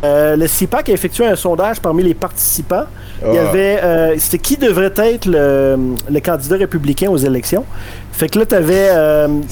Euh, 0.03 0.35
le 0.35 0.45
CIPAC 0.45 0.89
a 0.89 0.91
effectué 0.91 1.25
un 1.25 1.37
sondage 1.37 1.79
parmi 1.79 2.03
les 2.03 2.13
participants. 2.13 2.83
Il 3.25 3.33
y 3.33 3.37
Ah. 3.37 3.47
avait, 3.49 3.79
euh, 3.81 4.15
c'était 4.17 4.39
qui 4.39 4.57
devrait 4.57 4.91
être 4.97 5.25
le, 5.25 5.77
le 6.11 6.19
candidat 6.19 6.57
républicain 6.57 7.09
aux 7.09 7.15
élections. 7.17 7.63
Fait 8.15 8.29
que 8.29 8.39
là, 8.39 8.45
tu 8.45 8.55
avais 8.55 8.89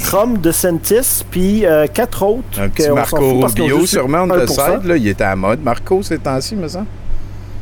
Trump, 0.06 0.40
DeSantis, 0.40 1.26
puis 1.30 1.66
euh, 1.66 1.86
quatre 1.94 2.24
autres. 2.24 2.62
Un 2.62 2.70
petit 2.70 2.90
Marco 2.90 3.42
Rubio, 3.42 3.86
sûrement, 3.86 4.20
on 4.20 4.28
1%. 4.28 4.46
the 4.46 4.50
side, 4.50 4.86
là. 4.86 4.96
Il 4.96 5.06
était 5.06 5.26
à 5.26 5.36
mode, 5.36 5.62
Marco, 5.62 6.02
ces 6.02 6.18
temps-ci, 6.18 6.56
me 6.56 6.70
semble. 6.70 6.86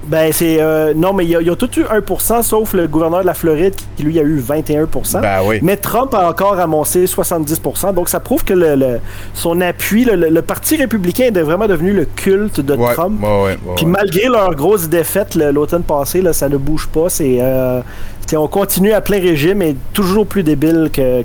Ben, 0.03 0.31
c'est. 0.33 0.57
euh, 0.59 0.93
non, 0.95 1.13
mais 1.13 1.25
ils 1.27 1.49
ont 1.51 1.55
tout 1.55 1.69
eu 1.79 1.83
1%, 1.83 2.41
sauf 2.41 2.73
le 2.73 2.87
gouverneur 2.87 3.21
de 3.21 3.27
la 3.27 3.35
Floride 3.35 3.75
qui, 3.95 4.03
lui, 4.03 4.19
a 4.19 4.23
eu 4.23 4.39
21%. 4.39 5.21
Ben 5.21 5.41
oui. 5.45 5.59
Mais 5.61 5.77
Trump 5.77 6.13
a 6.15 6.27
encore 6.29 6.59
amassé 6.59 7.05
70%. 7.05 7.93
Donc, 7.93 8.09
ça 8.09 8.19
prouve 8.19 8.43
que 8.43 8.53
le, 8.53 8.75
le- 8.75 8.99
son 9.35 9.61
appui, 9.61 10.05
le, 10.05 10.41
Parti 10.41 10.75
républicain 10.75 11.25
est 11.25 11.41
vraiment 11.41 11.67
devenu 11.67 11.93
le 11.93 12.05
culte 12.05 12.59
de 12.61 12.73
Ouais, 12.73 12.93
Trump. 12.93 13.21
ouais, 13.21 13.27
ouais, 13.29 13.43
ouais, 13.65 13.75
Puis 13.75 13.85
malgré 13.85 14.25
leur 14.27 14.55
grosse 14.55 14.89
défaite 14.89 15.35
l'automne 15.35 15.83
passé, 15.83 16.21
là, 16.21 16.33
ça 16.33 16.49
ne 16.49 16.57
bouge 16.57 16.87
pas. 16.87 17.09
C'est, 17.09 17.37
euh, 17.39 17.81
on 18.33 18.47
continue 18.47 18.93
à 18.93 19.01
plein 19.01 19.19
régime 19.19 19.61
et 19.61 19.75
toujours 19.93 20.25
plus 20.25 20.41
débile 20.41 20.89
que- 20.91 21.21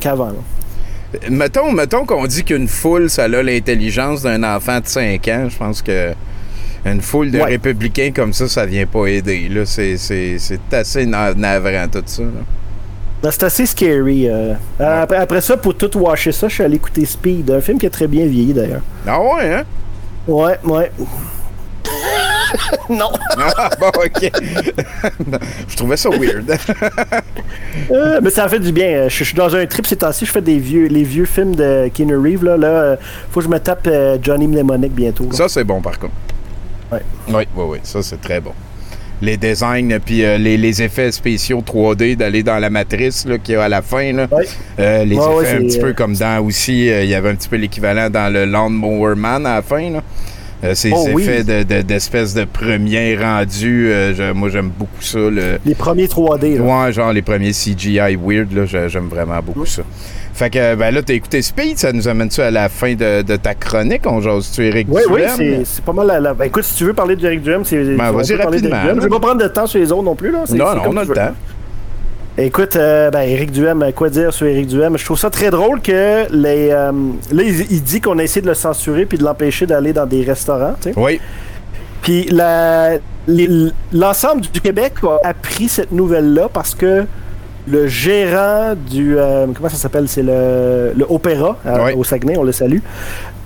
qu'avant. 0.00 0.32
Mettons, 1.30 1.70
mettons 1.72 2.04
qu'on 2.04 2.26
dit 2.26 2.42
qu'une 2.44 2.66
foule, 2.68 3.08
ça 3.08 3.24
a 3.24 3.28
l'intelligence 3.28 4.22
d'un 4.22 4.42
enfant 4.42 4.80
de 4.80 4.86
5 4.86 5.28
ans. 5.28 5.46
Je 5.48 5.56
pense 5.56 5.80
que 5.80 6.12
une 6.92 7.00
foule 7.02 7.30
de 7.30 7.38
Ouais. 7.38 7.44
républicains 7.44 8.10
comme 8.14 8.32
ça, 8.32 8.48
ça 8.48 8.64
vient 8.66 8.86
pas 8.86 9.06
aider. 9.06 9.48
Là, 9.48 9.64
c'est, 9.66 9.96
c'est, 9.96 10.36
c'est 10.38 10.60
assez 10.72 11.06
na- 11.06 11.34
navrant 11.34 11.86
tout 11.90 12.02
ça. 12.06 12.22
là. 12.22 12.28
Ben, 13.22 13.30
C'est 13.30 13.42
assez 13.44 13.66
scary. 13.66 14.28
euh. 14.28 14.54
Après, 14.78 15.16
après 15.16 15.40
ça, 15.40 15.56
pour 15.56 15.74
tout 15.76 15.90
washer 15.98 16.32
ça, 16.32 16.48
je 16.48 16.54
suis 16.54 16.62
allé 16.62 16.76
écouter 16.76 17.04
Speed, 17.04 17.50
un 17.50 17.60
film 17.60 17.78
qui 17.78 17.86
a 17.86 17.90
très 17.90 18.06
bien 18.06 18.26
vieilli 18.26 18.52
d'ailleurs. 18.52 18.82
Ah 19.06 19.20
ouais, 19.20 19.54
hein? 19.54 19.64
Ouais, 20.28 20.58
ouais. 20.64 20.90
non. 22.90 23.10
Ah, 23.56 23.70
bon, 23.80 23.86
ok. 23.88 24.30
je 25.68 25.76
trouvais 25.76 25.96
ça 25.96 26.08
weird. 26.10 26.50
Euh, 27.90 28.20
mais 28.22 28.30
ça 28.30 28.48
fait 28.48 28.58
du 28.58 28.72
bien. 28.72 28.86
Euh, 28.88 29.08
Je, 29.08 29.18
je 29.18 29.24
suis 29.24 29.34
dans 29.34 29.54
un 29.54 29.64
trip 29.66 29.86
ces 29.86 29.96
temps-ci. 29.96 30.24
Je 30.26 30.32
fais 30.32 30.40
des 30.40 30.58
vieux, 30.58 30.86
les 30.88 31.04
vieux 31.04 31.26
films 31.26 31.54
de 31.54 31.88
Keanu 31.94 32.16
Reeves. 32.16 32.42
Là, 32.42 32.56
là 32.56 32.66
euh, 32.68 32.96
faut 33.30 33.40
que 33.40 33.46
je 33.46 33.50
me 33.50 33.58
tape 33.60 33.86
euh, 33.86 34.16
Johnny 34.20 34.48
Mnemonic 34.48 34.92
bientôt. 34.92 35.24
là. 35.24 35.32
ça, 35.32 35.48
c'est 35.48 35.62
bon, 35.62 35.80
par 35.80 35.96
contre. 35.98 36.14
Oui, 36.92 37.00
oui, 37.28 37.64
oui. 37.68 37.78
Ça, 37.82 38.02
c'est 38.02 38.20
très 38.20 38.40
bon. 38.40 38.52
Les 39.22 39.38
designs, 39.38 39.98
puis 40.04 40.24
euh, 40.24 40.36
les, 40.36 40.58
les 40.58 40.82
effets 40.82 41.10
spéciaux 41.10 41.62
3D 41.66 42.16
d'aller 42.16 42.42
dans 42.42 42.58
la 42.58 42.68
matrice 42.68 43.26
qu'il 43.42 43.54
y 43.54 43.56
a 43.56 43.64
à 43.64 43.68
la 43.68 43.80
fin. 43.80 44.12
Là. 44.12 44.28
Ouais. 44.30 44.44
Euh, 44.78 45.04
les 45.06 45.16
Ouais, 45.16 45.42
effets 45.44 45.56
un 45.56 45.60
petit 45.60 45.78
euh, 45.78 45.82
peu 45.82 45.92
comme 45.94 46.14
dans 46.14 46.44
aussi, 46.44 46.90
euh, 46.90 47.02
il 47.02 47.08
y 47.08 47.14
avait 47.14 47.30
un 47.30 47.34
petit 47.34 47.48
peu 47.48 47.56
l'équivalent 47.56 48.10
dans 48.10 48.30
le 48.30 48.44
Lawnmower 48.44 49.14
Man 49.16 49.46
à 49.46 49.56
la 49.56 49.62
fin. 49.62 49.88
Là. 49.90 50.02
Euh, 50.64 50.74
ces 50.74 50.90
Oh, 50.94 51.06
oui. 51.14 51.22
effets 51.22 51.44
de- 51.44 51.62
de- 51.62 51.82
d'espèce 51.82 52.34
de, 52.34 52.44
premier 52.44 53.16
rendu, 53.16 53.88
euh, 53.90 54.14
je- 54.14 54.32
moi 54.32 54.50
j'aime 54.50 54.68
beaucoup 54.68 55.00
ça. 55.02 55.18
Le, 55.18 55.58
Les 55.64 55.74
premiers 55.74 56.06
3D. 56.08 56.58
là. 56.58 56.86
ouais, 56.86 56.92
genre 56.92 57.12
les 57.12 57.22
premiers 57.22 57.52
CGI 57.52 58.16
weird, 58.16 58.48
j'aime 58.88 59.08
vraiment 59.08 59.40
beaucoup 59.42 59.66
ça. 59.66 59.82
Fait 60.36 60.50
que 60.50 60.74
ben 60.74 60.90
là, 60.94 61.00
t'as 61.00 61.14
écouté 61.14 61.40
Speed, 61.40 61.78
ça 61.78 61.94
nous 61.94 62.06
amène-tu 62.08 62.42
à 62.42 62.50
la 62.50 62.68
fin 62.68 62.92
de, 62.94 63.22
de 63.22 63.36
ta 63.36 63.54
chronique? 63.54 64.02
On 64.04 64.20
jase-tu 64.20 64.66
Eric 64.66 64.86
Oui, 64.90 65.00
oui, 65.08 65.22
Duhem? 65.22 65.30
c'est 65.34 65.64
c'est 65.64 65.82
pas 65.84 65.94
mal. 65.94 66.06
La, 66.08 66.20
la- 66.20 66.34
ben, 66.34 66.44
écoute, 66.44 66.64
si 66.64 66.74
tu 66.74 66.84
veux 66.84 66.92
parler 66.92 67.16
d'Eric 67.16 67.40
Duhem, 67.42 67.64
c'est. 67.64 67.82
Ben, 67.96 68.12
vas-y 68.12 68.34
rapidement. 68.34 68.76
Je 68.94 69.00
vais 69.00 69.08
pas 69.08 69.18
prendre 69.20 69.42
de 69.42 69.48
temps 69.48 69.66
sur 69.66 69.78
les 69.80 69.90
autres 69.90 70.02
non 70.02 70.14
plus. 70.14 70.30
Là. 70.30 70.44
Non, 70.50 70.74
non, 70.74 70.82
on 70.88 70.96
a 70.98 71.04
le 71.04 71.14
temps. 71.14 71.32
Écoute, 72.36 72.76
euh, 72.76 73.10
ben, 73.10 73.22
Eric 73.22 73.50
Duhem, 73.50 73.82
quoi 73.94 74.10
dire 74.10 74.30
sur 74.30 74.46
Eric 74.46 74.66
Duhem? 74.66 74.98
Je 74.98 75.04
trouve 75.06 75.18
ça 75.18 75.30
très 75.30 75.50
drôle 75.50 75.80
que 75.80 76.26
les. 76.30 76.68
euh, 76.70 76.92
là, 77.32 77.42
il, 77.42 77.82
dit 77.82 78.02
qu'on 78.02 78.18
a 78.18 78.22
essayé 78.22 78.42
de 78.42 78.48
le 78.48 78.52
censurer 78.54 79.06
puis 79.06 79.16
de 79.16 79.24
l'empêcher 79.24 79.64
d'aller 79.64 79.94
dans 79.94 80.04
des 80.04 80.22
restaurants. 80.22 80.74
tu 80.82 80.90
sais. 80.92 80.98
Oui. 80.98 81.18
Puis 82.02 82.28
l'ensemble 83.90 84.42
du 84.42 84.60
Québec 84.60 84.92
a 85.02 85.26
appris 85.28 85.68
cette 85.68 85.92
nouvelle-là 85.92 86.50
parce 86.52 86.74
que 86.74 87.04
le 87.66 87.86
gérant 87.88 88.74
du. 88.74 89.18
euh, 89.18 89.46
comment 89.54 89.68
ça 89.68 89.76
s'appelle? 89.76 90.08
C'est 90.08 90.22
le, 90.22 90.92
le 90.96 91.06
Opéra 91.08 91.58
à- 91.64 91.82
Ouais. 91.84 91.94
au 91.94 92.04
Saguenay, 92.04 92.36
on 92.36 92.42
le 92.44 92.52
salue. 92.52 92.78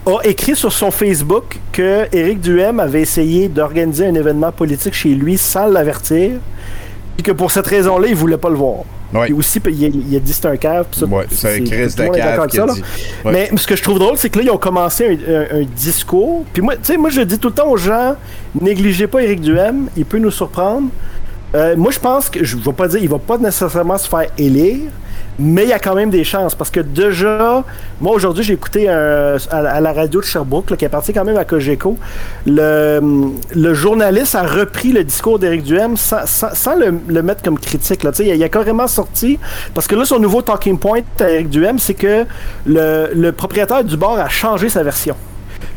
a 0.07 0.19
écrit 0.27 0.57
sur 0.57 0.73
son 0.73 0.91
Facebook 0.91 1.59
que 1.73 2.07
Éric 2.15 2.41
Duhem 2.41 2.81
avait 2.81 3.03
essayé 3.03 3.49
d'organiser 3.49 4.07
un 4.07 4.15
événement 4.15 4.53
politique 4.53 4.95
chez 4.95 5.11
lui 5.11 5.37
sans 5.39 5.67
l'avertir, 5.67 6.33
et 7.19 7.23
que 7.23 7.33
pour 7.33 7.51
cette 7.51 7.67
raison-là, 7.67 8.09
il 8.09 8.15
voulait 8.15 8.39
pas 8.39 8.49
le 8.51 8.57
voir. 8.57 8.79
Ouais. 9.13 9.25
Puis 9.27 9.35
aussi, 9.35 9.61
il 9.67 9.85
a, 9.85 9.89
il 9.89 10.17
a 10.17 10.21
dit 10.21 10.33
c'est 10.33 10.47
un 10.47 10.57
cave. 10.57 10.87
puis 10.91 11.01
ça, 11.01 11.07
Ouais, 11.07 11.25
c'est 11.31 11.57
un 11.57 11.61
de 11.65 11.69
cave 11.69 11.89
ça, 11.89 12.67
dit. 12.75 12.83
Mais 13.25 13.51
ce 13.57 13.67
que 13.67 13.75
je 13.75 13.83
trouve 13.83 13.99
drôle, 13.99 14.17
c'est 14.17 14.31
que 14.31 14.39
là, 14.39 14.45
ils 14.45 14.51
ont 14.51 14.57
commencé 14.57 15.19
un, 15.29 15.35
un- 15.35 15.61
un 15.61 15.65
discours. 15.65 16.45
Puis 16.53 16.63
moi, 16.63 16.77
tu 16.77 16.85
sais, 16.85 16.97
moi, 16.97 17.11
je 17.11 17.23
dis 17.23 17.39
tout 17.39 17.49
le 17.49 17.55
temps 17.55 17.69
aux 17.69 17.77
gens, 17.77 18.15
négligez 18.61 19.09
pas 19.09 19.23
Éric 19.23 19.41
Duhem, 19.41 19.89
il 19.97 20.05
peut 20.05 20.19
nous 20.19 20.31
surprendre. 20.31 20.89
Euh, 21.55 21.75
moi, 21.77 21.91
je 21.91 21.99
pense 21.99 22.29
que, 22.31 22.45
je 22.45 22.57
ne 22.57 22.63
vais 22.63 22.73
pas 22.73 22.89
dire, 22.89 23.01
il 23.03 23.09
va 23.09 23.19
pas 23.19 23.37
nécessairement 23.39 23.99
se 23.99 24.09
faire 24.09 24.27
élire, 24.39 24.91
mais 25.39 25.65
il 25.65 25.69
y 25.71 25.73
a 25.73 25.79
quand 25.79 25.95
même 25.95 26.11
des 26.11 26.23
chances. 26.23 26.55
Parce 26.55 26.71
que 26.71 26.81
déjà, 26.81 27.65
moi, 28.01 28.13
aujourd'hui, 28.15 28.45
j'ai 28.45 28.53
écouté 28.53 28.89
un- 28.89 29.37
à, 29.51 29.81
la 29.81 29.93
radio 29.93 30.21
de 30.21 30.25
Sherbrooke, 30.27 30.77
qui 30.77 30.85
est 30.85 30.89
parti 30.89 31.13
quand 31.13 31.25
même 31.25 31.37
à 31.37 31.45
Cogeco. 31.45 31.97
Le, 32.47 33.01
journaliste 33.75 34.35
a 34.35 34.43
repris 34.43 34.93
le 34.93 35.03
discours 35.03 35.39
d'Éric 35.39 35.63
Duhem 35.65 35.97
sans, 35.97 36.27
sans- 36.27 36.77
le, 36.77 37.23
mettre 37.23 37.43
comme 37.43 37.59
critique. 37.59 38.01
Il, 38.03 38.31
a, 38.31 38.35
il 38.35 38.43
a 38.45 38.49
carrément 38.49 38.87
sorti, 38.87 39.39
parce 39.75 39.87
que 39.87 39.95
là, 39.97 40.05
son 40.05 40.19
nouveau 40.19 40.43
talking 40.43 40.79
point 40.79 41.01
à 41.19 41.31
Éric 41.31 41.51
Duhem, 41.51 41.79
c'est 41.79 41.95
que 41.95 42.27
le, 42.67 43.11
le 43.15 43.33
propriétaire 43.33 43.83
du 43.83 43.97
bar 43.97 44.19
a 44.19 44.29
changé 44.29 44.69
sa 44.69 44.83
version. 44.83 45.17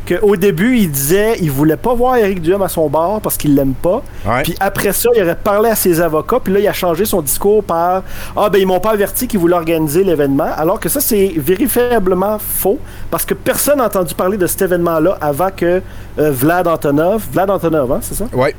Qu'au 0.06 0.36
début, 0.36 0.76
il 0.76 0.90
disait 0.90 1.36
il 1.40 1.50
voulait 1.50 1.76
pas 1.76 1.94
voir 1.94 2.16
Éric 2.16 2.42
Duhem 2.42 2.62
à 2.62 2.68
son 2.68 2.88
bar 2.88 3.20
parce 3.20 3.36
qu'il 3.36 3.54
l'aime 3.54 3.74
pas. 3.74 4.02
Ouais. 4.26 4.42
Puis 4.42 4.54
après 4.60 4.92
ça, 4.92 5.08
il 5.16 5.22
aurait 5.22 5.34
parlé 5.36 5.70
à 5.70 5.74
ses 5.74 6.00
avocats, 6.00 6.40
puis 6.42 6.52
là, 6.52 6.60
il 6.60 6.68
a 6.68 6.72
changé 6.72 7.04
son 7.04 7.22
discours 7.22 7.64
par 7.64 8.02
Ah, 8.36 8.48
ben, 8.50 8.58
ils 8.58 8.66
m'ont 8.66 8.80
pas 8.80 8.90
averti 8.90 9.26
qu'ils 9.26 9.40
voulaient 9.40 9.56
organiser 9.56 10.04
l'événement. 10.04 10.48
Alors 10.56 10.78
que 10.80 10.88
ça, 10.88 11.00
c'est 11.00 11.32
vérifiablement 11.36 12.38
faux, 12.38 12.78
parce 13.10 13.24
que 13.24 13.34
personne 13.34 13.78
n'a 13.78 13.86
entendu 13.86 14.14
parler 14.14 14.36
de 14.36 14.46
cet 14.46 14.62
événement-là 14.62 15.16
avant 15.20 15.50
que 15.54 15.80
euh, 16.18 16.30
Vlad 16.30 16.66
Antonov. 16.68 17.24
Vlad 17.32 17.50
Antonov, 17.50 17.92
hein, 17.92 17.98
c'est 18.02 18.14
ça? 18.14 18.26
Ouais. 18.32 18.54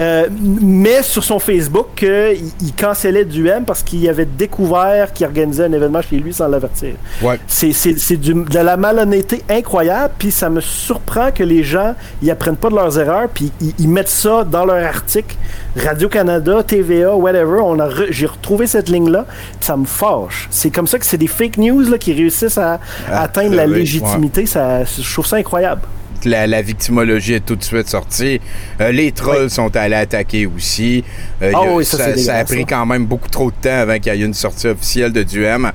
Euh, 0.00 0.28
mais 0.40 1.02
sur 1.02 1.22
son 1.22 1.38
Facebook 1.38 1.88
qu'il 1.96 2.38
il 2.62 2.72
cancellait 2.74 3.24
Duhem 3.26 3.64
parce 3.64 3.82
qu'il 3.82 4.08
avait 4.08 4.24
découvert 4.24 5.12
qu'il 5.12 5.26
organisait 5.26 5.64
un 5.64 5.72
événement 5.72 6.00
chez 6.00 6.16
lui 6.16 6.32
sans 6.32 6.48
l'avertir. 6.48 6.94
Ouais. 7.22 7.38
C'est, 7.46 7.72
c'est, 7.72 7.98
c'est 7.98 8.16
du- 8.16 8.32
de 8.32 8.58
la 8.58 8.76
malhonnêteté 8.78 9.42
incroyable, 9.50 10.14
puis 10.18 10.30
ça 10.30 10.48
me 10.48 10.60
surprend 10.60 11.30
que 11.32 11.42
les 11.42 11.62
gens 11.62 11.94
ils 12.22 12.30
apprennent 12.30 12.56
pas 12.56 12.70
de 12.70 12.76
leurs 12.76 12.98
erreurs, 12.98 13.28
puis 13.28 13.52
ils, 13.60 13.74
ils 13.78 13.88
mettent 13.88 14.08
ça 14.08 14.44
dans 14.44 14.64
leur 14.64 14.82
article. 14.86 15.36
Radio-Canada, 15.76 16.62
TVA, 16.62 17.14
whatever, 17.14 17.60
on 17.62 17.78
a 17.78 17.86
re- 17.88 18.06
j'ai 18.10 18.26
retrouvé 18.26 18.66
cette 18.66 18.88
ligne-là, 18.88 19.26
ça 19.60 19.76
me 19.76 19.84
fâche. 19.84 20.48
C'est 20.50 20.70
comme 20.70 20.86
ça 20.86 20.98
que 20.98 21.06
c'est 21.06 21.18
des 21.18 21.26
fake 21.26 21.58
news 21.58 21.82
là, 21.82 21.98
qui 21.98 22.12
réussissent 22.12 22.58
à, 22.58 22.80
Ah, 23.10 23.22
atteindre 23.22 23.54
la 23.54 23.66
légitimité. 23.66 24.46
Ça, 24.46 24.84
je 24.84 25.12
trouve 25.12 25.26
ça 25.26 25.36
incroyable. 25.36 25.82
La, 26.24 26.46
la 26.46 26.62
victimologie 26.62 27.34
est 27.34 27.44
tout 27.46 27.56
de 27.56 27.62
suite 27.64 27.88
sortie. 27.88 28.40
Euh, 28.80 28.92
les 28.92 29.12
trolls 29.12 29.50
sont 29.50 29.74
allés 29.76 29.96
attaquer 29.96 30.46
aussi. 30.46 31.02
Euh, 31.42 31.52
Ah 31.54 31.58
a- 31.60 31.72
oui, 31.72 31.84
ça, 31.84 32.04
a 32.36 32.44
pris 32.44 32.64
quand 32.66 32.84
même 32.86 33.06
beaucoup 33.06 33.28
trop 33.28 33.50
de 33.50 33.56
temps 33.60 33.78
avant 33.78 33.98
qu'il 33.98 34.14
y 34.14 34.22
ait 34.22 34.26
une 34.26 34.34
sortie 34.34 34.66
officielle 34.68 35.12
de 35.12 35.22
Duhem. 35.22 35.72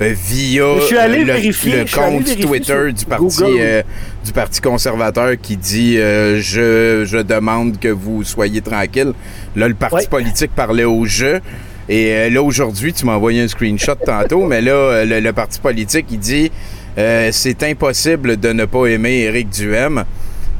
euh, 0.00 0.14
via 0.14 0.62
le, 1.08 1.92
compte 1.92 2.40
Twitter 2.40 2.92
du 2.92 3.04
parti 3.04 3.24
Google. 3.38 3.56
euh, 3.58 3.82
du 4.24 4.32
parti 4.32 4.60
conservateur 4.60 5.32
qui 5.42 5.56
dit 5.56 5.98
euh, 5.98 6.40
je, 6.40 7.04
je 7.04 7.18
demande 7.18 7.80
que 7.80 7.88
vous 7.88 8.22
soyez 8.22 8.60
tranquille. 8.60 9.12
Là 9.56 9.66
le 9.66 9.74
parti 9.74 9.96
Ouais. 9.96 10.06
politique 10.08 10.52
parlait 10.54 10.84
au 10.84 11.04
jeu 11.04 11.40
et 11.88 12.12
euh, 12.12 12.30
là 12.30 12.42
aujourd'hui 12.42 12.92
tu 12.92 13.06
m'as 13.06 13.14
envoyé 13.14 13.42
un 13.42 13.48
screenshot 13.48 13.96
tantôt 13.96 14.44
mais 14.46 14.60
là 14.60 15.04
le, 15.04 15.18
le 15.18 15.32
parti 15.32 15.58
politique 15.58 16.06
il 16.12 16.18
dit 16.20 16.52
euh, 16.98 17.28
c'est 17.32 17.62
impossible 17.62 18.36
de 18.36 18.52
ne 18.52 18.64
pas 18.64 18.86
aimer 18.86 19.20
Éric 19.20 19.48
Duhem. 19.50 20.04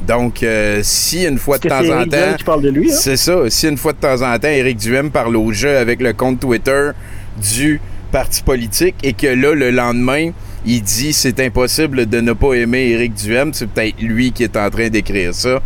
Donc, 0.06 0.42
euh, 0.42 0.80
si 0.82 1.26
une 1.26 1.38
fois 1.38 1.58
de 1.58 1.68
temps 1.68 1.80
en 1.80 2.04
temps. 2.06 2.36
qui 2.36 2.44
parle 2.44 2.62
de 2.62 2.70
lui, 2.70 2.90
hein? 2.90 2.96
C'est 2.96 3.16
ça. 3.16 3.50
Si 3.50 3.66
une 3.66 3.76
fois 3.76 3.92
de 3.92 3.98
temps 3.98 4.22
en 4.22 4.38
temps, 4.38 4.48
Éric 4.48 4.78
Duhem 4.78 5.10
parle 5.10 5.36
au 5.36 5.52
jeu 5.52 5.76
avec 5.76 6.00
le 6.00 6.12
compte 6.12 6.40
Twitter 6.40 6.90
du 7.36 7.80
parti 8.12 8.42
politique 8.42 8.94
et 9.02 9.12
que 9.12 9.26
là, 9.26 9.54
le 9.54 9.70
lendemain, 9.70 10.30
il 10.64 10.82
dit 10.82 11.12
c'est 11.12 11.40
impossible 11.40 12.06
de 12.06 12.20
ne 12.20 12.32
pas 12.32 12.54
aimer 12.54 12.90
Éric 12.90 13.14
Duhem, 13.14 13.52
c'est 13.52 13.68
peut-être 13.68 14.00
lui 14.00 14.32
qui 14.32 14.44
est 14.44 14.56
en 14.56 14.70
train 14.70 14.88
d'écrire 14.88 15.34
ça. 15.34 15.60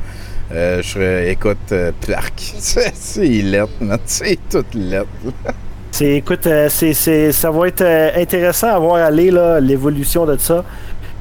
Euh, 0.52 0.82
je 0.82 0.88
serais, 0.88 1.32
écoute, 1.32 1.72
euh, 1.72 1.92
Plark. 2.00 2.34
C'est 2.58 3.26
lettre. 3.26 3.70
C'est 4.04 4.38
toute 4.50 4.74
lettre. 4.74 5.08
C'est, 5.92 6.16
écoute, 6.16 6.46
euh, 6.46 6.68
c'est, 6.70 6.94
c'est- 6.94 7.32
ça 7.32 7.50
va 7.50 7.68
être 7.68 7.82
euh, 7.82 8.10
intéressant 8.16 8.68
à 8.68 8.78
voir 8.78 8.96
aller 8.96 9.30
là, 9.30 9.60
l'évolution 9.60 10.24
de 10.24 10.36
ça. 10.38 10.64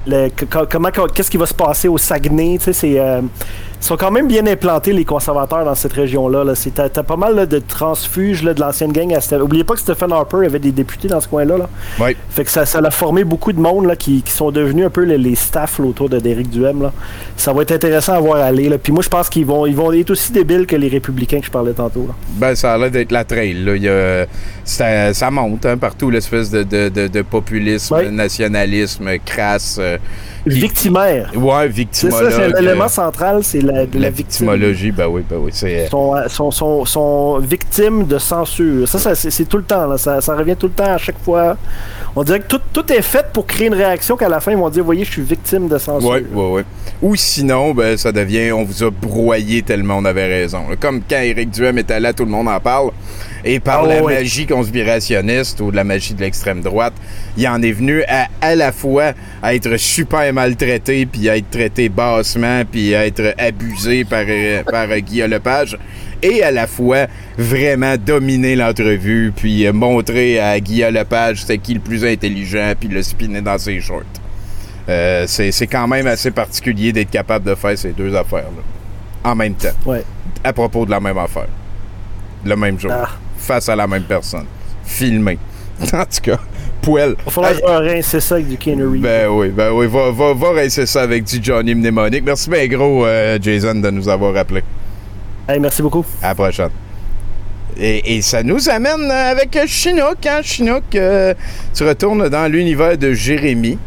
Le- 0.08 0.30
comment, 0.70 0.90
co- 0.92 1.08
qu'est-ce 1.08 1.30
qui 1.30 1.38
va 1.38 1.46
se 1.46 1.54
passer 1.54 1.88
au 1.88 1.98
Saguenay 1.98 2.58
tu 2.58 2.64
sais, 2.66 2.74
c'est, 2.74 3.00
euh, 3.00 3.22
sont 3.86 3.98
quand 3.98 4.12
même 4.12 4.28
bien 4.28 4.46
implantés 4.48 4.94
les 4.94 5.06
conservateurs 5.06 5.66
dans 5.66 5.76
cette 5.76 5.94
région-là. 5.94 6.44
Là. 6.44 6.54
T'as, 6.74 7.04
pas 7.04 7.16
mal 7.16 7.36
là, 7.36 7.46
de 7.46 7.60
transfuges 7.60 8.44
là, 8.44 8.54
de 8.54 8.60
l'ancienne 8.62 8.92
gang. 8.92 9.14
À 9.14 9.36
Oubliez 9.42 9.64
pas 9.64 9.74
que 9.74 9.80
Stephen 9.80 10.12
Harper 10.12 10.46
avait 10.46 10.60
des 10.60 10.72
députés 10.72 11.08
dans 11.08 11.20
ce 11.20 11.28
coin-là. 11.28 11.58
Là. 11.58 11.70
Oui. 12.00 12.16
Fait 12.30 12.44
que 12.44 12.52
ça, 12.52 12.66
ça 12.66 12.80
a 12.80 12.92
formé 12.92 13.24
beaucoup 13.24 13.52
de 13.54 13.60
monde 13.60 13.86
là, 13.86 13.96
qui, 13.96 14.22
qui 14.22 14.32
sont 14.32 14.52
devenus 14.52 14.86
un 14.86 14.90
peu 14.90 15.04
les, 15.04 15.18
les 15.18 15.36
staffs 15.36 15.80
autour 15.80 16.10
de 16.10 16.20
Derek 16.20 16.50
Duhem. 16.50 16.82
Là. 16.84 16.94
Ça 17.38 17.54
va 17.54 17.64
être 17.64 17.72
intéressant 17.72 18.14
à 18.14 18.20
voir 18.20 18.38
aller. 18.44 18.70
Là. 18.70 18.78
Puis 18.78 18.92
moi, 18.94 19.02
je 19.04 19.10
pense 19.10 19.30
qu'ils 19.30 19.46
vont, 19.46 19.66
ils 19.66 19.76
vont 19.76 19.92
être 19.92 20.12
aussi 20.12 20.32
débiles 20.32 20.66
que 20.68 20.76
les 20.76 20.88
républicains 20.88 21.40
que 21.40 21.46
je 21.48 21.52
parlais 21.52 21.74
tantôt. 21.74 22.06
Là. 22.08 22.14
Ben, 22.36 22.56
ça 22.56 22.74
a 22.74 22.78
l'air 22.78 22.92
d'être 22.92 23.12
la 23.12 23.24
trail. 23.24 23.54
Là. 23.64 23.76
Il 23.76 23.84
y 23.84 23.90
a- 23.90 24.26
ça, 24.64 25.14
ça 25.14 25.32
monte 25.32 25.66
hein, 25.66 25.78
partout, 25.78 26.10
l'espèce 26.12 26.50
de, 26.52 26.64
de, 26.64 26.90
de, 26.90 27.08
de 27.08 27.22
populisme, 27.24 28.00
nationalisme 28.12 29.10
crasse. 29.26 29.78
euh, 29.80 29.98
Victimaire. 30.46 31.32
Ouais, 31.36 31.64
C'est 31.64 31.68
victimologue. 31.70 32.32
ça, 32.32 32.36
c'est 32.38 32.42
euh, 32.56 32.60
l'élément 32.60 32.88
central, 32.88 33.44
c'est 33.44 33.62
la, 33.62 33.72
La 33.74 33.80
la 33.82 33.86
victime. 34.10 34.12
victimologie, 34.50 34.92
ben 34.92 35.08
oui, 35.08 35.24
ben 35.30 35.38
oui. 35.40 35.52
C'est, 35.54 35.88
Sont, 35.88 36.16
euh, 36.16 36.28
sont, 36.28 36.52
sont, 36.52 36.86
sont 36.86 37.40
victimes 37.40 38.06
de 38.06 38.18
censure. 38.18 38.88
Ça, 38.88 39.00
ça, 39.00 39.16
c'est, 39.16 39.30
c'est 39.32 39.46
tout 39.46 39.58
le 39.58 39.64
temps. 39.64 39.86
Là. 39.88 39.98
Ça, 39.98 40.20
ça 40.22 40.36
revient 40.36 40.56
tout 40.56 40.68
le 40.68 40.74
temps 40.74 40.94
à 40.94 40.98
chaque 40.98 41.20
fois. 41.24 41.58
On 42.16 42.24
dirait 42.24 42.40
que 42.40 42.48
tout, 42.48 42.62
tout 42.74 42.92
est 42.92 43.02
fait 43.02 43.26
pour 43.32 43.46
créer 43.46 43.68
une 43.68 43.74
réaction 43.74 44.18
qu'à 44.18 44.30
la 44.30 44.40
fin, 44.40 44.52
ils 44.52 44.58
vont 44.58 44.70
dire 44.70 44.84
Voyez, 44.84 45.06
je 45.06 45.12
suis 45.12 45.22
victime 45.22 45.68
de 45.68 45.78
censure. 45.78 46.10
Oui, 46.10 46.26
oui, 46.34 46.46
oui. 46.52 46.62
Ou 47.02 47.16
sinon, 47.16 47.74
ben, 47.74 47.98
ça 47.98 48.12
devient 48.12 48.52
on 48.52 48.64
vous 48.64 48.84
a 48.84 48.90
broyé 48.92 49.62
tellement 49.62 49.98
on 49.98 50.06
avait 50.06 50.28
raison. 50.28 50.60
Comme 50.80 51.02
quand 51.08 51.20
Éric 51.22 51.52
Duhem 51.52 51.78
était 51.78 52.00
là, 52.00 52.14
tout 52.14 52.26
le 52.26 52.32
monde 52.32 52.48
en 52.48 52.60
parle. 52.60 52.92
Et 53.44 53.60
par 53.60 53.84
Ah, 53.84 53.88
la 53.88 54.02
magie 54.04 54.46
conspirationniste 54.46 55.60
ou 55.62 55.72
de 55.72 55.76
la 55.76 55.84
magie 55.84 56.14
de 56.14 56.22
l'extrême 56.22 56.62
droite, 56.62 56.94
il 57.38 57.48
en 57.48 57.62
est 57.62 57.72
venu 57.72 58.04
à 58.08 58.28
à 58.42 58.56
la 58.56 58.72
fois 58.72 59.14
à 59.42 59.54
être 59.56 59.78
super 59.78 60.32
maltraité, 60.34 61.06
puis 61.06 61.30
à 61.30 61.38
être 61.38 61.50
traité 61.50 61.90
bassement, 61.90 62.64
puis 62.72 62.94
à 62.96 63.06
être 63.06 63.34
abusé 63.38 64.04
par, 64.04 64.24
euh, 64.28 64.64
par 64.64 64.88
Guillaume 65.00 65.32
Lepage, 65.32 65.78
et 66.24 66.44
à 66.44 66.52
la 66.52 66.68
fois 66.68 67.08
vraiment 67.38 67.96
dominer 67.98 68.56
l'entrevue, 68.56 69.32
puis 69.36 69.66
euh, 69.66 69.74
montrer 69.74 70.40
à 70.40 70.60
Guillaume 70.60 70.94
Lepage 70.94 71.44
c'est 71.46 71.58
qui 71.58 71.74
le 71.76 71.80
plus 71.80 72.04
intelligent, 72.06 72.74
puis 72.80 72.90
le 72.90 73.02
spinner 73.04 73.42
dans 73.42 73.58
ses 73.58 73.80
shorts. 73.80 74.02
Euh, 74.90 75.26
c'est 75.28 75.52
c'est 75.52 75.68
quand 75.68 75.88
même 75.88 76.08
assez 76.08 76.32
particulier 76.32 76.92
d'être 76.92 77.12
capable 77.12 77.46
de 77.46 77.56
faire 77.56 77.78
ces 77.78 77.92
deux 77.92 78.16
affaires-là 78.16 78.64
en 79.24 79.36
même 79.36 79.54
temps, 79.54 79.70
Ouais. 79.86 80.04
à 80.44 80.52
propos 80.54 80.86
de 80.86 80.92
la 80.92 81.00
même 81.00 81.18
affaire, 81.20 81.48
le 82.44 82.56
même 82.56 82.80
jour, 82.80 82.92
Ah. 82.92 83.10
Face 83.42 83.70
à 83.70 83.76
la 83.76 83.88
même 83.88 84.04
personne, 84.04 84.46
filmé. 84.86 85.38
En 85.94 86.04
tout 86.06 86.22
cas, 86.22 86.38
poêle. 86.82 87.16
Il 87.20 87.26
va 87.26 87.32
falloir 87.32 87.84
Hey, 87.84 87.96
rincer 87.96 88.20
ça 88.20 88.36
avec 88.36 88.48
du 88.48 88.58
Reeves. 88.86 89.02
ben 89.02 89.28
oui, 89.30 89.50
ben 89.50 89.72
oui, 89.72 89.88
va, 89.88 90.12
va, 90.12 90.34
va 90.34 90.52
rincer 90.52 90.86
ça 90.86 91.02
avec 91.02 91.24
du 91.24 91.40
Johnny 91.42 91.74
Mnemonic. 91.74 92.24
Merci 92.24 92.50
bien 92.52 92.68
gros, 92.68 93.06
euh, 93.06 93.40
Jason, 93.42 93.76
de 93.76 93.90
nous 93.90 94.08
avoir 94.08 94.34
rappelé. 94.36 94.64
Hey, 95.50 95.60
merci 95.60 95.82
beaucoup. 95.82 96.06
À 96.22 96.30
la 96.30 96.36
prochaine. 96.36 96.70
Et, 97.78 98.18
et 98.18 98.22
ça 98.22 98.44
nous 98.44 98.70
amène 98.70 99.10
avec 99.10 99.58
Chinook, 99.66 100.24
hein, 100.28 100.42
Chinook, 100.44 100.84
euh, 100.94 101.34
tu 101.74 101.84
retournes 101.84 102.30
dans 102.30 102.52
l'univers 102.52 102.98
de 102.98 103.14
Jérémy. 103.14 103.80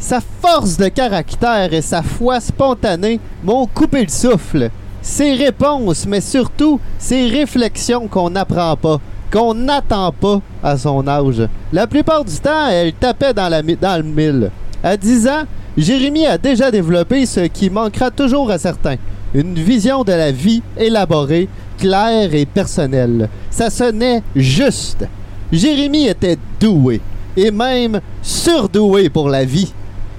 Sa 0.00 0.18
force 0.40 0.76
de 0.76 0.88
caractère 0.88 1.72
et 1.72 1.82
sa 1.82 2.02
foi 2.02 2.40
spontanée 2.40 3.20
m'ont 3.44 3.66
coupé 3.66 4.02
le 4.02 4.08
souffle. 4.08 4.70
Ses 5.02 5.34
réponses, 5.34 6.06
mais 6.06 6.20
surtout 6.20 6.78
ses 6.96 7.26
réflexions 7.26 8.06
qu'on 8.06 8.30
n'apprend 8.30 8.76
pas, 8.76 9.00
qu'on 9.32 9.52
n'attend 9.52 10.12
pas 10.12 10.40
à 10.62 10.78
son 10.78 11.06
âge. 11.08 11.48
La 11.72 11.88
plupart 11.88 12.24
du 12.24 12.36
temps, 12.36 12.68
elle 12.70 12.92
tapait 12.92 13.34
dans, 13.34 13.52
le 13.52 14.02
mille. 14.02 14.50
À 14.82 14.96
10 14.96 15.26
ans, 15.26 15.42
Jérémy 15.76 16.26
a 16.26 16.38
déjà 16.38 16.70
développé 16.70 17.26
ce 17.26 17.40
qui 17.40 17.68
manquera 17.68 18.12
toujours 18.12 18.50
à 18.50 18.58
certains. 18.58 18.96
Une 19.34 19.54
vision 19.54 20.04
de 20.04 20.12
la 20.12 20.30
vie 20.30 20.62
élaborée, 20.76 21.48
claire 21.78 22.32
et 22.32 22.46
personnelle. 22.46 23.28
Ça 23.50 23.70
sonnait 23.70 24.22
juste. 24.36 25.04
Jérémy 25.50 26.06
était 26.06 26.38
doué, 26.60 27.00
et 27.36 27.50
même 27.50 28.00
surdoué 28.22 29.08
pour 29.08 29.28
la 29.28 29.44
vie. 29.44 29.72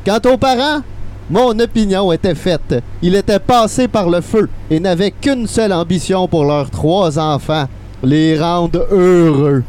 Quant 0.05 0.19
aux 0.25 0.37
parents, 0.37 0.81
mon 1.29 1.57
opinion 1.59 2.11
était 2.11 2.35
faite. 2.35 2.83
Il 3.01 3.15
était 3.15 3.39
passé 3.39 3.87
par 3.87 4.09
le 4.09 4.21
feu 4.21 4.49
et 4.69 4.79
n'avait 4.79 5.11
qu'une 5.11 5.47
seule 5.47 5.73
ambition 5.73 6.27
pour 6.27 6.45
leurs 6.45 6.69
trois 6.69 7.17
enfants, 7.17 7.67
les 8.03 8.39
rendre 8.39 8.85
heureux. 8.91 9.63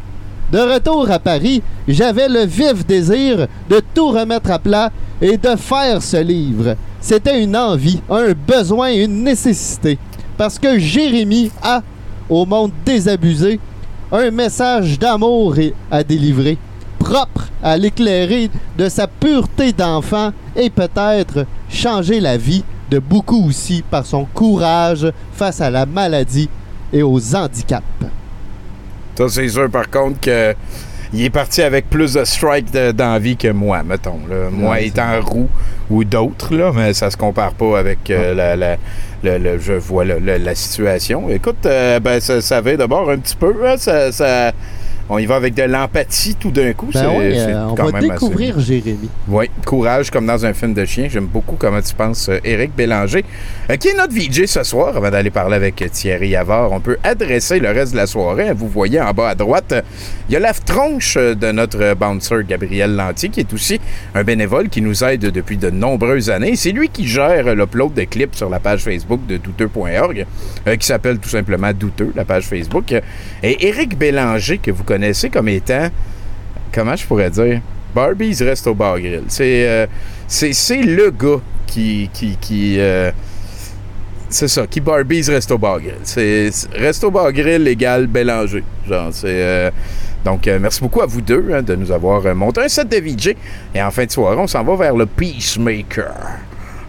De 0.53 0.59
retour 0.59 1.11
à 1.11 1.19
Paris, 1.19 1.63
j'avais 1.89 2.29
le 2.29 2.45
vif 2.45 2.87
désir 2.87 3.47
de 3.69 3.81
tout 3.95 4.09
remettre 4.09 4.51
à 4.51 4.59
plat 4.59 4.91
et 5.21 5.37
de 5.37 5.57
faire 5.57 6.03
ce 6.03 6.19
livre. 6.19 6.77
C'était 7.01 7.43
une 7.43 7.57
envie, 7.57 8.01
un 8.11 8.33
besoin, 8.33 8.93
une 8.93 9.23
nécessité. 9.23 9.99
Parce 10.37 10.59
que 10.59 10.79
Jérémy 10.79 11.51
a, 11.63 11.83
au 12.29 12.45
monde 12.47 12.73
désabusé, 12.85 13.61
un 14.13 14.31
message 14.31 14.99
d'amour 14.99 15.55
à 15.91 16.05
délivrer, 16.05 16.59
propre 17.05 17.49
à 17.63 17.77
l'éclairer 17.77 18.51
de 18.79 18.89
sa 18.89 19.07
pureté 19.07 19.73
d'enfant 19.73 20.33
et 20.57 20.71
peut-être 20.71 21.45
changer 21.69 22.19
la 22.21 22.37
vie 22.39 22.65
de 22.91 22.99
beaucoup 22.99 23.47
aussi 23.49 23.83
par 23.91 24.07
son 24.07 24.25
courage 24.25 25.07
face 25.35 25.61
à 25.61 25.69
la 25.71 25.85
maladie 25.85 26.49
et 26.93 27.03
aux 27.03 27.35
handicaps. 27.35 27.85
Ça, 29.17 29.29
c'est 29.29 29.49
sûr, 29.49 29.71
par 29.71 29.91
contre, 29.91 30.21
que 30.21 30.55
il 31.13 31.23
est 31.23 31.31
parti 31.31 31.63
avec 31.63 31.89
plus 31.89 32.15
de 32.15 32.25
strikes 32.25 32.73
de- 32.73 32.91
d'envie 32.91 33.37
que 33.37 33.49
moi, 33.49 33.83
mettons. 33.85 34.19
là. 34.29 34.51
Moi, 34.51 34.71
Ouais, 34.73 34.87
étant 34.87 35.21
roux 35.21 35.49
ou 35.91 36.03
d'autres, 36.03 36.55
là, 36.57 36.73
mais 36.75 36.93
ça 36.95 37.11
se 37.11 37.17
compare 37.17 37.53
pas 37.53 37.79
avec 37.79 38.11
euh, 38.11 38.35
la, 38.35 38.77
je 39.59 39.73
vois 39.75 40.05
la 40.05 40.55
situation. 40.55 41.29
Écoute, 41.31 41.65
euh, 41.67 42.01
ben, 42.01 42.19
ça, 42.21 42.41
ça 42.41 42.61
va 42.61 42.77
d'abord 42.77 43.09
un 43.11 43.19
petit 43.19 43.37
peu. 43.37 43.55
hein, 43.65 43.77
ça, 43.77 44.11
ça- 44.11 44.53
on 45.09 45.19
y 45.19 45.27
va 45.27 45.37
avec 45.37 45.55
de 45.55 45.63
l'empathie 45.63 46.35
tout 46.35 46.51
d'un 46.51 46.73
coup. 46.73 46.89
Ben 46.93 47.09
oui, 47.17 47.33
euh, 47.37 47.67
on 47.69 47.75
quand 47.75 47.87
va 47.87 48.01
même 48.01 48.11
découvrir 48.11 48.59
Jérémy. 48.59 49.09
Oui, 49.29 49.51
courage 49.67 50.11
comme 50.11 50.27
dans 50.27 50.47
un 50.47 50.53
film 50.55 50.75
de 50.75 50.85
chien. 50.85 51.09
J'aime 51.11 51.27
beaucoup 51.27 51.57
comment 51.57 51.83
tu 51.83 51.95
penses, 51.95 52.29
euh, 52.29 52.39
Éric 52.45 52.75
Bélanger, 52.75 53.25
euh, 53.71 53.77
qui 53.77 53.89
est 53.89 53.95
notre 53.95 54.15
VJ 54.15 54.47
ce 54.47 54.63
soir. 54.63 54.97
Avant 54.97 55.11
d'aller 55.11 55.31
parler 55.31 55.57
avec 55.57 55.85
Thierry 55.93 56.35
Havard, 56.35 56.73
on 56.73 56.81
peut 56.81 56.97
adresser 57.05 57.61
le 57.61 57.71
reste 57.71 57.93
de 57.93 57.99
la 57.99 58.07
soirée. 58.07 58.53
Vous 58.55 58.69
voyez 58.69 59.01
en 59.01 59.13
bas 59.13 59.31
à 59.31 59.35
droite, 59.35 59.75
il 60.29 60.33
y 60.33 60.37
a 60.37 60.41
la 60.41 60.55
tronche 60.55 61.17
de 61.17 61.53
notre 61.53 61.95
bouncer 61.95 62.43
Gabriel 62.49 62.97
Lantier, 62.97 63.29
qui 63.29 63.41
est 63.41 63.53
aussi 63.53 63.81
un 64.15 64.25
bénévole 64.25 64.69
qui 64.69 64.81
nous 64.81 65.05
aide 65.05 65.21
depuis 65.21 65.59
de 65.59 65.71
nombreuses 65.71 66.31
années. 66.31 66.57
C'est 66.57 66.73
lui 66.73 66.89
qui 66.89 67.07
gère 67.07 67.55
l'upload 67.55 67.93
de 67.95 68.05
clips 68.05 68.35
sur 68.35 68.49
la 68.49 68.61
page 68.61 68.83
Facebook 68.83 69.21
de 69.27 69.37
douteux.org, 69.37 70.27
euh, 70.67 70.77
qui 70.77 70.87
s'appelle 70.87 71.19
tout 71.19 71.29
simplement 71.29 71.73
Douteux, 71.73 72.13
la 72.15 72.25
page 72.25 72.45
Facebook. 72.45 72.95
Et 73.43 73.67
Éric 73.67 73.99
Bélanger, 73.99 74.59
que 74.59 74.71
vous 74.71 74.85
connaissez 74.85 74.94
comme 75.33 75.49
étant 75.49 75.89
comment 76.73 76.97
je 76.97 77.07
pourrais 77.07 77.31
dire 77.31 77.61
Barbies 77.95 78.37
reste 78.41 78.67
au 78.67 78.75
bar 78.75 78.99
grill. 78.99 79.23
C'est 79.29 79.69
euh, 79.69 79.87
c'est 80.27 80.53
c'est 80.53 80.83
le 80.83 81.11
gars 81.11 81.41
qui 81.67 82.11
qui 82.13 82.77
euh, 82.79 83.11
c'est 84.29 84.49
ça, 84.49 84.67
qui 84.67 84.81
Barbies 84.81 85.27
reste 85.29 85.53
au 85.53 85.59
bar 85.59 85.79
grill. 85.81 85.99
C'est 86.03 86.51
au 87.05 87.11
bar 87.11 87.33
grill 87.33 87.69
égale 87.69 88.09
Bélanger. 88.09 88.65
Genre 88.89 89.13
euh, 89.25 89.71
donc 90.25 90.49
euh, 90.49 90.59
merci 90.59 90.81
beaucoup 90.81 91.03
à 91.03 91.07
vous 91.07 91.21
deux 91.21 91.51
hein, 91.53 91.63
de 91.63 91.77
nous 91.77 91.93
avoir 91.93 92.25
euh, 92.25 92.35
monté 92.35 92.63
un 92.63 92.69
set 92.69 92.89
de 92.89 92.97
VJ 92.97 93.35
et 93.75 93.83
en 93.83 93.91
fin 93.91 94.07
de 94.07 94.11
soirée, 94.11 94.39
on 94.39 94.47
s'en 94.47 94.65
va 94.65 94.75
vers 94.75 94.97
le 94.97 95.05
Peacemaker. 95.07 96.15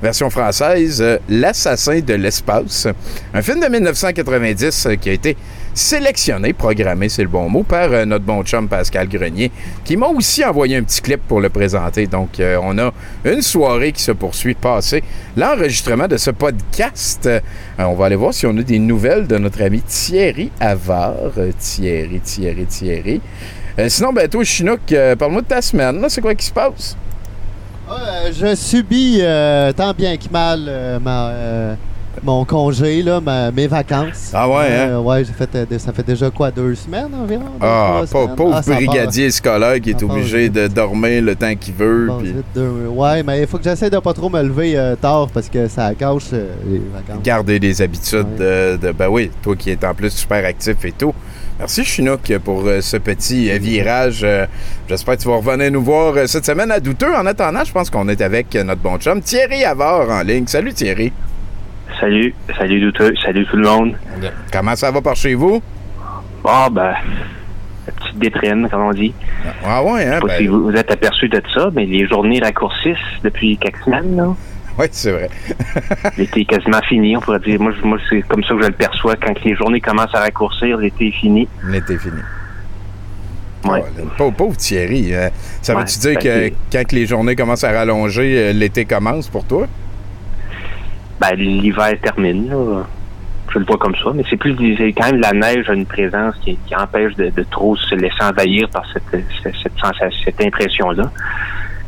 Version 0.02 0.30
française, 0.30 1.04
L'assassin 1.30 2.00
de 2.00 2.14
l'espace. 2.14 2.88
Un 3.34 3.42
film 3.42 3.60
de 3.60 3.68
1990 3.68 4.86
euh, 4.86 4.96
qui 4.96 5.10
a 5.10 5.14
été 5.14 5.36
sélectionné, 5.76 6.54
programmé, 6.54 7.10
c'est 7.10 7.22
le 7.22 7.28
bon 7.28 7.50
mot, 7.50 7.64
par 7.64 7.92
euh, 7.92 8.06
notre 8.06 8.26
bon 8.26 8.44
chum 8.44 8.68
Pascal 8.68 9.08
Grenier, 9.08 9.52
qui 9.84 9.98
m'a 9.98 10.08
aussi 10.08 10.44
envoyé 10.44 10.78
un 10.78 10.84
petit 10.84 11.02
clip 11.02 11.22
pour 11.28 11.42
le 11.42 11.50
présenter. 11.50 12.08
Donc, 12.08 12.40
euh, 12.40 12.58
on 12.64 12.78
a 12.80 12.92
une 13.26 13.42
soirée 13.42 13.92
qui 13.92 14.02
se 14.02 14.14
poursuit 14.14 14.56
passer 14.56 15.04
l'enregistrement 15.36 16.08
de 16.08 16.18
ce 16.18 16.32
podcast. 16.32 17.26
Euh, 17.26 17.40
on 17.78 17.94
va 17.94 18.06
aller 18.06 18.16
voir 18.16 18.34
si 18.34 18.46
on 18.46 18.58
a 18.58 18.64
des 18.64 18.80
nouvelles 18.80 19.28
de 19.28 19.38
notre 19.38 19.62
ami 19.62 19.82
Thierry 19.82 20.50
Havard. 20.60 21.34
Euh, 21.38 21.52
Thierry, 21.60 22.22
Thierry, 22.22 22.66
Thierry. 22.66 23.22
Sinon, 23.90 24.14
ben, 24.14 24.30
toi, 24.30 24.42
Chinook, 24.46 24.80
parle-moi 25.20 25.42
de 25.42 25.48
ta 25.48 25.62
semaine. 25.62 26.02
C'est 26.08 26.22
quoi 26.22 26.34
qui 26.34 26.46
se 26.46 26.54
passe? 26.54 26.96
Euh, 27.92 28.32
je 28.32 28.56
subis 28.56 29.22
tant 29.76 29.94
bien 29.94 30.16
que 30.16 30.30
mal 30.32 31.02
ma, 31.04 31.76
mon 32.24 32.46
congé, 32.46 33.02
là, 33.04 33.20
ma- 33.22 33.52
mes 33.52 33.68
vacances. 33.68 34.32
Ah 34.34 34.50
ouais, 34.50 34.68
hein? 34.68 34.88
Euh, 34.90 35.00
ouais, 35.00 35.24
j'ai 35.24 35.34
fait, 35.34 35.50
euh, 35.56 35.80
ça 35.80 35.94
fait 35.94 36.06
déjà 36.06 36.30
quoi, 36.30 36.50
deux 36.52 36.74
semaines 36.76 37.10
environ? 37.14 37.44
Deux, 37.60 37.66
Ah, 37.68 38.02
semaines? 38.08 38.36
pauvre 38.36 38.56
Ah, 38.56 38.62
brigadier 38.62 39.32
scolaire 39.32 39.80
qui 39.82 39.92
est 39.92 40.00
ça 40.00 40.06
obligé 40.06 40.50
de 40.50 40.68
dormir 40.68 41.22
le 41.22 41.36
temps 41.36 41.54
qu'il 41.56 41.74
veut. 41.74 42.08
part- 42.08 42.18
puis 42.20 42.34
deux- 42.54 42.88
Ouais, 42.90 43.24
mais 43.24 43.42
il 43.42 43.48
faut 43.48 43.58
que 43.58 43.64
j'essaie 43.64 43.90
de 43.90 44.00
pas 44.00 44.14
trop 44.14 44.30
me 44.30 44.42
lever 44.42 44.78
euh, 44.78 44.96
tard 44.96 45.28
parce 45.34 45.50
que 45.50 45.68
ça 45.68 45.94
gâche 45.94 46.24
euh, 46.34 46.50
les 46.68 46.82
vacances. 46.94 47.24
garder 47.24 47.60
des 47.60 47.82
habitudes 47.82 48.36
de, 48.38 48.78
de- 48.82 48.92
Ben 48.92 49.08
oui, 49.10 49.30
toi 49.42 49.56
qui 49.56 49.70
es 49.72 49.86
en 49.86 49.94
plus 49.94 50.10
super 50.12 50.46
actif 50.46 50.84
et 50.86 50.92
tout. 50.92 51.14
Merci 51.60 51.86
Chinook 51.86 52.32
pour 52.44 52.64
ce 52.82 52.98
petit 52.98 53.50
virage. 53.60 54.26
J'espère 54.90 55.16
que 55.16 55.22
tu 55.22 55.28
vas 55.30 55.38
revenir 55.38 55.72
nous 55.72 55.82
voir 55.84 56.14
cette 56.28 56.46
semaine 56.46 56.70
à 56.70 56.80
Douteux. 56.82 57.14
En 57.16 57.26
attendant, 57.26 57.64
je 57.64 57.72
pense 57.72 57.90
qu'on 57.90 58.08
est 58.10 58.22
avec 58.22 58.54
notre 58.56 58.82
bon 58.82 58.98
chum 58.98 59.22
Thierry 59.22 59.64
Havard 59.64 60.10
en 60.10 60.22
ligne. 60.22 60.48
Salut 60.48 60.74
Thierry. 60.74 61.14
Salut, 62.00 62.34
salut 62.58 62.80
douteux, 62.82 63.14
salut 63.24 63.46
tout 63.46 63.58
le 63.58 63.64
monde. 63.68 63.96
Comment 64.52 64.76
ça 64.76 64.92
va 64.92 65.02
par 65.02 65.16
chez 65.16 65.34
vous? 65.34 65.62
Ah 66.44 66.68
ben, 66.70 66.94
la 67.88 67.94
petite 67.94 68.20
déprime, 68.20 68.68
comme 68.70 68.82
on 68.82 68.92
dit. 68.92 69.14
Ah 69.66 69.84
ouais, 69.84 70.06
hein? 70.06 70.10
Je 70.10 70.14
sais 70.16 70.20
pas 70.22 70.28
ben- 70.28 70.38
si 70.40 70.48
vous 70.48 70.64
vous 70.66 70.72
êtes 70.76 70.92
aperçu 70.92 71.30
de 71.30 71.42
ça, 71.54 71.70
mais 71.74 71.86
les 71.86 72.08
journées 72.08 72.40
raccourcissent 72.40 72.98
depuis 73.24 73.58
quelques 73.58 73.84
semaines, 73.84 74.16
là. 74.16 74.36
Oui, 74.78 74.88
c'est 74.92 75.12
vrai. 75.12 75.30
L'été 76.18 76.42
est 76.42 76.46
quasiment 76.46 76.82
fini, 76.82 77.16
on 77.16 77.22
pourrait 77.22 77.40
dire. 77.40 77.60
Moi, 77.62 77.72
c'est 78.10 78.22
comme 78.24 78.44
ça 78.44 78.54
que 78.56 78.62
je 78.62 78.68
le 78.68 78.74
perçois. 78.74 79.16
Quand 79.16 79.34
les 79.46 79.56
journées 79.56 79.80
commencent 79.80 80.14
à 80.14 80.20
raccourcir, 80.20 80.78
l'été 80.78 81.08
est 81.08 81.12
fini. 81.12 81.48
L'été 81.66 81.94
est 81.94 81.98
fini. 81.98 82.20
Ouais. 83.64 83.82
Oh, 84.00 84.08
pauvre, 84.18 84.34
pauvre 84.36 84.58
Thierry. 84.58 85.14
euh, 85.16 85.30
ça 85.62 85.74
Ouais, 85.74 85.80
veut-tu 85.82 85.98
dire 86.00 86.16
ben, 86.16 86.20
que 86.20 86.30
c'est- 86.30 86.54
quand 86.74 86.92
les 86.92 87.06
journées 87.06 87.36
commencent 87.38 87.64
à 87.64 87.72
rallonger, 87.72 88.38
euh, 88.38 88.52
l'été 88.54 88.84
commence 88.86 89.30
pour 89.30 89.46
toi? 89.46 89.66
Ben, 91.20 91.34
l'hiver 91.36 91.94
termine, 92.02 92.50
là. 92.50 92.84
Je 93.54 93.60
le 93.60 93.66
vois 93.66 93.78
comme 93.78 93.96
ça, 93.96 94.12
mais 94.14 94.24
c'est 94.30 94.36
plus 94.38 94.54
quand 94.98 95.06
même 95.12 95.22
la 95.22 95.32
neige 95.32 95.70
a 95.70 95.74
une 95.74 95.86
présence 95.86 96.36
qui, 96.44 96.58
qui 96.66 96.76
empêche 96.76 97.16
de, 97.16 97.30
de 97.30 97.44
trop 97.44 97.76
se 97.78 97.96
laisser 97.96 98.22
envahir 98.22 98.68
par 98.70 98.84
cette, 98.92 99.24
cette, 99.44 99.56
cette 99.62 99.78
sensation, 99.78 100.20
cette 100.26 100.42
impression-là. 100.42 101.10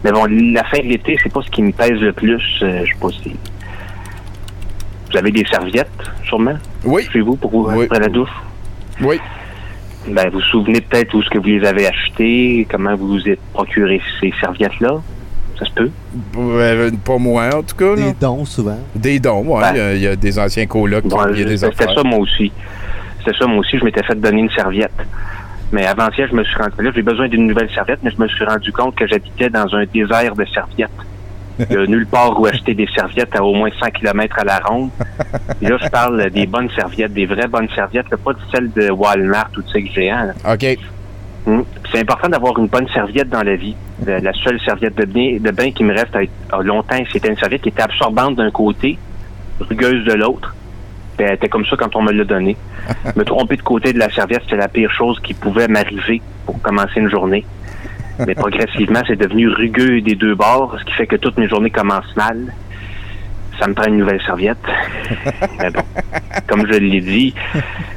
Mais 0.03 0.11
bon, 0.11 0.25
la 0.53 0.63
fin 0.65 0.77
de 0.79 0.83
l'été, 0.85 1.17
c'est 1.21 1.33
pas 1.33 1.41
ce 1.41 1.49
qui 1.49 1.63
me 1.63 1.71
pèse 1.71 1.99
le 1.99 2.13
plus. 2.13 2.41
euh, 2.61 2.85
je 2.85 2.93
sais 2.93 2.99
pas 3.01 3.09
si. 3.09 3.35
Vous 5.11 5.17
avez 5.17 5.31
des 5.31 5.45
serviettes, 5.45 5.89
sûrement? 6.23 6.57
Oui. 6.85 7.03
Chez 7.11 7.21
vous 7.21 7.35
pour 7.35 7.51
vous 7.51 7.69
après 7.69 7.99
la 7.99 8.07
douche? 8.07 8.29
Oui. 9.01 9.19
Ben, 10.07 10.29
vous 10.29 10.37
vous 10.39 10.41
souvenez 10.41 10.79
peut-être 10.79 11.13
où 11.15 11.23
ce 11.23 11.29
que 11.29 11.39
vous 11.39 11.47
les 11.47 11.65
avez 11.65 11.87
achetées, 11.87 12.65
comment 12.69 12.95
vous 12.95 13.07
vous 13.09 13.27
êtes 13.27 13.41
procuré 13.51 13.99
ces 14.21 14.31
serviettes-là? 14.39 15.01
Ça 15.59 15.65
se 15.65 15.71
peut? 15.71 15.89
Pas 17.03 17.17
moi, 17.17 17.49
en 17.55 17.63
tout 17.63 17.75
cas. 17.75 17.95
Des 17.95 18.01
là. 18.05 18.13
dons, 18.19 18.45
souvent. 18.45 18.77
Des 18.95 19.19
dons, 19.19 19.43
oui. 19.45 19.61
Ben. 19.61 19.71
Il 19.73 19.77
y 19.77 19.81
a- 19.81 19.93
il 19.95 20.01
y, 20.01 20.07
a 20.07 20.15
des 20.15 20.39
anciens 20.39 20.65
colocs 20.67 21.07
qui 21.07 21.13
ont 21.13 21.25
des 21.31 21.57
C'était 21.57 21.85
ça, 21.95 22.03
moi 22.03 22.19
aussi. 22.19 22.51
C'était 23.19 23.37
ça, 23.37 23.47
moi 23.47 23.57
aussi. 23.59 23.77
Je 23.79 23.83
m'étais 23.83 24.03
fait 24.03 24.15
donner 24.19 24.41
une 24.41 24.51
serviette. 24.51 24.91
Mais 25.71 25.85
avant-hier, 25.85 26.27
je 26.29 26.35
me 26.35 26.43
suis 26.43 26.55
rendu 26.55 26.81
là, 26.81 26.91
j'ai 26.95 27.01
besoin 27.01 27.27
d'une 27.27 27.45
nouvelle 27.47 27.69
serviette, 27.73 27.99
mais 28.03 28.11
je 28.15 28.21
me 28.21 28.27
suis 28.27 28.45
rendu 28.45 28.71
compte 28.71 28.95
que 28.95 29.05
j'habitais 29.07 29.49
dans 29.49 29.73
un 29.75 29.83
désert 29.85 30.33
de 30.35 30.45
serviettes. 30.45 30.89
Il 31.59 31.75
n'y 31.75 31.83
a 31.83 31.87
nulle 31.87 32.05
part 32.05 32.39
où 32.39 32.45
acheter 32.45 32.73
des 32.75 32.87
serviettes 32.95 33.35
à 33.35 33.43
au 33.43 33.53
moins 33.53 33.69
100 33.79 33.89
km 33.89 34.37
à 34.39 34.43
la 34.43 34.59
ronde. 34.59 34.91
Et 35.61 35.65
là, 35.69 35.77
je 35.83 35.89
parle 35.89 36.29
des 36.29 36.45
bonnes 36.45 36.69
serviettes, 36.69 37.13
des 37.13 37.25
vraies 37.25 37.47
bonnes 37.47 37.67
serviettes, 37.75 38.15
pas 38.15 38.33
de 38.33 38.37
celles 38.53 38.71
de 38.71 38.91
Walmart 38.91 39.49
ou 39.57 39.61
de 39.63 39.67
Sig 39.69 39.91
géant. 39.91 40.23
là. 40.45 40.53
OK. 40.53 40.77
Puis 41.47 41.91
C'est 41.93 42.01
important 42.01 42.27
d'avoir 42.27 42.57
une 42.59 42.67
bonne 42.67 42.87
serviette 42.89 43.29
dans 43.29 43.43
la 43.43 43.55
vie. 43.55 43.75
La, 44.05 44.19
la 44.19 44.33
seule 44.33 44.59
serviette 44.59 44.97
de 44.97 45.05
bain, 45.05 45.37
de 45.39 45.51
bain 45.51 45.71
qui 45.71 45.83
me 45.83 45.93
reste 45.93 46.15
à, 46.15 46.57
à 46.57 46.61
longtemps, 46.61 47.01
c'était 47.11 47.29
une 47.29 47.37
serviette 47.37 47.61
qui 47.61 47.69
était 47.69 47.83
absorbante 47.83 48.35
d'un 48.35 48.51
côté, 48.51 48.97
rugueuse 49.61 50.03
de 50.05 50.13
l'autre. 50.13 50.53
Puis 51.17 51.25
Elle 51.25 51.35
était 51.35 51.47
comme 51.47 51.65
ça 51.65 51.77
quand 51.77 51.95
on 51.95 52.03
me 52.03 52.11
l'a 52.11 52.25
donnée. 52.25 52.57
me 53.15 53.23
tromper 53.23 53.55
de 53.55 53.61
côté 53.61 53.93
de 53.93 53.99
la 53.99 54.09
serviette, 54.09 54.41
c'était 54.43 54.57
la 54.57 54.67
pire 54.67 54.91
chose 54.91 55.19
qui 55.21 55.33
pouvait 55.33 55.67
m'arriver 55.67 56.21
pour 56.45 56.61
commencer 56.61 56.99
une 56.99 57.09
journée. 57.09 57.45
Mais 58.25 58.35
progressivement, 58.35 59.01
c'est 59.07 59.15
devenu 59.15 59.47
rugueux 59.47 60.01
des 60.01 60.15
deux 60.15 60.35
bords, 60.35 60.75
ce 60.79 60.85
qui 60.85 60.93
fait 60.93 61.07
que 61.07 61.15
toutes 61.15 61.37
mes 61.37 61.47
journées 61.47 61.69
commencent 61.69 62.15
mal. 62.15 62.53
Ça 63.59 63.67
me 63.67 63.73
prend 63.73 63.87
une 63.87 63.97
nouvelle 63.97 64.21
serviette. 64.21 64.57
Mais 65.59 65.69
bon, 65.71 65.81
comme 66.47 66.65
je 66.71 66.77
l'ai 66.77 67.01
dit, 67.01 67.33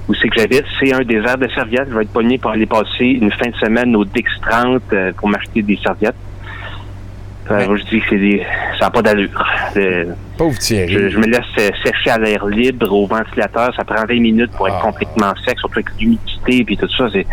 où 0.08 0.14
c'est 0.14 0.28
que 0.28 0.40
j'habite, 0.40 0.64
c'est 0.78 0.92
un 0.92 1.02
désert 1.02 1.38
de 1.38 1.48
serviettes. 1.48 1.88
Je 1.90 1.94
vais 1.94 2.02
être 2.02 2.12
pogné 2.12 2.38
pour 2.38 2.50
aller 2.50 2.66
passer 2.66 3.04
une 3.04 3.30
fin 3.32 3.50
de 3.50 3.56
semaine 3.56 3.94
au 3.94 4.04
Dix 4.04 4.24
30 4.42 4.82
euh, 4.92 5.12
pour 5.16 5.28
m'acheter 5.28 5.62
des 5.62 5.76
serviettes. 5.76 6.16
Euh, 7.50 7.66
moi, 7.66 7.76
je 7.76 7.84
dis 7.84 8.00
que 8.00 8.06
c'est 8.10 8.18
des... 8.18 8.42
ça 8.78 8.86
n'a 8.86 8.90
pas 8.90 9.02
d'allure. 9.02 9.44
Euh, 9.76 10.04
Pauvre 10.38 10.56
Thierry. 10.58 10.92
je, 10.92 11.08
je 11.08 11.18
me 11.18 11.26
laisse 11.26 11.40
euh, 11.58 11.68
sécher 11.84 12.10
à 12.10 12.18
l'air 12.18 12.46
libre, 12.46 12.92
au 12.92 13.06
ventilateur. 13.06 13.74
Ça 13.74 13.84
prend 13.84 14.04
20 14.06 14.20
minutes 14.20 14.52
pour 14.52 14.68
être 14.68 14.76
Ah. 14.80 14.84
complètement 14.84 15.32
sec, 15.44 15.58
surtout 15.58 15.80
avec 15.80 15.88
l'humidité 16.00 16.64
puis 16.64 16.76
tout 16.76 16.88
ça. 16.96 17.08
C'est, 17.12 17.26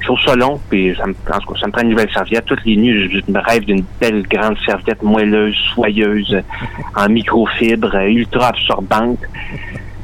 je 0.00 0.06
trouve 0.06 0.20
ça 0.24 0.34
long, 0.34 0.60
puis 0.68 0.94
ça 0.96 1.06
me, 1.06 1.14
ça 1.28 1.68
prend 1.72 1.82
une 1.82 1.90
nouvelle 1.90 2.10
serviette. 2.12 2.44
Toutes 2.46 2.64
les 2.64 2.76
nuits, 2.76 3.10
je, 3.26 3.32
me 3.32 3.38
rêve 3.40 3.64
d'une 3.64 3.84
belle 4.00 4.22
grande 4.28 4.56
serviette 4.66 5.02
moelleuse, 5.02 5.56
soyeuse, 5.74 6.34
euh, 6.34 6.42
en 6.96 7.08
microfibre, 7.08 7.94
euh, 7.94 8.08
ultra 8.08 8.48
absorbante. 8.48 9.18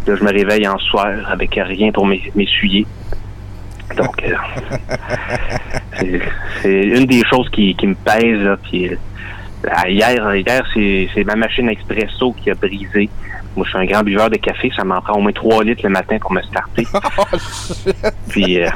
Là, 0.06 0.14
je 0.16 0.22
me 0.22 0.30
réveille 0.32 0.68
en 0.68 0.78
soir 0.78 1.08
avec 1.28 1.54
rien 1.60 1.90
pour 1.90 2.06
m'es- 2.06 2.30
m'essuyer. 2.36 2.86
Donc, 3.96 4.22
euh, 4.24 4.34
c'est, 5.98 6.20
c'est 6.62 6.82
une 6.82 7.06
des 7.06 7.22
choses 7.28 7.48
qui, 7.50 7.74
qui 7.74 7.86
me 7.86 7.94
pèse, 7.94 8.40
là, 8.42 8.56
puis 8.62 8.88
euh, 8.88 8.96
hier, 9.88 10.34
hier 10.36 10.62
c'est 10.74 11.24
ma 11.24 11.34
machine 11.36 11.68
expresso 11.68 12.32
qui 12.32 12.50
a 12.50 12.54
brisé. 12.54 13.08
Moi, 13.56 13.64
je 13.64 13.70
suis 13.70 13.78
un 13.78 13.86
grand 13.86 14.02
buveur 14.02 14.28
de 14.28 14.36
café. 14.36 14.70
Ça 14.76 14.84
m'en 14.84 15.00
prend 15.00 15.14
au 15.14 15.20
moins 15.22 15.32
3 15.32 15.64
litres 15.64 15.80
le 15.84 15.88
matin 15.88 16.18
pour 16.20 16.30
me 16.32 16.42
starter. 16.42 16.86
Puis, 18.28 18.60
euh, 18.62 18.68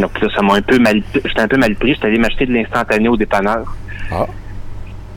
donc 0.00 0.18
là, 0.20 0.28
ça 0.34 0.40
m'a 0.42 0.54
un 0.54 0.62
peu 0.62 0.78
mal... 0.78 1.02
J'étais 1.12 1.40
un 1.40 1.48
peu 1.48 1.58
mal 1.58 1.74
pris. 1.74 1.92
J'étais 1.94 2.06
allé 2.06 2.18
m'acheter 2.18 2.46
de 2.46 2.52
l'instantané 2.54 3.08
au 3.08 3.16
dépanneur. 3.18 3.64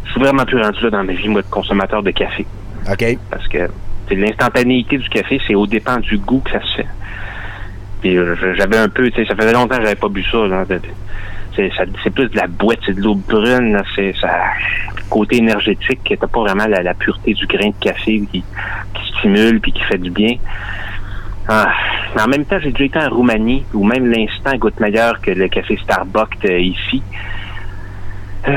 Je 0.06 0.12
suis 0.12 0.20
vraiment 0.20 0.44
plus 0.46 0.62
rendu 0.62 0.82
là 0.84 0.90
dans 0.90 1.04
ma 1.06 1.14
vie, 1.14 1.30
moi, 1.30 1.42
de 1.42 1.48
consommateur 1.48 2.04
de 2.04 2.12
café. 2.12 2.46
OK. 2.92 3.18
Parce 3.30 3.48
que 3.48 3.70
l'instantanéité 4.12 4.98
du 4.98 5.08
café, 5.10 5.40
c'est 5.48 5.56
au 5.56 5.68
dépend 5.68 5.98
du 5.98 6.18
goût 6.18 6.42
que 6.44 6.52
ça 6.52 6.62
se 6.62 6.76
fait. 6.82 6.88
Puis 8.02 8.18
euh, 8.18 8.36
j'avais 8.56 8.78
un 8.78 8.90
peu, 8.90 9.10
tu 9.10 9.22
sais, 9.22 9.28
ça 9.28 9.36
faisait 9.36 9.54
longtemps 9.54 9.78
que 9.78 9.84
j'avais 9.84 9.96
pas 9.96 10.10
bu 10.10 10.24
ça. 10.24 10.38
de- 10.66 10.82
c'est 12.04 12.10
plus 12.12 12.30
de 12.30 12.38
la 12.38 12.48
boîte, 12.48 12.80
c'est 12.86 12.96
de 12.96 13.02
l'eau 13.02 13.16
brune, 13.16 13.82
c'est 13.96 14.14
ça 14.20 14.30
côté 15.10 15.38
énergétique, 15.38 16.00
t'as 16.20 16.28
pas 16.28 16.42
vraiment 16.42 16.68
la, 16.68 16.94
pureté 16.94 17.34
du 17.34 17.48
grain 17.48 17.70
de 17.70 17.76
café 17.80 18.22
qui, 18.32 18.44
qui 18.94 19.18
stimule 19.18 19.60
puis 19.62 19.72
qui 19.72 19.82
fait 19.84 19.98
du 19.98 20.12
bien. 20.12 20.36
Ah, 21.48 21.72
mais 22.16 22.22
en 22.22 22.28
même 22.28 22.46
temps, 22.46 22.60
j'ai 22.60 22.72
déjà 22.72 22.84
été 22.84 23.00
en 23.00 23.10
Roumanie 23.10 23.64
où 23.74 23.86
même 23.86 24.12
l'instant 24.12 24.58
goûte 24.58 24.80
meilleur 24.82 25.22
que 25.22 25.32
le 25.32 25.48
café 25.48 25.78
Starbucks 25.82 26.46
euh, 26.46 26.60
ici. 26.60 27.02
Euh, 28.48 28.52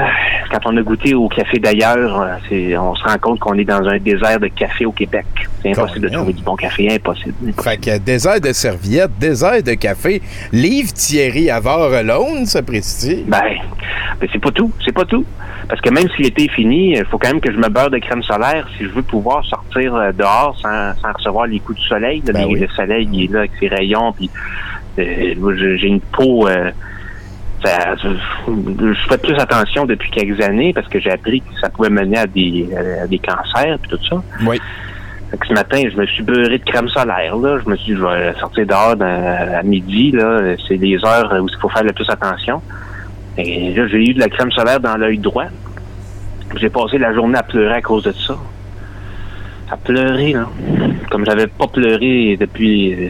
quand 0.51 0.59
on 0.67 0.77
a 0.77 0.83
goûté 0.83 1.15
au 1.15 1.29
café 1.29 1.59
d'ailleurs, 1.59 2.21
euh, 2.53 2.77
on 2.77 2.95
se 2.95 3.03
rend 3.05 3.19
compte 3.19 3.39
qu'on 3.41 3.55
est 3.55 3.65
dans 3.65 3.83
un 3.89 3.99
désert 3.99 4.39
de 4.39 4.47
café 4.49 4.87
au 4.87 4.93
Québec. 4.93 5.27
C'est 5.63 5.71
impossible 5.71 6.09
de 6.09 6.15
trouver 6.15 6.33
du 6.33 6.43
bon 6.43 6.57
café, 6.57 6.93
impossible. 6.95 7.35
Fait 7.63 7.77
que 7.77 7.99
désert 7.99 8.41
de 8.41 8.53
serviettes, 8.53 9.19
désert 9.19 9.63
de 9.63 9.75
café, 9.75 10.23
livre 10.53 10.93
Thierry 10.93 11.51
Avard 11.51 11.93
alone, 11.93 12.47
ça 12.47 12.63
précise. 12.63 13.25
Ben, 13.27 13.41
ben, 14.21 14.29
c'est 14.33 14.39
pas 14.41 14.51
tout, 14.53 14.71
c'est 14.85 14.93
pas 14.95 15.05
tout. 15.05 15.25
Parce 15.69 15.81
que 15.81 15.91
même 15.91 16.09
si 16.17 16.23
l'été 16.23 16.45
est 16.45 16.53
fini, 16.53 16.93
il 16.97 17.05
faut 17.05 17.19
quand 17.19 17.29
même 17.29 17.41
que 17.41 17.53
je 17.53 17.57
me 17.59 17.69
beurre 17.69 17.91
de 17.91 17.99
crème 17.99 18.23
solaire 18.23 18.69
si 18.77 18.85
je 18.85 18.91
veux 18.91 19.03
pouvoir 19.03 19.45
sortir 19.45 19.95
euh, 19.95 20.13
dehors 20.13 20.57
sans, 20.61 20.95
sans 21.01 21.13
recevoir 21.13 21.47
les 21.47 21.61
coups 21.61 21.79
du 21.79 21.87
soleil. 21.87 22.23
là. 22.27 22.33
Ben 22.33 22.47
oui. 22.49 22.61
Le 22.61 22.69
soleil, 22.69 23.09
il 23.13 23.25
est 23.25 23.33
là 23.33 23.41
avec 23.41 23.53
ses 23.61 23.69
rayons, 23.69 24.13
puis 24.13 24.31
euh, 24.99 25.35
j'ai 25.57 25.79
j'ai 25.79 25.87
une 25.89 26.01
peau... 26.01 26.49
euh, 26.49 26.71
ça- 27.65 27.95
je 27.97 29.09
fais 29.09 29.19
plus 29.19 29.35
attention 29.35 29.85
depuis 29.87 30.11
quelques 30.11 30.41
années 30.43 30.73
parce 30.73 30.89
que 30.89 30.99
j'ai 31.01 31.11
appris 31.11 31.41
que 31.41 31.59
ça 31.61 31.69
pouvait 31.71 31.91
mener 31.91 32.19
à 32.19 32.27
des, 32.27 32.69
à 33.03 33.07
des 33.07 33.19
cancers 33.19 33.79
puis 33.81 33.91
tout 33.91 34.05
ça. 34.09 34.23
Oui. 34.47 34.61
Fait 35.31 35.37
que 35.39 35.47
ce 35.47 35.53
matin, 35.53 35.81
je 35.93 35.97
me 35.97 36.07
suis 36.07 36.23
beurré 36.25 36.59
de 36.59 36.65
crème 36.65 36.89
solaire. 36.89 37.37
Là. 37.37 37.59
Je 37.65 37.71
me 37.71 37.77
suis 37.77 37.93
dit, 37.95 37.99
je 38.01 38.05
vais 38.05 38.35
sortir 38.41 38.67
dehors 38.67 38.97
dans- 38.97 39.07
à 39.59 39.63
midi. 39.63 40.11
là. 40.13 40.57
C'est 40.67 40.77
les 40.77 40.97
heures 41.05 41.33
où 41.41 41.47
il 41.49 41.57
faut 41.61 41.69
faire 41.69 41.85
le 41.85 41.93
plus 41.93 42.09
attention. 42.11 42.61
Et 43.39 43.73
là, 43.75 43.87
j'ai 43.87 43.99
eu 44.11 44.15
de 44.15 44.19
la 44.21 44.29
crème 44.29 44.51
solaire 44.51 44.81
dans 44.81 44.97
l'œil 44.97 45.19
droit. 45.19 45.45
J'ai 46.57 46.69
passé 46.69 46.99
la 46.99 47.15
journée 47.15 47.39
à 47.39 47.45
pleurer 47.45 47.75
à 47.75 47.81
cause 47.81 48.03
de 48.03 48.13
ça. 48.13 48.37
À 49.71 49.77
pleurer, 49.77 50.33
là. 50.33 50.49
Comme 51.11 51.25
j'avais 51.25 51.47
pas 51.47 51.69
pleuré 51.69 52.37
depuis, 52.41 52.93
euh, 52.95 53.09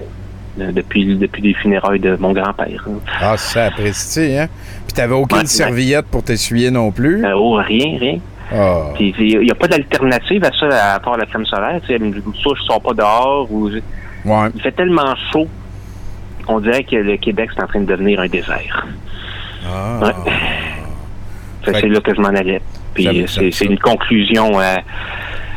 depuis, 0.57 1.17
depuis 1.17 1.43
les 1.43 1.55
funérailles 1.55 2.01
de 2.01 2.17
mon 2.17 2.33
grand-père. 2.33 2.85
Ah, 3.21 3.37
ça 3.37 3.67
apprécie, 3.67 4.37
hein? 4.37 4.49
Puis 4.87 4.95
t'avais 4.95 5.15
aucune 5.15 5.37
Ouais, 5.39 5.43
ouais. 5.43 5.47
serviette 5.49 6.07
pour 6.07 6.23
t'essuyer 6.23 6.71
non 6.71 6.91
plus? 6.91 7.25
Euh, 7.25 7.35
oh, 7.37 7.55
rien, 7.55 7.99
rien. 7.99 8.19
Ah. 8.53 8.87
Puis 8.95 9.15
il 9.19 9.41
n'y 9.41 9.51
a 9.51 9.55
pas 9.55 9.69
d'alternative 9.69 10.45
à 10.45 10.51
ça, 10.59 10.95
à 10.95 11.01
part 11.01 11.17
la 11.17 11.27
crème 11.27 11.47
solaire. 11.47 11.81
Tu 11.87 11.97
sais, 11.97 12.01
soit 12.43 12.55
je 12.59 12.63
sors 12.65 12.81
pas 12.83 12.93
dehors 12.95 13.47
ou 13.51 13.69
il 13.71 14.61
fait 14.63 14.73
tellement 14.73 15.15
chaud. 15.33 15.47
On 16.49 16.59
dirait 16.59 16.83
que 16.83 16.97
le 16.97 17.17
Québec 17.17 17.51
c'est 17.55 17.63
en 17.63 17.67
train 17.69 17.81
de 17.81 17.87
devenir 17.87 18.19
un 18.21 18.27
désert. 18.27 18.87
Ah. 19.67 20.01
Ouais. 20.03 20.33
Fait 21.63 21.75
c'est 21.81 21.89
là 21.89 22.01
que 22.01 22.13
je 22.15 22.21
m'en 22.21 22.29
allais. 22.29 22.61
Puis 22.95 23.07
euh, 23.07 23.27
c'est 23.53 23.65
une 23.67 23.79
conclusion. 23.79 24.59
à- 24.59 24.79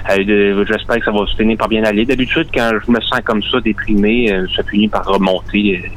J'espère 0.10 0.98
que 1.00 1.06
ça 1.06 1.12
va 1.12 1.26
se 1.26 1.36
finir 1.36 1.58
par 1.58 1.68
bien 1.70 1.84
aller. 1.84 2.06
D'habitude, 2.06 2.48
quand 2.54 2.72
je 2.86 2.92
me 2.92 3.00
sens 3.02 3.22
comme 3.24 3.42
ça, 3.44 3.60
déprimé, 3.62 4.32
euh, 4.32 4.46
ça 4.56 4.64
finit 4.64 4.88
par 4.90 5.06
remonter. 5.06 5.82
euh, 5.84 5.88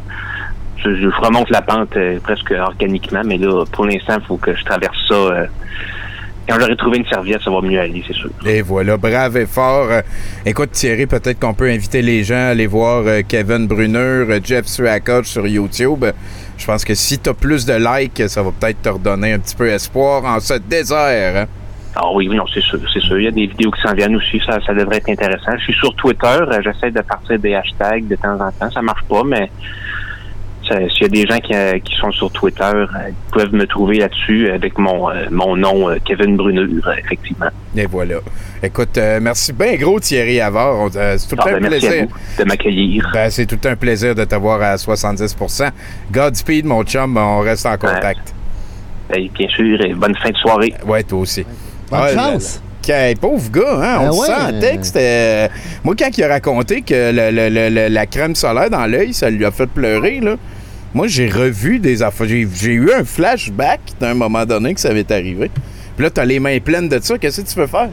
Je, 0.95 1.09
remonte 1.24 1.51
la 1.51 1.62
pente 1.62 1.97
euh, 1.97 2.19
presque 2.23 2.53
organiquement, 2.53 3.23
mais 3.24 3.39
là, 3.39 3.65
pour 3.73 3.87
l'instant, 3.87 4.16
il 4.20 4.27
faut 4.27 4.37
que 4.37 4.55
je 4.55 4.65
traverse 4.65 4.97
ça. 5.09 5.15
euh, 5.15 5.47
quand 6.49 6.61
j'aurai 6.61 6.77
trouvé 6.77 6.99
une 6.99 7.07
serviette, 7.07 7.43
ça 7.43 7.51
va 7.51 7.61
mieux 7.61 7.81
aller, 7.81 8.05
c'est 8.07 8.12
sûr. 8.15 8.31
Et 8.47 8.62
voilà, 8.62 8.97
brave 8.97 9.37
et 9.37 9.47
fort. 9.47 9.89
Euh, 9.91 10.03
écoute, 10.45 10.70
Thierry, 10.70 11.07
peut-être 11.07 11.41
qu'on 11.41 11.55
peut 11.55 11.69
inviter 11.69 12.03
les 12.03 12.23
gens 12.23 12.37
à 12.37 12.51
aller 12.51 12.69
voir 12.69 13.03
euh, 13.05 13.23
Kevin 13.27 13.66
Brunner, 13.66 13.99
euh, 13.99 14.39
Jeff 14.45 14.66
Surakoch 14.66 15.24
sur 15.27 15.45
YouTube. 15.49 16.05
Euh, 16.05 16.12
Je 16.57 16.65
pense 16.65 16.85
que 16.85 16.95
si 16.95 17.19
tu 17.19 17.28
as 17.31 17.35
plus 17.35 17.66
de 17.66 17.73
likes, 17.74 18.28
ça 18.28 18.45
va 18.45 18.53
peut-être 18.53 18.81
te 18.81 18.89
redonner 18.91 19.33
un 19.33 19.41
petit 19.41 19.57
peu 19.57 19.69
espoir 19.69 20.24
en 20.24 20.39
ce 20.39 20.55
désert. 20.55 21.37
hein? 21.37 21.47
Ah 21.98 22.10
oui, 22.12 22.28
oui, 22.28 22.36
non, 22.36 22.44
c'est 22.52 22.60
sûr, 22.60 22.78
c'est 22.93 23.01
sûr. 23.01 23.18
Il 23.18 23.24
y 23.24 23.28
a 23.28 23.31
des 23.31 23.47
vidéos 23.47 23.70
qui 23.70 23.81
s'en 23.81 23.94
viennent 23.94 24.16
aussi, 24.16 24.40
ça, 24.47 24.59
ça 24.66 24.74
devrait 24.74 24.98
être 24.98 25.09
intéressant. 25.09 25.52
Je 25.59 25.64
suis 25.64 25.74
sur 25.74 25.94
Twitter, 25.94 26.27
euh, 26.27 26.60
j'essaie 26.62 26.90
de 26.90 27.01
partir 27.01 27.39
des 27.39 27.55
hashtags 27.55 28.06
de 28.06 28.16
temps 28.16 28.35
en 28.35 28.51
temps. 28.52 28.70
Ça 28.70 28.82
marche 28.82 29.05
pas, 29.09 29.23
mais 29.24 29.51
s'il 30.68 31.02
y 31.02 31.05
a 31.05 31.09
des 31.09 31.27
gens 31.27 31.39
qui, 31.39 31.55
euh, 31.55 31.78
qui 31.78 31.94
sont 31.97 32.10
sur 32.10 32.31
Twitter, 32.32 32.64
euh, 32.64 32.86
ils 33.09 33.32
peuvent 33.32 33.55
me 33.55 33.66
trouver 33.66 33.98
là-dessus 33.98 34.51
avec 34.51 34.78
mon, 34.78 35.09
mon 35.31 35.56
nom, 35.56 35.89
Kevin 36.05 36.36
Bruneur, 36.36 36.66
effectivement. 36.98 37.47
Et 37.77 37.86
voilà. 37.86 38.16
Écoute, 38.62 38.98
euh, 38.98 39.20
merci 39.23 39.52
bien 39.52 39.77
gros 39.77 40.01
Thierry 40.01 40.40
Avard. 40.40 40.89
C'est 40.93 41.28
tout 41.28 41.36
Ah, 41.39 41.44
ben, 41.44 41.56
un 41.56 41.60
merci 41.60 41.86
à 41.86 41.90
plaisir. 41.90 42.06
vous 42.09 42.43
de 42.43 42.48
m'accueillir. 42.48 43.10
Ben, 43.12 43.31
c'est 43.31 43.47
tout 43.47 43.68
un 43.68 43.77
plaisir 43.77 44.14
de 44.14 44.24
t'avoir 44.24 44.60
à 44.62 44.77
70% 44.77 45.70
Godspeed, 46.10 46.64
mon 46.64 46.82
chum, 46.82 47.16
on 47.16 47.40
reste 47.40 47.66
en 47.66 47.77
contact. 47.77 48.35
Ben, 49.09 49.28
bien 49.39 49.48
sûr, 49.48 49.81
et 49.85 49.94
bonne 49.94 50.16
fin 50.16 50.31
de 50.31 50.36
soirée. 50.36 50.74
Ouais, 50.85 51.05
toi 51.05 51.20
aussi. 51.20 51.47
Bonne 51.90 52.00
Ah, 52.02 52.08
chance. 52.32 52.60
pauvre 53.20 53.50
gars, 53.50 53.62
hein? 53.82 53.96
On 54.00 54.02
Ben 54.02 54.06
le 54.06 54.12
ouais, 54.12 54.26
sent 54.26 54.32
en 54.32 54.54
euh, 54.54 54.60
texte. 54.60 54.96
euh, 54.96 55.48
moi, 55.84 55.94
quand 55.98 56.16
il 56.16 56.24
a 56.24 56.28
raconté 56.28 56.82
que 56.82 56.94
le- 57.12 57.30
le- 57.30 57.48
le- 57.48 57.68
le- 57.68 57.88
la 57.88 58.06
crème 58.06 58.34
solaire 58.34 58.70
dans 58.70 58.86
l'œil, 58.86 59.12
ça 59.12 59.28
lui 59.30 59.44
a 59.44 59.50
fait 59.50 59.66
pleurer, 59.66 60.20
là. 60.20 60.36
Moi, 60.94 61.08
j'ai 61.08 61.28
revu 61.28 61.78
des 61.78 62.02
affaires. 62.02 62.26
J'ai 62.28 62.72
eu 62.72 62.90
un 62.92 63.04
flashback 63.04 63.80
d'un 64.00 64.14
moment 64.14 64.46
donné 64.46 64.72
que 64.74 64.80
ça 64.80 64.88
avait 64.90 65.10
arrivé. 65.12 65.50
Puis 65.96 66.04
là, 66.04 66.10
t'as 66.10 66.24
les 66.24 66.38
mains 66.40 66.58
pleines 66.60 66.88
de 66.88 66.98
ça. 67.02 67.18
Qu'est-ce 67.18 67.40
que 67.42 67.48
tu 67.48 67.58
veux 67.58 67.66
faire? 67.66 67.88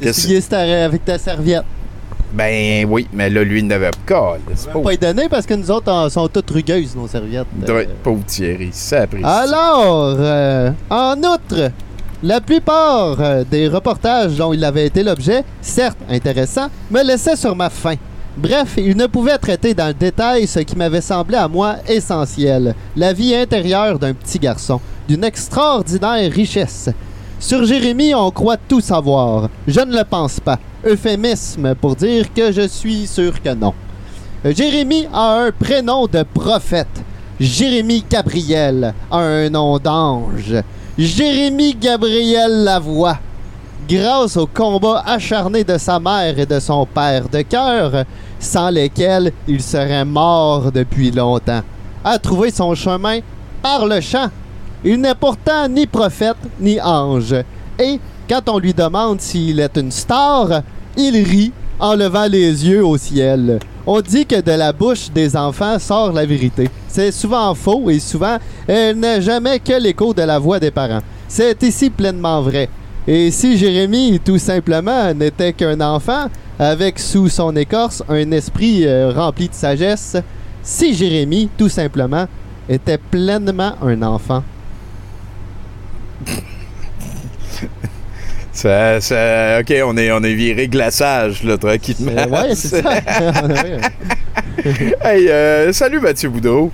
Essuyer 0.00 0.40
avec 0.52 1.04
ta 1.04 1.18
serviette? 1.18 1.64
Ben 2.32 2.84
oui, 2.88 3.06
mais 3.12 3.30
là, 3.30 3.44
lui, 3.44 3.60
il 3.60 3.66
n'avait 3.66 3.90
pas. 4.06 4.38
C'est 4.56 4.72
Pas 4.72 4.92
y 4.92 4.98
donner 4.98 5.28
parce 5.28 5.46
que 5.46 5.54
nous 5.54 5.70
autres, 5.70 5.90
on 5.92 6.08
sont 6.08 6.26
toutes 6.28 6.50
rugueuses, 6.50 6.96
nos 6.96 7.06
serviettes. 7.06 7.46
Être 7.62 7.94
pauvre 8.02 8.24
Thierry. 8.26 8.70
Ça 8.72 9.02
a 9.02 9.06
pris. 9.06 9.22
Alors, 9.22 10.16
euh, 10.18 10.70
en 10.90 11.16
outre, 11.18 11.70
la 12.24 12.40
plupart 12.40 13.20
euh, 13.20 13.44
des 13.44 13.68
reportages 13.68 14.36
dont 14.36 14.54
il 14.54 14.64
avait 14.64 14.86
été 14.86 15.02
l'objet, 15.02 15.44
certes 15.60 15.98
intéressants, 16.08 16.68
me 16.90 17.02
laissaient 17.02 17.36
sur 17.36 17.54
ma 17.54 17.68
faim. 17.68 17.96
Bref, 18.38 18.74
il 18.78 18.96
ne 18.96 19.06
pouvait 19.06 19.36
traiter 19.36 19.74
dans 19.74 19.88
le 19.88 19.94
détail 19.94 20.46
ce 20.46 20.60
qui 20.60 20.74
m'avait 20.74 21.02
semblé 21.02 21.36
à 21.36 21.48
moi 21.48 21.76
essentiel, 21.86 22.74
la 22.96 23.12
vie 23.12 23.34
intérieure 23.34 23.98
d'un 23.98 24.14
petit 24.14 24.38
garçon, 24.38 24.80
d'une 25.06 25.22
extraordinaire 25.22 26.32
richesse. 26.32 26.88
Sur 27.38 27.66
Jérémie, 27.66 28.14
on 28.14 28.30
croit 28.30 28.56
tout 28.56 28.80
savoir. 28.80 29.50
Je 29.68 29.80
ne 29.80 29.94
le 29.94 30.04
pense 30.04 30.40
pas. 30.40 30.58
Euphémisme 30.86 31.74
pour 31.74 31.94
dire 31.94 32.32
que 32.32 32.52
je 32.52 32.66
suis 32.66 33.06
sûr 33.06 33.42
que 33.42 33.52
non. 33.52 33.74
Jérémie 34.46 35.08
a 35.12 35.42
un 35.42 35.50
prénom 35.50 36.06
de 36.06 36.22
prophète. 36.22 37.02
Jérémie 37.38 38.04
Gabriel 38.10 38.94
a 39.10 39.18
un 39.18 39.50
nom 39.50 39.78
d'ange. 39.78 40.54
Jérémie 40.96 41.74
Gabriel 41.74 42.62
Lavoie. 42.62 43.18
Grâce 43.88 44.36
au 44.36 44.46
combat 44.46 45.02
acharné 45.04 45.64
de 45.64 45.76
sa 45.76 45.98
mère 45.98 46.38
et 46.38 46.46
de 46.46 46.60
son 46.60 46.86
père 46.86 47.28
de 47.28 47.42
cœur, 47.42 48.04
sans 48.38 48.70
lesquels 48.70 49.32
il 49.48 49.60
serait 49.60 50.04
mort 50.04 50.70
depuis 50.70 51.10
longtemps, 51.10 51.62
a 52.04 52.18
trouvé 52.20 52.52
son 52.52 52.76
chemin 52.76 53.18
par 53.60 53.86
le 53.86 54.00
chant. 54.00 54.28
Il 54.84 55.00
n'est 55.00 55.16
pourtant 55.16 55.66
ni 55.68 55.86
prophète 55.86 56.36
ni 56.60 56.80
ange. 56.80 57.34
Et 57.76 57.98
quand 58.28 58.48
on 58.48 58.58
lui 58.58 58.72
demande 58.72 59.20
s'il 59.20 59.58
est 59.58 59.76
une 59.76 59.90
star, 59.90 60.62
il 60.96 61.16
rit 61.24 61.52
en 61.80 61.96
levant 61.96 62.26
les 62.26 62.68
yeux 62.68 62.86
au 62.86 62.96
ciel. 62.96 63.58
On 63.86 64.00
dit 64.00 64.24
que 64.24 64.40
de 64.40 64.52
la 64.52 64.72
bouche 64.72 65.10
des 65.10 65.36
enfants 65.36 65.78
sort 65.78 66.12
la 66.12 66.24
vérité. 66.24 66.70
C'est 66.88 67.12
souvent 67.12 67.54
faux 67.54 67.90
et 67.90 67.98
souvent 67.98 68.38
elle 68.66 68.98
n'est 68.98 69.20
jamais 69.20 69.58
que 69.60 69.78
l'écho 69.78 70.14
de 70.14 70.22
la 70.22 70.38
voix 70.38 70.58
des 70.58 70.70
parents. 70.70 71.02
C'est 71.28 71.62
ici 71.62 71.90
pleinement 71.90 72.40
vrai. 72.40 72.68
Et 73.06 73.30
si 73.30 73.58
Jérémie, 73.58 74.18
tout 74.24 74.38
simplement, 74.38 75.12
n'était 75.12 75.52
qu'un 75.52 75.78
enfant, 75.82 76.28
avec 76.58 76.98
sous 76.98 77.28
son 77.28 77.54
écorce 77.56 78.02
un 78.08 78.30
esprit 78.30 78.86
euh, 78.86 79.12
rempli 79.12 79.48
de 79.48 79.54
sagesse, 79.54 80.16
si 80.62 80.94
Jérémie, 80.94 81.50
tout 81.58 81.68
simplement, 81.68 82.26
était 82.68 82.96
pleinement 82.96 83.74
un 83.82 84.00
enfant. 84.02 84.42
Ça, 88.54 89.00
ça- 89.00 89.58
OK, 89.60 89.74
on 89.84 89.96
est, 89.96 90.12
on 90.12 90.22
est 90.22 90.34
viré 90.34 90.68
glaçage, 90.68 91.42
là, 91.42 91.58
tranquillement. 91.58 92.12
Euh, 92.16 92.28
ouais, 92.28 92.54
c'est 92.54 92.80
ça. 92.80 92.92
hey, 95.04 95.28
euh, 95.28 95.72
salut 95.72 95.98
Mathieu 96.00 96.28
Boudreau. 96.28 96.70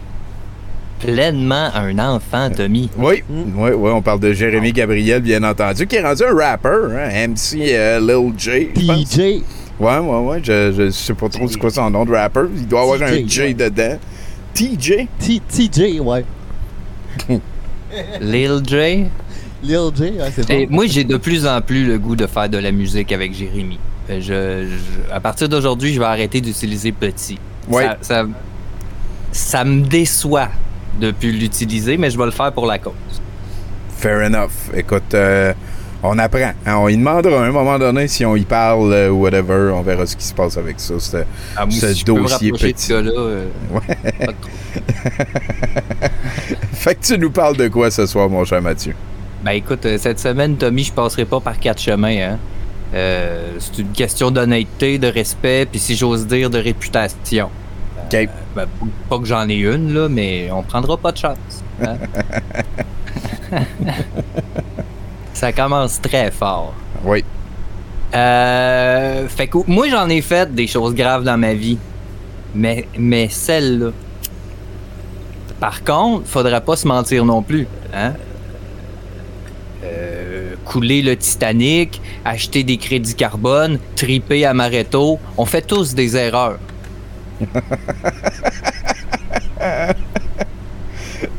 pleinement 1.00 1.70
un 1.74 1.98
enfant, 1.98 2.50
Tommy. 2.54 2.90
Oui, 2.98 3.24
oui, 3.30 3.70
oui, 3.74 3.90
on 3.90 4.02
parle 4.02 4.20
de 4.20 4.32
Jérémy 4.34 4.72
Gabriel, 4.72 5.22
bien 5.22 5.42
entendu, 5.42 5.86
qui 5.86 5.96
est 5.96 6.02
rendu 6.02 6.22
un 6.22 6.34
rapper, 6.34 6.68
hein, 6.68 7.28
MC 7.28 7.56
euh, 7.72 7.98
Lil 7.98 8.34
J. 8.36 8.66
PJ. 8.74 9.18
Ouais, 9.80 9.98
ouais, 9.98 10.18
ouais, 10.18 10.40
je, 10.42 10.72
je 10.76 10.90
sais 10.90 11.14
pas 11.14 11.30
trop 11.30 11.48
c'est 11.48 11.58
quoi 11.58 11.70
son 11.70 11.88
nom 11.88 12.04
de 12.04 12.12
rapper. 12.12 12.40
Il 12.54 12.68
doit 12.68 12.82
avoir 12.82 13.00
un 13.02 13.26
J 13.26 13.54
dedans. 13.54 13.96
TJ? 14.52 15.06
TJ, 15.18 16.00
ouais. 16.00 16.24
Lil 18.20 18.60
J? 18.66 19.06
Lil 19.62 19.78
J, 19.94 20.02
ouais, 20.02 20.12
c'est 20.34 20.50
Et 20.50 20.66
bon. 20.66 20.74
moi, 20.76 20.86
j'ai 20.86 21.04
de 21.04 21.16
plus 21.16 21.46
en 21.46 21.60
plus 21.60 21.86
le 21.86 21.98
goût 21.98 22.16
de 22.16 22.26
faire 22.26 22.48
de 22.48 22.58
la 22.58 22.72
musique 22.72 23.12
avec 23.12 23.34
Jérémy. 23.34 23.78
Euh, 24.08 24.20
Je, 24.20 24.66
je- 24.68 25.12
à 25.12 25.20
partir 25.20 25.48
d'aujourd'hui, 25.48 25.92
je 25.92 25.98
vais 26.00 26.06
arrêter 26.06 26.40
d'utiliser 26.40 26.92
petit. 26.92 27.38
Ouais. 27.68 27.84
Ça, 27.84 27.96
ça, 28.00 28.24
ça 29.32 29.64
me 29.64 29.82
déçoit 29.82 30.48
de 31.00 31.10
plus 31.12 31.32
l'utiliser, 31.32 31.96
mais 31.96 32.10
je 32.10 32.18
vais 32.18 32.24
le 32.24 32.30
faire 32.30 32.52
pour 32.52 32.66
la 32.66 32.78
cause. 32.78 32.92
Fair 33.96 34.26
enough. 34.26 34.50
Écoute, 34.74 35.12
euh, 35.14 35.52
on 36.02 36.18
apprend. 36.18 36.52
hein. 36.66 36.76
on 36.78 36.88
y 36.88 36.96
demandera 36.96 37.44
à 37.44 37.46
un 37.46 37.52
moment 37.52 37.78
donné 37.78 38.08
si 38.08 38.24
on 38.24 38.34
y 38.34 38.44
parle 38.46 38.92
euh, 38.92 39.10
ou 39.10 39.20
whatever. 39.22 39.72
On 39.74 39.82
verra 39.82 40.06
ce 40.06 40.16
qui 40.16 40.24
se 40.24 40.32
passe 40.34 40.56
avec 40.56 40.80
ça. 40.80 40.94
Ce, 40.98 41.18
Ah, 41.56 41.66
moi, 41.66 41.74
ce 41.78 41.92
si 41.92 42.02
dossier 42.04 42.52
petit. 42.52 42.88
gars-là, 42.88 43.12
euh, 43.14 43.44
Ouais. 43.72 44.14
fait 46.72 46.94
que 46.94 47.04
tu 47.04 47.18
nous 47.18 47.30
parles 47.30 47.56
de 47.58 47.68
quoi 47.68 47.90
ce 47.90 48.06
soir, 48.06 48.28
mon 48.30 48.44
cher 48.44 48.62
Mathieu? 48.62 48.94
Ben 49.44 49.52
écoute, 49.52 49.86
euh, 49.86 49.96
cette 49.98 50.18
semaine, 50.20 50.56
Tommy, 50.56 50.84
je 50.84 50.92
passerai 50.92 51.24
pas 51.24 51.40
par 51.40 51.58
quatre 51.58 51.80
chemins. 51.80 52.32
Hein. 52.32 52.38
Euh, 52.92 53.52
c'est 53.58 53.78
une 53.78 53.92
question 53.92 54.30
d'honnêteté, 54.30 54.98
de 54.98 55.06
respect, 55.06 55.66
puis 55.70 55.78
si 55.80 55.96
j'ose 55.96 56.26
dire, 56.26 56.50
de 56.50 56.58
réputation. 56.58 57.48
OK. 58.04 58.28
Ben, 58.54 58.66
pas 59.08 59.18
que 59.18 59.24
j'en 59.24 59.48
ai 59.48 59.54
une, 59.56 59.94
là, 59.94 60.08
mais 60.08 60.50
on 60.52 60.62
prendra 60.62 60.96
pas 60.96 61.12
de 61.12 61.18
chance. 61.18 61.64
hein. 61.82 61.96
Ça 65.32 65.52
commence 65.52 66.00
très 66.00 66.30
fort. 66.30 66.74
Oui. 67.04 67.24
Euh, 68.14 69.26
fait 69.28 69.46
que 69.46 69.58
moi, 69.66 69.88
j'en 69.88 70.08
ai 70.08 70.20
fait 70.20 70.52
des 70.54 70.66
choses 70.66 70.94
graves 70.94 71.24
dans 71.24 71.38
ma 71.38 71.54
vie. 71.54 71.78
Mais, 72.54 72.86
mais 72.98 73.28
celle-là. 73.28 73.90
Par 75.60 75.82
contre, 75.84 76.26
faudrait 76.26 76.60
pas 76.60 76.76
se 76.76 76.86
mentir 76.86 77.24
non 77.24 77.42
plus. 77.42 77.66
Hein? 77.94 78.14
Euh, 79.82 80.54
couler 80.66 81.00
le 81.00 81.16
Titanic, 81.16 82.02
acheter 82.24 82.64
des 82.64 82.76
crédits 82.76 83.14
carbone, 83.14 83.78
triper 83.96 84.44
à 84.44 84.52
Mareto, 84.52 85.18
on 85.38 85.46
fait 85.46 85.62
tous 85.62 85.94
des 85.94 86.16
erreurs. 86.16 86.58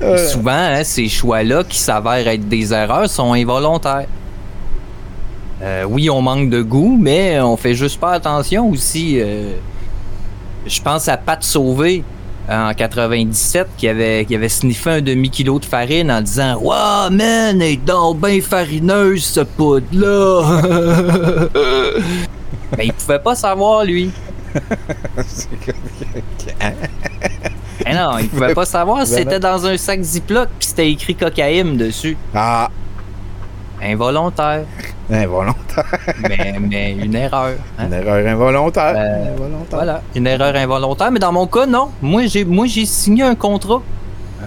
Et 0.02 0.18
souvent, 0.18 0.52
hein, 0.52 0.84
ces 0.84 1.08
choix-là 1.08 1.64
qui 1.64 1.78
s'avèrent 1.78 2.28
être 2.28 2.48
des 2.50 2.74
erreurs 2.74 3.10
sont 3.10 3.34
involontaires. 3.34 4.08
Euh, 5.62 5.84
oui, 5.88 6.10
on 6.10 6.22
manque 6.22 6.50
de 6.50 6.64
goût, 6.64 6.98
mais 7.00 7.40
on 7.40 7.56
fait 7.56 7.76
juste 7.76 8.00
pas 8.00 8.14
attention 8.14 8.68
aussi. 8.70 9.20
euh, 9.20 9.54
je 10.66 10.82
pense 10.82 11.08
à 11.08 11.18
Pat 11.18 11.44
Sauvé 11.44 12.04
en 12.50 12.74
97 12.74 13.68
qui 13.78 13.88
avait, 13.88 14.26
qui 14.26 14.36
avait 14.36 14.50
sniffé 14.50 14.90
un 14.92 15.02
demi-kilo 15.02 15.60
de 15.60 15.66
farine 15.66 16.12
en 16.12 16.22
disant 16.22 16.58
Wow, 16.60 17.10
man, 17.12 17.62
elle 17.62 17.74
est 17.74 17.78
donc 17.78 18.20
bien 18.20 18.42
farineuse, 18.42 19.24
ce 19.24 19.42
poudre-là. 19.42 20.62
Mais 22.78 22.86
il 22.86 22.94
pouvait 22.94 23.20
pas 23.20 23.36
savoir, 23.36 23.84
lui. 23.84 24.12
Eh 27.84 27.94
non, 27.96 28.18
il 28.20 28.30
pouvait 28.30 28.54
pas 28.54 28.66
savoir 28.66 29.08
si 29.08 29.14
c'était 29.14 29.40
dans 29.40 29.66
un 29.66 29.76
sac 29.76 30.02
Ziploc 30.02 30.50
puis 30.60 30.68
c'était 30.68 30.92
écrit 30.92 31.16
cocaïne 31.16 31.78
dessus. 31.78 32.16
Ah, 32.34 32.70
Involontaire. 33.82 34.66
Involontaire. 35.14 35.86
mais, 36.28 36.56
mais 36.60 36.92
une 36.94 37.16
erreur. 37.16 37.54
hein. 37.80 37.86
Une 37.88 37.94
erreur 37.94 38.26
involontaire. 38.28 38.94
Euh, 38.96 39.34
Involontaire. 39.34 39.68
Voilà, 39.72 40.02
une 40.16 40.28
erreur 40.28 40.56
involontaire. 40.56 41.12
Mais 41.12 41.20
dans 41.20 41.32
mon 41.32 41.48
cas, 41.48 41.66
non. 41.66 41.90
Moi, 42.02 42.26
j'ai, 42.28 42.46
moi, 42.46 42.66
j'ai 42.68 42.86
signé 42.86 43.24
un 43.24 43.36
contrat. 43.36 43.82
Euh, 44.42 44.46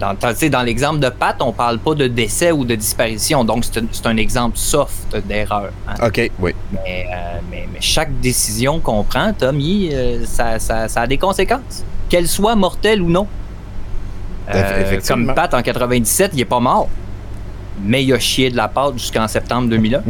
dans, 0.00 0.14
tu 0.14 0.26
sais, 0.34 0.50
dans 0.50 0.62
l'exemple 0.62 0.98
de 1.00 1.08
Pat, 1.08 1.36
on 1.40 1.52
parle 1.52 1.78
pas 1.78 1.94
de 1.94 2.06
décès 2.06 2.52
ou 2.52 2.64
de 2.64 2.74
disparition. 2.74 3.44
Donc, 3.44 3.64
c'est 3.64 3.78
un, 3.80 3.86
c'est 3.90 4.06
un 4.06 4.16
exemple 4.16 4.58
soft 4.58 5.16
d'erreur. 5.26 5.70
hein. 5.88 5.94
OK, 6.06 6.30
oui. 6.40 6.54
Mais, 6.72 7.06
euh, 7.12 7.38
mais- 7.50 7.68
mais 7.72 7.80
chaque 7.80 8.20
décision 8.20 8.78
qu'on 8.80 9.02
prend, 9.04 9.32
Tommy, 9.32 9.90
euh, 9.92 10.24
ça, 10.26 10.58
ça- 10.58 10.88
ça 10.88 11.00
a 11.02 11.06
des 11.06 11.18
conséquences. 11.18 11.82
Qu'elles 12.08 12.28
soient 12.28 12.54
mortelles 12.56 13.00
ou 13.02 13.08
non. 13.10 13.26
Euh, 14.54 15.00
comme 15.08 15.34
Pat 15.34 15.52
en 15.54 15.62
97, 15.62 16.30
il 16.34 16.40
est 16.40 16.44
pas 16.44 16.60
mort. 16.60 16.88
Mais 17.82 18.04
il 18.04 18.12
a 18.12 18.18
chié 18.18 18.50
de 18.50 18.56
la 18.56 18.68
pâte 18.68 18.94
jusqu'en 18.98 19.28
septembre 19.28 19.68
2001. 19.68 20.02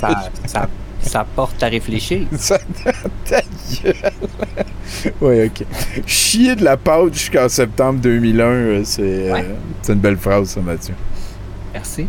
ça, 0.00 0.30
ça- 0.46 0.68
ça 1.00 1.24
porte 1.24 1.62
à 1.62 1.68
réfléchir. 1.68 2.26
Ça, 2.36 2.58
ta 3.24 3.40
gueule. 3.40 3.94
oui, 5.20 5.46
OK. 5.46 5.64
Chier 6.06 6.56
de 6.56 6.64
la 6.64 6.76
pâte 6.76 7.14
jusqu'en 7.14 7.48
septembre 7.48 8.00
2001, 8.00 8.44
euh, 8.44 8.80
c'est 8.84 9.30
euh, 9.30 9.32
Ouais. 9.32 9.46
c'est 9.80 9.92
une 9.92 10.00
belle 10.00 10.16
phrase, 10.16 10.48
ça, 10.50 10.60
Mathieu. 10.60 10.94
Merci. 11.72 12.06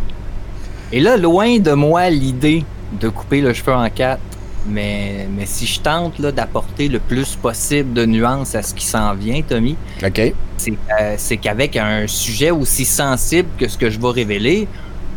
Et 0.91 0.99
là, 0.99 1.17
loin 1.17 1.59
de 1.59 1.71
moi 1.73 2.09
l'idée 2.09 2.65
de 2.99 3.09
couper 3.09 3.41
le 3.41 3.53
cheveu 3.53 3.73
en 3.73 3.87
quatre, 3.91 4.19
mais, 4.67 5.27
mais 5.35 5.45
si 5.45 5.65
je 5.65 5.79
tente 5.79 6.21
d'apporter 6.21 6.87
le 6.87 6.99
plus 6.99 7.35
possible 7.35 7.93
de 7.93 8.05
nuances 8.05 8.55
à 8.55 8.61
ce 8.61 8.73
qui 8.73 8.85
s'en 8.85 9.13
vient, 9.13 9.41
Tommy, 9.41 9.75
c'est 10.57 10.73
euh, 10.99 11.15
c'est 11.17 11.37
qu'avec 11.37 11.77
un 11.77 12.07
sujet 12.07 12.51
aussi 12.51 12.85
sensible 12.85 13.49
que 13.57 13.67
ce 13.67 13.77
que 13.77 13.89
je 13.89 13.99
vais 13.99 14.11
révéler, 14.11 14.67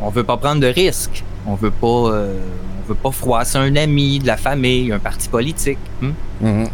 on 0.01 0.11
veut 0.11 0.25
pas 0.25 0.37
prendre 0.37 0.61
de 0.61 0.67
risques. 0.67 1.23
On 1.47 1.55
veut 1.55 1.71
pas, 1.71 1.87
euh, 1.87 2.39
on 2.85 2.89
veut 2.89 2.95
pas 2.95 3.11
froisser 3.11 3.59
un 3.59 3.75
ami, 3.77 4.19
de 4.19 4.27
la 4.27 4.37
famille, 4.37 4.93
un 4.93 4.99
parti 4.99 5.29
politique. 5.29 5.79
hmm? 6.01 6.11
Mhm. 6.41 6.69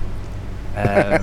Euh, 0.78 1.19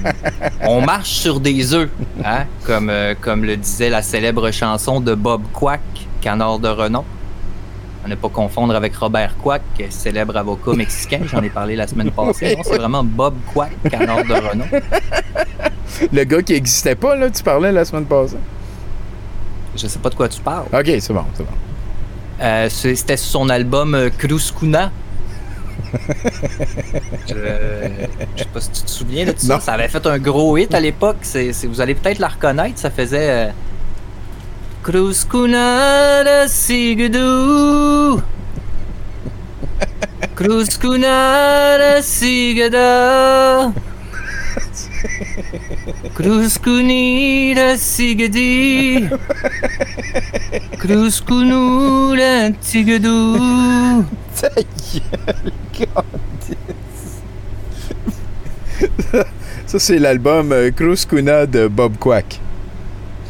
on 0.64 0.82
marche 0.82 1.12
sur 1.12 1.40
des 1.40 1.74
œufs, 1.74 1.90
hein, 2.24 2.44
comme, 2.66 2.90
euh, 2.90 3.16
comme 3.20 3.46
le 3.46 3.56
disait 3.56 3.90
la 3.90 4.02
célèbre 4.02 4.52
chanson 4.52 5.00
de 5.00 5.16
Bob 5.16 5.44
Quack, 5.54 5.82
Canard 6.22 6.60
de 6.60 6.68
renom. 6.68 7.06
À 8.06 8.08
ne 8.08 8.14
pas 8.14 8.30
confondre 8.30 8.76
avec 8.76 8.96
Robert 8.98 9.36
Quack, 9.42 9.64
célèbre 9.90 10.38
avocat 10.38 10.74
mexicain. 10.74 11.22
J'en 11.26 11.42
ai 11.42 11.50
parlé 11.50 11.76
la 11.76 11.88
semaine 11.88 12.12
passée. 12.12 12.56
Non, 12.56 12.62
c'est 12.64 12.78
vraiment 12.78 13.04
Bob 13.04 13.34
Quack, 13.52 13.72
Canard 13.90 14.24
de 14.24 14.34
renom. 14.34 14.66
Le 16.14 16.24
gars 16.24 16.44
qui 16.44 16.54
existait 16.54 16.94
pas, 16.94 17.16
là, 17.16 17.32
tu 17.32 17.42
parlais 17.42 17.72
la 17.72 17.84
semaine 17.84 18.06
passée. 18.06 18.38
Je 19.76 19.88
sais 19.88 19.98
pas 19.98 20.12
de 20.12 20.16
quoi 20.16 20.30
tu 20.30 20.40
parles. 20.40 20.68
OK, 20.72 20.86
c'est 20.86 21.14
bon, 21.14 21.26
c'est 21.34 21.42
bon. 21.44 21.52
Euh, 22.42 22.70
C'était 22.70 23.18
sur 23.18 23.42
son 23.42 23.50
album 23.50 23.96
euh, 23.96 24.12
Cruz 24.16 24.52
Cuna. 24.60 24.92
je, 27.28 27.34
je 28.36 28.44
sais 28.44 28.50
pas 28.54 28.62
si 28.62 28.70
tu 28.70 28.82
te 28.84 28.90
souviens 28.92 29.26
de 29.26 29.34
ça. 29.36 29.60
Ça 29.60 29.74
avait 29.74 29.88
fait 29.88 30.06
un 30.06 30.20
gros 30.20 30.58
hit 30.58 30.76
à 30.76 30.80
l'époque. 30.80 31.18
Vous 31.64 31.82
allez 31.82 31.96
peut-être 31.96 32.20
la 32.20 32.28
reconnaître. 32.28 32.78
Ça 32.78 32.92
faisait 32.92 33.52
Cruz 34.86 35.26
Cuna 35.26 36.20
de 36.20 36.48
Sigada. 36.48 38.24
Cruz 40.36 40.78
Cunu 51.20 52.16
de 52.16 52.54
Sigadu. 52.62 53.40
Ta 54.40 54.50
gueule. 54.54 55.52
Ça, 59.66 59.80
c'est 59.80 59.98
l'album 59.98 60.52
euh, 60.52 60.70
Cruz 60.70 61.06
Cuna 61.06 61.48
de 61.48 61.68
Bob 61.68 61.98
Quack. 61.98 62.40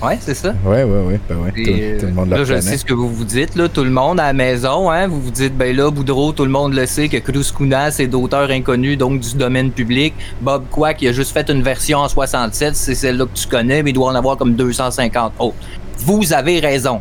Ouais, 0.03 0.17
c'est 0.19 0.34
ça. 0.34 0.53
Ouais, 0.65 0.84
ouais, 0.84 1.01
ouais. 1.01 1.19
Ben 1.27 1.38
ouais. 1.38 1.51
Tout, 1.51 1.99
tout 2.01 2.05
le 2.07 2.13
monde 2.13 2.30
là, 2.30 2.38
le 2.38 2.45
je 2.45 2.59
sais 2.59 2.77
ce 2.77 2.85
que 2.85 2.93
vous 2.93 3.09
vous 3.09 3.23
dites, 3.23 3.55
là, 3.55 3.69
tout 3.69 3.84
le 3.84 3.89
monde 3.89 4.19
à 4.19 4.26
la 4.27 4.34
maison, 4.34 4.91
hein, 4.91 5.07
vous 5.07 5.22
vous 5.22 5.31
dites, 5.31 5.57
ben 5.57 5.76
là, 5.76 5.89
Boudreau, 5.89 6.34
tout 6.34 6.43
le 6.43 6.51
monde 6.51 6.73
le 6.73 6.85
sait 6.85 7.07
que 7.07 7.17
Cruz 7.17 7.51
Cuna, 7.55 7.91
c'est 7.91 8.07
d'auteur 8.07 8.49
inconnu, 8.51 8.97
donc 8.97 9.22
du 9.22 9.35
domaine 9.35 9.72
public. 9.72 10.13
Bob 10.41 10.65
Quack, 10.69 11.01
il 11.01 11.07
a 11.07 11.11
juste 11.13 11.31
fait 11.31 11.49
une 11.49 11.61
version 11.63 11.99
en 11.99 12.09
67, 12.09 12.76
c'est 12.76 12.93
celle-là 12.95 13.26
que 13.26 13.38
tu 13.39 13.47
connais, 13.47 13.84
mais 13.84 13.91
il 13.91 13.93
doit 13.93 14.11
en 14.11 14.15
avoir 14.15 14.35
comme 14.38 14.55
250 14.55 15.34
autres. 15.39 15.55
Vous 15.99 16.34
avez 16.34 16.59
raison. 16.59 16.99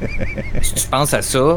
si 0.62 0.74
tu 0.74 0.86
penses 0.86 1.12
à 1.12 1.22
ça, 1.22 1.56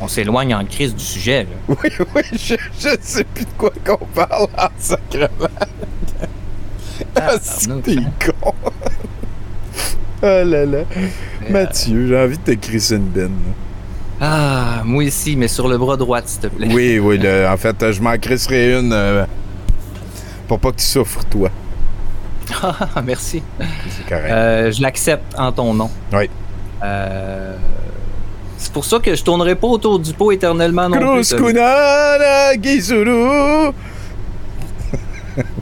on 0.00 0.08
s'éloigne 0.08 0.54
en 0.54 0.64
crise 0.64 0.94
du 0.94 1.04
sujet. 1.04 1.44
là. 1.44 1.76
Oui, 1.82 1.90
oui, 2.16 2.22
je, 2.32 2.54
je 2.78 2.88
sais 3.00 3.24
plus 3.24 3.44
de 3.44 3.50
quoi 3.56 3.70
qu'on 3.86 4.04
parle 4.14 4.48
en 4.58 4.68
sacrement. 4.78 5.48
Ah, 7.16 7.32
t'es 7.82 7.96
con. 7.96 8.52
oh 10.22 10.26
là 10.44 10.64
là. 10.64 10.78
Mathieu, 11.48 12.06
j'ai 12.08 12.18
envie 12.18 12.38
de 12.38 12.42
te 12.42 12.58
crisser 12.58 12.96
une 12.96 13.06
bine. 13.08 13.30
Ah, 14.20 14.82
moi 14.84 15.04
aussi, 15.04 15.34
mais 15.36 15.48
sur 15.48 15.66
le 15.68 15.78
bras 15.78 15.96
droit, 15.96 16.20
s'il 16.24 16.40
te 16.40 16.46
plaît. 16.48 16.68
Oui, 16.70 16.98
oui, 17.02 17.18
le- 17.18 17.46
en 17.48 17.56
fait, 17.56 17.90
je 17.92 18.02
m'en 18.02 18.16
crisserai 18.18 18.78
une. 18.78 18.92
euh, 18.92 19.24
Pour 20.46 20.58
pas 20.60 20.72
que 20.72 20.76
tu 20.76 20.84
souffres, 20.86 21.24
toi. 21.24 21.48
Ah, 22.62 23.00
merci. 23.04 23.42
C'est 23.58 24.06
correct. 24.08 24.30
Euh, 24.30 24.72
je 24.72 24.82
l'accepte 24.82 25.34
en 25.38 25.52
ton 25.52 25.72
nom. 25.72 25.88
Oui. 26.12 26.28
Euh, 26.82 27.54
c'est 28.58 28.72
pour 28.72 28.84
ça 28.84 28.98
que 28.98 29.14
je 29.14 29.22
tournerai 29.22 29.54
pas 29.54 29.68
autour 29.68 29.98
du 29.98 30.12
pot 30.12 30.32
éternellement 30.32 30.88
non 30.88 30.98
plus. 31.14 31.24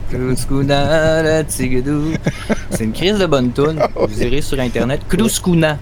Gizuru. 0.09 0.27
Kruskuna, 0.35 1.43
Tigidou. 1.43 2.01
C'est 2.71 2.83
une 2.83 2.93
crise 2.93 3.17
de 3.17 3.25
bonne 3.25 3.51
toune. 3.51 3.79
Vous 3.95 4.23
irez 4.23 4.41
sur 4.41 4.59
internet. 4.59 5.01
Kruskuna. 5.07 5.77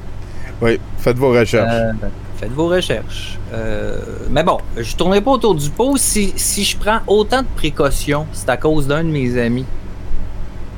Oui, 0.61 0.79
faites 0.97 1.17
vos 1.17 1.31
recherches. 1.31 1.69
Euh, 1.71 1.91
faites 2.37 2.51
vos 2.51 2.67
recherches. 2.67 3.37
Euh, 3.53 3.97
mais 4.31 4.43
bon, 4.43 4.57
je 4.75 4.95
tournerai 4.95 5.21
pas 5.21 5.31
autour 5.31 5.55
du 5.55 5.69
pot. 5.69 5.95
Si, 5.97 6.33
si 6.35 6.63
je 6.63 6.77
prends 6.77 6.99
autant 7.07 7.41
de 7.41 7.47
précautions, 7.55 8.25
c'est 8.31 8.49
à 8.49 8.57
cause 8.57 8.87
d'un 8.87 9.03
de 9.03 9.09
mes 9.09 9.37
amis. 9.39 9.65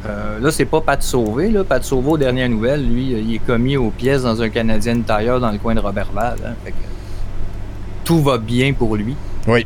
Euh, 0.05 0.39
là, 0.39 0.51
c'est 0.51 0.65
pas 0.65 0.81
Pat 0.81 1.01
Sauvé. 1.01 1.49
Là. 1.49 1.63
Pat 1.63 1.84
Sauvé, 1.84 2.09
aux 2.09 2.17
dernières 2.17 2.49
nouvelles, 2.49 2.85
lui, 2.85 3.11
il 3.11 3.35
est 3.35 3.39
commis 3.39 3.77
aux 3.77 3.89
pièces 3.89 4.23
dans 4.23 4.41
un 4.41 4.49
Canadien 4.49 4.99
tailleur 5.01 5.39
dans 5.39 5.51
le 5.51 5.57
coin 5.57 5.76
de 5.76 5.80
Robertval. 5.80 6.38
hein. 6.45 6.53
Fait 6.63 6.71
que 6.71 6.76
tout 8.05 8.21
va 8.21 8.38
bien 8.38 8.73
pour 8.73 8.95
lui. 8.95 9.15
Oui. 9.47 9.65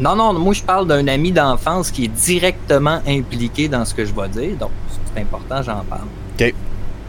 Non, 0.00 0.16
non, 0.16 0.32
moi 0.32 0.54
je 0.54 0.62
parle 0.62 0.86
d'un 0.86 1.06
ami 1.08 1.30
d'enfance 1.30 1.90
qui 1.90 2.04
est 2.06 2.08
directement 2.08 3.00
impliqué 3.06 3.68
dans 3.68 3.84
ce 3.84 3.92
que 3.94 4.04
je 4.04 4.14
vais 4.14 4.28
dire, 4.28 4.56
donc 4.56 4.70
c'est 5.14 5.20
important, 5.20 5.62
j'en 5.62 5.84
parle. 5.84 6.08
OK. 6.40 6.54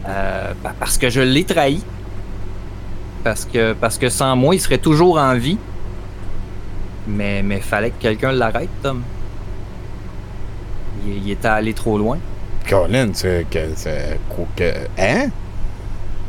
Euh, 0.08 0.52
pa- 0.62 0.74
parce 0.78 0.98
que 0.98 1.08
je 1.08 1.20
l'ai 1.20 1.44
trahi. 1.44 1.82
Parce 3.24 3.44
que, 3.44 3.72
parce 3.72 3.98
que 3.98 4.08
sans 4.08 4.34
moi, 4.36 4.54
il 4.54 4.60
serait 4.60 4.78
toujours 4.78 5.16
en 5.18 5.34
vie. 5.36 5.56
Mais 7.06 7.42
mais 7.42 7.60
fallait 7.60 7.90
que 7.90 8.00
quelqu'un 8.02 8.32
l'arrête, 8.32 8.68
Tom. 8.82 9.02
Il, 11.06 11.24
il 11.24 11.30
était 11.30 11.48
allé 11.48 11.72
trop 11.72 11.96
loin. 11.98 12.18
Colin, 12.68 13.08
c'est 13.12 13.46
que. 13.50 13.58
c'est- 13.76 14.18
quoi 14.28 14.44
que- 14.56 14.72
Hein? 14.98 15.28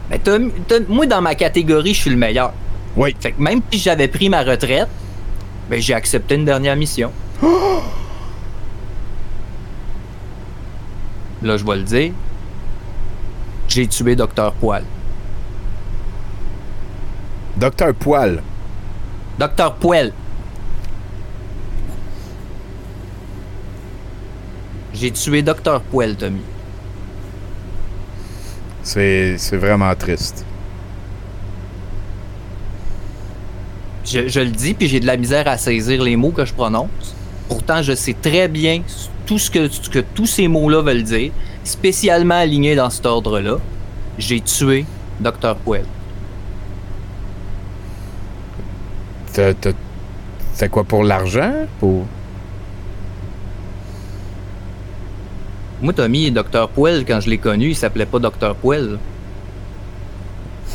Mais 0.10 0.20
Tom, 0.20 0.52
Tom, 0.68 0.84
moi, 0.90 1.06
dans 1.06 1.22
ma 1.22 1.36
catégorie, 1.36 1.94
je 1.94 2.02
suis 2.02 2.10
le 2.10 2.18
meilleur. 2.18 2.54
Oui. 2.96 3.16
Fait 3.20 3.32
que 3.32 3.42
même 3.42 3.62
si 3.72 3.80
j'avais 3.80 4.08
pris 4.08 4.30
ma 4.30 4.44
retraite, 4.44 4.88
ben, 5.74 5.82
j'ai 5.82 5.96
accepté 5.96 6.36
une 6.36 6.46
dernière 6.46 6.76
mission. 6.76 7.12
Là, 11.42 11.58
je 11.58 11.66
vais 11.66 11.78
le 11.78 11.82
dire. 11.82 12.14
J'ai 13.68 13.88
tué 13.88 14.16
Docteur 14.16 14.54
Poil. 14.54 14.84
Docteur 17.58 17.96
Poil. 17.96 18.44
Docteur 19.40 19.74
Poil. 19.74 20.14
J'ai 24.94 25.10
tué 25.10 25.42
Docteur 25.42 25.82
Poil, 25.82 26.16
Tommy. 26.16 26.44
C'est 28.84 29.40
c'est 29.40 29.58
vraiment 29.58 29.96
triste. 29.96 30.46
Je, 34.06 34.28
je 34.28 34.40
le 34.42 34.50
dis, 34.50 34.74
puis 34.74 34.88
j'ai 34.88 35.00
de 35.00 35.06
la 35.08 35.18
misère 35.18 35.48
à 35.48 35.58
saisir 35.58 36.02
les 36.04 36.16
mots 36.16 36.32
que 36.32 36.46
je 36.46 36.54
prononce. 36.54 36.90
Pourtant, 37.48 37.82
je 37.82 37.94
sais 37.94 38.16
très 38.22 38.48
bien 38.48 38.82
tout 39.26 39.40
ce 39.40 39.50
que, 39.50 39.68
tous 40.14 40.26
ces 40.26 40.48
mots-là 40.48 40.82
veulent 40.82 41.04
dire, 41.04 41.32
spécialement 41.64 42.36
alignés 42.36 42.76
dans 42.76 42.90
cet 42.90 43.06
ordre-là. 43.06 43.58
J'ai 44.18 44.42
tué 44.42 44.86
Dr. 45.20 45.56
Poel. 45.64 45.86
T'as- 49.34 49.54
t'as- 49.54 49.72
C'est 50.54 50.70
quoi 50.70 50.84
pour 50.84 51.04
l'argent? 51.04 51.54
Pour... 51.80 52.06
Moi, 55.82 55.94
Tommy, 55.94 56.30
Dr. 56.32 56.70
Poel, 56.70 57.06
quand 57.06 57.20
je 57.22 57.30
l'ai 57.30 57.38
connu, 57.40 57.70
il 57.70 57.76
s'appelait 57.76 58.06
pas 58.06 58.20
Dr. 58.20 58.54
Poel. 58.62 59.00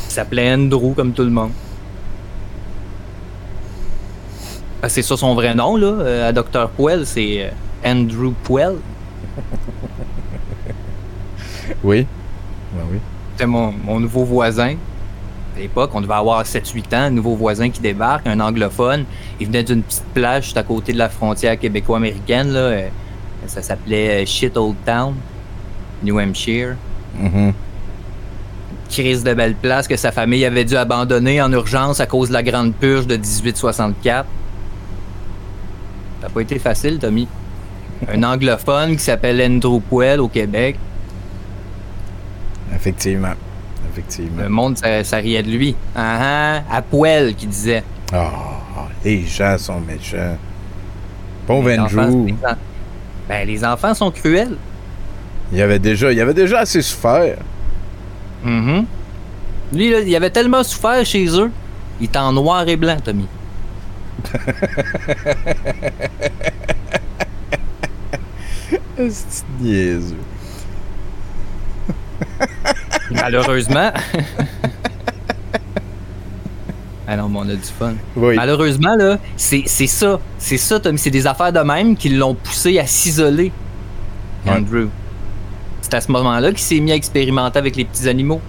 Il 0.07 0.11
s'appelait 0.11 0.53
Andrew, 0.53 0.93
comme 0.95 1.13
tout 1.13 1.23
le 1.23 1.29
monde. 1.29 1.51
Ah, 4.41 4.68
c'est 4.87 5.01
ça 5.01 5.17
son 5.17 5.35
vrai 5.35 5.53
nom, 5.53 5.75
là, 5.75 5.87
euh, 5.87 6.29
à 6.29 6.31
Dr. 6.31 6.69
Poel, 6.69 7.05
c'est 7.05 7.43
euh, 7.43 7.49
Andrew 7.85 8.31
Poel. 8.43 8.75
Oui. 11.83 12.05
Ben 12.73 12.83
oui. 12.91 12.97
C'était 13.31 13.45
mon, 13.45 13.71
mon 13.71 13.99
nouveau 13.99 14.23
voisin. 14.25 14.75
À 15.55 15.59
l'époque, 15.59 15.91
on 15.93 16.01
devait 16.01 16.13
avoir 16.13 16.43
7-8 16.43 16.79
ans, 16.95 17.01
un 17.03 17.09
nouveau 17.09 17.35
voisin 17.35 17.69
qui 17.69 17.79
débarque, 17.81 18.27
un 18.27 18.39
anglophone. 18.39 19.05
Il 19.39 19.47
venait 19.47 19.63
d'une 19.63 19.81
petite 19.83 20.05
plage 20.13 20.45
juste 20.45 20.57
à 20.57 20.63
côté 20.63 20.93
de 20.93 20.97
la 20.97 21.09
frontière 21.09 21.57
québéco-américaine. 21.59 22.51
Là. 22.51 22.59
euh, 22.59 22.87
Ça 23.47 23.61
s'appelait 23.61 24.25
Shit 24.25 24.57
Old 24.57 24.75
Town, 24.85 25.13
New 26.03 26.19
Hampshire. 26.19 26.75
Mhm. 27.17 27.53
Crise 28.89 29.23
de 29.23 29.33
belle 29.33 29.55
place 29.55 29.87
que 29.87 29.95
sa 29.95 30.11
famille 30.11 30.43
avait 30.45 30.65
dû 30.65 30.75
abandonner 30.75 31.41
en 31.41 31.51
urgence 31.51 31.99
à 31.99 32.07
cause 32.07 32.29
de 32.29 32.33
la 32.33 32.41
grande 32.43 32.73
purge 32.73 33.05
de 33.05 33.15
1864. 33.17 34.25
Ça 36.21 36.27
n'a 36.27 36.33
pas 36.33 36.41
été 36.41 36.59
facile, 36.59 36.99
Tommy. 36.99 37.27
Un 38.11 38.23
anglophone 38.23 38.95
qui 38.95 39.03
s'appelle 39.03 39.41
Andrew 39.41 39.79
Puel 39.79 40.19
au 40.21 40.27
Québec. 40.27 40.77
Effectivement. 42.73 43.33
Effectivement. 43.91 44.43
Le 44.43 44.49
monde, 44.49 44.77
ça, 44.77 45.03
ça 45.03 45.17
riait 45.17 45.43
de 45.43 45.49
lui. 45.49 45.75
Ah 45.95 46.61
ah, 46.69 46.77
à 46.77 46.81
Puel 46.81 47.35
qui 47.35 47.47
disait. 47.47 47.83
Ah, 48.13 48.31
les 49.03 49.25
gens 49.25 49.57
sont 49.57 49.79
méchants. 49.79 50.37
Bon 51.47 51.65
Les 51.65 51.79
enfants, 51.79 52.03
Andrew. 52.03 52.29
ça. 52.41 52.57
Ben, 53.27 53.47
les 53.47 53.63
enfants 53.65 53.93
sont 53.93 54.11
cruels. 54.11 54.55
Il 55.51 55.57
y 55.57 55.61
avait 55.61 55.79
déjà, 55.79 56.11
il 56.11 56.17
y 56.17 56.21
avait 56.21 56.33
déjà 56.33 56.59
assez 56.59 56.81
souffert. 56.81 57.37
Mhm. 58.43 58.85
Lui, 59.73 59.91
là, 59.91 59.99
il 59.99 60.15
avait 60.15 60.29
tellement 60.29 60.63
souffert 60.63 61.03
chez 61.05 61.27
eux. 61.39 61.51
Il 61.99 62.05
est 62.05 62.17
en 62.17 62.31
noir 62.31 62.67
et 62.67 62.77
blanc, 62.77 62.97
Tommy. 63.03 63.27
C'est 68.97 69.43
niaiseux. 69.61 70.17
Malheureusement. 73.11 73.91
ah 77.07 77.15
mais 77.15 77.21
on 77.23 77.41
a 77.49 77.55
du 77.55 77.63
fun. 77.63 77.93
Oui. 78.15 78.35
Malheureusement, 78.35 78.95
là, 78.95 79.17
c'est 79.37 79.63
c'est 79.65 79.87
ça. 79.87 80.19
C'est 80.37 80.57
ça, 80.57 80.79
Tommy. 80.79 80.97
C'est 80.99 81.09
des 81.11 81.25
affaires 81.25 81.53
de 81.53 81.59
même 81.59 81.95
qui 81.95 82.09
l'ont 82.09 82.35
poussé 82.35 82.77
à 82.79 82.85
s'isoler, 82.85 83.51
Ouais. 84.45 84.51
Andrew. 84.53 84.87
C'est 85.81 85.93
à 85.95 86.01
ce 86.01 86.11
moment-là 86.11 86.49
qu'il 86.49 86.59
s'est 86.59 86.79
mis 86.79 86.91
à 86.91 86.95
expérimenter 86.95 87.57
avec 87.59 87.75
les 87.75 87.85
petits 87.85 88.07
animaux. 88.07 88.41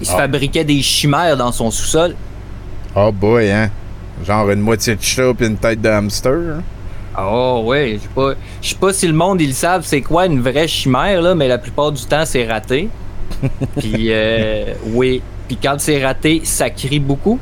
Il 0.00 0.06
se 0.06 0.12
Ah. 0.12 0.18
fabriquait 0.18 0.64
des 0.64 0.82
chimères 0.82 1.36
dans 1.36 1.52
son 1.52 1.70
sous-sol. 1.70 2.14
Oh 2.96 3.10
boy, 3.12 3.50
hein. 3.50 3.70
Genre 4.24 4.50
une 4.50 4.60
moitié 4.60 4.94
de 4.96 5.02
chat 5.02 5.34
puis 5.34 5.46
une 5.46 5.56
tête 5.56 5.80
de 5.80 5.88
hamster. 5.88 6.32
hein. 6.58 6.62
Oh 7.18 7.62
ouais, 7.66 7.94
je 7.96 8.02
sais 8.02 8.08
pas, 8.14 8.34
je 8.60 8.68
sais 8.70 8.74
pas 8.74 8.92
si 8.92 9.06
le 9.06 9.12
monde 9.12 9.40
ils 9.40 9.48
le 9.48 9.52
savent 9.52 9.84
c'est 9.84 10.00
quoi 10.02 10.26
une 10.26 10.40
vraie 10.40 10.66
chimère 10.66 11.22
là, 11.22 11.34
mais 11.34 11.46
la 11.46 11.58
plupart 11.58 11.92
du 11.92 12.04
temps 12.04 12.24
c'est 12.26 12.46
raté. 12.46 12.88
Puis 13.78 14.06
euh, 14.10 14.74
oui, 14.86 15.22
puis 15.48 15.56
quand 15.62 15.76
c'est 15.78 16.04
raté, 16.04 16.40
ça 16.44 16.70
crie 16.70 17.00
beaucoup. 17.00 17.38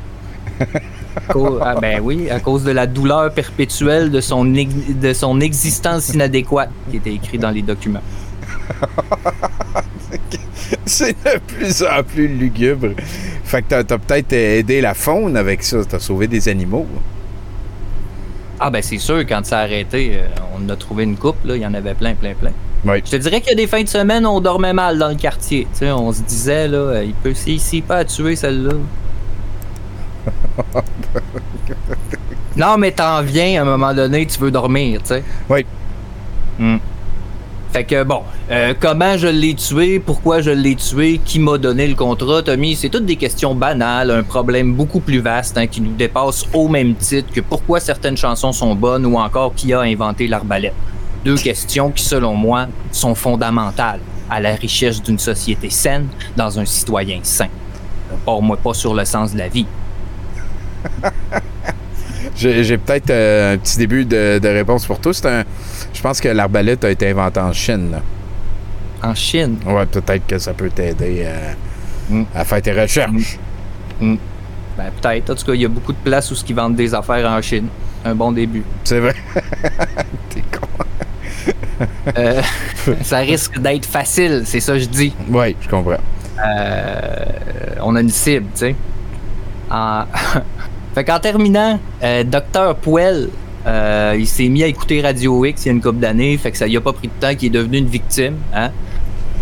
Co- 1.31 1.59
ah 1.61 1.75
ben 1.79 1.99
oui, 2.01 2.29
à 2.29 2.39
cause 2.39 2.63
de 2.63 2.71
la 2.71 2.87
douleur 2.87 3.33
perpétuelle 3.33 4.11
de 4.11 4.21
son 4.21 4.45
de 4.45 5.13
son 5.13 5.39
existence 5.41 6.09
inadéquate 6.09 6.69
qui 6.89 6.97
était 6.97 7.13
écrit 7.13 7.37
dans 7.37 7.51
les 7.51 7.61
documents. 7.61 8.01
C'est 10.85 11.15
de 11.23 11.39
plus 11.39 11.83
en 11.83 12.03
plus 12.03 12.27
lugubre. 12.27 12.89
Fait 13.43 13.61
que 13.61 13.81
t'as, 13.81 13.97
peut-être 13.97 14.33
aidé 14.33 14.81
la 14.81 14.93
faune 14.93 15.37
avec 15.37 15.63
ça. 15.63 15.77
T'as 15.87 15.99
sauvé 15.99 16.27
des 16.27 16.49
animaux. 16.49 16.87
Ah 18.59 18.69
ben 18.69 18.81
c'est 18.81 18.97
sûr 18.97 19.19
quand 19.19 19.45
ça 19.45 19.59
a 19.59 19.63
arrêté, 19.63 20.13
euh, 20.15 20.27
on 20.57 20.69
a 20.69 20.75
trouvé 20.75 21.03
une 21.03 21.17
coupe 21.17 21.43
là, 21.43 21.55
il 21.55 21.61
y 21.61 21.65
en 21.65 21.73
avait 21.73 21.95
plein 21.95 22.13
plein 22.13 22.33
plein. 22.33 22.51
Oui. 22.85 23.01
Je 23.05 23.11
te 23.11 23.15
dirais 23.15 23.39
qu'il 23.39 23.49
y 23.49 23.53
a 23.53 23.55
des 23.55 23.67
fins 23.67 23.83
de 23.83 23.87
semaine, 23.87 24.25
on 24.25 24.41
dormait 24.41 24.73
mal 24.73 24.97
dans 24.97 25.09
le 25.09 25.15
quartier. 25.15 25.67
Tu 25.71 25.79
sais, 25.79 25.91
on 25.91 26.11
se 26.11 26.21
disait, 26.21 26.67
là, 26.67 26.77
euh, 26.77 27.03
il 27.05 27.13
peut, 27.13 27.33
s'il 27.33 27.83
pas 27.83 27.97
à 27.97 28.05
tuer 28.05 28.35
celle-là. 28.35 28.73
non, 32.57 32.77
mais 32.77 32.91
t'en 32.91 33.21
viens, 33.21 33.59
à 33.59 33.61
un 33.61 33.65
moment 33.65 33.93
donné, 33.93 34.25
tu 34.25 34.39
veux 34.39 34.51
dormir, 34.51 35.01
tu 35.01 35.09
sais. 35.09 35.23
Oui. 35.49 35.65
Hmm. 36.59 36.77
Fait 37.73 37.85
que, 37.85 38.03
bon, 38.03 38.21
euh, 38.51 38.75
comment 38.79 39.17
je 39.17 39.25
l'ai 39.25 39.55
tué, 39.55 39.99
pourquoi 39.99 40.41
je 40.41 40.51
l'ai 40.51 40.75
tué, 40.75 41.19
qui 41.25 41.39
m'a 41.39 41.57
donné 41.57 41.87
le 41.87 41.95
contrat, 41.95 42.43
Tommy, 42.43 42.75
c'est 42.75 42.89
toutes 42.89 43.07
des 43.07 43.15
questions 43.15 43.55
banales, 43.55 44.11
un 44.11 44.21
problème 44.21 44.75
beaucoup 44.75 44.99
plus 44.99 45.21
vaste 45.21 45.57
hein, 45.57 45.65
qui 45.65 45.81
nous 45.81 45.95
dépasse 45.95 46.45
au 46.53 46.67
même 46.67 46.93
titre 46.93 47.33
que 47.33 47.41
pourquoi 47.41 47.79
certaines 47.79 48.15
chansons 48.15 48.51
sont 48.51 48.75
bonnes 48.75 49.07
ou 49.07 49.17
encore 49.17 49.55
qui 49.55 49.73
a 49.73 49.79
inventé 49.79 50.27
l'arbalète. 50.27 50.75
Deux 51.25 51.35
questions 51.35 51.89
qui, 51.89 52.03
selon 52.03 52.35
moi, 52.35 52.67
sont 52.91 53.15
fondamentales 53.15 54.01
à 54.29 54.39
la 54.39 54.53
richesse 54.53 55.01
d'une 55.01 55.17
société 55.17 55.71
saine 55.71 56.09
dans 56.37 56.59
un 56.59 56.65
citoyen 56.65 57.21
sain. 57.23 57.49
Porte-moi 58.23 58.57
pas 58.57 58.75
sur 58.75 58.93
le 58.93 59.03
sens 59.03 59.33
de 59.33 59.39
la 59.39 59.47
vie. 59.47 59.65
J'ai 62.35 62.77
peut-être 62.77 63.09
euh, 63.11 63.53
un 63.53 63.57
petit 63.57 63.77
début 63.77 64.05
de, 64.05 64.39
de 64.41 64.47
réponse 64.49 64.85
pour 64.85 64.99
tous. 64.99 65.13
C'est 65.13 65.27
un- 65.27 65.43
Je 65.93 66.01
pense 66.01 66.19
que 66.19 66.29
l'arbalète 66.29 66.83
a 66.83 66.89
été 66.89 67.09
inventée 67.09 67.39
en 67.39 67.53
Chine. 67.53 67.91
là. 67.91 68.01
En 69.07 69.13
Chine? 69.15 69.57
Ouais, 69.65 69.85
peut-être 69.85 70.25
que 70.25 70.37
ça 70.39 70.53
peut 70.53 70.69
t'aider 70.69 71.25
à, 71.25 72.39
à 72.39 72.43
faire 72.45 72.61
tes 72.61 72.71
recherches. 72.73 73.37
Ben, 73.99 74.17
peut-être. 75.01 75.29
En 75.29 75.35
tout 75.35 75.45
cas, 75.45 75.53
il 75.53 75.61
y 75.61 75.65
a 75.65 75.69
beaucoup 75.69 75.91
de 75.93 75.97
places 76.03 76.31
où 76.31 76.35
ils 76.49 76.55
vendent 76.55 76.75
des 76.75 76.93
affaires 76.95 77.29
en 77.29 77.41
Chine. 77.41 77.67
Un 78.05 78.15
bon 78.15 78.31
début. 78.31 78.63
C'est 78.83 78.99
vrai. 78.99 79.13
Euh, 82.17 82.41
ça 83.01 83.17
risque 83.19 83.59
d'être 83.59 83.85
facile, 83.85 84.43
c'est 84.45 84.59
ça 84.59 84.73
que 84.73 84.79
je 84.79 84.85
dis. 84.85 85.13
Oui, 85.29 85.55
je 85.59 85.67
comprends. 85.67 85.97
Euh, 86.45 87.25
on 87.81 87.95
a 87.95 88.01
une 88.01 88.09
cible, 88.09 88.45
tu 88.53 88.59
sais. 88.59 88.75
En... 89.69 90.03
fait 90.93 91.03
qu'en 91.03 91.19
terminant, 91.19 91.79
euh, 92.03 92.23
Dr. 92.23 92.75
Puel, 92.81 93.29
euh, 93.65 94.15
il 94.17 94.27
s'est 94.27 94.49
mis 94.49 94.63
à 94.63 94.67
écouter 94.67 95.01
Radio 95.01 95.45
X 95.45 95.63
il 95.63 95.67
y 95.67 95.69
a 95.69 95.73
une 95.73 95.81
couple 95.81 95.99
d'années, 95.99 96.37
fait 96.37 96.51
que 96.51 96.57
ça 96.57 96.67
y 96.67 96.77
a 96.77 96.81
pas 96.81 96.93
pris 96.93 97.07
de 97.07 97.13
temps 97.19 97.33
qu'il 97.35 97.47
est 97.47 97.57
devenu 97.57 97.77
une 97.77 97.87
victime, 97.87 98.35
hein. 98.53 98.71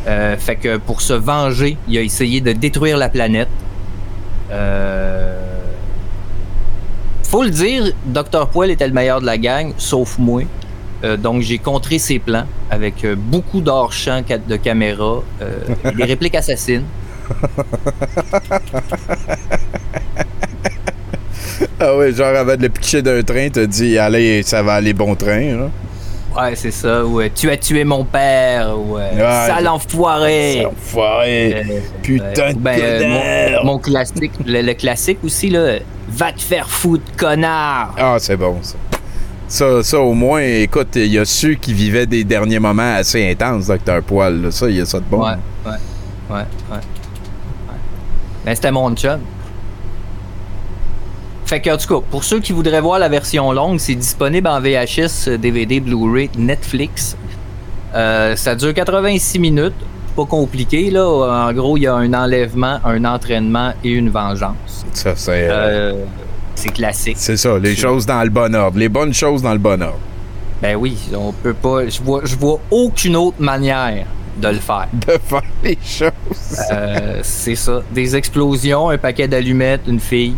Euh, 0.08 0.36
fait 0.38 0.56
que 0.56 0.78
pour 0.78 1.02
se 1.02 1.14
venger, 1.14 1.78
il 1.88 1.98
a 1.98 2.02
essayé 2.02 2.42
de 2.42 2.54
détruire 2.54 2.98
la 2.98 3.10
planète. 3.10 3.50
Euh... 4.52 5.38
Faut 7.24 7.44
le 7.44 7.52
dire, 7.52 7.92
Dr. 8.06 8.48
Puel 8.50 8.72
était 8.72 8.88
le 8.88 8.94
meilleur 8.94 9.22
de 9.22 9.26
la 9.28 9.38
gang, 9.38 9.74
sauf 9.78 10.18
moi. 10.18 10.42
Donc 11.20 11.42
j'ai 11.42 11.58
contré 11.58 11.98
ses 11.98 12.20
plans 12.20 12.46
avec 12.70 13.04
beaucoup 13.16 13.60
d'hors-champ 13.62 14.22
ca- 14.28 14.38
de 14.38 14.56
caméras, 14.56 15.24
des 15.96 16.04
répliques 16.04 16.36
assassines. 16.36 16.84
Ah 21.84 21.96
ouais, 21.98 22.12
genre 22.14 22.36
avant 22.36 22.56
de 22.56 22.62
le 22.62 22.70
pitcher 22.70 23.02
d'un 23.02 23.24
train, 23.24 23.48
t'as 23.52 23.66
dit 23.66 23.98
allez, 23.98 24.44
ça 24.44 24.62
va 24.62 24.74
aller 24.76 24.94
bon 24.94 25.16
train. 25.16 25.58
Là. 25.58 25.70
Ouais, 26.40 26.56
c'est 26.56 26.72
ça. 26.72 27.04
Ouais. 27.04 27.32
Tu 27.34 27.50
as 27.50 27.58
tué 27.58 27.84
mon 27.84 28.06
père. 28.06 28.78
Ouais. 28.80 29.02
Ouais. 29.16 29.48
Sale 29.48 29.68
enfoiré. 29.68 30.54
Sale 30.58 30.68
enfoiré. 30.68 31.56
Euh, 31.56 31.80
Putain 32.04 32.54
de 32.54 32.60
ben, 32.60 32.80
euh, 32.80 33.50
mon, 33.64 33.74
mon 33.74 33.78
classique, 33.80 34.32
le, 34.46 34.62
le 34.62 34.74
classique 34.76 35.18
aussi, 35.26 35.50
là. 35.50 35.80
Va 36.10 36.32
te 36.32 36.42
faire 36.42 36.70
foutre, 36.70 37.04
connard. 37.18 37.96
Ah, 37.98 38.18
c'est 38.20 38.38
bon, 38.38 38.58
ça. 38.62 38.76
Ça, 39.48 39.84
ça, 39.84 40.00
au 40.00 40.14
moins, 40.14 40.42
écoute, 40.42 40.96
il 40.96 41.18
a 41.20 41.26
su 41.26 41.58
qu'il 41.58 41.74
vivait 41.74 42.06
des 42.06 42.24
derniers 42.24 42.60
moments 42.60 42.96
assez 42.96 43.30
intenses, 43.30 43.68
Dr. 43.68 44.02
Poil. 44.06 44.42
là. 44.44 44.52
Ça, 44.52 44.70
il 44.70 44.78
y 44.78 44.82
a 44.82 44.86
ça 44.86 45.00
de 45.00 45.06
bon. 45.10 45.24
Ouais, 45.26 45.32
ouais, 45.66 45.72
ouais, 46.30 46.36
ouais. 46.38 46.44
ouais. 46.72 46.78
Ben, 48.46 48.56
c'était 48.56 48.72
mon 48.72 48.94
chum. 48.96 49.20
Fait 51.52 51.60
que, 51.60 51.70
en 51.70 51.76
tout 51.76 52.00
cas, 52.00 52.06
pour 52.10 52.24
ceux 52.24 52.40
qui 52.40 52.54
voudraient 52.54 52.80
voir 52.80 52.98
la 52.98 53.10
version 53.10 53.52
longue, 53.52 53.78
c'est 53.78 53.96
disponible 53.96 54.48
en 54.48 54.62
VHS, 54.62 55.28
euh, 55.28 55.38
DVD, 55.38 55.82
Blu-ray, 55.82 56.30
Netflix. 56.38 57.18
Euh, 57.94 58.38
ça 58.38 58.56
dure 58.56 58.74
86 58.74 59.38
minutes. 59.38 59.74
Pas 60.16 60.24
compliqué, 60.24 60.90
là. 60.90 61.06
En 61.06 61.52
gros, 61.52 61.76
il 61.76 61.82
y 61.82 61.88
a 61.88 61.96
un 61.96 62.14
enlèvement, 62.14 62.80
un 62.86 63.04
entraînement 63.04 63.74
et 63.84 63.90
une 63.90 64.10
vengeance. 64.10 64.86
Ça, 64.94 65.12
c'est. 65.18 65.50
Euh, 65.52 66.06
c'est 66.56 66.72
classique. 66.72 67.18
C'est 67.20 67.36
ça, 67.36 67.60
les 67.60 67.76
choses 67.76 68.06
dans 68.06 68.24
le 68.24 68.30
bon 68.30 68.56
ordre. 68.56 68.80
Les 68.80 68.88
bonnes 68.88 69.14
choses 69.14 69.42
dans 69.42 69.52
le 69.52 69.60
bon 69.60 69.82
ordre. 69.82 70.00
Ben 70.62 70.78
oui, 70.78 70.98
on 71.14 71.34
peut 71.34 71.54
pas. 71.54 71.86
Je 71.86 72.02
vois, 72.02 72.22
je 72.24 72.38
vois 72.38 72.62
aucune 72.72 73.18
autre 73.18 73.42
manière 73.42 74.06
de 74.38 74.48
le 74.48 74.60
faire. 74.60 74.88
De 74.94 75.18
faire 75.22 75.44
les 75.66 75.78
choses. 75.84 76.12
Euh, 76.72 77.20
c'est 77.24 77.56
ça. 77.56 77.82
Des 77.92 78.16
explosions, 78.16 78.90
un 78.90 78.98
paquet 78.98 79.28
d'allumettes, 79.28 79.82
une 79.88 80.00
fille. 80.00 80.36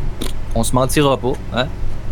On 0.56 0.64
se 0.64 0.74
mentira 0.74 1.18
pas. 1.18 1.34
Hein? 1.56 1.66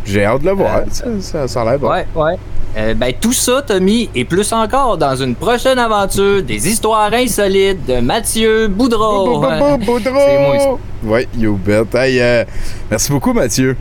J'ai 0.06 0.26
hâte 0.26 0.42
de 0.42 0.48
le 0.48 0.54
voir. 0.54 0.82
ça, 0.90 1.06
ça, 1.20 1.48
ça 1.48 1.62
a 1.62 1.66
l'air 1.66 1.80
bon. 1.80 1.90
Ouais, 1.90 2.06
ouais. 2.16 2.36
Euh, 2.78 2.94
ben, 2.94 3.14
tout 3.20 3.34
ça, 3.34 3.62
Tommy, 3.62 4.10
et 4.16 4.24
plus 4.26 4.52
encore 4.54 4.98
dans 4.98 5.16
une 5.16 5.36
prochaine 5.36 5.78
aventure 5.78 6.42
des 6.42 6.68
histoires 6.70 7.12
insolites 7.14 7.86
de 7.86 8.00
Mathieu 8.00 8.68
Boudreau. 8.70 9.44
hein? 9.44 9.78
Boudreau! 9.78 10.14
C'est 10.26 10.40
moi, 10.48 10.60
ça. 10.60 10.70
Ouais, 11.04 11.28
you 11.38 11.60
bet. 11.64 11.84
Hey, 11.94 12.20
euh, 12.22 12.46
merci 12.90 13.12
beaucoup, 13.12 13.34
Mathieu. 13.34 13.76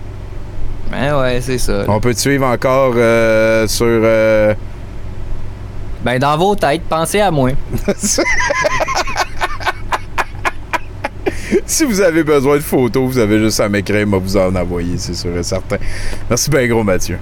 Ben 0.91 1.17
ouais, 1.21 1.41
c'est 1.41 1.59
ça. 1.59 1.85
On 1.87 2.01
peut 2.01 2.13
te 2.13 2.19
suivre 2.19 2.45
encore 2.47 2.95
euh, 2.97 3.69
sur. 3.69 3.87
euh, 3.87 4.53
Ben, 6.05 6.19
dans 6.19 6.37
vos 6.37 6.57
têtes, 6.57 6.83
pensez 6.89 7.21
à 7.21 7.31
moi. 7.31 7.51
si 11.67 11.85
vous 11.85 12.01
avez 12.01 12.23
besoin 12.23 12.57
de 12.57 12.63
photos, 12.63 13.13
vous 13.13 13.19
avez 13.19 13.39
juste 13.39 13.61
à 13.61 13.69
m'écrire, 13.69 14.07
moi 14.07 14.19
vous 14.19 14.37
en 14.37 14.55
envoyer, 14.55 14.97
c'est 14.97 15.15
sûr 15.15 15.37
et 15.37 15.43
certain. 15.43 15.77
Merci 16.29 16.51
bien 16.51 16.67
gros, 16.67 16.85
Mathieu. 16.85 17.19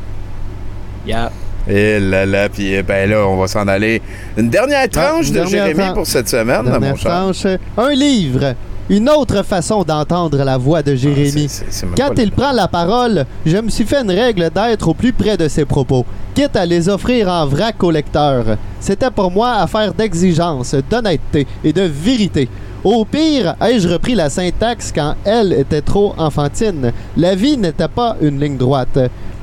Yeah. 1.07 1.31
Et 1.69 2.01
là 2.01 2.25
là, 2.25 2.49
puis 2.49 2.73
eh 2.73 2.83
ben 2.83 3.09
là, 3.11 3.27
on 3.27 3.37
va 3.37 3.47
s'en 3.47 3.67
aller. 3.69 4.01
Une 4.37 4.49
dernière 4.49 4.89
tranche 4.89 5.29
une 5.29 5.35
de 5.35 5.45
Jérémy 5.45 5.93
pour 5.93 6.07
cette 6.07 6.29
semaine, 6.29 6.63
mon 6.63 6.71
Dernière 6.71 6.97
cher. 6.97 7.11
tranche. 7.11 7.47
Un 7.77 7.91
livre. 7.91 8.55
Une 8.91 9.11
autre 9.11 9.43
façon 9.45 9.83
d'entendre 9.83 10.43
la 10.45 10.57
voix 10.57 10.83
de 10.83 10.95
Jérémy. 10.95 11.47
même 11.83 11.95
Quand 11.95 12.19
il 12.19 12.33
prend 12.33 12.53
la 12.53 12.69
parole, 12.69 13.27
je 13.45 13.59
me 13.59 13.69
suis 13.69 13.85
fait 13.85 14.01
une 14.01 14.11
règle 14.11 14.49
d'être 14.49 14.89
au 14.89 14.95
plus 14.95 15.13
près 15.13 15.37
de 15.37 15.47
ses 15.47 15.67
propos, 15.67 16.07
quitte 16.35 16.57
à 16.57 16.65
les 16.65 16.89
offrir 16.89 17.29
en 17.29 17.47
vrac 17.47 17.83
au 17.85 17.91
lecteur. 17.91 18.57
C'était 18.81 19.11
pour 19.11 19.31
moi 19.31 19.57
affaire 19.57 19.93
d'exigence, 19.93 20.75
d'honnêteté 20.89 21.47
et 21.63 21.75
de 21.75 21.83
vérité. 21.83 22.49
Au 22.85 23.05
pire, 23.05 23.57
ai-je 23.61 23.89
repris 23.89 24.15
la 24.15 24.31
syntaxe 24.31 24.93
quand 24.95 25.15
elle 25.25 25.53
était 25.53 25.81
trop 25.83 26.15
enfantine? 26.17 26.93
La 27.17 27.35
vie 27.35 27.57
n'était 27.57 27.89
pas 27.89 28.17
une 28.21 28.41
ligne 28.41 28.57
droite. 28.57 28.99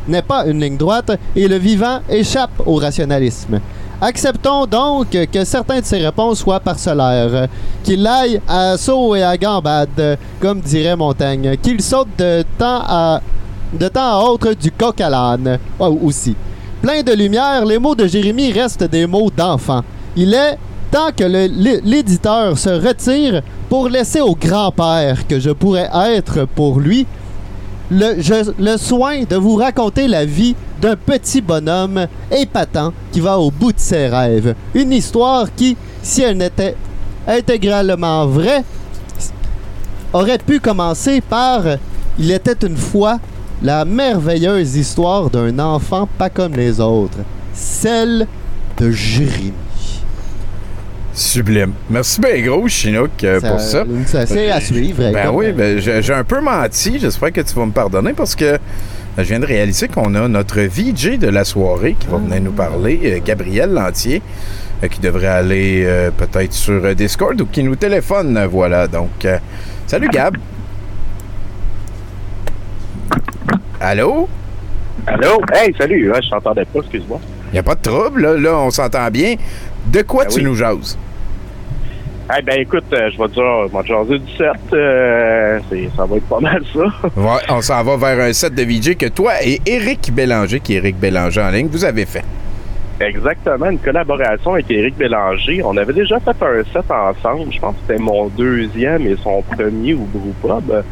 N'est 0.07 0.21
pas 0.21 0.45
une 0.45 0.61
ligne 0.61 0.77
droite 0.77 1.11
et 1.35 1.47
le 1.47 1.57
vivant 1.57 1.99
échappe 2.09 2.61
au 2.65 2.75
rationalisme. 2.75 3.59
Acceptons 3.99 4.65
donc 4.65 5.09
que 5.09 5.43
certains 5.43 5.79
de 5.81 5.85
ces 5.85 5.97
réponses 5.97 6.39
soient 6.39 6.59
parcellaires, 6.59 7.47
qu'il 7.83 8.05
aille 8.07 8.39
à 8.47 8.77
saut 8.77 9.15
et 9.15 9.23
à 9.23 9.37
gambade, 9.37 10.17
comme 10.39 10.61
dirait 10.61 10.95
Montaigne, 10.95 11.57
qu'il 11.61 11.81
saute 11.81 12.09
de 12.17 12.43
temps 12.57 12.83
à, 12.87 13.21
de 13.73 13.87
temps 13.87 14.19
à 14.21 14.23
autre 14.29 14.53
du 14.53 14.71
coq 14.71 14.99
à 15.01 15.09
l'âne, 15.09 15.59
Oh, 15.79 15.97
aussi. 16.03 16.35
Plein 16.81 17.01
de 17.01 17.13
lumière, 17.13 17.65
les 17.65 17.79
mots 17.79 17.95
de 17.95 18.05
Jérémie 18.05 18.51
restent 18.51 18.83
des 18.83 19.07
mots 19.07 19.31
d'enfant. 19.35 19.83
Il 20.15 20.33
est 20.33 20.57
temps 20.85 21.11
que 21.15 21.23
l'éditeur 21.23 22.57
se 22.57 22.69
retire 22.69 23.41
pour 23.69 23.89
laisser 23.89 24.21
au 24.21 24.35
grand-père 24.35 25.27
que 25.27 25.39
je 25.39 25.51
pourrais 25.51 25.89
être 25.93 26.45
pour 26.45 26.79
lui 26.79 27.05
le 27.91 28.77
soin 28.77 29.23
de 29.29 29.35
vous 29.35 29.55
raconter 29.55 30.07
la 30.07 30.25
vie 30.25 30.55
d'un 30.81 30.95
petit 30.95 31.41
bonhomme 31.41 32.07
épatant 32.31 32.93
qui 33.11 33.19
va 33.19 33.37
au 33.37 33.51
bout 33.51 33.73
de 33.73 33.79
ses 33.79 34.07
rêves. 34.07 34.55
Une 34.73 34.91
histoire 34.91 35.53
qui, 35.55 35.77
si 36.01 36.21
elle 36.21 36.37
n'était 36.37 36.75
intégralement 37.27 38.25
vraie, 38.25 38.63
aurait 40.13 40.37
pu 40.37 40.59
commencer 40.59 41.21
par 41.21 41.63
Il 42.17 42.31
était 42.31 42.65
une 42.65 42.77
fois 42.77 43.19
la 43.61 43.85
merveilleuse 43.85 44.75
histoire 44.75 45.29
d'un 45.29 45.59
enfant 45.59 46.07
pas 46.17 46.29
comme 46.29 46.53
les 46.53 46.79
autres, 46.79 47.19
celle 47.53 48.27
de 48.77 48.91
Jérémie. 48.91 49.64
Sublime. 51.15 51.71
Merci 51.89 52.19
bien 52.19 52.41
gros, 52.41 52.67
Chinook, 52.67 53.23
euh, 53.23 53.39
Ça- 53.39 53.49
pour 53.49 53.59
ça. 53.61 53.85
ça, 54.05 54.25
c'est 54.25 54.51
à 54.51 54.59
suivre, 54.59 54.97
Ben 55.13 55.17
écoute. 55.17 55.31
oui, 55.33 55.51
ben, 55.53 55.79
j'ai 55.79 56.13
un 56.13 56.25
peu 56.25 56.41
menti. 56.41 56.99
J'espère 56.99 57.31
que 57.31 57.39
tu 57.41 57.53
vas 57.55 57.65
me 57.65 57.71
pardonner 57.71 58.11
parce 58.11 58.35
que 58.35 58.43
euh, 58.45 58.57
je 59.17 59.23
viens 59.23 59.39
de 59.39 59.45
réaliser 59.45 59.87
qu'on 59.87 60.13
a 60.15 60.27
notre 60.27 60.59
VJ 60.59 61.17
de 61.17 61.29
la 61.29 61.45
soirée 61.45 61.95
qui 61.97 62.07
va 62.07 62.17
venir 62.17 62.41
nous 62.41 62.51
parler, 62.51 62.99
euh, 63.05 63.19
Gabriel 63.25 63.71
Lantier, 63.71 64.21
euh, 64.83 64.87
qui 64.89 64.99
devrait 64.99 65.27
aller 65.27 65.83
euh, 65.85 66.11
peut-être 66.11 66.51
sur 66.51 66.93
Discord 66.93 67.39
ou 67.39 67.45
qui 67.45 67.63
nous 67.63 67.77
téléphone. 67.77 68.45
Voilà, 68.51 68.87
donc, 68.89 69.23
euh, 69.23 69.37
salut 69.87 70.09
Gab. 70.09 70.35
Allô? 73.79 74.27
Allô? 75.07 75.41
Hey, 75.53 75.73
salut! 75.79 76.11
Ouais, 76.11 76.21
je 76.21 76.29
t'entendais 76.29 76.65
pas, 76.65 76.79
excuse-moi. 76.79 77.21
Il 77.53 77.59
a 77.59 77.63
pas 77.63 77.75
de 77.75 77.81
trouble, 77.81 78.21
là, 78.21 78.33
là 78.37 78.57
on 78.57 78.69
s'entend 78.69 79.09
bien. 79.09 79.35
De 79.87 80.01
quoi 80.01 80.25
Ben 80.25 80.31
tu 80.31 80.37
oui. 80.39 80.43
nous 80.45 80.55
jases? 80.55 80.97
Eh 82.27 82.41
ben 82.41 82.59
écoute, 82.59 82.85
euh, 82.91 83.09
je 83.13 83.17
vais 83.19 83.27
te 83.27 83.33
dire, 83.33 83.67
je 83.67 83.77
vais 83.77 83.83
te 83.83 83.87
jaser 83.87 84.17
du 84.19 84.31
7. 84.35 84.47
euh, 84.73 85.59
ça 85.95 86.05
va 86.05 86.15
être 86.15 86.27
pas 86.27 86.39
mal 86.39 86.63
ça. 86.73 86.79
Ouais, 87.15 87.41
on 87.49 87.61
s'en 87.61 87.83
va 87.83 87.97
vers 87.97 88.25
un 88.25 88.33
set 88.33 88.55
de 88.55 88.63
VJ 88.63 88.95
que 88.97 89.05
toi 89.07 89.33
et 89.43 89.61
Éric 89.65 90.11
Bélanger, 90.11 90.59
qui 90.59 90.73
est 90.73 90.77
Éric 90.77 90.97
Bélanger 90.97 91.41
en 91.41 91.49
ligne, 91.51 91.67
vous 91.67 91.85
avez 91.85 92.05
fait. 92.07 92.23
Exactement, 92.99 93.69
une 93.69 93.77
collaboration 93.77 94.53
avec 94.53 94.71
Éric 94.71 94.95
Bélanger. 94.97 95.61
On 95.63 95.77
avait 95.77 95.93
déjà 95.93 96.19
fait 96.19 96.31
un 96.41 96.63
set 96.73 96.89
ensemble. 96.89 97.51
Je 97.53 97.59
pense 97.59 97.75
que 97.75 97.81
c'était 97.87 98.01
mon 98.01 98.27
deuxième 98.29 99.05
et 99.05 99.15
son 99.21 99.43
premier 99.43 99.93
au 99.93 100.07
Brewpub. 100.13 100.83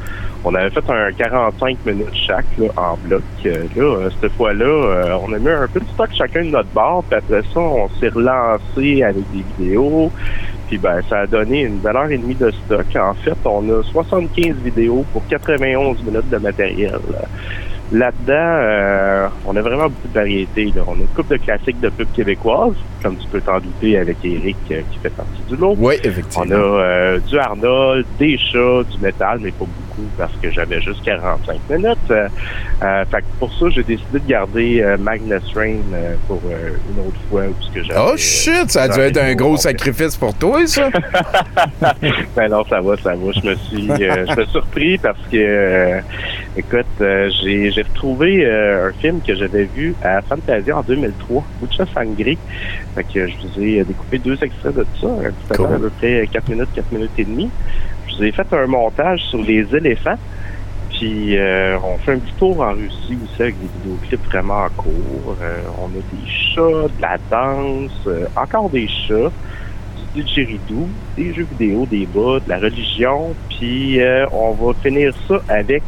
On 0.46 0.54
avait 0.54 0.70
fait 0.70 0.84
un 0.90 1.12
45 1.14 1.78
minutes 1.86 2.14
chaque 2.28 2.46
là, 2.60 2.68
en 2.76 2.98
bloc. 3.08 3.22
Euh, 3.46 3.64
Là, 3.76 3.82
euh, 3.84 4.10
cette 4.22 4.34
fois-là, 4.34 5.18
on 5.26 5.32
a 5.34 5.40
mis 5.40 5.50
un 5.50 5.68
peu 5.74 5.80
de 5.80 5.86
stock 5.94 6.10
chacun 6.16 6.44
de 6.44 6.50
notre 6.50 6.68
bord. 6.76 7.04
Puis 7.10 7.18
après 7.18 7.42
ça, 7.54 7.60
on 7.60 7.88
s'est 8.00 8.10
relancé 8.10 9.02
avec 9.04 9.24
des 9.32 9.44
vidéos. 9.58 10.12
Puis 10.74 10.80
ben, 10.80 11.02
ça 11.08 11.20
a 11.20 11.28
donné 11.28 11.62
une 11.62 11.78
valeur 11.78 12.06
heure 12.06 12.10
et 12.12 12.18
demie 12.18 12.34
de 12.34 12.50
stock. 12.50 12.88
En 12.96 13.14
fait, 13.14 13.38
on 13.46 13.62
a 13.70 13.84
75 13.84 14.56
vidéos 14.64 15.06
pour 15.14 15.22
91 15.28 16.02
minutes 16.02 16.28
de 16.32 16.38
matériel. 16.38 16.98
Là-dedans, 17.92 18.34
euh, 18.34 19.28
on 19.46 19.56
a 19.56 19.62
vraiment 19.62 19.84
beaucoup 19.84 20.08
de 20.08 20.14
variétés. 20.16 20.74
là. 20.76 20.82
On 20.88 20.94
a 20.94 20.96
une 20.96 21.08
couple 21.16 21.38
de 21.38 21.44
classiques 21.44 21.80
de 21.80 21.90
pub 21.90 22.08
québécoises, 22.16 22.74
comme 23.04 23.18
tu 23.18 23.28
peux 23.28 23.40
t'en 23.42 23.60
douter 23.60 24.00
avec 24.00 24.18
Eric 24.24 24.58
euh, 24.72 24.82
qui 24.92 24.98
fait 24.98 25.12
partie 25.12 25.44
du 25.48 25.56
lot. 25.56 25.76
Oui, 25.78 25.94
On 26.04 26.08
effectivement. 26.08 26.56
a 26.56 26.58
euh, 26.58 27.20
du 27.20 27.38
Arnold, 27.38 28.06
des 28.18 28.36
chats, 28.40 28.82
du 28.90 28.98
métal, 29.00 29.42
mais 29.44 29.52
pas 29.52 29.66
beaucoup 29.66 29.93
parce 30.18 30.34
que 30.42 30.52
j'avais 30.52 30.82
juste 30.82 31.04
45 31.04 31.60
minutes. 31.70 31.98
Euh, 32.12 32.28
euh, 32.84 33.06
fait 33.06 33.22
que 33.22 33.26
pour 33.40 33.54
ça, 33.54 33.70
j'ai 33.70 33.84
décidé 33.84 34.20
de 34.20 34.28
garder 34.28 34.82
euh, 34.82 34.98
Magnus 34.98 35.44
Rain 35.56 35.78
pour 36.28 36.42
une 36.44 37.08
autre 37.08 37.20
fois. 37.30 37.44
Parce 37.60 37.72
que 37.72 37.84
j'avais, 37.84 38.00
Oh 38.00 38.18
shit, 38.18 38.72
ça 38.72 38.84
a 38.84 38.88
dû 38.90 39.00
être 39.00 39.18
un 39.18 39.36
gros 39.36 39.58
sacrifice 39.58 40.16
pour 40.16 40.34
toi, 40.36 40.66
ça. 40.68 40.90
ben 42.36 42.50
non, 42.50 42.64
ça 42.70 42.82
va, 42.82 42.98
ça 42.98 43.16
va. 43.16 43.32
Je 43.32 43.48
me 43.48 43.56
suis, 43.56 43.88
je 43.88 44.30
me 44.30 44.44
suis 44.44 44.52
surpris 44.52 44.98
parce 44.98 45.20
que, 45.32 46.00
écoute, 46.58 46.86
j'ai, 47.00 47.72
j'ai 47.72 47.82
retrouvé 47.82 48.46
un 48.46 48.92
film 49.00 49.22
que 49.26 49.36
j'avais 49.36 49.66
vu 49.66 49.96
à 50.04 50.22
Fantasia 50.22 50.78
en 50.78 50.82
2003, 50.82 51.44
Mucha 51.62 51.86
Sangre. 51.94 52.38
Fait 52.96 53.04
que 53.04 53.28
je 53.28 53.34
vous 53.42 53.64
ai 53.64 53.84
découpé 53.84 54.20
deux 54.20 54.38
extraits 54.42 54.76
de 54.76 54.86
ça, 55.02 55.08
un 55.08 55.32
petit 55.32 55.58
peu 55.58 55.66
à 55.66 55.80
peu 55.80 55.90
près 55.90 56.28
4 56.32 56.50
minutes, 56.50 56.70
4 56.76 56.92
minutes 56.92 57.12
et 57.18 57.24
demie. 57.26 57.50
Je 58.14 58.18
vous 58.18 58.24
ai 58.26 58.32
fait 58.32 58.48
un 58.54 58.68
montage 58.68 59.22
sur 59.24 59.42
les 59.42 59.76
éléphants. 59.76 60.18
Puis 60.90 61.38
euh, 61.38 61.78
on 61.84 61.98
fait 61.98 62.14
un 62.14 62.20
petit 62.20 62.34
tour 62.34 62.62
en 62.62 62.74
Russie 62.74 63.18
aussi 63.24 63.42
avec 63.42 63.56
des 63.60 63.68
vidéoclips 63.80 64.26
vraiment 64.26 64.68
courts. 64.78 65.36
Euh, 65.42 65.62
on 65.80 65.88
a 65.88 65.94
des 65.94 66.30
chats, 66.30 66.88
de 66.88 67.02
la 67.02 67.18
danse, 67.32 67.92
euh, 68.08 68.28
encore 68.36 68.70
des 68.70 68.88
chats, 68.88 69.32
du 70.16 70.22
didgeridoo, 70.22 70.88
des 71.18 71.34
jeux 71.34 71.48
vidéo, 71.58 71.88
des 71.88 72.06
bas, 72.06 72.40
de 72.40 72.50
la 72.50 72.60
religion. 72.60 73.34
Puis 73.50 74.00
euh, 74.02 74.28
on 74.32 74.52
va 74.52 74.74
finir 74.84 75.14
ça 75.28 75.42
avec 75.50 75.84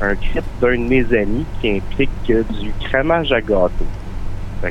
un 0.00 0.16
clip 0.16 0.44
d'un 0.60 0.76
de 0.76 0.88
mes 0.88 1.04
amis 1.16 1.46
qui 1.60 1.76
implique 1.76 2.10
euh, 2.30 2.42
du 2.60 2.72
crémage 2.80 3.30
à 3.30 3.40
gâteau. 3.40 3.86
Ça, 4.60 4.68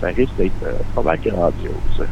ça 0.00 0.06
risque 0.08 0.34
d'être 0.36 0.52
pas 0.94 1.02
mal 1.02 1.18
grandiose. 1.24 2.06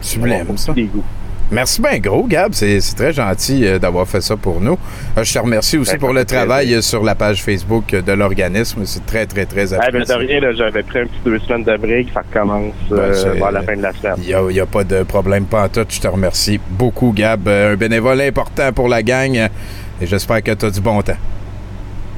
Sublime, 0.00 0.56
ça? 0.56 0.72
des 0.72 0.84
goûts. 0.84 1.04
Merci 1.52 1.82
bien 1.82 1.98
gros, 1.98 2.26
Gab. 2.26 2.54
C'est 2.54 2.80
c'est 2.80 2.96
très 2.96 3.12
gentil 3.12 3.66
euh, 3.66 3.78
d'avoir 3.78 4.08
fait 4.08 4.22
ça 4.22 4.38
pour 4.38 4.62
nous. 4.62 4.78
Euh, 5.18 5.22
je 5.22 5.34
te 5.34 5.38
remercie 5.38 5.76
aussi 5.76 5.92
Ben, 5.92 5.98
pour 6.00 6.14
le 6.14 6.24
travail 6.24 6.72
euh, 6.72 6.80
sur 6.80 7.04
la 7.04 7.14
page 7.14 7.42
Facebook 7.42 7.90
de 7.90 8.12
l'organisme. 8.12 8.80
C'est 8.86 9.04
très, 9.04 9.26
très, 9.26 9.44
très 9.44 9.74
Ah, 9.74 9.90
ben, 9.92 10.00
de 10.02 10.10
apprécié. 10.10 10.38
rien, 10.38 10.52
j'avais 10.52 10.82
pris 10.82 11.00
un 11.00 11.04
petit 11.06 11.20
deux 11.26 11.38
semaines 11.40 11.64
de 11.64 11.76
break, 11.76 12.08
ça 12.14 12.22
recommence 12.22 12.72
Ben, 12.88 12.98
euh, 12.98 13.34
vers 13.34 13.52
la 13.52 13.60
fin 13.60 13.76
de 13.76 13.82
la 13.82 13.92
semaine. 13.92 14.14
Il 14.18 14.34
n'y 14.54 14.60
a, 14.60 14.66
pas 14.66 14.82
de 14.82 15.02
problème 15.02 15.44
pas 15.44 15.64
en 15.64 15.68
tout. 15.68 15.84
Je 15.86 16.00
te 16.00 16.08
remercie 16.08 16.58
beaucoup, 16.70 17.12
Gab. 17.14 17.46
Un 17.46 17.76
bénévole 17.76 18.22
important 18.22 18.72
pour 18.72 18.88
la 18.88 19.02
gang. 19.02 19.36
Et 20.00 20.06
j'espère 20.06 20.42
que 20.42 20.52
tu 20.52 20.64
as 20.64 20.70
du 20.70 20.80
bon 20.80 21.02
temps. 21.02 21.18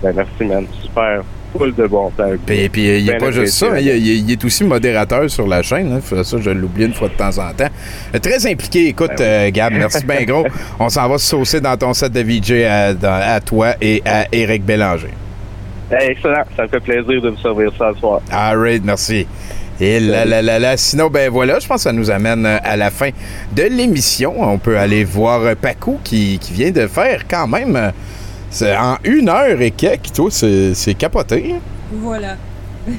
Ben, 0.00 0.12
merci, 0.14 0.44
man. 0.44 0.64
Super. 0.80 1.22
Full 1.56 1.74
de 1.74 1.86
bon 1.86 2.10
temps. 2.10 2.30
Puis, 2.44 2.68
puis 2.68 2.98
il 2.98 3.08
a 3.10 3.12
Ben 3.12 3.20
pas 3.20 3.30
juste 3.30 3.54
ça, 3.54 3.66
hein, 3.74 3.78
il, 3.78 4.30
est 4.30 4.44
aussi 4.44 4.64
modérateur 4.64 5.30
sur 5.30 5.46
la 5.46 5.62
chaîne. 5.62 5.92
hein. 5.92 6.22
Ça, 6.24 6.36
je 6.40 6.50
l'oublie 6.50 6.86
une 6.86 6.94
fois 6.94 7.08
de 7.08 7.14
temps 7.14 7.38
en 7.38 7.52
temps. 7.52 7.68
Euh, 8.14 8.18
Très 8.18 8.44
impliqué. 8.50 8.88
Écoute, 8.88 9.12
Ben 9.18 9.48
euh, 9.48 9.50
Gab, 9.52 9.72
merci 9.72 10.04
bien 10.04 10.22
gros. 10.24 10.44
On 10.80 10.88
s'en 10.88 11.08
va 11.08 11.18
saucer 11.18 11.60
dans 11.60 11.76
ton 11.76 11.94
set 11.94 12.12
de 12.12 12.20
VJ 12.22 12.64
à, 12.64 12.94
dans- 12.94 13.20
à 13.22 13.40
toi 13.40 13.74
et 13.80 14.02
à 14.04 14.26
Éric 14.32 14.64
Bélanger. 14.64 15.10
Hey, 15.92 16.10
excellent. 16.10 16.42
Ça 16.56 16.64
me 16.64 16.68
fait 16.68 16.80
plaisir 16.80 17.22
de 17.22 17.28
vous 17.30 17.38
servir 17.40 17.70
ça 17.78 17.90
ce 17.94 18.00
soir. 18.00 18.20
All 18.32 18.58
right, 18.58 18.82
merci. 18.84 19.26
Et 19.80 20.00
là, 20.00 20.24
là, 20.24 20.40
là, 20.40 20.58
là. 20.58 20.76
Sinon, 20.76 21.08
ben 21.08 21.30
voilà, 21.30 21.58
je 21.60 21.66
pense 21.66 21.78
que 21.78 21.82
ça 21.82 21.92
nous 21.92 22.10
amène 22.10 22.46
euh, 22.46 22.58
à 22.64 22.76
la 22.76 22.90
fin 22.90 23.10
de 23.52 23.62
l'émission. 23.64 24.34
On 24.38 24.58
peut 24.58 24.78
aller 24.78 25.04
voir 25.04 25.54
Pacou 25.56 25.98
qui, 26.02 26.38
qui 26.40 26.52
vient 26.52 26.70
de 26.70 26.86
faire 26.86 27.22
quand 27.28 27.46
même 27.46 27.92
c'est 28.54 28.76
en 28.76 28.96
une 29.04 29.28
heure 29.28 29.60
et 29.60 29.70
quelques, 29.72 30.12
toi, 30.14 30.28
c'est 30.30 30.74
c'est 30.74 30.94
capoté. 30.94 31.54
hein? 31.56 31.60
Voilà. 31.92 32.36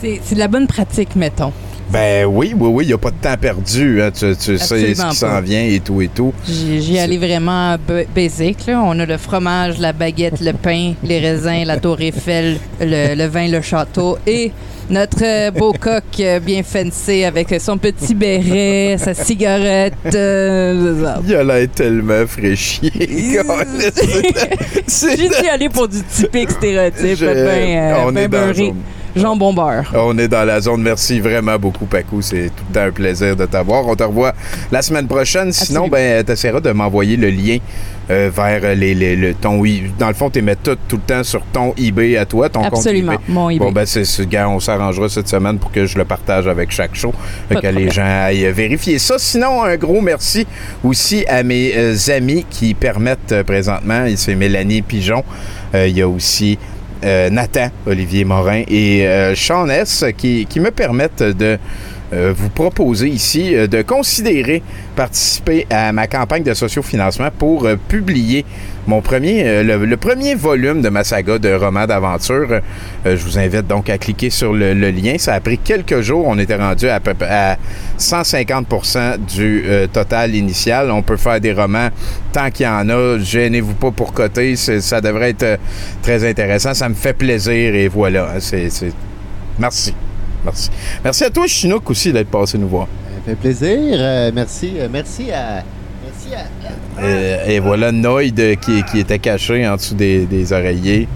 C'est 0.00 0.20
c'est 0.22 0.34
de 0.34 0.40
la 0.40 0.48
bonne 0.48 0.66
pratique, 0.66 1.14
mettons. 1.16 1.52
Ben 1.90 2.24
oui, 2.26 2.54
oui, 2.58 2.68
oui, 2.72 2.84
il 2.84 2.88
n'y 2.88 2.92
a 2.94 2.98
pas 2.98 3.10
de 3.10 3.16
temps 3.16 3.36
perdu. 3.40 4.02
hein. 4.02 4.10
Tu, 4.10 4.34
tu 4.36 4.58
sais 4.58 4.94
ce 4.94 5.08
qui 5.10 5.14
s'en 5.16 5.40
vient 5.40 5.62
et 5.62 5.80
tout 5.80 6.00
et 6.02 6.08
tout. 6.08 6.32
J'y 6.48 6.98
allais 6.98 7.16
vraiment 7.18 7.76
b- 7.76 8.06
basic. 8.14 8.66
Là. 8.66 8.82
On 8.84 8.98
a 8.98 9.06
le 9.06 9.16
fromage, 9.18 9.78
la 9.78 9.92
baguette, 9.92 10.40
le 10.40 10.52
pain, 10.52 10.94
les 11.04 11.20
raisins, 11.20 11.64
la 11.64 11.76
tour 11.78 12.00
Eiffel, 12.00 12.58
le, 12.80 13.14
le 13.14 13.26
vin, 13.26 13.48
le 13.48 13.60
château 13.60 14.18
et 14.26 14.50
notre 14.90 15.22
euh, 15.24 15.50
beau 15.50 15.72
coq 15.80 16.02
euh, 16.20 16.40
bien 16.40 16.62
fencé 16.62 17.24
avec 17.24 17.54
son 17.60 17.78
petit 17.78 18.14
béret, 18.14 18.96
sa 18.98 19.14
cigarette. 19.14 19.94
euh. 20.14 21.14
Il 21.26 21.34
a 21.34 21.44
l'air 21.44 21.68
tellement 21.74 22.26
fraîchier. 22.26 22.92
J'ai 24.88 25.28
dû 25.28 25.48
aller 25.52 25.68
pour 25.68 25.88
du 25.88 26.02
typique 26.02 26.50
stéréotype. 26.50 27.16
Je- 27.18 27.26
ben, 27.26 27.92
euh, 27.92 27.94
on 28.06 28.12
ben 28.12 28.24
est 28.24 28.28
dans 28.28 28.54
zone. 28.54 28.76
Jambon 29.16 29.52
beurre. 29.54 29.92
On 29.94 30.18
est 30.18 30.26
dans 30.26 30.44
la 30.44 30.60
zone. 30.60 30.82
Merci 30.82 31.20
vraiment 31.20 31.56
beaucoup, 31.56 31.86
Pacou. 31.86 32.20
C'est 32.20 32.46
tout 32.54 32.64
le 32.68 32.74
temps 32.74 32.86
un 32.86 32.90
plaisir 32.90 33.36
de 33.36 33.46
t'avoir. 33.46 33.86
On 33.86 33.94
te 33.94 34.02
revoit 34.02 34.34
la 34.72 34.82
semaine 34.82 35.06
prochaine. 35.06 35.52
Sinon, 35.52 35.86
ben, 35.86 36.24
tu 36.24 36.32
essaieras 36.32 36.58
de 36.60 36.72
m'envoyer 36.72 37.16
le 37.16 37.30
lien 37.30 37.58
euh, 38.10 38.30
vers 38.34 38.74
les, 38.74 38.94
les- 38.94 39.16
le, 39.16 39.34
ton... 39.34 39.62
Dans 39.98 40.08
le 40.08 40.14
fond, 40.14 40.30
tu 40.30 40.42
mets 40.42 40.56
tout, 40.56 40.76
tout 40.88 40.96
le 40.96 41.02
temps 41.02 41.22
sur 41.24 41.42
ton 41.52 41.72
eBay 41.76 42.16
à 42.16 42.26
toi, 42.26 42.48
ton 42.48 42.62
Absolument, 42.62 43.12
compte 43.12 43.22
eBay. 43.24 43.32
mon 43.34 43.50
eBay. 43.50 43.64
Bon, 43.64 43.72
ben, 43.72 43.86
c'est 43.86 44.04
ce 44.04 44.22
gars, 44.22 44.48
on 44.48 44.60
s'arrangera 44.60 45.08
cette 45.08 45.28
semaine 45.28 45.58
pour 45.58 45.70
que 45.72 45.86
je 45.86 45.96
le 45.98 46.04
partage 46.04 46.46
avec 46.48 46.70
chaque 46.70 46.94
show. 46.94 47.12
Pas 47.48 47.60
que 47.60 47.66
les 47.68 47.90
gens 47.90 48.04
aillent 48.04 48.50
vérifier 48.52 48.98
ça. 48.98 49.16
Sinon, 49.18 49.62
un 49.62 49.76
gros 49.76 50.00
merci 50.00 50.46
aussi 50.82 51.24
à 51.28 51.42
mes 51.42 51.72
euh, 51.76 51.94
amis 52.14 52.44
qui 52.50 52.74
permettent 52.74 53.32
euh, 53.32 53.42
présentement, 53.44 54.04
c'est 54.16 54.34
Mélanie 54.34 54.82
Pigeon. 54.82 55.22
Euh, 55.74 55.86
Il 55.88 55.96
y 55.96 56.02
a 56.02 56.08
aussi 56.08 56.58
euh, 57.04 57.28
Nathan, 57.30 57.68
Olivier 57.86 58.24
Morin 58.24 58.62
et 58.68 59.06
euh, 59.06 59.34
Sean 59.34 59.68
S 59.68 60.04
qui, 60.16 60.46
qui 60.48 60.60
me 60.60 60.70
permettent 60.70 61.22
de 61.22 61.44
euh, 61.44 61.56
vous 62.36 62.48
proposer 62.48 63.08
ici 63.08 63.54
euh, 63.54 63.66
de 63.66 63.82
considérer 63.82 64.62
participer 64.96 65.66
à 65.70 65.92
ma 65.92 66.06
campagne 66.06 66.42
de 66.42 66.54
sociofinancement 66.54 67.30
pour 67.36 67.66
euh, 67.66 67.76
publier 67.88 68.44
mon 68.86 69.00
premier, 69.00 69.42
euh, 69.46 69.62
le, 69.78 69.96
premier 69.96 70.34
volume 70.34 70.82
de 70.82 70.88
ma 70.88 71.04
saga 71.04 71.38
de 71.38 71.52
romans 71.52 71.86
d'aventure. 71.86 72.48
Euh, 72.50 73.16
je 73.16 73.24
vous 73.24 73.38
invite 73.38 73.66
donc 73.66 73.88
à 73.88 73.98
cliquer 73.98 74.30
sur 74.30 74.52
le, 74.52 74.72
lien. 74.74 75.16
Ça 75.18 75.34
a 75.34 75.40
pris 75.40 75.58
quelques 75.58 76.00
jours. 76.00 76.24
On 76.26 76.38
était 76.38 76.56
rendu 76.56 76.88
à, 76.88 77.00
peu 77.00 77.14
près 77.14 77.28
à 77.28 77.58
150% 77.98 79.24
du 79.34 79.64
euh, 79.66 79.86
total 79.86 80.34
initial. 80.34 80.90
On 80.90 81.02
peut 81.02 81.16
faire 81.16 81.40
des 81.40 81.52
romans 81.52 81.88
tant 82.32 82.50
qu'il 82.50 82.66
y 82.66 82.68
en 82.68 82.88
a. 82.88 83.18
Gênez-vous 83.18 83.74
pas 83.74 83.90
pour 83.90 84.12
coter. 84.12 84.56
Ça 84.56 85.00
devrait 85.00 85.30
être 85.30 85.42
euh, 85.42 85.56
très 86.02 86.28
intéressant. 86.28 86.74
Ça 86.74 86.88
me 86.88 86.94
fait 86.94 87.14
plaisir 87.14 87.74
et 87.74 87.88
voilà. 87.88 88.34
c'est- 88.40 88.68
Merci. 89.58 89.94
Merci. 90.44 90.70
Merci 91.02 91.24
à 91.24 91.30
toi, 91.30 91.46
Chinook, 91.46 91.88
aussi, 91.90 92.12
d'être 92.12 92.28
passé 92.30 92.58
nous 92.58 92.68
voir. 92.68 92.86
Ça 92.86 93.22
fait 93.32 93.36
plaisir. 93.36 93.96
Euh, 93.98 94.30
merci. 94.34 94.74
euh, 94.78 94.88
merci 94.90 95.30
à. 95.30 95.62
Merci 96.04 96.34
à. 96.34 97.50
Et 97.50 97.58
voilà 97.60 97.90
Noid 97.92 98.38
euh, 98.38 98.54
qui, 98.56 98.82
qui 98.84 98.98
était 99.00 99.18
caché 99.18 99.66
en 99.66 99.76
dessous 99.76 99.94
des, 99.94 100.26
des 100.26 100.52
oreillers. 100.52 101.08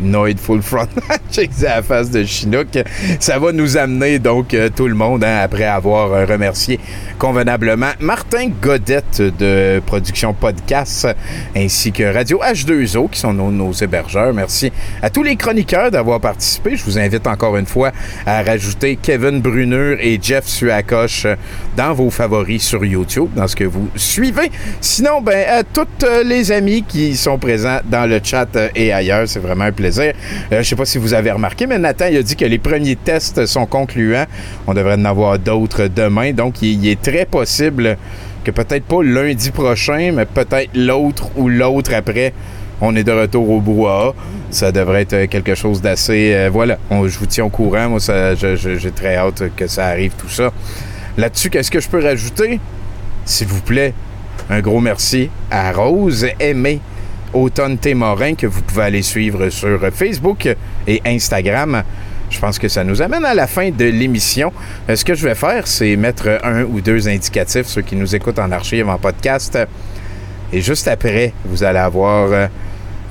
Noid 0.00 0.38
full 0.38 0.62
front. 0.62 0.88
Check 1.32 1.50
la 1.60 1.82
face 1.82 2.10
de 2.10 2.24
Chinook. 2.24 2.78
Ça 3.20 3.38
va 3.38 3.52
nous 3.52 3.76
amener 3.76 4.18
donc 4.18 4.54
euh, 4.54 4.68
tout 4.74 4.86
le 4.86 4.94
monde 4.94 5.24
hein, 5.24 5.40
après 5.42 5.64
avoir 5.64 6.12
euh, 6.12 6.24
remercié 6.24 6.78
convenablement 7.18 7.92
Martin 8.00 8.50
Godette 8.60 9.22
de 9.38 9.80
Production 9.86 10.34
Podcast 10.34 11.08
ainsi 11.56 11.92
que 11.92 12.02
Radio 12.02 12.40
H2O 12.42 13.08
qui 13.10 13.20
sont 13.20 13.32
nos, 13.32 13.72
hébergeurs. 13.72 14.32
Merci 14.34 14.72
à 15.02 15.10
tous 15.10 15.22
les 15.22 15.36
chroniqueurs 15.36 15.90
d'avoir 15.90 16.20
participé. 16.20 16.76
Je 16.76 16.84
vous 16.84 16.98
invite 16.98 17.26
encore 17.26 17.56
une 17.56 17.66
fois 17.66 17.92
à 18.26 18.42
rajouter 18.42 18.98
Kevin 19.00 19.40
Bruneur 19.40 19.96
et 20.00 20.18
Jeff 20.20 20.46
Suacoche 20.46 21.26
dans 21.76 21.92
vos 21.94 22.10
favoris 22.10 22.62
sur 22.62 22.84
YouTube, 22.84 23.30
dans 23.34 23.48
ce 23.48 23.56
que 23.56 23.64
vous 23.64 23.88
suivez. 23.96 24.50
Sinon, 24.80 25.20
ben, 25.20 25.44
à 25.48 25.62
toutes 25.62 26.04
euh, 26.04 26.22
les 26.22 26.52
amis 26.52 26.82
qui 26.86 27.16
sont 27.16 27.38
présents 27.38 27.80
dans 27.84 28.08
le 28.08 28.20
chat 28.22 28.48
et 28.74 28.92
ailleurs, 28.92 29.28
c'est 29.28 29.40
vraiment 29.40 29.64
un 29.64 29.72
plaisir. 29.74 30.12
Euh, 30.52 30.62
je 30.62 30.68
sais 30.68 30.76
pas 30.76 30.84
si 30.84 30.98
vous 30.98 31.14
avez 31.14 31.30
remarqué, 31.30 31.66
mais 31.66 31.78
Nathan 31.78 32.06
il 32.10 32.16
a 32.18 32.22
dit 32.22 32.36
que 32.36 32.44
les 32.44 32.58
premiers 32.58 32.96
tests 32.96 33.46
sont 33.46 33.66
concluants. 33.66 34.26
On 34.66 34.74
devrait 34.74 34.94
en 34.94 35.04
avoir 35.04 35.38
d'autres 35.38 35.88
demain, 35.88 36.32
donc 36.32 36.62
il, 36.62 36.86
est 36.88 37.00
très 37.00 37.26
possible 37.26 37.96
que 38.44 38.50
peut-être 38.50 38.84
pas 38.84 39.02
lundi 39.02 39.50
prochain, 39.50 40.12
mais 40.14 40.26
peut-être 40.26 40.70
l'autre 40.74 41.30
ou 41.36 41.48
l'autre 41.48 41.94
après. 41.94 42.32
On 42.80 42.94
est 42.96 43.04
de 43.04 43.12
retour 43.12 43.48
au 43.50 43.60
brouhaha. 43.60 44.14
Ça 44.50 44.72
devrait 44.72 45.02
être 45.02 45.26
quelque 45.26 45.54
chose 45.54 45.80
d'assez... 45.80 46.32
euh, 46.34 46.50
voilà, 46.52 46.78
je 46.90 47.18
vous 47.18 47.26
tiens 47.26 47.44
au 47.44 47.48
courant. 47.48 47.88
Moi, 47.88 47.98
j'ai 48.00 48.90
très 48.90 49.16
hâte 49.16 49.44
que 49.56 49.66
ça 49.66 49.86
arrive, 49.86 50.12
tout 50.18 50.28
ça. 50.28 50.52
Là-dessus, 51.16 51.50
qu'est-ce 51.50 51.70
que 51.70 51.80
je 51.80 51.88
peux 51.88 52.02
rajouter? 52.02 52.60
S'il 53.24 53.46
vous 53.46 53.62
plaît, 53.62 53.94
un 54.50 54.60
gros 54.60 54.80
merci 54.80 55.30
à 55.50 55.72
Rose 55.72 56.26
Aimée 56.40 56.80
Automne 57.34 57.78
Témorin 57.78 58.34
que 58.34 58.46
vous 58.46 58.62
pouvez 58.62 58.84
aller 58.84 59.02
suivre 59.02 59.48
sur 59.50 59.78
Facebook 59.92 60.48
et 60.86 61.02
Instagram. 61.04 61.82
Je 62.30 62.38
pense 62.40 62.58
que 62.58 62.68
ça 62.68 62.82
nous 62.84 63.02
amène 63.02 63.24
à 63.24 63.34
la 63.34 63.46
fin 63.46 63.70
de 63.70 63.84
l'émission. 63.84 64.52
Euh, 64.88 64.96
Ce 64.96 65.04
que 65.04 65.14
je 65.14 65.28
vais 65.28 65.34
faire, 65.34 65.66
c'est 65.66 65.94
mettre 65.96 66.40
un 66.42 66.62
ou 66.62 66.80
deux 66.80 67.06
indicatifs, 67.08 67.66
ceux 67.66 67.82
qui 67.82 67.96
nous 67.96 68.14
écoutent 68.16 68.38
en 68.38 68.50
archive, 68.50 68.88
en 68.88 68.98
podcast. 68.98 69.58
Et 70.52 70.60
juste 70.60 70.88
après, 70.88 71.32
vous 71.44 71.62
allez 71.62 71.78
avoir 71.80 72.32
euh, 72.32 72.46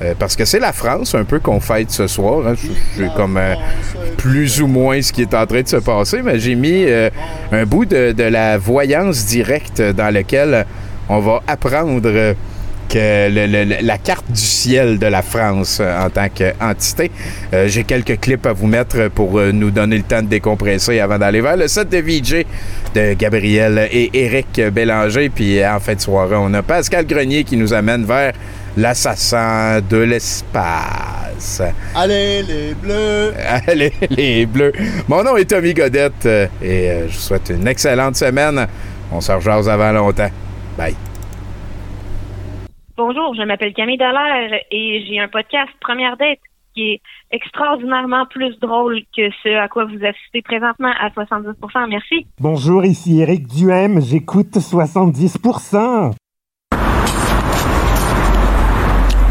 Euh, 0.02 0.12
parce 0.18 0.34
que 0.34 0.44
c'est 0.44 0.58
la 0.58 0.72
France 0.72 1.14
un 1.14 1.22
peu 1.22 1.38
qu'on 1.38 1.60
fête 1.60 1.92
ce 1.92 2.08
soir. 2.08 2.48
hein. 2.48 2.54
J'ai 2.98 3.08
comme 3.16 3.38
plus 4.16 4.60
ou 4.60 4.66
moins 4.66 5.00
ce 5.00 5.12
qui 5.12 5.22
est 5.22 5.32
en 5.34 5.46
train 5.46 5.62
de 5.62 5.68
se 5.68 5.76
passer, 5.76 6.20
mais 6.20 6.40
j'ai 6.40 6.56
mis 6.56 6.84
un 7.52 7.64
bout 7.64 7.84
de, 7.86 8.10
de 8.10 8.24
la 8.24 8.58
voyance 8.58 9.24
directe 9.24 9.80
dans 9.80 10.12
lequel 10.12 10.66
on 11.08 11.20
va 11.20 11.42
apprendre 11.46 12.34
euh, 12.96 13.28
le- 13.28 13.64
le- 13.64 13.76
la 13.86 13.98
carte 13.98 14.30
du 14.30 14.40
ciel 14.40 14.98
de 14.98 15.06
la 15.06 15.22
France 15.22 15.78
euh, 15.80 16.04
en 16.06 16.10
tant 16.10 16.28
qu'entité. 16.28 17.10
Euh, 17.52 17.66
j'ai 17.68 17.84
quelques 17.84 18.20
clips 18.20 18.46
à 18.46 18.52
vous 18.52 18.66
mettre 18.66 19.08
pour 19.08 19.38
euh, 19.38 19.52
nous 19.52 19.70
donner 19.70 19.96
le 19.98 20.02
temps 20.02 20.22
de 20.22 20.28
décompresser 20.28 21.00
avant 21.00 21.18
d'aller 21.18 21.40
vers 21.40 21.56
le 21.56 21.68
set 21.68 21.88
de 21.88 21.98
VJ 21.98 22.44
de 22.94 23.14
Gabriel 23.14 23.88
et 23.90 24.10
Éric 24.14 24.60
Bélanger. 24.72 25.28
Puis 25.28 25.58
euh, 25.60 25.74
en 25.74 25.80
fin 25.80 25.94
de 25.94 26.00
soirée, 26.00 26.36
on 26.38 26.52
a 26.54 26.62
Pascal 26.62 27.06
Grenier 27.06 27.44
qui 27.44 27.56
nous 27.56 27.72
amène 27.74 28.04
vers 28.04 28.32
l'assassin 28.76 29.80
de 29.88 29.98
l'espace. 29.98 31.62
Allez, 31.94 32.42
les 32.42 32.74
bleus! 32.74 33.32
Allez, 33.66 33.92
les 34.10 34.46
bleus. 34.46 34.72
Mon 35.08 35.22
nom 35.22 35.36
est 35.36 35.44
Tommy 35.44 35.74
Godette 35.74 36.26
et 36.62 36.88
je 37.08 37.12
vous 37.14 37.20
souhaite 37.20 37.50
une 37.50 37.66
excellente 37.68 38.16
semaine. 38.16 38.66
On 39.12 39.20
se 39.20 39.32
rejase 39.32 39.68
avant 39.68 39.92
longtemps. 39.92 40.30
Bye. 40.76 40.94
Bonjour, 42.96 43.34
je 43.34 43.42
m'appelle 43.42 43.74
Camille 43.74 43.98
Dallaire 43.98 44.60
et 44.70 45.04
j'ai 45.06 45.18
un 45.18 45.26
podcast 45.26 45.70
Première 45.80 46.16
Date 46.16 46.38
qui 46.74 46.92
est 46.92 47.00
extraordinairement 47.32 48.24
plus 48.26 48.56
drôle 48.60 49.00
que 49.16 49.30
ce 49.42 49.56
à 49.56 49.66
quoi 49.66 49.84
vous 49.84 50.04
assistez 50.04 50.42
présentement 50.42 50.92
à 51.00 51.08
70% 51.08 51.88
Merci. 51.88 52.26
Bonjour, 52.40 52.84
ici 52.84 53.20
Eric 53.20 53.48
Duhem, 53.48 54.00
j'écoute 54.00 54.54
70%. 54.54 56.12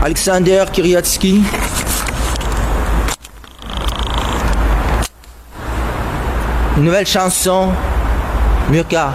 Alexander 0.03 0.65
Kiriatsky. 0.73 1.41
Une 6.75 6.83
nouvelle 6.83 7.05
chanson, 7.07 7.71
Murka. 8.69 9.13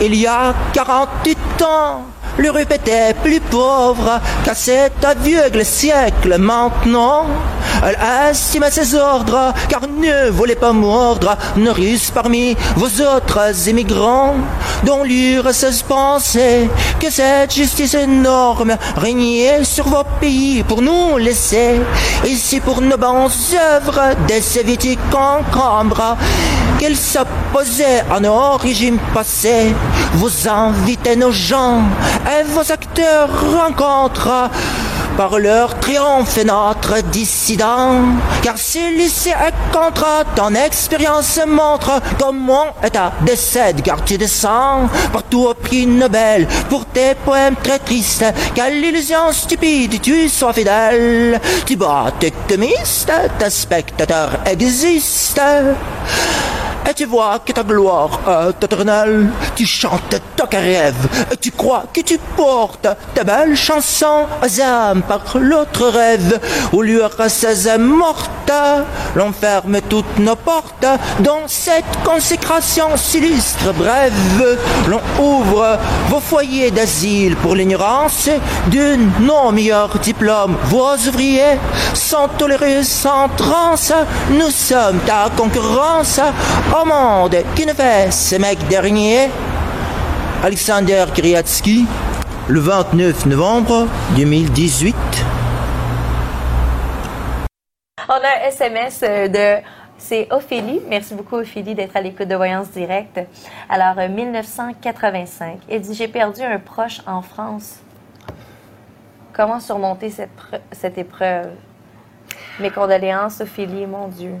Il 0.00 0.14
y 0.14 0.26
a 0.26 0.54
48 0.72 1.62
ans, 1.62 2.06
l'Europe 2.38 2.72
était 2.72 3.14
plus 3.22 3.40
pauvre 3.40 4.20
qu'à 4.44 4.54
cet 4.54 5.04
aveugle 5.04 5.64
siècle 5.64 6.36
maintenant. 6.38 7.26
Elle 7.84 7.98
estimait 8.30 8.70
ses 8.70 8.94
ordres, 8.94 9.52
car 9.68 9.82
ne 9.88 10.30
voulait 10.30 10.54
pas 10.54 10.72
mordre 10.72 11.36
russe 11.56 12.10
parmi 12.10 12.56
vos 12.76 13.02
autres 13.02 13.68
immigrants, 13.68 14.34
dont 14.84 15.02
l'URSS 15.02 15.82
pensait 15.82 16.68
que 17.00 17.10
cette 17.10 17.54
justice 17.54 17.94
énorme 17.94 18.76
régnait 18.96 19.64
sur 19.64 19.88
vos 19.88 20.04
pays 20.20 20.62
pour 20.62 20.82
nous 20.82 21.18
laisser 21.18 21.80
ici 22.24 22.60
pour 22.60 22.80
nos 22.80 22.96
bonnes 22.96 23.28
œuvres 23.54 24.14
des 24.28 24.40
soviétiques 24.40 24.98
encombrants 25.12 26.16
qu'ils 26.82 26.96
s'opposaient 26.96 28.02
à 28.10 28.18
nos 28.18 28.56
régimes 28.56 28.98
passés. 29.14 29.72
Vous 30.14 30.48
invitez 30.48 31.14
nos 31.14 31.30
gens 31.30 31.80
et 32.26 32.42
vos 32.42 32.72
acteurs 32.72 33.30
rencontrent 33.56 34.50
par 35.16 35.38
leur 35.38 35.78
triomphe 35.78 36.42
notre 36.44 37.00
dissident. 37.02 38.02
Car 38.42 38.58
si 38.58 38.80
lycée 38.96 39.30
est 39.30 39.72
contre 39.72 40.24
ton 40.34 40.56
expérience 40.56 41.38
montre 41.46 42.00
comment 42.18 42.74
état 42.84 43.12
décède 43.20 43.82
car 43.82 44.04
tu 44.04 44.18
descends 44.18 44.88
partout 45.12 45.46
au 45.50 45.54
prix 45.54 45.86
Nobel 45.86 46.48
pour 46.68 46.84
tes 46.86 47.14
poèmes 47.14 47.56
très 47.62 47.78
tristes. 47.78 48.24
Quelle 48.56 48.84
illusion 48.84 49.30
stupide 49.30 50.00
tu 50.00 50.28
sois 50.28 50.52
fidèle. 50.52 51.40
Tu 51.64 51.76
bats 51.76 52.12
tes 52.18 52.32
commistes, 52.48 53.12
tes 53.38 53.50
spectateurs 53.50 54.40
existent. 54.46 55.76
Tu 56.94 57.06
vois 57.06 57.38
que 57.44 57.52
ta 57.52 57.62
gloire 57.62 58.20
est 58.50 58.64
éternelle. 58.64 59.30
Tu 59.56 59.64
chantes 59.66 60.20
ta 60.36 60.44
rêve. 60.58 61.08
Tu 61.40 61.50
crois 61.50 61.84
que 61.92 62.00
tu 62.00 62.18
portes 62.36 62.86
ta 63.14 63.24
belle 63.24 63.56
chanson 63.56 64.26
aux 64.42 64.60
âmes 64.60 65.02
par 65.02 65.22
l'autre 65.38 65.86
rêve. 65.88 66.38
Où 66.72 66.82
l'URSS 66.82 67.66
est 67.66 67.78
morte, 67.78 68.52
l'on 69.14 69.32
ferme 69.32 69.80
toutes 69.88 70.18
nos 70.18 70.36
portes. 70.36 70.86
Dans 71.20 71.46
cette 71.46 71.84
consécration 72.04 72.96
sinistre 72.96 73.72
brève, 73.72 74.58
l'on 74.88 75.00
ouvre 75.18 75.78
vos 76.08 76.20
foyers 76.20 76.70
d'asile 76.70 77.36
pour 77.36 77.54
l'ignorance 77.54 78.28
d'une 78.68 79.10
non 79.20 79.52
meilleur 79.52 79.98
diplôme. 79.98 80.56
Vos 80.64 80.96
ouvriers 81.08 81.58
sont 81.94 82.28
tolérés 82.36 82.84
sans 82.84 83.28
transe. 83.36 83.92
Nous 84.30 84.50
sommes 84.50 84.98
ta 85.06 85.30
concurrence 85.36 86.20
au 86.82 86.84
monde 86.84 87.36
qui 87.54 87.66
ne 87.66 87.72
fait 87.72 88.10
ce 88.10 88.36
mec 88.36 88.58
dernier? 88.68 89.28
Alexander 90.42 91.04
Kiriatsky, 91.14 91.86
le 92.48 92.60
29 92.60 93.26
novembre 93.26 93.86
2018. 94.16 94.96
On 98.08 98.12
a 98.12 98.16
un 98.16 98.48
SMS 98.48 99.00
euh, 99.02 99.28
de. 99.28 99.62
C'est 99.96 100.26
Ophélie. 100.32 100.80
Merci 100.88 101.14
beaucoup, 101.14 101.36
Ophélie, 101.36 101.74
d'être 101.74 101.96
à 101.96 102.00
l'écoute 102.00 102.26
de 102.26 102.34
Voyance 102.34 102.70
Directe. 102.70 103.20
Alors, 103.68 103.98
euh, 103.98 104.08
1985. 104.08 105.60
Elle 105.70 105.80
dit 105.82 105.94
J'ai 105.94 106.08
perdu 106.08 106.42
un 106.42 106.58
proche 106.58 107.00
en 107.06 107.22
France. 107.22 107.76
Comment 109.32 109.60
surmonter 109.60 110.10
cette, 110.10 110.30
cette 110.72 110.98
épreuve? 110.98 111.50
Mes 112.58 112.70
condoléances, 112.70 113.40
Ophélie, 113.40 113.86
mon 113.86 114.08
Dieu. 114.08 114.34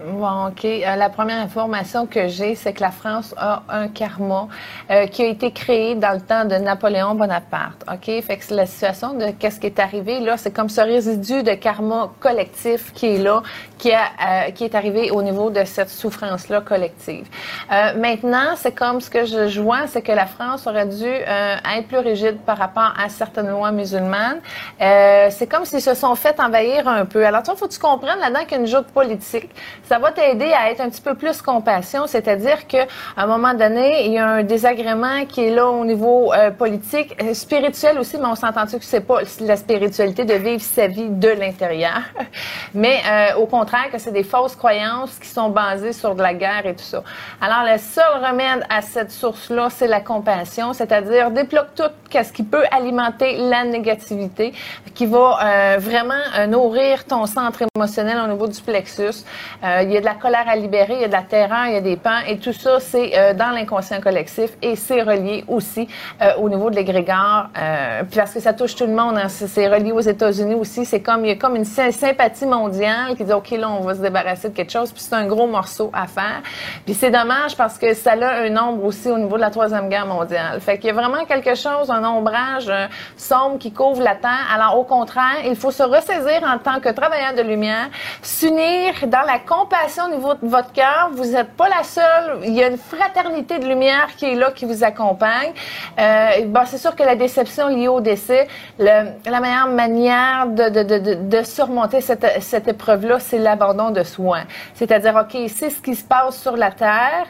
Bon, 0.00 0.46
OK. 0.46 0.64
Euh, 0.64 0.94
la 0.94 1.08
première 1.08 1.40
information 1.42 2.06
que 2.06 2.28
j'ai, 2.28 2.54
c'est 2.54 2.72
que 2.72 2.80
la 2.80 2.92
France 2.92 3.34
a 3.36 3.64
un 3.68 3.88
karma 3.88 4.46
euh, 4.92 5.08
qui 5.08 5.22
a 5.22 5.26
été 5.26 5.50
créé 5.50 5.96
dans 5.96 6.12
le 6.12 6.20
temps 6.20 6.44
de 6.44 6.54
Napoléon 6.54 7.16
Bonaparte. 7.16 7.84
OK? 7.92 8.04
Fait 8.22 8.36
que 8.36 8.54
la 8.54 8.66
situation 8.66 9.14
de 9.14 9.32
qu'est-ce 9.32 9.58
qui 9.58 9.66
est 9.66 9.80
arrivé 9.80 10.20
là, 10.20 10.36
c'est 10.36 10.52
comme 10.52 10.68
ce 10.68 10.80
résidu 10.80 11.42
de 11.42 11.52
karma 11.54 12.12
collectif 12.20 12.92
qui 12.92 13.06
est 13.06 13.18
là, 13.18 13.42
qui, 13.76 13.92
a, 13.92 14.02
euh, 14.02 14.50
qui 14.52 14.64
est 14.64 14.76
arrivé 14.76 15.10
au 15.10 15.20
niveau 15.20 15.50
de 15.50 15.64
cette 15.64 15.88
souffrance-là 15.88 16.60
collective. 16.60 17.26
Euh, 17.72 17.94
maintenant, 17.98 18.54
c'est 18.56 18.72
comme 18.72 19.00
ce 19.00 19.10
que 19.10 19.24
je, 19.24 19.48
je 19.48 19.60
vois, 19.60 19.88
c'est 19.88 20.02
que 20.02 20.12
la 20.12 20.26
France 20.26 20.68
aurait 20.68 20.86
dû 20.86 21.06
euh, 21.06 21.56
être 21.76 21.88
plus 21.88 21.98
rigide 21.98 22.38
par 22.46 22.58
rapport 22.58 22.94
à 22.96 23.08
certaines 23.08 23.48
lois 23.48 23.72
musulmanes. 23.72 24.40
Euh, 24.80 25.28
c'est 25.30 25.48
comme 25.48 25.64
s'ils 25.64 25.82
se 25.82 25.94
sont 25.94 26.14
fait 26.14 26.38
envahir 26.38 26.86
un 26.86 27.04
peu. 27.04 27.26
Alors, 27.26 27.42
tu 27.42 27.50
vois, 27.50 27.58
faut 27.58 27.66
que 27.66 27.72
tu 27.72 27.80
comprennes 27.80 28.20
là-dedans 28.20 28.44
qu'il 28.46 28.62
y 28.62 28.66
joute 28.68 28.86
politique. 28.88 29.50
Ça 29.88 29.98
va 29.98 30.12
t'aider 30.12 30.52
à 30.52 30.70
être 30.70 30.82
un 30.82 30.90
petit 30.90 31.00
peu 31.00 31.14
plus 31.14 31.40
compassion, 31.40 32.06
c'est-à-dire 32.06 32.66
que 32.68 32.76
à 33.16 33.22
un 33.22 33.26
moment 33.26 33.54
donné, 33.54 34.04
il 34.04 34.12
y 34.12 34.18
a 34.18 34.28
un 34.28 34.42
désagrément 34.42 35.24
qui 35.24 35.46
est 35.46 35.50
là 35.50 35.66
au 35.66 35.82
niveau 35.82 36.30
euh, 36.34 36.50
politique, 36.50 37.16
euh, 37.22 37.32
spirituel 37.32 37.98
aussi, 37.98 38.18
mais 38.18 38.26
on 38.26 38.34
s'entend-tu 38.34 38.78
que 38.78 38.84
c'est 38.84 39.00
pas 39.00 39.20
la 39.40 39.56
spiritualité 39.56 40.26
de 40.26 40.34
vivre 40.34 40.60
sa 40.60 40.88
vie 40.88 41.08
de 41.08 41.30
l'intérieur, 41.30 42.02
mais 42.74 43.00
euh, 43.10 43.36
au 43.38 43.46
contraire 43.46 43.90
que 43.90 43.96
c'est 43.96 44.12
des 44.12 44.24
fausses 44.24 44.56
croyances 44.56 45.18
qui 45.18 45.28
sont 45.28 45.48
basées 45.48 45.94
sur 45.94 46.14
de 46.14 46.20
la 46.20 46.34
guerre 46.34 46.66
et 46.66 46.74
tout 46.74 46.84
ça. 46.84 47.02
Alors 47.40 47.64
le 47.64 47.78
seul 47.78 48.26
remède 48.26 48.66
à 48.68 48.82
cette 48.82 49.10
source-là, 49.10 49.68
c'est 49.70 49.88
la 49.88 50.02
compassion, 50.02 50.74
c'est-à-dire 50.74 51.30
débloque 51.30 51.74
tout 51.74 51.90
qu'est-ce 52.10 52.34
qui 52.34 52.42
peut 52.42 52.64
alimenter 52.70 53.38
la 53.38 53.64
négativité, 53.64 54.52
qui 54.94 55.06
va 55.06 55.38
euh, 55.40 55.76
vraiment 55.78 56.14
euh, 56.36 56.46
nourrir 56.46 57.04
ton 57.04 57.24
centre 57.26 57.62
émotionnel 57.74 58.18
au 58.18 58.26
niveau 58.26 58.48
du 58.48 58.60
plexus. 58.60 59.24
Euh, 59.62 59.77
il 59.82 59.92
y 59.92 59.96
a 59.96 60.00
de 60.00 60.04
la 60.04 60.14
colère 60.14 60.44
à 60.48 60.56
libérer, 60.56 60.94
il 60.94 61.00
y 61.00 61.04
a 61.04 61.08
de 61.08 61.12
la 61.12 61.22
terreur, 61.22 61.66
il 61.66 61.72
y 61.74 61.76
a 61.76 61.80
des 61.80 61.96
pans, 61.96 62.20
et 62.26 62.38
tout 62.38 62.52
ça, 62.52 62.80
c'est 62.80 63.16
euh, 63.16 63.34
dans 63.34 63.50
l'inconscient 63.50 64.00
collectif 64.00 64.50
et 64.62 64.76
c'est 64.76 65.02
relié 65.02 65.44
aussi 65.48 65.88
euh, 66.22 66.32
au 66.38 66.48
niveau 66.48 66.70
de 66.70 66.76
l'égrégore, 66.76 67.46
euh, 67.58 68.02
parce 68.14 68.32
que 68.32 68.40
ça 68.40 68.52
touche 68.52 68.74
tout 68.74 68.86
le 68.86 68.92
monde. 68.94 69.16
hein. 69.18 69.28
C'est- 69.28 69.68
relié 69.68 69.92
aux 69.92 70.00
États-Unis 70.00 70.54
aussi. 70.54 70.84
C'est 70.86 71.02
comme 71.02 71.24
il 71.26 71.28
y 71.28 71.32
a 71.32 71.36
comme 71.36 71.54
une 71.56 71.64
sy- 71.66 71.92
sympathie 71.92 72.46
mondiale 72.46 73.14
qui 73.16 73.24
dit 73.24 73.32
ok 73.34 73.50
là 73.50 73.68
on 73.68 73.80
va 73.80 73.94
se 73.94 74.00
débarrasser 74.00 74.48
de 74.48 74.54
quelque 74.56 74.72
chose, 74.72 74.90
puis 74.92 75.02
c'est 75.02 75.14
un 75.14 75.26
gros 75.26 75.46
morceau 75.46 75.90
à 75.92 76.06
faire. 76.06 76.40
Puis 76.86 76.94
c'est 76.94 77.10
dommage 77.10 77.54
parce 77.56 77.76
que 77.76 77.92
ça 77.92 78.12
a 78.12 78.40
un 78.46 78.48
nombre 78.48 78.84
aussi 78.84 79.10
au 79.10 79.18
niveau 79.18 79.36
de 79.36 79.42
la 79.42 79.50
troisième 79.50 79.88
guerre 79.90 80.06
mondiale. 80.06 80.60
Fait 80.60 80.78
qu'il 80.78 80.86
y 80.86 80.90
a 80.90 80.94
vraiment 80.94 81.24
quelque 81.26 81.54
chose, 81.54 81.90
un 81.90 82.02
ombrage 82.02 82.68
euh, 82.68 82.86
sombre 83.16 83.58
qui 83.58 83.72
couvre 83.72 84.02
la 84.02 84.14
terre. 84.14 84.46
Alors 84.54 84.78
au 84.78 84.84
contraire, 84.84 85.38
il 85.44 85.54
faut 85.56 85.70
se 85.70 85.82
ressaisir 85.82 86.40
en 86.44 86.58
tant 86.58 86.80
que 86.80 86.88
travailleur 86.88 87.34
de 87.34 87.42
lumière, 87.42 87.88
s'unir 88.22 88.94
dans 89.06 89.22
la 89.26 89.38
compassion 89.68 90.04
au 90.06 90.14
niveau 90.14 90.34
de 90.34 90.46
votre 90.46 90.72
cœur. 90.72 91.10
Vous 91.12 91.24
n'êtes 91.24 91.52
pas 91.52 91.68
la 91.68 91.82
seule. 91.82 92.40
Il 92.44 92.54
y 92.54 92.62
a 92.62 92.68
une 92.68 92.78
fraternité 92.78 93.58
de 93.58 93.66
lumière 93.66 94.08
qui 94.16 94.26
est 94.26 94.34
là, 94.34 94.50
qui 94.50 94.64
vous 94.64 94.84
accompagne. 94.84 95.52
Euh, 95.98 96.46
bon, 96.46 96.60
c'est 96.66 96.78
sûr 96.78 96.94
que 96.96 97.02
la 97.02 97.16
déception 97.16 97.68
liée 97.68 97.88
au 97.88 98.00
décès, 98.00 98.48
la 98.78 99.40
meilleure 99.40 99.68
manière 99.68 100.46
de, 100.48 101.42
surmonter 101.42 102.00
cette, 102.00 102.68
épreuve-là, 102.68 103.18
c'est 103.20 103.38
l'abandon 103.38 103.90
de 103.90 104.02
soi. 104.02 104.40
C'est-à-dire, 104.74 105.14
OK, 105.16 105.38
c'est 105.48 105.70
ce 105.70 105.80
qui 105.80 105.94
se 105.94 106.04
passe 106.04 106.40
sur 106.40 106.56
la 106.56 106.70
terre. 106.70 107.26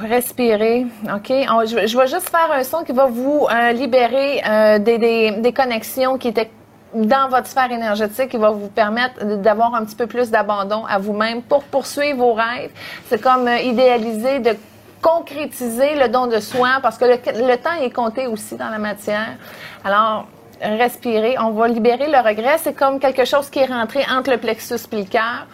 respirer. 0.00 0.86
OK? 1.04 1.28
Je, 1.28 1.98
vais 1.98 2.06
juste 2.06 2.28
faire 2.28 2.50
un 2.52 2.62
son 2.62 2.84
qui 2.84 2.92
va 2.92 3.06
vous 3.06 3.46
euh, 3.50 3.72
libérer 3.72 4.42
euh, 4.46 4.78
des 4.78 5.52
connexions 5.54 6.18
qui 6.18 6.28
étaient 6.28 6.50
dans 6.94 7.28
votre 7.28 7.46
sphère 7.46 7.70
énergétique 7.70 8.30
qui 8.30 8.36
va 8.36 8.50
vous 8.50 8.68
permettre 8.68 9.24
d'avoir 9.36 9.74
un 9.74 9.84
petit 9.84 9.96
peu 9.96 10.06
plus 10.06 10.30
d'abandon 10.30 10.84
à 10.86 10.98
vous-même 10.98 11.42
pour 11.42 11.64
poursuivre 11.64 12.18
vos 12.18 12.32
rêves. 12.32 12.70
C'est 13.08 13.20
comme 13.20 13.46
euh, 13.48 13.58
idéaliser 13.58 14.38
de 14.38 14.56
concrétiser 15.02 15.94
le 15.96 16.08
don 16.08 16.26
de 16.26 16.40
soi 16.40 16.78
parce 16.82 16.98
que 16.98 17.04
le, 17.04 17.56
temps 17.56 17.74
est 17.80 17.90
compté 17.90 18.26
aussi 18.26 18.56
dans 18.56 18.70
la 18.70 18.78
matière. 18.78 19.36
Alors, 19.84 20.26
respirer. 20.60 21.36
On 21.38 21.50
va 21.50 21.68
libérer 21.68 22.08
le 22.08 22.18
regret. 22.18 22.56
C'est 22.58 22.74
comme 22.74 22.98
quelque 22.98 23.24
chose 23.24 23.50
qui 23.50 23.58
est 23.58 23.66
rentré 23.66 24.04
entre 24.10 24.30
le 24.30 24.38
plexus 24.38 24.86
et. 24.90 25.46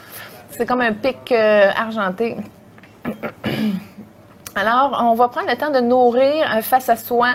C'est 0.51 0.67
comme 0.67 0.81
un 0.81 0.93
pic 0.93 1.33
euh, 1.33 1.71
argenté. 1.77 2.37
Alors, 4.55 5.03
on 5.03 5.15
va 5.15 5.29
prendre 5.29 5.49
le 5.49 5.57
temps 5.57 5.70
de 5.70 5.81
nourrir 5.81 6.45
euh, 6.55 6.61
face 6.61 6.91
à 6.91 6.97
soi 6.97 7.29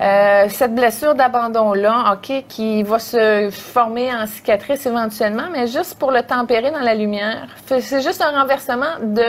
euh, 0.00 0.46
cette 0.50 0.74
blessure 0.74 1.14
d'abandon-là, 1.14 2.12
OK, 2.12 2.44
qui 2.46 2.82
va 2.82 2.98
se 2.98 3.48
former 3.50 4.14
en 4.14 4.26
cicatrice 4.26 4.84
éventuellement, 4.84 5.46
mais 5.50 5.66
juste 5.66 5.98
pour 5.98 6.10
le 6.10 6.22
tempérer 6.22 6.70
dans 6.70 6.80
la 6.80 6.94
lumière. 6.94 7.46
C'est 7.66 8.02
juste 8.02 8.20
un 8.20 8.38
renversement 8.38 8.98
de 9.02 9.24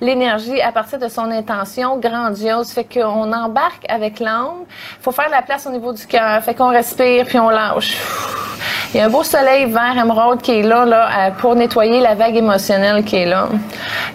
l'énergie 0.00 0.62
à 0.62 0.72
partir 0.72 0.98
de 0.98 1.08
son 1.08 1.30
intention 1.30 1.98
grandiose. 1.98 2.70
Fait 2.70 2.84
qu'on 2.84 3.32
embarque 3.32 3.84
avec 3.90 4.18
l'âme. 4.18 4.64
faut 5.02 5.12
faire 5.12 5.26
de 5.26 5.32
la 5.32 5.42
place 5.42 5.66
au 5.66 5.70
niveau 5.70 5.92
du 5.92 6.06
cœur. 6.06 6.42
Fait 6.42 6.54
qu'on 6.54 6.70
respire, 6.70 7.26
puis 7.26 7.38
on 7.38 7.50
lâche. 7.50 7.98
Il 8.94 8.96
y 8.96 9.00
a 9.00 9.04
un 9.04 9.10
beau 9.10 9.22
soleil 9.22 9.66
vert 9.66 9.98
émeraude 9.98 10.40
qui 10.40 10.52
est 10.52 10.62
là, 10.62 10.86
là 10.86 11.08
euh, 11.08 11.30
pour 11.32 11.54
nettoyer 11.54 12.00
la 12.00 12.14
vague 12.14 12.36
émotionnelle 12.36 13.04
qui 13.04 13.16
est 13.16 13.26
là. 13.26 13.48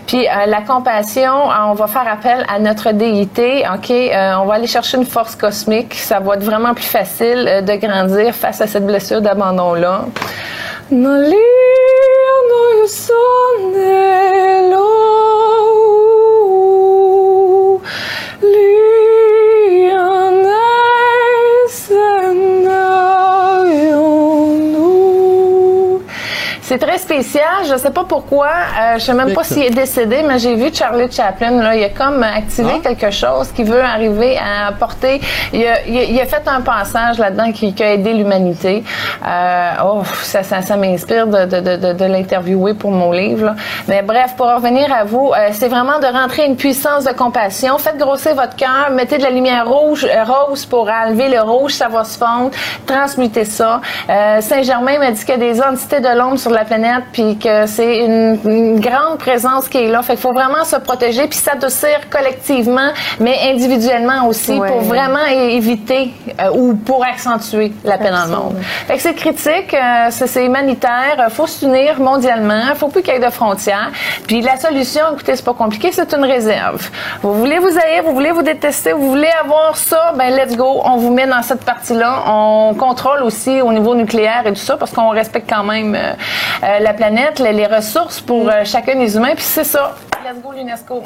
Puis 0.07 0.27
euh, 0.27 0.47
la 0.47 0.61
compassion, 0.61 1.51
euh, 1.51 1.55
on 1.67 1.73
va 1.73 1.85
faire 1.85 2.07
appel 2.07 2.43
à 2.51 2.57
notre 2.63 2.91
déité, 2.91 3.65
ok. 3.71 3.91
Euh, 3.91 4.33
on 4.41 4.45
va 4.45 4.55
aller 4.55 4.67
chercher 4.67 4.97
une 4.97 5.05
force 5.05 5.35
cosmique. 5.35 5.93
Ça 5.93 6.19
va 6.19 6.35
être 6.35 6.43
vraiment 6.43 6.73
plus 6.73 6.83
facile 6.83 7.45
euh, 7.47 7.61
de 7.61 7.75
grandir 7.75 8.33
face 8.33 8.61
à 8.61 8.67
cette 8.67 8.85
blessure 8.85 9.21
d'abandon 9.21 9.75
C'est 26.73 26.79
très 26.79 26.97
spécial. 26.97 27.65
Je 27.69 27.77
sais 27.77 27.91
pas 27.91 28.03
pourquoi. 28.03 28.47
Euh, 28.47 28.93
je 28.97 29.03
sais 29.03 29.13
même 29.13 29.31
pas 29.35 29.43
s'il 29.43 29.61
est 29.61 29.69
décédé, 29.69 30.23
mais 30.27 30.39
j'ai 30.39 30.55
vu 30.55 30.73
Charlie 30.73 31.11
Chaplin. 31.11 31.61
Là, 31.61 31.75
il 31.75 31.83
a 31.83 31.89
comme 31.89 32.23
activé 32.23 32.79
quelque 32.81 33.11
chose 33.11 33.51
qui 33.51 33.63
veut 33.63 33.83
arriver 33.83 34.39
à 34.39 34.69
apporter. 34.69 35.21
Il 35.53 35.63
a, 35.67 35.85
il 35.85 35.95
a- 35.99 36.03
il 36.05 36.19
a 36.19 36.25
fait 36.25 36.41
un 36.47 36.61
passage 36.61 37.19
là-dedans 37.19 37.51
qui, 37.51 37.75
qui 37.75 37.83
a 37.83 37.93
aidé 37.93 38.13
l'humanité. 38.13 38.83
Euh, 39.23 39.69
oh, 39.85 40.01
ça, 40.23 40.41
ça, 40.41 40.63
ça 40.63 40.75
m'inspire 40.75 41.27
de, 41.27 41.45
de, 41.45 41.93
de, 41.93 42.05
l'interviewer 42.05 42.73
pour 42.73 42.89
mon 42.89 43.11
livre. 43.11 43.45
là. 43.45 43.55
Mais 43.87 44.01
bref, 44.01 44.33
pour 44.35 44.47
revenir 44.47 44.91
à 44.91 45.03
vous, 45.03 45.31
euh, 45.31 45.49
c'est 45.51 45.67
vraiment 45.67 45.99
de 45.99 46.07
rentrer 46.07 46.45
une 46.47 46.55
puissance 46.55 47.03
de 47.03 47.11
compassion. 47.13 47.77
Faites 47.77 47.99
grossir 47.99 48.33
votre 48.33 48.55
cœur, 48.55 48.89
mettez 48.91 49.19
de 49.19 49.23
la 49.23 49.29
lumière 49.29 49.69
rouge, 49.69 50.05
euh, 50.09 50.23
rose 50.23 50.65
pour 50.65 50.89
enlever 50.89 51.29
le 51.29 51.39
rouge, 51.41 51.73
ça 51.73 51.87
va 51.87 52.03
se 52.03 52.17
fondre. 52.17 52.49
Transmutez 52.87 53.45
ça. 53.45 53.79
Saint-Germain 54.39 54.97
m'a 54.97 55.11
dit 55.11 55.19
qu'il 55.23 55.29
y 55.29 55.33
a 55.33 55.53
des 55.53 55.61
entités 55.61 55.99
de 55.99 56.09
l'ombre 56.17 56.39
sur 56.39 56.49
la 56.49 56.62
planète, 56.63 57.03
puis 57.11 57.37
que 57.37 57.65
c'est 57.67 57.97
une, 57.99 58.37
une 58.45 58.79
grande 58.79 59.17
présence 59.19 59.67
qui 59.69 59.77
est 59.77 59.87
là. 59.87 60.01
Fait 60.01 60.13
qu'il 60.13 60.21
faut 60.21 60.33
vraiment 60.33 60.63
se 60.63 60.75
protéger, 60.77 61.27
puis 61.27 61.37
s'adoucir 61.37 62.09
collectivement, 62.09 62.89
mais 63.19 63.37
individuellement 63.51 64.27
aussi, 64.27 64.53
Ouais. 64.53 64.67
pour 64.69 64.81
vraiment 64.81 65.25
éviter 65.29 66.11
euh, 66.39 66.49
ou 66.53 66.75
pour 66.75 67.03
accentuer 67.03 67.73
la 67.83 67.97
paix 67.97 68.11
dans 68.11 68.25
le 68.25 68.35
monde. 68.35 68.55
Fait 68.87 68.95
que 68.95 69.01
c'est 69.01 69.13
critique, 69.15 69.73
euh, 69.73 70.07
c'est 70.09 70.27
c'est 70.27 70.45
humanitaire, 70.45 71.15
euh, 71.19 71.29
faut 71.29 71.47
s'unir 71.47 71.99
mondialement, 71.99 72.61
faut 72.75 72.87
plus 72.89 73.01
qu'il 73.01 73.13
y 73.13 73.17
ait 73.17 73.19
de 73.19 73.29
frontières. 73.31 73.91
Puis 74.27 74.41
la 74.41 74.57
solution, 74.57 75.01
écoutez, 75.13 75.35
c'est 75.35 75.45
pas 75.45 75.53
compliqué, 75.53 75.91
c'est 75.91 76.13
une 76.13 76.25
réserve. 76.25 76.89
Vous 77.21 77.33
voulez 77.33 77.59
vous 77.59 77.77
haïr, 77.77 78.03
vous 78.05 78.13
voulez 78.13 78.31
vous 78.31 78.41
détester, 78.43 78.93
vous 78.93 79.09
voulez 79.09 79.29
avoir 79.43 79.75
ça, 79.77 80.13
ben 80.17 80.29
let's 80.35 80.55
go, 80.55 80.81
on 80.83 80.97
vous 80.97 81.11
met 81.13 81.25
dans 81.27 81.41
cette 81.41 81.63
partie-là. 81.63 82.23
On 82.27 82.73
contrôle 82.77 83.21
aussi 83.23 83.61
au 83.61 83.71
niveau 83.71 83.95
nucléaire 83.95 84.43
et 84.45 84.53
tout 84.53 84.59
ça 84.69 84.77
parce 84.77 84.91
qu'on 84.91 85.09
respecte 85.09 85.49
quand 85.49 85.63
même 85.63 85.97
euh, 86.63 86.79
la 86.79 86.93
planète, 86.93 87.39
les, 87.39 87.53
les 87.53 87.67
ressources 87.67 88.19
pour 88.21 88.49
euh, 88.49 88.63
chacun 88.65 88.95
des 88.97 89.15
humains. 89.15 89.33
Puis 89.35 89.43
c'est 89.45 89.63
ça. 89.63 89.95
Let's 90.25 90.41
go 90.41 90.51
l'UNESCO. 90.51 91.03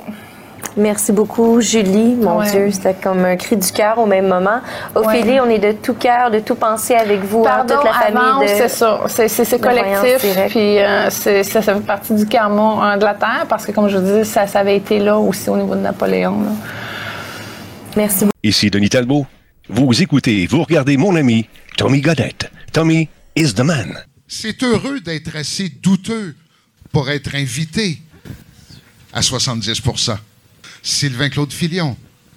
Merci 0.76 1.12
beaucoup, 1.12 1.60
Julie. 1.62 2.16
Mon 2.16 2.38
Ouais. 2.40 2.52
Dieu, 2.52 2.72
c'était 2.72 2.94
comme 2.94 3.24
un 3.26 3.36
cri 3.36 3.58
du 3.58 3.72
cœur 3.72 3.98
au 3.98 4.06
même 4.06 4.28
moment. 4.28 4.60
Ophélie, 4.94 5.40
Ouais. 5.40 5.40
on 5.40 5.50
est 5.50 5.58
de 5.60 5.72
tout 5.72 5.94
cœur, 5.96 6.30
de 6.30 6.40
tout 6.40 6.54
penser 6.56 6.94
avec 6.96 7.24
vous, 7.24 7.42
hein, 7.42 7.64
Pardon, 7.66 7.76
toute 7.76 7.86
la 7.86 7.94
famille 7.94 8.44
de. 8.44 8.48
c'est 8.48 8.68
ça. 8.68 9.00
C'est, 9.08 9.60
collectif. 9.62 10.36
Puis 10.50 10.80
euh, 10.80 11.10
c'est, 11.10 11.44
ça, 11.44 11.62
ça 11.62 11.74
fait 11.76 11.82
partie 11.82 12.14
du 12.14 12.26
karma 12.28 12.62
hein, 12.82 12.98
de 12.98 13.06
la 13.06 13.14
Terre 13.16 13.46
parce 13.50 13.66
que, 13.66 13.72
comme 13.72 13.88
je 13.90 13.98
vous 13.98 14.20
dis, 14.20 14.26
ça, 14.26 14.46
ça 14.46 14.60
avait 14.60 14.78
été 14.78 15.00
là 15.00 15.18
aussi 15.18 15.50
au 15.50 15.58
niveau 15.58 15.74
de 15.76 15.82
Napoléon. 15.82 16.42
là. 16.42 16.52
Merci 17.96 18.20
beaucoup. 18.26 18.32
Ici 18.44 18.70
Denis 18.70 18.90
Talbot. 18.90 19.26
Vous 19.70 20.02
écoutez, 20.02 20.48
vous 20.50 20.64
regardez 20.64 20.96
mon 20.98 21.16
ami 21.16 21.48
Tommy 21.76 22.02
Godette. 22.02 22.50
Tommy 22.72 23.10
is 23.36 23.54
the 23.54 23.62
man. 23.64 23.98
C'est 24.28 24.64
heureux 24.64 25.00
d'être 25.00 25.36
assez 25.36 25.70
douteux 25.70 26.36
pour 26.92 27.10
être 27.10 27.36
invité 27.36 28.02
à 29.14 29.22
70% 29.22 30.18
Sylvain 30.84 31.30
Claude 31.30 31.52
Filion, 31.52 31.98